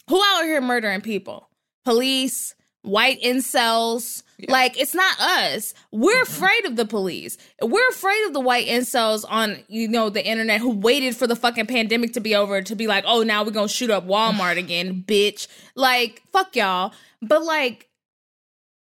who 0.10 0.22
out 0.22 0.44
here 0.44 0.60
murdering 0.60 1.00
people? 1.00 1.50
Police, 1.86 2.54
white 2.88 3.22
incels. 3.22 4.24
Like, 4.48 4.80
it's 4.80 4.94
not 4.94 5.20
us. 5.20 5.74
We're 5.92 6.22
afraid 6.22 6.66
of 6.66 6.76
the 6.76 6.86
police. 6.86 7.38
We're 7.62 7.90
afraid 7.90 8.26
of 8.28 8.34
the 8.34 8.40
white 8.40 8.68
incels 8.68 9.26
on, 9.28 9.58
you 9.68 9.88
know, 9.88 10.10
the 10.10 10.26
internet 10.26 10.62
who 10.62 10.72
waited 10.72 11.16
for 11.16 11.26
the 11.26 11.36
fucking 11.36 11.66
pandemic 11.66 12.14
to 12.14 12.20
be 12.20 12.36
over 12.36 12.62
to 12.62 12.76
be 12.76 12.88
like, 12.88 13.04
oh, 13.08 13.24
now 13.24 13.44
we're 13.44 13.52
gonna 13.52 13.68
shoot 13.68 13.90
up 13.90 14.08
Walmart 14.08 14.58
again, 14.60 15.04
bitch. 15.08 15.48
Like, 15.76 16.22
fuck 16.32 16.56
y'all. 16.56 16.94
But 17.22 17.44
like, 17.44 17.90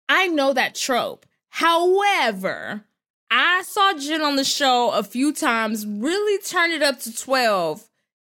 I 0.10 0.28
know 0.28 0.54
that 0.54 0.76
trope. 0.76 1.26
However, 1.50 2.86
I 3.32 3.64
saw 3.64 3.94
Jen 3.94 4.22
on 4.22 4.36
the 4.36 4.44
show 4.44 4.92
a 4.92 5.04
few 5.04 5.34
times 5.34 5.86
really 5.86 6.42
turn 6.44 6.72
it 6.72 6.82
up 6.82 7.00
to 7.02 7.16
12 7.16 7.88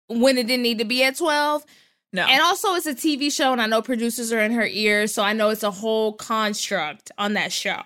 when 0.07 0.37
it 0.37 0.47
didn't 0.47 0.63
need 0.63 0.79
to 0.79 0.85
be 0.85 1.03
at 1.03 1.17
12. 1.17 1.65
No. 2.11 2.25
And 2.25 2.41
also, 2.41 2.73
it's 2.75 2.85
a 2.85 2.95
TV 2.95 3.31
show, 3.31 3.51
and 3.51 3.61
I 3.61 3.67
know 3.67 3.81
producers 3.81 4.31
are 4.33 4.39
in 4.39 4.51
her 4.51 4.65
ear, 4.65 5.07
so 5.07 5.23
I 5.23 5.33
know 5.33 5.49
it's 5.49 5.63
a 5.63 5.71
whole 5.71 6.13
construct 6.13 7.11
on 7.17 7.33
that 7.33 7.51
show. 7.51 7.81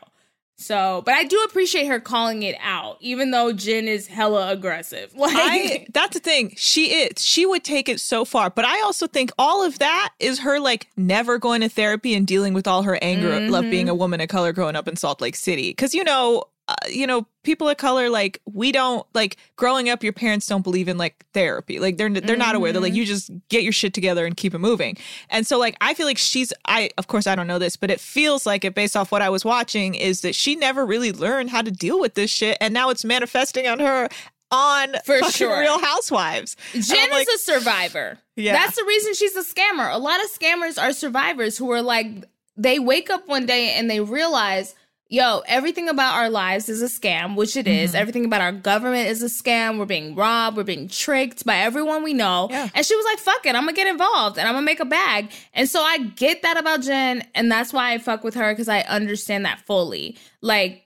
So, 0.55 1.01
but 1.05 1.13
I 1.15 1.26
do 1.26 1.38
appreciate 1.39 1.88
her 1.88 1.99
calling 1.99 2.43
it 2.43 2.55
out, 2.61 2.97
even 3.01 3.32
though 3.32 3.51
Jen 3.51 3.88
is 3.88 4.07
hella 4.07 4.51
aggressive. 4.51 5.13
Like, 5.24 5.36
I 5.36 5.88
that's 5.93 6.13
the 6.13 6.19
thing. 6.19 6.53
She 6.57 7.03
is. 7.03 7.24
She 7.24 7.45
would 7.45 7.63
take 7.63 7.88
it 7.88 7.99
so 8.01 8.26
far. 8.26 8.49
But 8.49 8.65
I 8.65 8.82
also 8.82 9.07
think 9.07 9.32
all 9.38 9.65
of 9.65 9.80
that 9.80 10.13
is 10.19 10.39
her 10.39 10.59
like 10.59 10.88
never 10.97 11.38
going 11.38 11.61
to 11.61 11.69
therapy 11.69 12.13
and 12.13 12.28
dealing 12.28 12.53
with 12.53 12.67
all 12.67 12.84
her 12.84 12.99
anger 13.01 13.32
of 13.32 13.43
love 13.43 13.63
being 13.69 13.88
a 13.88 13.95
woman 13.95 14.19
of 14.19 14.28
color 14.28 14.51
growing 14.51 14.76
up 14.76 14.88
in 14.88 14.97
Salt 14.97 15.21
Lake 15.21 15.38
City. 15.38 15.69
Because 15.69 15.95
you 15.95 16.03
know, 16.03 16.43
uh, 16.68 16.76
you 16.89 17.05
know, 17.05 17.28
people 17.43 17.68
of 17.68 17.76
color 17.78 18.09
like 18.09 18.39
we 18.45 18.72
don't 18.72 19.05
like 19.14 19.38
growing 19.57 19.89
up. 19.89 20.01
Your 20.01 20.14
parents 20.14 20.47
don't 20.47 20.61
believe 20.61 20.88
in 20.88 20.97
like 20.97 21.26
therapy. 21.34 21.80
Like 21.80 21.97
they're 21.97 22.09
they're 22.09 22.38
not 22.38 22.55
aware. 22.55 22.72
They're 22.72 22.82
like 22.82 22.93
you 22.93 23.05
just 23.05 23.32
get 23.49 23.64
your 23.64 23.74
shit 23.74 23.93
together 23.93 24.26
and 24.26 24.38
keep 24.38 24.53
it 24.53 24.59
moving. 24.59 24.97
And 25.30 25.45
so 25.45 25.59
like 25.59 25.76
I 25.82 25.93
feel 25.93 26.05
like 26.05 26.18
she's. 26.18 26.53
I 26.66 26.89
of 26.97 27.07
course 27.07 27.28
I 27.28 27.36
don't 27.36 27.47
know 27.47 27.59
this, 27.59 27.76
but 27.76 27.91
it 27.91 27.99
feels 27.99 28.45
like 28.45 28.64
it 28.64 28.76
based 28.76 28.95
off 28.95 29.11
what 29.11 29.22
I 29.22 29.30
was 29.30 29.43
watching 29.43 29.95
is 29.95 30.22
that 30.22 30.36
she 30.36 30.55
never 30.55 30.86
really 30.86 31.11
learned 31.11 31.49
how 31.49 31.61
to 31.61 31.72
deal 31.72 31.99
with 31.99 32.14
this 32.14 32.32
shit, 32.32 32.57
and 32.61 32.74
now 32.74 32.89
it's 32.89 33.03
manifesting 33.03 33.68
on 33.68 33.80
her 33.80 34.07
on 34.53 34.95
For 35.03 35.22
sure. 35.24 35.59
Real 35.59 35.80
Housewives. 35.80 36.55
Jen 36.74 37.09
like, 37.09 37.28
is 37.28 37.36
a 37.36 37.38
survivor. 37.39 38.20
Yeah. 38.36 38.53
That's 38.53 38.78
the 38.78 38.86
reason 38.86 39.16
she's 39.16 39.36
a 39.36 39.43
scammer. 39.43 39.91
A 39.91 39.97
lot 39.97 40.24
of 40.24 40.32
scammers 40.32 40.82
are 40.82 40.93
survivors 40.93 41.57
who 41.57 41.72
are 41.72 41.82
like, 41.82 42.07
they 42.55 42.78
wake 42.78 43.09
up 43.09 43.28
one 43.28 43.47
day 43.47 43.72
and 43.72 43.89
they 43.89 43.99
realize, 43.99 44.76
yo, 45.14 45.43
everything 45.47 45.88
about 45.89 46.16
our 46.16 46.28
lives 46.30 46.70
is 46.70 46.82
a 46.82 46.88
scam, 46.88 47.36
which 47.36 47.55
it 47.55 47.68
Mm-hmm. 47.68 47.84
is. 47.86 47.93
Everything 47.93 48.26
about 48.26 48.41
our 48.41 48.51
government 48.51 49.07
is 49.09 49.22
a 49.22 49.28
scam. 49.28 49.78
We're 49.78 49.86
being 49.86 50.16
robbed. 50.16 50.57
We're 50.57 50.64
being 50.64 50.88
tricked 50.88 51.45
by 51.45 51.57
everyone 51.57 52.01
we 52.03 52.14
know. 52.14 52.47
Yeah. 52.49 52.68
And 52.74 52.84
she 52.84 52.95
was 52.95 53.05
like, 53.05 53.20
fuck 53.20 53.45
it. 53.45 53.55
I'm 53.55 53.64
going 53.64 53.76
to 53.76 53.80
get 53.80 53.88
involved 53.88 54.39
and 54.39 54.47
I'm 54.47 54.55
going 54.55 54.64
to 54.64 54.72
make 54.72 54.80
a 54.80 54.86
bag. 54.86 55.30
And 55.53 55.70
so 55.70 55.82
I 55.82 55.99
get 55.99 56.41
that 56.41 56.57
about 56.57 56.82
Jen. 56.82 57.24
And 57.36 57.51
that's 57.51 57.72
why 57.72 57.93
I 57.93 57.99
fuck 57.99 58.24
with 58.24 58.34
her 58.34 58.51
because 58.53 58.68
I 58.68 58.82
understand 58.82 59.45
that 59.45 59.59
fully. 59.68 60.18
Like, 60.41 60.80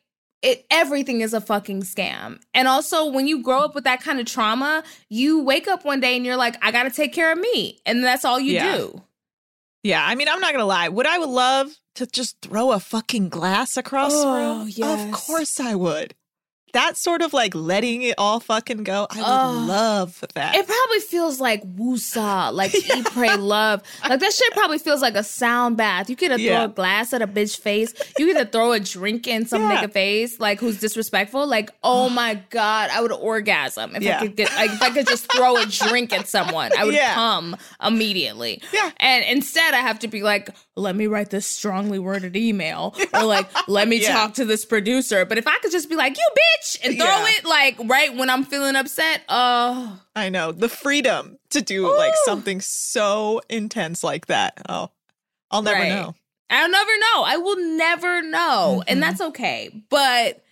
it 0.44 0.66
everything 0.70 1.22
is 1.22 1.34
a 1.34 1.42
fucking 1.42 1.82
scam. 1.84 2.40
And 2.54 2.68
also 2.68 3.10
when 3.10 3.28
you 3.28 3.42
grow 3.42 3.62
up 3.62 3.74
with 3.74 3.86
that 3.86 4.02
kind 4.02 4.20
of 4.20 4.26
trauma, 4.28 4.84
you 5.10 5.42
wake 5.44 5.68
up 5.68 5.84
one 5.86 6.00
day 6.00 6.16
and 6.16 6.24
you're 6.26 6.36
like, 6.36 6.56
I 6.64 6.72
gotta 6.72 6.92
take 6.92 7.12
care 7.14 7.32
of 7.32 7.40
me. 7.40 7.80
And 7.88 8.04
that's 8.04 8.24
all 8.24 8.40
you 8.40 8.54
Yeah. 8.54 8.76
do. 8.78 9.02
Yeah, 9.84 10.06
I 10.06 10.16
mean, 10.16 10.28
I'm 10.28 10.40
not 10.40 10.52
gonna 10.54 10.66
lie. 10.66 10.90
Would 10.90 11.06
I 11.08 11.18
would 11.20 11.30
love 11.30 11.76
to 11.96 12.06
just 12.08 12.38
throw 12.42 12.72
a 12.72 12.80
fucking 12.80 13.30
glass 13.30 13.78
across 13.78 14.14
the 14.14 14.28
Oh, 14.28 14.60
room? 14.60 14.70
yes. 14.72 15.06
Of 15.06 15.12
course 15.12 15.60
I 15.60 15.76
would. 15.76 16.14
That 16.78 16.96
sort 16.96 17.22
of 17.22 17.34
like 17.34 17.54
letting 17.56 18.04
it 18.04 18.16
all 18.18 18.40
fucking 18.40 18.84
go. 18.84 19.08
I 19.10 19.18
would 19.18 19.26
Ugh. 19.26 19.68
love 19.68 20.24
that. 20.36 20.56
It 20.56 20.66
probably 20.68 21.00
feels 21.00 21.40
like 21.40 21.64
woosah, 21.64 22.54
like 22.54 22.74
eat, 22.96 23.06
pray, 23.06 23.36
love. 23.36 23.82
Like 24.08 24.20
that 24.20 24.32
shit 24.32 24.54
probably 24.54 24.78
feels 24.78 25.02
like 25.02 25.16
a 25.16 25.24
sound 25.24 25.78
bath. 25.78 26.10
You 26.10 26.16
could 26.16 26.32
have 26.32 26.40
Yeah. 26.40 26.58
throw 26.58 26.66
a 26.66 26.68
glass 26.70 27.14
at 27.14 27.22
a 27.22 27.28
bitch 27.28 27.58
face. 27.60 27.94
You 28.20 28.28
could 28.28 28.38
have 28.38 28.52
throw 28.52 28.72
a 28.74 28.80
drink 28.80 29.28
in 29.28 29.46
some 29.48 29.62
Yeah. 29.64 29.82
nigga 29.84 29.92
face, 29.92 30.40
like 30.40 30.60
who's 30.60 30.80
disrespectful. 30.80 31.48
Like, 31.48 31.72
oh 31.84 32.10
my 32.22 32.36
god, 32.52 32.90
I 32.92 33.02
would 33.02 33.12
orgasm 33.12 33.96
if 33.96 34.04
Yeah. 34.04 34.20
I 34.20 34.22
could 34.22 34.36
get, 34.36 34.54
like, 34.56 34.70
if 34.72 34.82
I 34.82 34.90
could 34.92 35.08
just 35.08 35.32
throw 35.32 35.58
a 35.58 35.66
drink 35.66 36.14
at 36.14 36.28
someone. 36.28 36.72
I 36.78 36.86
would 36.86 36.94
Yeah. 36.98 37.14
come 37.16 37.58
immediately. 37.84 38.62
Yeah. 38.72 38.92
And 38.98 39.26
instead, 39.26 39.74
I 39.74 39.78
have 39.80 40.00
to 40.00 40.08
be 40.08 40.22
like, 40.22 40.50
let 40.78 40.96
me 40.96 41.08
write 41.08 41.30
this 41.32 41.46
strongly 41.48 42.00
worded 42.00 42.36
email, 42.36 42.96
or 43.14 43.24
like, 43.24 43.48
let 43.68 43.88
me 43.88 43.98
Yeah. 44.02 44.14
talk 44.14 44.36
to 44.36 44.46
this 44.46 44.64
producer. 44.64 45.26
But 45.26 45.38
if 45.38 45.48
I 45.48 45.58
could 45.60 45.72
just 45.72 45.90
be 45.90 45.96
like, 45.96 46.18
you 46.18 46.28
bitch, 46.38 46.78
and 46.84 46.98
throw 46.98 47.06
Yeah. 47.08 47.28
it 47.38 47.46
like 47.46 47.76
right 47.86 48.16
when 48.16 48.30
I'm 48.30 48.44
feeling 48.44 48.76
upset, 48.76 49.22
oh. 49.28 50.00
I 50.16 50.30
know 50.30 50.52
the 50.52 50.70
freedom 50.70 51.38
to 51.50 51.62
do 51.62 51.94
like 51.98 52.14
something 52.26 52.62
so 52.62 53.42
intense 53.50 54.04
like 54.04 54.28
that. 54.28 54.62
Oh, 54.70 54.90
I'll 55.52 55.62
never 55.64 55.80
Right. 55.80 55.90
know. 55.90 56.16
I'll 56.50 56.70
never 56.70 56.92
know. 57.00 57.24
I 57.26 57.38
will 57.38 57.78
never 57.78 58.22
know. 58.22 58.82
Mhm. 58.82 58.84
And 58.88 59.04
that's 59.04 59.20
okay. 59.20 59.70
But 59.90 60.44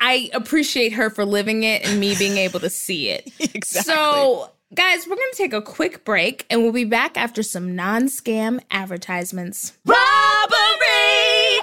I 0.00 0.30
appreciate 0.32 0.94
her 0.94 1.10
for 1.10 1.24
living 1.24 1.62
it 1.64 1.86
and 1.86 2.00
me 2.00 2.14
being 2.16 2.36
able 2.38 2.58
to 2.60 2.70
see 2.70 3.10
it. 3.10 3.30
exactly. 3.54 3.92
So, 3.94 4.50
guys, 4.74 5.06
we're 5.06 5.16
going 5.16 5.30
to 5.32 5.36
take 5.36 5.52
a 5.52 5.62
quick 5.62 6.04
break 6.04 6.46
and 6.48 6.62
we'll 6.62 6.72
be 6.72 6.84
back 6.84 7.16
after 7.16 7.42
some 7.42 7.74
non 7.76 8.04
scam 8.04 8.60
advertisements. 8.70 9.72
Robbery! 9.84 11.60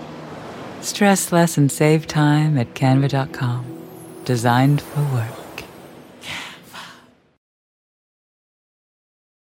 Stress 0.83 1.33
less 1.33 1.57
and 1.57 1.73
save 1.73 2.07
time 2.07 2.59
at 2.59 2.75
canva.com. 2.75 3.65
Designed 4.25 4.83
for 4.83 5.01
work. 5.15 5.65
Canva. 6.23 6.85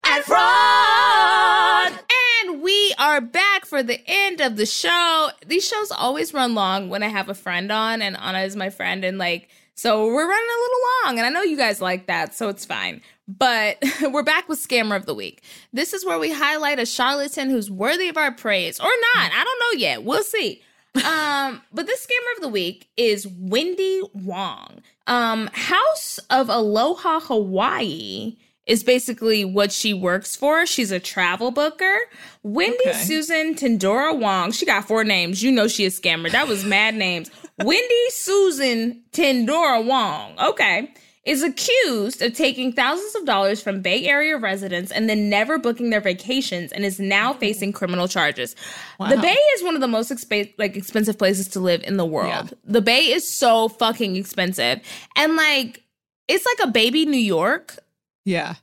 And 0.04 0.24
fraud! 0.24 1.98
And 2.44 2.62
we 2.62 2.94
are 2.98 3.20
back 3.20 3.64
for 3.64 3.82
the 3.82 4.00
end 4.06 4.40
of 4.40 4.56
the 4.56 4.66
show. 4.66 5.30
These 5.46 5.66
shows 5.66 5.90
always 5.90 6.34
run 6.34 6.54
long 6.54 6.90
when 6.90 7.02
I 7.02 7.08
have 7.08 7.28
a 7.28 7.34
friend 7.34 7.72
on, 7.72 8.02
and 8.02 8.16
Anna 8.16 8.40
is 8.40 8.56
my 8.56 8.70
friend, 8.70 9.04
and 9.04 9.16
like, 9.18 9.48
so 9.80 10.08
we're 10.08 10.28
running 10.28 10.50
a 10.50 10.60
little 10.60 10.78
long, 11.06 11.18
and 11.18 11.26
I 11.26 11.30
know 11.30 11.40
you 11.40 11.56
guys 11.56 11.80
like 11.80 12.06
that, 12.06 12.34
so 12.34 12.50
it's 12.50 12.66
fine. 12.66 13.00
But 13.26 13.82
we're 14.12 14.22
back 14.22 14.46
with 14.46 14.58
Scammer 14.58 14.94
of 14.94 15.06
the 15.06 15.14
Week. 15.14 15.42
This 15.72 15.94
is 15.94 16.04
where 16.04 16.18
we 16.18 16.30
highlight 16.30 16.78
a 16.78 16.84
charlatan 16.84 17.48
who's 17.48 17.70
worthy 17.70 18.10
of 18.10 18.18
our 18.18 18.30
praise, 18.30 18.78
or 18.78 18.90
not. 19.14 19.30
I 19.32 19.42
don't 19.42 19.58
know 19.58 19.80
yet. 19.80 20.04
We'll 20.04 20.22
see. 20.22 20.62
um, 20.96 21.62
but 21.72 21.86
this 21.86 22.06
scammer 22.06 22.36
of 22.36 22.42
the 22.42 22.50
week 22.50 22.90
is 22.98 23.26
Wendy 23.26 24.02
Wong. 24.12 24.82
Um, 25.06 25.48
House 25.54 26.18
of 26.28 26.50
Aloha 26.50 27.20
Hawaii 27.20 28.36
is 28.66 28.84
basically 28.84 29.44
what 29.44 29.72
she 29.72 29.94
works 29.94 30.36
for. 30.36 30.66
She's 30.66 30.90
a 30.90 31.00
travel 31.00 31.50
booker. 31.50 31.98
Wendy 32.42 32.76
Okay. 32.86 32.92
Susan 32.98 33.54
Tendora 33.54 34.16
Wong. 34.16 34.52
She 34.52 34.66
got 34.66 34.86
four 34.86 35.04
names. 35.04 35.42
You 35.42 35.50
know 35.50 35.68
she 35.68 35.86
a 35.86 35.88
scammer. 35.90 36.30
That 36.30 36.46
was 36.46 36.64
mad 36.64 36.94
names. 36.94 37.30
Wendy 37.64 38.10
Susan 38.10 39.02
Tendora 39.12 39.84
Wong. 39.84 40.38
Okay. 40.38 40.92
Is 41.26 41.42
accused 41.42 42.22
of 42.22 42.32
taking 42.32 42.72
thousands 42.72 43.14
of 43.14 43.26
dollars 43.26 43.62
from 43.62 43.82
Bay 43.82 44.06
Area 44.06 44.38
residents 44.38 44.90
and 44.90 45.08
then 45.08 45.28
never 45.28 45.58
booking 45.58 45.90
their 45.90 46.00
vacations 46.00 46.72
and 46.72 46.82
is 46.82 46.98
now 46.98 47.34
facing 47.34 47.72
criminal 47.72 48.08
charges. 48.08 48.56
The 48.98 49.18
Bay 49.20 49.36
is 49.54 49.62
one 49.62 49.74
of 49.74 49.82
the 49.82 49.86
most 49.86 50.10
expa- 50.10 50.52
like 50.56 50.76
expensive 50.76 51.18
places 51.18 51.46
to 51.48 51.60
live 51.60 51.82
in 51.84 51.98
the 51.98 52.06
world. 52.06 52.54
The 52.64 52.80
Bay 52.80 53.12
is 53.12 53.28
so 53.30 53.68
fucking 53.68 54.16
expensive. 54.16 54.80
And 55.14 55.36
like 55.36 55.84
it's 56.26 56.46
like 56.46 56.68
a 56.68 56.72
baby 56.72 57.04
New 57.04 57.18
York 57.18 57.78
yeah. 58.24 58.54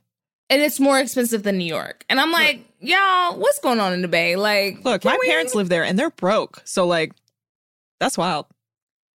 and 0.50 0.60
it's 0.60 0.80
more 0.80 0.98
expensive 0.98 1.44
than 1.44 1.58
New 1.58 1.64
York. 1.64 2.04
And 2.08 2.20
I'm 2.20 2.32
like, 2.32 2.60
y'all, 2.80 3.38
what's 3.38 3.60
going 3.60 3.78
on 3.78 3.92
in 3.92 4.02
the 4.02 4.08
Bay? 4.08 4.34
Like, 4.34 4.84
Look, 4.84 5.04
my 5.04 5.16
we- 5.20 5.28
parents 5.28 5.54
live 5.54 5.68
there 5.68 5.84
and 5.84 5.96
they're 5.98 6.10
broke. 6.10 6.60
So 6.64 6.86
like, 6.86 7.12
that's 8.00 8.18
wild. 8.18 8.46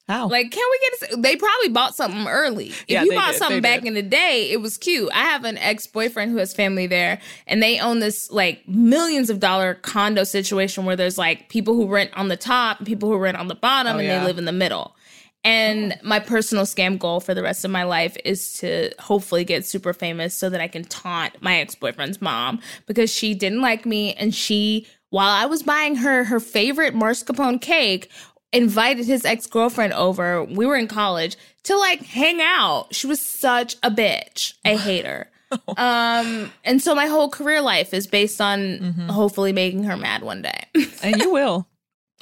How? 0.09 0.29
Like, 0.29 0.51
can 0.51 0.63
we 0.71 0.89
get? 1.01 1.13
A, 1.13 1.17
they 1.23 1.37
probably 1.37 1.69
bought 1.69 1.95
something 1.95 2.27
early. 2.27 2.67
If 2.71 2.85
Yeah, 2.89 3.05
you 3.05 3.13
bought 3.15 3.33
did, 3.33 3.39
something 3.39 3.57
they 3.59 3.61
back 3.61 3.81
did. 3.83 3.89
in 3.89 3.95
the 3.95 4.03
day, 4.03 4.49
it 4.51 4.61
was 4.61 4.77
cute. 4.77 5.09
I 5.15 5.23
have 5.23 5.45
an 5.45 5.57
ex 5.59 5.87
boyfriend 5.87 6.33
who 6.33 6.39
has 6.39 6.53
family 6.53 6.87
there, 6.89 7.21
and 7.47 7.63
they 7.63 7.79
own 7.79 8.01
this 8.01 8.31
like 8.31 8.67
millions 8.69 9.31
of 9.31 9.39
dollar 9.39 9.75
condo 9.75 10.25
situation 10.25 10.85
where 10.85 10.97
there's 10.97 11.19
like 11.19 11.49
people 11.49 11.75
who 11.75 11.87
rent 11.87 12.11
on 12.15 12.29
the 12.29 12.37
top 12.37 12.79
and 12.79 12.87
people 12.87 13.09
who 13.09 13.17
rent 13.17 13.37
on 13.37 13.47
the 13.49 13.55
bottom, 13.55 13.95
Oh, 13.97 13.99
and 14.01 14.09
yeah. 14.09 14.19
they 14.21 14.27
live 14.27 14.39
in 14.39 14.45
the 14.45 14.53
middle. 14.53 14.97
And 15.45 15.99
my 16.05 16.21
personal 16.21 16.65
scam 16.65 16.99
goal 16.99 17.19
for 17.19 17.35
the 17.35 17.43
rest 17.43 17.65
of 17.65 17.71
my 17.73 17.83
life 17.83 18.17
is 18.25 18.53
to 18.59 18.91
hopefully 19.01 19.45
get 19.45 19.65
super 19.67 19.93
famous 19.93 20.35
so 20.35 20.49
that 20.51 20.61
I 20.61 20.69
can 20.69 20.85
taunt 20.85 21.41
my 21.43 21.59
ex 21.59 21.75
boyfriend's 21.75 22.21
mom 22.21 22.61
because 22.87 23.13
she 23.13 23.35
didn't 23.35 23.61
like 23.61 23.85
me 23.85 24.15
and 24.15 24.33
she, 24.33 24.87
while 25.11 25.31
I 25.31 25.47
was 25.47 25.65
buying 25.65 25.97
her 25.97 26.25
her 26.25 26.39
favorite 26.39 26.95
mascarpone 26.95 27.61
cake, 27.61 28.09
invited 28.53 29.07
his 29.07 29.25
ex 29.25 29.47
girlfriend 29.47 29.93
over. 29.93 30.45
We 30.45 30.67
were 30.67 30.77
in 30.77 30.89
college 30.89 31.37
to 31.65 31.77
like 31.77 32.03
hang 32.03 32.41
out. 32.41 32.95
She 32.95 33.07
was 33.07 33.21
such 33.21 33.77
a 33.83 33.91
bitch. 33.91 34.55
I 34.65 34.77
hate 34.77 35.07
her. 35.07 35.29
Um, 35.77 36.51
and 36.65 36.81
so 36.81 36.95
my 36.95 37.05
whole 37.09 37.29
career 37.29 37.61
life 37.61 37.93
is 37.93 38.07
based 38.07 38.41
on 38.41 38.79
hopefully 39.11 39.53
making 39.53 39.85
her 39.85 39.99
mad 39.99 40.23
one 40.23 40.41
day. 40.41 40.65
and 41.03 41.17
you 41.21 41.31
will. 41.31 41.69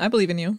I 0.01 0.09
believe 0.09 0.31
in 0.31 0.39
you. 0.39 0.59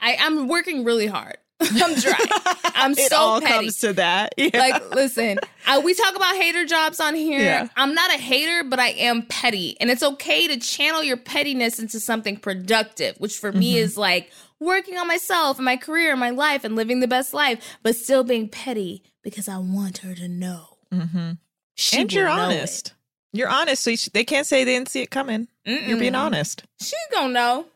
I, 0.00 0.16
I'm 0.20 0.46
working 0.46 0.84
really 0.84 1.08
hard. 1.08 1.36
I'm 1.60 1.96
trying. 1.96 2.28
I'm 2.76 2.92
it 2.92 3.10
so 3.10 3.16
all 3.16 3.40
petty. 3.40 3.54
comes 3.54 3.78
to 3.78 3.92
that. 3.94 4.34
Yeah. 4.36 4.50
Like, 4.56 4.94
listen, 4.94 5.38
I, 5.66 5.80
we 5.80 5.94
talk 5.94 6.14
about 6.14 6.36
hater 6.36 6.64
jobs 6.64 7.00
on 7.00 7.16
here. 7.16 7.40
Yeah. 7.40 7.68
I'm 7.76 7.92
not 7.94 8.14
a 8.14 8.18
hater, 8.18 8.62
but 8.62 8.78
I 8.78 8.90
am 8.90 9.22
petty. 9.22 9.76
And 9.80 9.90
it's 9.90 10.02
okay 10.04 10.46
to 10.46 10.58
channel 10.58 11.02
your 11.02 11.16
pettiness 11.16 11.80
into 11.80 11.98
something 11.98 12.36
productive, 12.36 13.16
which 13.18 13.36
for 13.38 13.50
Mm-hmm. 13.50 13.58
me 13.58 13.78
is 13.78 13.96
like 13.96 14.30
working 14.64 14.96
on 14.96 15.06
myself 15.06 15.58
and 15.58 15.64
my 15.64 15.76
career 15.76 16.10
and 16.10 16.20
my 16.20 16.30
life 16.30 16.64
and 16.64 16.74
living 16.74 17.00
the 17.00 17.08
best 17.08 17.34
life, 17.34 17.78
but 17.82 17.96
still 17.96 18.24
being 18.24 18.48
petty 18.48 19.02
because 19.22 19.48
I 19.48 19.58
want 19.58 19.98
her 19.98 20.14
to 20.14 20.28
know. 20.28 20.78
mm-hmm. 20.92 21.32
She 21.76 22.00
and 22.00 22.12
you're 22.12 22.28
honest. 22.28 22.94
You're 23.32 23.48
honest, 23.48 23.82
so 23.82 23.90
you 23.90 23.96
sh- 23.96 24.10
they 24.12 24.22
can't 24.24 24.46
say 24.46 24.62
they 24.62 24.74
didn't 24.74 24.88
see 24.90 25.02
it 25.02 25.10
coming. 25.10 25.48
it. 25.64 25.88
You're 25.88 25.98
being 25.98 26.14
honest. 26.14 26.62
She 26.80 26.94
gonna 27.12 27.32
know. 27.32 27.66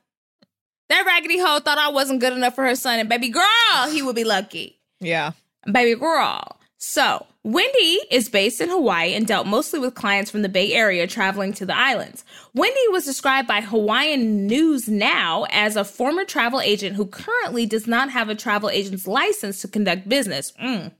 That 0.88 1.04
raggedy 1.04 1.38
hoe 1.38 1.58
thought 1.58 1.78
I 1.78 1.88
wasn't 1.88 2.20
good 2.20 2.32
enough 2.32 2.54
for 2.54 2.64
her 2.64 2.76
son, 2.76 3.00
and 3.00 3.08
baby 3.08 3.28
girl, 3.28 3.90
he 3.90 4.02
would 4.02 4.14
be 4.14 4.24
lucky. 4.24 4.78
Yeah. 5.00 5.32
baby 5.70 5.98
girl. 5.98 6.58
So, 6.78 7.26
Wendy 7.50 7.98
is 8.10 8.28
based 8.28 8.60
in 8.60 8.68
Hawaii 8.68 9.14
and 9.14 9.26
dealt 9.26 9.46
mostly 9.46 9.80
with 9.80 9.94
clients 9.94 10.30
from 10.30 10.42
the 10.42 10.50
Bay 10.50 10.74
Area 10.74 11.06
traveling 11.06 11.54
to 11.54 11.64
the 11.64 11.74
islands. 11.74 12.22
Wendy 12.52 12.88
was 12.90 13.06
described 13.06 13.48
by 13.48 13.62
Hawaiian 13.62 14.46
News 14.46 14.86
Now 14.86 15.46
as 15.50 15.74
a 15.74 15.82
former 15.82 16.26
travel 16.26 16.60
agent 16.60 16.96
who 16.96 17.06
currently 17.06 17.64
does 17.64 17.86
not 17.86 18.10
have 18.10 18.28
a 18.28 18.34
travel 18.34 18.68
agent's 18.68 19.06
license 19.06 19.62
to 19.62 19.68
conduct 19.68 20.10
business. 20.10 20.52
Mm. 20.62 20.92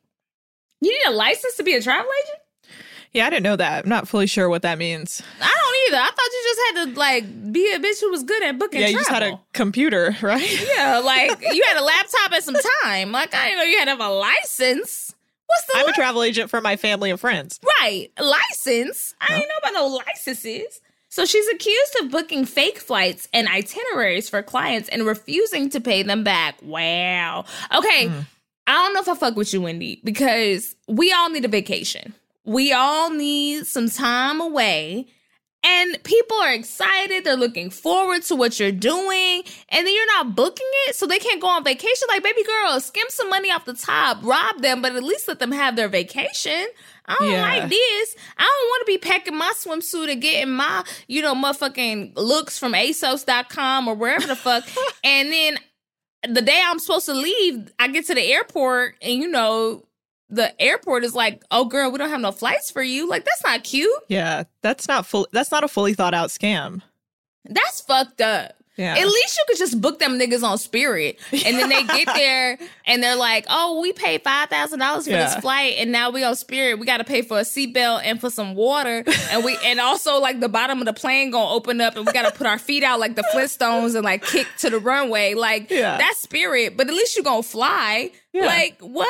You 0.81 0.91
need 0.91 1.07
a 1.07 1.15
license 1.15 1.55
to 1.57 1.63
be 1.63 1.75
a 1.75 1.83
travel 1.83 2.11
agent? 2.25 2.39
Yeah, 3.13 3.27
I 3.27 3.31
didn't 3.31 3.43
know 3.43 3.57
that. 3.57 3.85
I'm 3.85 3.91
not 3.91 4.09
fully 4.09 4.27
sure 4.27 4.49
what 4.49 4.63
that 4.63 4.79
means. 4.79 5.23
I 5.43 5.55
don't 5.55 5.89
either. 5.89 6.03
I 6.03 6.07
thought 6.07 6.33
you 6.33 6.43
just 6.45 6.61
had 6.67 6.95
to 6.95 6.99
like 6.99 7.53
be 7.53 7.73
a 7.73 7.79
bitch 7.79 8.01
who 8.01 8.11
was 8.11 8.23
good 8.23 8.43
at 8.43 8.59
booking 8.59 8.81
yeah, 8.81 8.87
you 8.87 9.03
travel. 9.03 9.11
just 9.11 9.23
had 9.23 9.35
a 9.35 9.41
computer, 9.53 10.17
right? 10.23 10.69
Yeah, 10.77 10.99
like 11.05 11.43
you 11.53 11.63
had 11.67 11.77
a 11.77 11.85
laptop 11.85 12.33
and 12.33 12.43
some 12.43 12.57
time. 12.83 13.13
Like 13.13 13.35
I 13.35 13.49
didn't 13.49 13.59
know 13.59 13.65
you 13.65 13.79
had 13.79 13.85
to 13.85 13.91
have 13.91 14.01
a 14.01 14.09
license. 14.09 15.15
What's 15.49 15.67
the 15.67 15.79
I'm 15.79 15.89
a 15.89 15.93
travel 15.93 16.23
agent 16.23 16.51
for 16.51 16.61
my 16.61 16.77
family 16.77 17.11
and 17.11 17.19
friends. 17.19 17.59
right 17.81 18.09
license? 18.21 19.15
I 19.21 19.35
ain't 19.35 19.49
know 19.49 19.57
about 19.59 19.75
no 19.75 19.87
licenses. 20.07 20.81
So 21.11 21.25
she's 21.25 21.49
accused 21.49 21.97
of 22.03 22.11
booking 22.11 22.45
fake 22.45 22.79
flights 22.79 23.29
and 23.33 23.49
itineraries 23.49 24.29
for 24.29 24.43
clients 24.43 24.89
and 24.91 25.07
refusing 25.07 25.71
to 25.71 25.81
pay 25.81 26.03
them 26.03 26.23
back. 26.23 26.57
Wow. 26.63 27.47
Okay. 27.75 28.07
Mm-hmm. 28.07 28.21
I 28.67 28.73
don't 28.73 28.93
know 28.93 29.01
if 29.01 29.09
I 29.09 29.15
fuck 29.15 29.35
with 29.35 29.55
you, 29.55 29.63
Wendy, 29.63 30.01
because 30.05 30.77
we 30.87 31.11
all 31.13 31.31
need 31.31 31.47
a 31.47 31.49
vacation. 31.49 32.13
We 32.45 32.73
all 32.75 33.11
need 33.11 33.67
some 33.67 33.89
time 33.89 34.43
away. 34.43 35.07
And 35.65 36.03
people 36.05 36.37
are 36.39 36.53
excited. 36.53 37.25
They're 37.25 37.37
looking 37.37 37.69
forward 37.71 38.23
to 38.25 38.37
what 38.37 38.61
you're 38.61 38.71
doing. 38.73 39.43
And 39.71 39.87
then 39.87 39.93
you're 39.95 40.07
not 40.07 40.37
booking 40.37 40.67
it, 40.87 40.95
so 40.95 41.05
they 41.07 41.19
can't 41.19 41.41
go 41.41 41.49
on 41.49 41.65
vacation. 41.65 42.07
Like, 42.09 42.23
baby 42.23 42.45
girl, 42.45 42.79
skim 42.81 43.07
some 43.09 43.29
money 43.29 43.51
off 43.51 43.65
the 43.65 43.75
top, 43.75 44.19
rob 44.23 44.63
them, 44.63 44.81
but 44.81 44.95
at 44.95 45.03
least 45.03 45.27
let 45.27 45.41
them 45.41 45.51
have 45.53 45.75
their 45.75 45.89
vacation. 45.89 46.67
I 47.07 47.17
don't 47.19 47.31
Yeah. 47.31 47.43
like 47.43 47.69
this. 47.71 48.17
I 48.37 48.43
don't 48.45 48.69
want 48.69 48.81
to 48.83 48.87
be 48.87 48.99
packing 48.99 49.37
my 49.37 49.53
swimsuit 49.57 50.13
and 50.13 50.23
getting 50.23 50.53
my, 50.53 50.85
you 51.09 51.23
know, 51.23 51.35
motherfucking 51.35 52.13
looks 52.17 52.57
from 52.59 52.73
ASOS.com 52.75 53.89
or 53.89 53.95
wherever 53.95 54.27
the 54.27 54.37
fuck. 54.37 54.65
and 55.05 55.33
then 55.33 55.59
the 56.29 56.43
day 56.43 56.63
I'm 56.65 56.79
supposed 56.79 57.07
to 57.07 57.15
leave, 57.15 57.73
I 57.79 57.89
get 57.89 58.07
to 58.07 58.15
the 58.15 58.23
airport 58.33 58.95
and 59.03 59.15
you 59.15 59.29
know, 59.29 59.85
the 60.31 60.61
airport 60.61 61.05
is 61.05 61.15
like, 61.15 61.43
"Oh 61.51 61.65
girl, 61.65 61.91
we 61.91 61.99
don't 61.99 62.11
have 62.11 62.21
no 62.21 62.33
flights 62.33 62.71
for 62.71 62.83
you." 62.83 63.09
Like 63.09 63.25
that's 63.25 63.43
not 63.45 63.65
cute. 63.65 63.91
Yeah, 64.09 64.45
that's 64.63 64.89
not 64.89 65.07
full. 65.07 65.27
That's 65.33 65.51
not 65.51 65.65
a 65.65 65.69
fully 65.69 65.95
thought 65.95 66.15
out 66.15 66.29
scam. 66.31 66.83
That's 67.45 67.81
fucked 67.81 68.21
up. 68.21 68.53
Yeah. 68.79 68.95
At 68.97 69.07
least 69.07 69.37
you 69.37 69.45
could 69.49 69.59
just 69.59 69.81
book 69.81 69.99
them 69.99 70.19
niggas 70.21 70.45
on 70.45 70.57
Spirit, 70.57 71.19
and 71.33 71.59
then 71.59 71.69
they 71.69 71.83
get 71.83 72.07
there 72.15 72.59
and 72.87 73.03
they're 73.03 73.17
like, 73.17 73.45
"Oh, 73.51 73.81
we 73.81 73.93
paid 73.93 74.23
five 74.23 74.49
thousand 74.49 74.79
dollars 74.79 75.05
for 75.05 75.11
this 75.11 75.35
flight, 75.37 75.75
and 75.79 75.91
now 75.91 76.11
we 76.11 76.23
on 76.23 76.37
Spirit. 76.37 76.79
We 76.79 76.87
got 76.87 76.99
to 76.99 77.05
pay 77.05 77.23
for 77.23 77.39
a 77.39 77.43
seatbelt 77.43 78.03
and 78.05 78.21
for 78.21 78.31
some 78.31 78.55
water, 78.55 79.03
and 79.31 79.45
we 79.45 79.59
and 79.65 79.81
also 79.81 80.21
like 80.21 80.39
the 80.39 80.49
bottom 80.49 80.79
of 80.79 80.87
the 80.87 80.93
plane 80.93 81.33
gonna 81.33 81.51
open 81.51 81.81
up, 81.81 81.97
and 81.97 82.07
we 82.07 82.13
got 82.13 82.31
to 82.31 82.39
put 82.39 82.47
our 82.47 82.59
feet 82.59 82.85
out 82.85 83.01
like 83.01 83.17
the 83.17 83.25
Flintstones 83.35 83.97
and 83.97 84.05
like 84.05 84.23
kick 84.25 84.47
to 84.59 84.71
the 84.71 84.79
runway. 84.79 85.35
Like 85.35 85.71
Yeah. 85.71 85.99
that's 85.99 86.21
Spirit, 86.21 86.77
but 86.77 86.87
at 86.87 86.95
least 86.95 87.17
you 87.17 87.25
gonna 87.25 87.43
fly. 87.43 88.13
Yeah. 88.33 88.47
Like 88.47 88.79
what? 88.81 89.09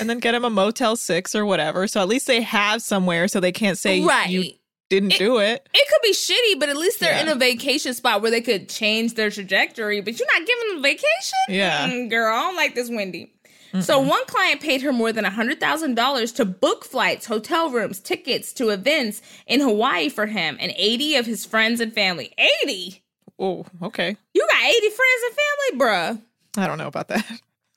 and 0.00 0.10
then 0.10 0.18
get 0.18 0.32
them 0.32 0.44
a 0.44 0.50
Motel 0.50 0.96
Six 0.96 1.36
or 1.36 1.46
whatever. 1.46 1.86
So 1.86 2.00
at 2.00 2.08
least 2.08 2.26
they 2.26 2.40
have 2.40 2.82
somewhere, 2.82 3.28
so 3.28 3.38
they 3.38 3.52
can't 3.52 3.78
say 3.78 4.02
right. 4.02 4.28
you 4.28 4.50
didn't 4.88 5.14
do 5.18 5.38
it. 5.38 5.68
it 5.74 5.88
could 5.88 6.02
be 6.02 6.12
shitty, 6.12 6.60
but 6.60 6.68
at 6.68 6.76
least 6.76 7.00
they're 7.00 7.12
Yeah. 7.12 7.22
in 7.22 7.28
a 7.28 7.34
vacation 7.34 7.92
spot 7.94 8.22
where 8.22 8.30
they 8.30 8.40
could 8.40 8.68
change 8.68 9.14
their 9.14 9.30
trajectory. 9.30 10.00
But 10.00 10.18
you're 10.18 10.28
not 10.38 10.46
giving 10.46 10.68
them 10.74 10.82
vacation, 10.82 11.38
Yeah. 11.48 11.88
Mm, 11.88 12.10
girl. 12.10 12.34
I 12.34 12.40
don't 12.42 12.56
like 12.56 12.74
this, 12.74 12.88
Wendy. 12.90 13.32
So 13.80 13.98
one 14.00 14.24
client 14.26 14.62
paid 14.62 14.80
her 14.82 14.92
more 14.92 15.12
than 15.12 15.24
hundred 15.24 15.60
thousand 15.60 15.96
dollars 15.96 16.32
to 16.34 16.46
book 16.46 16.82
flights, 16.86 17.26
hotel 17.26 17.68
rooms, 17.68 18.00
tickets 18.00 18.54
to 18.54 18.70
events 18.70 19.20
in 19.46 19.60
Hawaii 19.60 20.08
for 20.08 20.24
him 20.24 20.56
and 20.58 20.72
eighty 20.76 21.14
of 21.16 21.26
his 21.26 21.44
friends 21.44 21.78
and 21.80 21.92
family. 21.92 22.32
Eighty? 22.38 23.02
Oh, 23.38 23.66
okay. 23.82 24.16
You 24.32 24.46
got 24.50 24.62
eighty 24.64 24.88
friends 24.88 25.22
and 25.26 25.36
family, 25.36 25.84
bruh. 25.86 26.22
I 26.56 26.66
don't 26.66 26.78
know 26.78 26.86
about 26.86 27.08
that. 27.08 27.26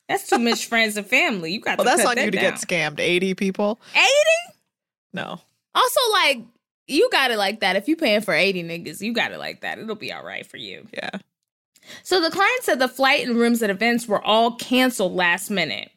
That's 0.07 0.29
too 0.29 0.39
much 0.39 0.65
friends 0.69 0.95
and 0.95 1.05
family. 1.05 1.51
You 1.51 1.59
got 1.59 1.77
Well, 1.79 1.83
to 1.85 1.97
that's 1.97 2.07
on 2.07 2.15
that 2.15 2.23
you 2.25 2.31
to 2.31 2.37
get 2.37 2.53
scammed. 2.53 3.01
Eighty 3.01 3.33
people. 3.33 3.77
Eighty? 3.93 4.55
No. 5.11 5.41
Also, 5.75 5.99
like 6.13 6.37
you 6.89 7.09
got 7.11 7.31
it 7.31 7.37
like 7.37 7.59
that. 7.61 7.75
If 7.75 7.87
you 7.87 7.95
paying 7.95 8.21
for 8.21 8.33
eighty 8.33 8.63
niggas, 8.63 9.01
you 9.01 9.13
got 9.13 9.31
it 9.31 9.39
like 9.39 9.61
that. 9.61 9.79
It'll 9.79 9.95
be 9.95 10.11
all 10.11 10.23
right 10.23 10.45
for 10.45 10.57
you. 10.57 10.87
Yeah. 10.93 11.09
So 12.03 12.21
the 12.21 12.29
client 12.29 12.63
said 12.63 12.79
the 12.79 12.87
flight 12.87 13.25
and 13.27 13.37
rooms 13.37 13.63
at 13.63 13.69
events 13.69 14.07
were 14.07 14.23
all 14.23 14.55
canceled 14.55 15.13
last 15.13 15.49
minute, 15.49 15.91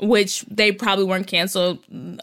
which 0.00 0.42
they 0.42 0.72
probably 0.72 1.04
weren't 1.04 1.26
canceled. 1.26 1.78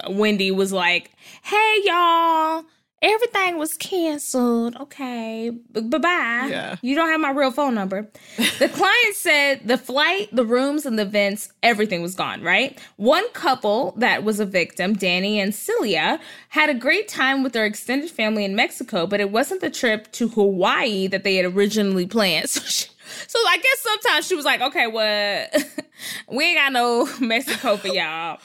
Wendy 0.08 0.52
was 0.52 0.72
like, 0.72 1.12
"Hey 1.44 1.82
y'all, 1.84 2.66
everything 3.02 3.58
was 3.58 3.76
canceled. 3.78 4.76
Okay, 4.76 5.50
bye 5.50 5.98
bye. 5.98 6.48
Yeah. 6.50 6.76
You 6.82 6.96
don't 6.96 7.10
have 7.10 7.20
my 7.20 7.32
real 7.32 7.52
phone 7.52 7.76
number." 7.76 8.10
the 8.38 8.70
client 8.74 9.16
said 9.16 9.62
the 9.66 9.78
flight, 9.78 10.30
the 10.32 10.46
rooms, 10.46 10.86
and 10.86 10.98
the 10.98 11.04
events, 11.04 11.52
everything 11.64 12.02
was 12.02 12.16
gone. 12.16 12.42
Right? 12.42 12.80
One 12.98 13.28
couple 13.32 13.94
that 13.98 14.24
was 14.24 14.40
a 14.40 14.46
victim, 14.46 14.94
Danny 14.94 15.40
and 15.40 15.54
Celia, 15.54 16.20
had 16.50 16.70
a 16.70 16.74
great 16.74 17.08
time 17.08 17.44
with 17.44 17.54
their 17.54 17.66
extended 17.66 18.10
family 18.10 18.46
in 18.46 18.56
Mexico, 18.56 19.08
but 19.08 19.20
it 19.20 19.32
wasn't 19.32 19.62
the 19.62 19.70
trip 19.70 20.12
to 20.14 20.28
Hawaii 20.30 21.08
that 21.08 21.24
they 21.24 21.36
had 21.36 21.46
originally 21.46 22.06
planned. 22.06 22.50
So, 22.50 22.62
she, 22.62 22.88
so 23.28 23.40
I 23.48 23.58
guess 23.58 23.80
sometimes 23.80 24.28
she 24.28 24.36
was 24.36 24.46
like, 24.46 24.62
"Okay, 24.62 24.88
what? 24.88 25.66
we 26.32 26.46
ain't 26.46 26.58
got 26.58 26.72
no 26.74 27.08
Mexico 27.20 27.78
for 27.78 27.88
y'all." 27.88 28.40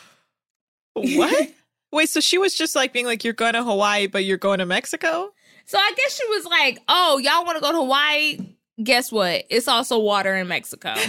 What? 0.95 1.51
Wait, 1.95 2.09
so 2.11 2.21
she 2.21 2.39
was 2.39 2.55
just 2.55 2.75
like 2.77 2.93
being 2.93 3.07
like, 3.07 3.25
"You're 3.25 3.33
going 3.33 3.55
to 3.55 3.63
Hawaii, 3.65 4.07
but 4.07 4.25
you're 4.25 4.37
going 4.39 4.59
to 4.59 4.67
Mexico." 4.67 5.31
So 5.67 5.79
I 5.79 5.93
guess 5.97 6.17
she 6.17 6.27
was 6.29 6.45
like, 6.45 6.81
"Oh, 6.89 7.19
y'all 7.19 7.45
want 7.45 7.57
to 7.57 7.63
go 7.63 7.71
to 7.73 7.79
Hawaii? 7.79 8.39
Guess 8.83 9.11
what? 9.13 9.45
It's 9.49 9.69
also 9.69 9.99
water 9.99 10.35
in 10.35 10.49
Mexico." 10.49 10.95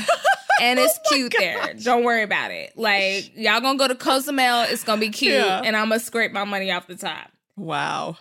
And 0.61 0.79
it's 0.79 0.97
oh 1.07 1.09
cute 1.13 1.33
there. 1.37 1.73
Don't 1.83 2.05
worry 2.05 2.23
about 2.23 2.49
it. 2.49 2.77
Like 2.77 3.35
y'all 3.35 3.59
gonna 3.59 3.77
go 3.77 3.89
to 3.89 3.93
Cozumel. 3.95 4.61
It's 4.69 4.85
gonna 4.85 5.01
be 5.01 5.09
cute, 5.21 5.33
Yeah. 5.33 5.61
and 5.61 5.75
I'm 5.75 5.89
gonna 5.89 5.99
scrape 5.99 6.31
my 6.31 6.45
money 6.45 6.71
off 6.71 6.87
the 6.87 6.95
top. 6.95 7.29
Wow. 7.57 8.15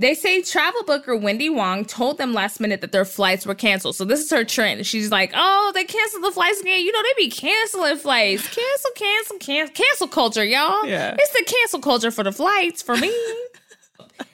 They 0.00 0.14
say 0.14 0.42
travel 0.42 0.84
booker 0.84 1.16
Wendy 1.16 1.50
Wong 1.50 1.84
told 1.84 2.18
them 2.18 2.32
last 2.32 2.60
minute 2.60 2.82
that 2.82 2.92
their 2.92 3.04
flights 3.04 3.44
were 3.44 3.54
canceled. 3.56 3.96
So 3.96 4.04
this 4.04 4.20
is 4.20 4.30
her 4.30 4.44
trend. 4.44 4.86
She's 4.86 5.10
like, 5.10 5.32
"Oh, 5.34 5.72
they 5.74 5.84
canceled 5.84 6.22
the 6.22 6.30
flights 6.30 6.60
again. 6.60 6.80
You 6.84 6.92
know 6.92 7.02
they 7.02 7.24
be 7.24 7.30
canceling 7.30 7.96
flights. 7.96 8.46
Cancel, 8.46 8.90
cancel, 8.94 9.38
cancel, 9.38 9.74
cancel 9.74 10.06
culture, 10.06 10.44
y'all. 10.44 10.86
Yeah. 10.86 11.16
it's 11.18 11.32
the 11.32 11.44
cancel 11.44 11.80
culture 11.80 12.12
for 12.12 12.22
the 12.22 12.32
flights 12.32 12.80
for 12.80 12.96
me." 12.96 13.12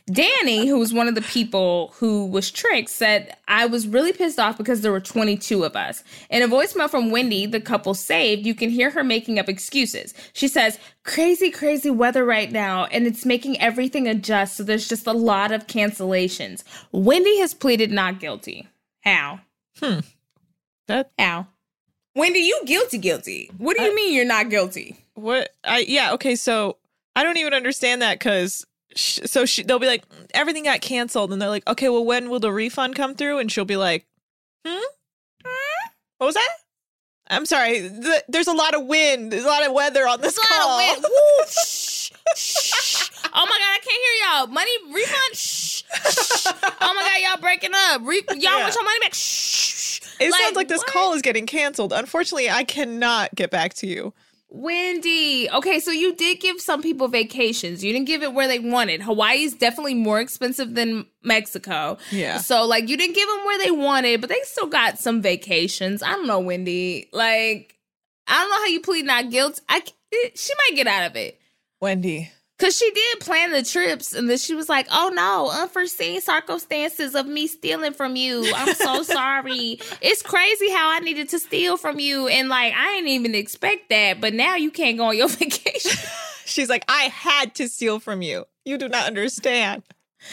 Danny, 0.06 0.66
who 0.66 0.78
was 0.78 0.92
one 0.92 1.08
of 1.08 1.14
the 1.14 1.22
people 1.22 1.94
who 1.96 2.26
was 2.26 2.50
tricked, 2.50 2.90
said, 2.90 3.34
I 3.48 3.64
was 3.64 3.88
really 3.88 4.12
pissed 4.12 4.38
off 4.38 4.58
because 4.58 4.82
there 4.82 4.92
were 4.92 5.00
22 5.00 5.64
of 5.64 5.76
us. 5.76 6.04
In 6.28 6.42
a 6.42 6.48
voicemail 6.48 6.90
from 6.90 7.10
Wendy, 7.10 7.46
the 7.46 7.60
couple 7.60 7.94
saved, 7.94 8.44
you 8.44 8.54
can 8.54 8.68
hear 8.68 8.90
her 8.90 9.02
making 9.02 9.38
up 9.38 9.48
excuses. 9.48 10.12
She 10.34 10.46
says, 10.46 10.78
Crazy, 11.04 11.50
crazy 11.50 11.88
weather 11.88 12.24
right 12.24 12.52
now, 12.52 12.84
and 12.86 13.06
it's 13.06 13.24
making 13.24 13.58
everything 13.60 14.06
adjust, 14.06 14.56
so 14.56 14.62
there's 14.62 14.88
just 14.88 15.06
a 15.06 15.12
lot 15.12 15.52
of 15.52 15.66
cancellations. 15.66 16.64
Wendy 16.92 17.38
has 17.38 17.54
pleaded 17.54 17.90
not 17.90 18.20
guilty. 18.20 18.68
How? 19.00 19.40
Hmm. 19.80 20.00
That 20.86 21.12
How? 21.18 21.46
Wendy, 22.14 22.40
you 22.40 22.60
guilty, 22.66 22.98
guilty. 22.98 23.50
What 23.56 23.76
do 23.76 23.82
you 23.84 23.94
mean 23.94 24.14
you're 24.14 24.24
not 24.26 24.50
guilty? 24.50 24.96
what? 25.14 25.50
I 25.64 25.84
yeah. 25.88 26.12
Okay, 26.12 26.36
so 26.36 26.76
I 27.16 27.22
don't 27.22 27.38
even 27.38 27.54
understand 27.54 28.02
that 28.02 28.18
because. 28.18 28.66
So 28.96 29.44
she, 29.46 29.62
they'll 29.62 29.78
be 29.78 29.86
like, 29.86 30.04
everything 30.32 30.64
got 30.64 30.80
canceled, 30.80 31.32
and 31.32 31.40
they're 31.42 31.48
like, 31.48 31.66
okay, 31.68 31.88
well, 31.88 32.04
when 32.04 32.30
will 32.30 32.40
the 32.40 32.52
refund 32.52 32.94
come 32.96 33.14
through? 33.14 33.38
And 33.38 33.50
she'll 33.50 33.64
be 33.64 33.76
like, 33.76 34.06
hmm, 34.66 34.78
Hmm? 35.44 35.88
what 36.18 36.26
was 36.26 36.34
that? 36.34 36.48
I'm 37.28 37.46
sorry. 37.46 37.80
The, 37.88 38.22
there's 38.28 38.46
a 38.48 38.52
lot 38.52 38.74
of 38.74 38.84
wind. 38.86 39.32
There's 39.32 39.44
a 39.44 39.48
lot 39.48 39.66
of 39.66 39.72
weather 39.72 40.06
on 40.06 40.20
this 40.20 40.36
It's 40.36 40.38
a 40.38 40.54
lot 40.54 40.60
call. 40.60 40.78
of 40.78 40.88
wind. 40.92 41.04
Woo, 41.08 41.44
shh, 41.46 42.10
shh. 42.36 43.10
Oh 43.36 43.46
my 43.46 43.58
god, 43.58 43.60
I 43.60 43.78
can't 43.82 44.02
hear 44.02 44.14
y'all. 44.28 44.46
Money 44.48 44.70
refund. 44.94 45.34
Shh, 45.34 45.82
shh. 45.82 46.46
Oh 46.80 46.94
my 46.94 47.02
god, 47.02 47.30
y'all 47.32 47.40
breaking 47.40 47.70
up. 47.74 48.02
Re- 48.04 48.22
y'all 48.28 48.36
Yeah. 48.38 48.62
want 48.62 48.74
your 48.74 48.84
money 48.84 48.98
back. 49.00 49.14
Shh. 49.14 50.00
It 50.20 50.32
sounds 50.32 50.54
like 50.54 50.68
this 50.68 50.78
what? 50.80 50.86
call 50.86 51.14
is 51.14 51.22
getting 51.22 51.46
canceled. 51.46 51.92
Unfortunately, 51.92 52.48
I 52.50 52.62
cannot 52.64 53.34
get 53.34 53.50
back 53.50 53.74
to 53.74 53.86
you. 53.86 54.12
Wendy. 54.56 55.50
Okay, 55.50 55.80
so 55.80 55.90
you 55.90 56.14
did 56.14 56.38
give 56.40 56.60
some 56.60 56.80
people 56.80 57.08
vacations. 57.08 57.82
You 57.82 57.92
didn't 57.92 58.06
give 58.06 58.22
it 58.22 58.32
where 58.32 58.46
they 58.46 58.60
wanted. 58.60 59.02
Hawaii 59.02 59.42
is 59.42 59.54
definitely 59.54 59.94
more 59.94 60.20
expensive 60.20 60.74
than 60.76 61.06
Mexico. 61.24 61.98
Yeah. 62.12 62.38
So 62.38 62.64
like 62.64 62.88
you 62.88 62.96
didn't 62.96 63.16
give 63.16 63.28
them 63.28 63.44
where 63.44 63.58
they 63.58 63.72
wanted, 63.72 64.20
but 64.20 64.30
they 64.30 64.40
still 64.44 64.68
got 64.68 64.98
some 65.00 65.20
vacations. 65.20 66.04
I 66.04 66.12
don't 66.12 66.28
know, 66.28 66.38
Wendy. 66.38 67.08
Like 67.12 67.74
I 68.28 68.40
don't 68.40 68.50
know 68.50 68.56
how 68.58 68.66
you 68.66 68.80
plead 68.80 69.04
not 69.06 69.30
guilty. 69.30 69.60
I 69.68 69.82
it- 70.12 70.38
she 70.38 70.52
might 70.54 70.76
get 70.76 70.86
out 70.86 71.10
of 71.10 71.16
it. 71.16 71.40
Wendy. 71.80 72.30
Cause 72.56 72.76
she 72.76 72.88
did 72.92 73.18
plan 73.18 73.50
the 73.50 73.64
trips, 73.64 74.12
and 74.12 74.30
then 74.30 74.38
she 74.38 74.54
was 74.54 74.68
like, 74.68 74.86
"Oh 74.92 75.10
no, 75.12 75.50
unforeseen 75.50 76.20
circumstances 76.20 77.16
of 77.16 77.26
me 77.26 77.48
stealing 77.48 77.92
from 77.92 78.14
you. 78.14 78.48
I'm 78.54 78.74
so 78.74 79.02
sorry. 79.14 79.80
It's 80.00 80.22
crazy 80.22 80.70
how 80.70 80.92
I 80.92 81.00
needed 81.00 81.28
to 81.30 81.40
steal 81.40 81.76
from 81.76 81.98
you, 81.98 82.28
and 82.28 82.48
like 82.48 82.72
I 82.72 82.94
didn't 82.94 83.08
even 83.08 83.34
expect 83.34 83.90
that. 83.90 84.20
But 84.20 84.34
now 84.34 84.54
you 84.54 84.70
can't 84.70 84.96
go 84.96 85.06
on 85.06 85.16
your 85.16 85.28
vacation. 85.30 85.98
She's 86.44 86.68
like, 86.68 86.84
I 86.86 87.04
had 87.04 87.56
to 87.56 87.68
steal 87.68 87.98
from 87.98 88.22
you. 88.22 88.44
You 88.64 88.78
do 88.78 88.88
not 88.88 89.08
understand. 89.08 89.82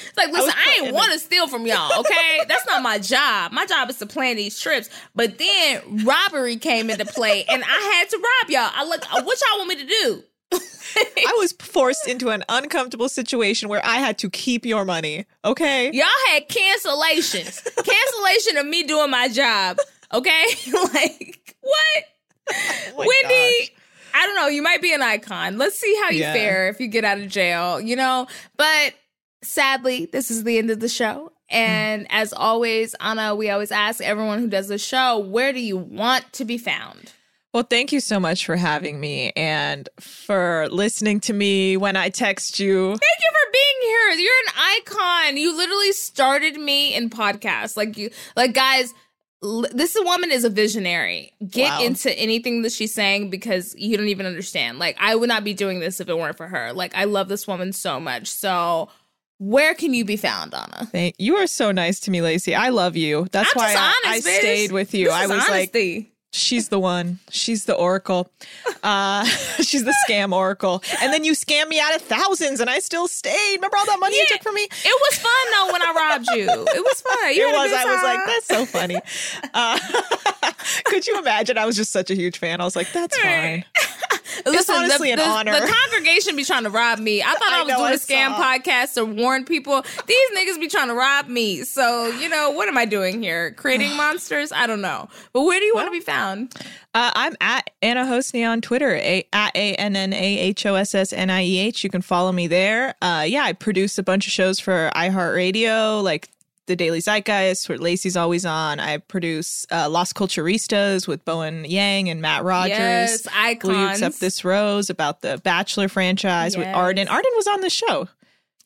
It's 0.08 0.18
like, 0.18 0.32
listen, 0.32 0.46
was 0.46 0.54
I, 0.56 0.80
ain't 0.84 0.94
want 0.94 1.12
to 1.14 1.20
steal 1.20 1.48
from 1.48 1.66
y'all. 1.66 2.00
Okay, 2.00 2.42
that's 2.48 2.66
not 2.68 2.82
my 2.82 3.00
job. 3.00 3.52
My 3.52 3.66
job 3.66 3.90
is 3.90 3.98
to 3.98 4.06
plan 4.06 4.36
these 4.38 4.60
trips. 4.60 4.90
But 5.16 5.38
then 5.38 6.06
robbery 6.06 6.58
came 6.58 6.90
into 6.90 7.06
play, 7.06 7.46
and 7.50 7.64
I 7.64 7.96
had 7.96 8.10
to 8.10 8.18
rob 8.18 8.50
y'all. 8.52 8.72
I 8.74 8.86
look, 8.86 9.04
what 9.26 9.42
y'all 9.42 9.58
want 9.58 9.70
me 9.70 9.76
to 9.78 9.86
do? 9.88 10.24
I 10.54 11.36
was 11.38 11.54
forced 11.54 12.08
into 12.08 12.30
an 12.30 12.44
uncomfortable 12.50 13.10
situation 13.10 13.70
where 13.70 13.82
I 13.86 13.98
had 13.98 14.18
to 14.20 14.30
keep 14.30 14.66
your 14.66 14.84
money. 14.86 15.26
Okay. 15.46 15.92
Y'all 15.92 16.06
had 16.30 16.50
cancellations. 16.50 17.64
Cancellation 17.84 18.58
of 18.58 18.66
me 18.66 18.84
doing 18.84 19.10
my 19.10 19.28
job. 19.30 19.78
Okay? 20.14 20.46
like, 20.94 21.56
what? 21.62 22.04
Oh 22.54 22.96
Wendy, 22.98 23.60
gosh. 23.60 23.72
I 24.14 24.26
don't 24.26 24.36
know. 24.36 24.48
You 24.48 24.62
might 24.62 24.82
be 24.82 24.94
an 24.94 25.02
icon. 25.02 25.58
Let's 25.58 25.80
see 25.80 25.96
how 26.04 26.10
you 26.10 26.20
Yeah. 26.22 26.34
fare 26.34 26.68
if 26.70 26.80
you 26.82 26.88
get 26.88 27.06
out 27.06 27.20
of 27.20 27.30
jail, 27.30 27.80
you 27.80 27.96
know? 27.96 28.28
But 28.58 28.94
sadly, 29.42 30.08
this 30.12 30.30
is 30.30 30.44
the 30.44 30.58
end 30.58 30.70
of 30.70 30.82
the 30.82 30.90
show. 30.90 31.32
Hmm. 31.50 31.56
And 31.58 32.08
as 32.10 32.34
always, 32.34 32.94
Anna, 33.00 33.36
we 33.36 33.50
always 33.50 33.72
ask 33.72 34.02
everyone 34.02 34.40
who 34.40 34.48
does 34.48 34.68
the 34.68 34.78
show, 34.78 35.20
where 35.20 35.54
do 35.54 35.60
you 35.60 35.78
want 35.78 36.32
to 36.34 36.46
be 36.46 36.58
found? 36.58 37.14
Well, 37.54 37.64
thank 37.64 37.92
you 37.92 38.00
so 38.00 38.18
much 38.20 38.46
for 38.46 38.56
having 38.56 39.00
me 39.00 39.32
and 39.36 39.90
for 40.00 40.70
listening 40.72 41.20
to 41.22 41.34
me 41.34 41.76
when 41.76 41.98
I 41.98 42.10
text 42.10 42.60
you. 42.62 42.88
Thank 42.88 43.02
you 43.20 43.32
for 43.34 43.52
being 43.52 43.90
here. 43.90 44.10
You're 44.26 44.34
an 44.48 44.54
icon. 44.80 45.38
You 45.38 45.56
literally 45.58 45.92
started 45.92 46.56
me 46.56 46.96
in 46.96 47.10
podcasts. 47.10 47.76
Like 47.76 47.98
you 47.98 48.10
like 48.38 48.54
guys, 48.54 48.94
l- 49.44 49.66
this 49.74 49.98
woman 50.00 50.32
is 50.32 50.46
a 50.46 50.50
visionary. 50.50 51.34
Get 51.46 51.70
Wow. 51.72 51.84
into 51.84 52.18
anything 52.18 52.62
that 52.62 52.72
she's 52.72 52.94
saying 52.94 53.30
because 53.30 53.76
you 53.78 53.98
don't 53.98 54.08
even 54.08 54.26
understand. 54.26 54.80
Like 54.80 54.96
I 54.98 55.16
would 55.16 55.28
not 55.28 55.44
be 55.44 55.54
doing 55.54 55.82
this 55.82 56.00
if 56.00 56.08
it 56.08 56.18
weren't 56.18 56.38
for 56.38 56.48
her. 56.48 56.72
Like 56.72 56.96
I 56.96 57.04
love 57.04 57.28
this 57.28 57.48
woman 57.50 57.74
so 57.74 58.00
much. 58.00 58.28
So 58.28 58.88
where 59.40 59.74
can 59.74 59.94
you 59.94 60.06
be 60.06 60.16
found, 60.16 60.54
Anna? 60.54 60.86
Thank 60.86 61.16
you 61.18 61.36
are 61.36 61.48
so 61.48 61.74
nice 61.74 62.00
to 62.02 62.12
me, 62.12 62.20
Laci. 62.20 62.56
I 62.56 62.70
love 62.70 62.96
you. 62.96 63.28
That's 63.34 63.50
I'm 63.56 63.60
why 63.60 63.74
I, 63.78 63.94
honest, 64.08 64.26
I 64.28 64.38
stayed 64.40 64.72
with 64.72 64.94
you. 64.94 65.10
I 65.10 65.24
was 65.28 65.40
like, 65.50 65.50
honesty. 65.50 66.11
She's 66.32 66.70
the 66.70 66.80
one. 66.80 67.20
She's 67.30 67.66
the 67.66 67.74
oracle. 67.76 68.30
Uh, 68.84 69.26
she's 69.62 69.84
the 69.84 69.94
scam 70.08 70.34
oracle. 70.34 70.84
And 71.02 71.14
then 71.14 71.24
you 71.24 71.34
scam 71.34 71.68
me 71.68 71.80
out 71.80 71.96
of 71.96 72.02
thousands, 72.02 72.60
and 72.60 72.70
I 72.70 72.80
still 72.80 73.08
stayed. 73.08 73.56
Remember 73.56 73.78
all 73.78 73.86
that 73.86 74.00
money 74.00 74.18
you 74.18 74.26
took 74.28 74.44
from 74.44 74.56
me? 74.56 74.62
It 74.64 75.02
was 75.12 75.18
fun 75.20 75.32
though 75.54 75.72
when 75.74 75.82
I 75.82 75.94
robbed 75.94 76.28
you. 76.34 76.50
It 76.50 76.84
was 76.84 77.02
fun. 77.02 77.34
You 77.36 77.50
it 77.50 77.54
was. 77.54 77.72
I 77.74 77.86
was 77.86 78.04
like, 78.04 78.26
that's 78.26 78.48
so 78.48 78.66
funny. 78.66 78.98
Uh, 79.54 79.80
could 80.86 81.06
you 81.08 81.20
imagine? 81.20 81.58
I 81.58 81.66
was 81.66 81.76
just 81.76 81.92
such 81.92 82.10
a 82.12 82.16
huge 82.16 82.38
fan. 82.38 82.62
I 82.62 82.66
was 82.66 82.76
like, 82.76 82.92
that's 82.92 83.18
fine. 83.18 83.66
Listen, 84.46 84.76
honestly 84.76 85.10
the, 85.10 85.14
an 85.14 85.20
the- 85.20 85.26
honor. 85.26 85.60
The 85.60 85.68
congregation 85.68 86.36
be 86.36 86.44
trying 86.46 86.64
to 86.64 86.70
rob 86.70 87.00
me. 87.00 87.22
I 87.22 87.34
thought 87.34 87.52
I, 87.52 87.60
I 87.60 87.64
was 87.64 87.76
doing 87.76 88.18
I 88.18 88.26
a 88.26 88.30
scam 88.32 88.36
saw. 88.36 88.42
podcast 88.42 88.94
to 88.96 89.06
warn 89.06 89.46
people. 89.46 89.84
These 90.08 90.30
niggas 90.38 90.60
be 90.60 90.68
trying 90.68 90.88
to 90.88 90.94
rob 90.94 91.28
me. 91.28 91.64
So, 91.64 92.08
you 92.08 92.30
know, 92.30 92.50
what 92.52 92.68
am 92.70 92.78
I 92.78 92.86
doing 92.86 93.22
here? 93.22 93.52
Creating 93.52 93.94
monsters? 93.98 94.52
I 94.52 94.68
don't 94.68 94.82
know. 94.82 95.10
But 95.34 95.42
where 95.44 95.60
do 95.60 95.66
you 95.66 95.76
want 95.76 95.88
to 95.88 95.92
be 95.92 96.00
found? 96.00 96.21
Uh, 96.94 97.12
I'm 97.16 97.36
at 97.42 97.70
Anna 97.82 98.06
Hossnieh 98.06 98.48
on 98.50 98.62
Twitter, 98.62 98.96
a- 98.96 99.28
at 99.34 99.56
A 99.56 99.76
N 99.76 99.96
N 99.96 100.14
A 100.14 100.40
H 100.40 100.66
O 100.66 100.76
S 100.76 100.94
S 100.96 101.14
N 101.14 101.30
I 101.30 101.44
E 101.44 101.58
H. 101.60 101.84
You 101.84 101.90
can 101.90 102.02
follow 102.02 102.32
me 102.32 102.48
there. 102.48 102.96
Uh, 103.02 103.24
yeah, 103.28 103.44
I 103.44 103.54
produce 103.54 103.98
a 103.98 104.04
bunch 104.04 104.28
of 104.28 104.34
shows 104.34 104.60
for 104.60 104.92
iHeartRadio, 104.96 106.04
like 106.04 106.30
The 106.68 106.76
Daily 106.76 107.00
Zeitgeist, 107.00 107.68
where 107.70 107.78
Laci's 107.78 108.16
always 108.18 108.46
on. 108.46 108.80
I 108.80 108.98
produce 108.98 109.66
uh, 109.72 109.90
Los 109.90 110.14
Culturistas 110.14 111.08
with 111.08 111.24
Bowen 111.26 111.66
Yang 111.66 112.10
and 112.10 112.22
Matt 112.22 112.44
Rogers. 112.44 112.78
Yes, 112.78 113.26
Will 113.64 113.74
you 113.74 113.80
icons. 113.80 113.92
accept 114.02 114.20
this 114.20 114.44
rose 114.46 114.90
about 114.90 115.22
the 115.22 115.40
Bachelor 115.44 115.88
franchise 115.88 116.56
with 116.58 116.68
Arden? 116.68 117.08
Arden 117.08 117.32
was 117.36 117.48
on 117.48 117.62
the 117.62 117.70
show. 117.70 118.08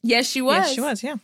Yes, 0.04 0.28
she 0.30 0.42
was. 0.42 0.58
Yes, 0.58 0.74
she 0.74 0.82
was. 0.82 1.04
Yeah. 1.04 1.16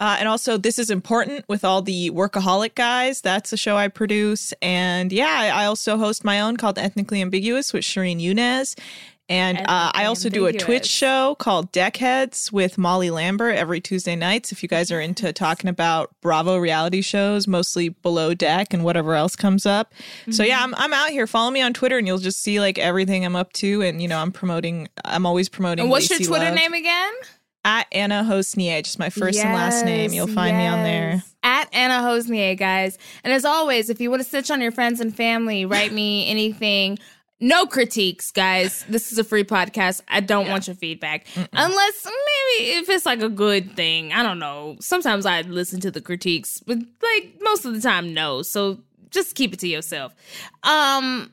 Uh, 0.00 0.16
and 0.18 0.26
also, 0.26 0.56
this 0.56 0.78
is 0.78 0.90
important 0.90 1.44
with 1.46 1.62
all 1.62 1.82
the 1.82 2.10
workaholic 2.10 2.74
guys. 2.74 3.20
That's 3.20 3.52
a 3.52 3.56
show 3.58 3.76
I 3.76 3.88
produce. 3.88 4.54
And 4.62 5.12
yeah, 5.12 5.52
I, 5.54 5.66
also 5.66 5.98
host 5.98 6.24
my 6.24 6.40
own 6.40 6.56
called 6.56 6.78
Ethnically 6.78 7.20
Ambiguous 7.20 7.74
with 7.74 7.84
Shireen 7.84 8.18
Yunez. 8.18 8.74
And 9.28 9.58
uh, 9.58 9.92
I 9.94 10.06
also 10.06 10.28
do 10.28 10.46
a 10.46 10.52
Twitch 10.52 10.86
show 10.86 11.36
called 11.36 11.70
Deckheads 11.70 12.50
with 12.50 12.76
Molly 12.78 13.10
Lambert 13.10 13.54
every 13.54 13.80
Tuesday 13.80 14.16
nights. 14.16 14.50
If 14.50 14.64
you 14.64 14.68
guys 14.68 14.90
are 14.90 15.00
into 15.00 15.32
talking 15.32 15.70
about 15.70 16.10
Bravo 16.20 16.56
reality 16.56 17.00
shows, 17.00 17.46
mostly 17.46 17.90
below 17.90 18.34
deck 18.34 18.74
and 18.74 18.82
whatever 18.82 19.14
else 19.14 19.36
comes 19.36 19.66
up. 19.66 19.94
So 20.30 20.42
Mm-hmm. 20.42 20.48
yeah, 20.48 20.60
I'm, 20.64 20.74
I'm 20.74 20.92
out 20.92 21.10
here. 21.10 21.28
Follow 21.28 21.52
me 21.52 21.60
on 21.62 21.72
Twitter 21.74 21.96
and 21.96 22.08
you'll 22.08 22.18
just 22.18 22.42
see 22.42 22.58
like 22.58 22.76
everything 22.80 23.24
I'm 23.24 23.36
up 23.36 23.52
to. 23.54 23.82
And, 23.82 24.02
you 24.02 24.08
know, 24.08 24.18
I'm 24.18 24.32
promoting, 24.32 24.88
I'm 25.04 25.24
always 25.26 25.48
promoting. 25.48 25.84
And 25.84 25.90
what's 25.90 26.10
your 26.10 26.18
Twitter 26.18 26.46
Love 26.46 26.54
name 26.54 26.74
again? 26.74 27.12
At 27.64 27.86
Anna 27.92 28.24
Hossnieh, 28.26 28.82
just 28.84 28.98
my 28.98 29.10
first 29.10 29.38
and 29.38 29.52
last 29.52 29.84
name. 29.84 30.12
You'll 30.12 30.26
find 30.26 30.56
me 30.56 30.66
on 30.66 30.82
there. 30.82 31.22
At 31.42 31.68
Anna 31.74 31.94
Hossnieh, 31.94 32.58
guys. 32.58 32.96
And 33.22 33.32
as 33.32 33.44
always, 33.44 33.90
if 33.90 34.00
you 34.00 34.10
want 34.10 34.22
to 34.22 34.28
stitch 34.28 34.50
on 34.50 34.60
your 34.62 34.72
friends 34.72 34.98
and 35.00 35.14
family, 35.14 35.66
write 35.66 35.92
me 35.92 36.26
anything. 36.30 36.98
No 37.42 37.66
critiques, 37.66 38.30
guys. 38.30 38.84
This 38.88 39.12
is 39.12 39.18
a 39.18 39.24
free 39.24 39.44
podcast. 39.44 40.02
I 40.08 40.20
don't 40.20 40.48
want 40.48 40.66
your 40.66 40.76
feedback. 40.76 41.26
Unless 41.36 42.04
maybe 42.04 42.70
if 42.72 42.88
it's 42.90 43.06
like 43.06 43.22
a 43.22 43.30
good 43.30 43.76
thing. 43.76 44.12
I 44.12 44.22
don't 44.22 44.38
know. 44.38 44.76
Sometimes 44.80 45.24
I 45.24 45.40
listen 45.42 45.80
to 45.80 45.90
the 45.90 46.02
critiques, 46.02 46.60
but 46.60 46.76
like 46.78 47.34
most 47.40 47.64
of 47.64 47.74
the 47.74 47.80
time, 47.80 48.12
no. 48.12 48.42
So 48.42 48.80
just 49.10 49.34
keep 49.34 49.54
it 49.54 49.60
to 49.60 49.68
yourself. 49.68 50.14
Um, 50.62 51.32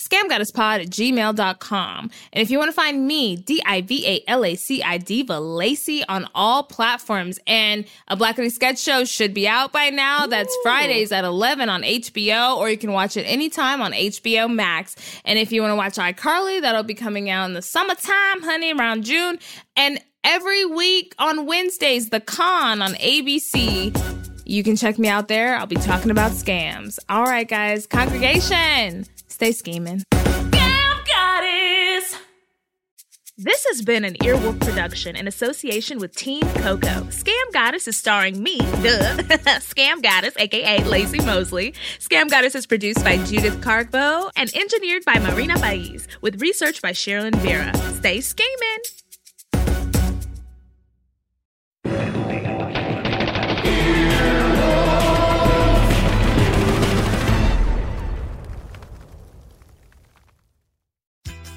scamgoddesspod 0.00 0.82
at 0.82 0.86
gmail.com. 0.88 2.10
And 2.32 2.42
if 2.42 2.50
you 2.50 2.58
want 2.58 2.70
to 2.70 2.74
find 2.74 3.06
me, 3.06 3.36
D 3.36 3.62
I 3.64 3.82
V 3.82 4.06
A 4.06 4.24
L 4.30 4.44
A 4.44 4.54
C 4.54 4.82
I 4.82 4.98
Diva 4.98 5.34
Laci 5.34 6.02
on 6.08 6.26
all 6.34 6.62
platforms. 6.62 7.38
And 7.46 7.84
a 8.08 8.16
Black 8.16 8.38
and 8.38 8.52
Sketch 8.52 8.78
show 8.78 9.04
should 9.04 9.34
be 9.34 9.46
out 9.46 9.72
by 9.72 9.90
now. 9.90 10.26
That's 10.26 10.54
Fridays 10.62 11.12
at 11.12 11.24
11 11.24 11.68
on 11.68 11.82
HBO, 11.82 12.56
or 12.56 12.70
you 12.70 12.78
can 12.78 12.92
watch 12.92 13.16
it 13.16 13.22
anytime 13.22 13.80
on 13.80 13.92
HBO 13.92 14.52
Max. 14.52 14.96
And 15.24 15.38
if 15.38 15.52
you 15.52 15.62
want 15.62 15.72
to 15.72 15.76
watch 15.76 15.94
iCarly, 15.94 16.60
that'll 16.60 16.82
be 16.82 16.94
coming 16.94 17.30
out 17.30 17.46
in 17.46 17.54
the 17.54 17.62
summertime, 17.62 18.42
honey, 18.42 18.72
around 18.72 19.04
June. 19.04 19.38
And 19.76 20.00
every 20.24 20.64
week 20.64 21.14
on 21.18 21.46
Wednesdays, 21.46 22.10
The 22.10 22.20
Con 22.20 22.82
on 22.82 22.92
ABC. 22.94 24.18
You 24.44 24.64
can 24.64 24.74
check 24.74 24.98
me 24.98 25.08
out 25.08 25.28
there. 25.28 25.54
I'll 25.56 25.66
be 25.66 25.76
talking 25.76 26.10
about 26.10 26.32
scams. 26.32 26.98
All 27.08 27.24
right, 27.24 27.46
guys. 27.46 27.86
Congregation, 27.86 29.06
stay 29.40 29.52
scheming. 29.52 30.02
Scam 30.12 31.06
Goddess. 31.06 32.14
This 33.38 33.64
has 33.70 33.80
been 33.80 34.04
an 34.04 34.12
Earwolf 34.16 34.60
production 34.60 35.16
in 35.16 35.26
association 35.26 35.98
with 35.98 36.14
Team 36.14 36.42
Coco. 36.56 37.08
Scam 37.08 37.50
Goddess 37.50 37.88
is 37.88 37.96
starring 37.96 38.42
me, 38.42 38.58
duh, 38.58 39.16
Scam 39.64 40.02
Goddess, 40.02 40.34
aka 40.36 40.80
Laci 40.80 41.24
Mosley. 41.24 41.72
Scam 41.98 42.28
Goddess 42.28 42.54
is 42.54 42.66
produced 42.66 43.02
by 43.02 43.16
Judith 43.24 43.58
Cargbo 43.62 44.30
and 44.36 44.54
engineered 44.54 45.06
by 45.06 45.18
Marina 45.18 45.54
Baiz, 45.54 46.06
with 46.20 46.42
research 46.42 46.82
by 46.82 46.90
Sharilyn 46.90 47.34
Vera. 47.36 47.74
Stay 47.94 48.20
scheming! 48.20 48.80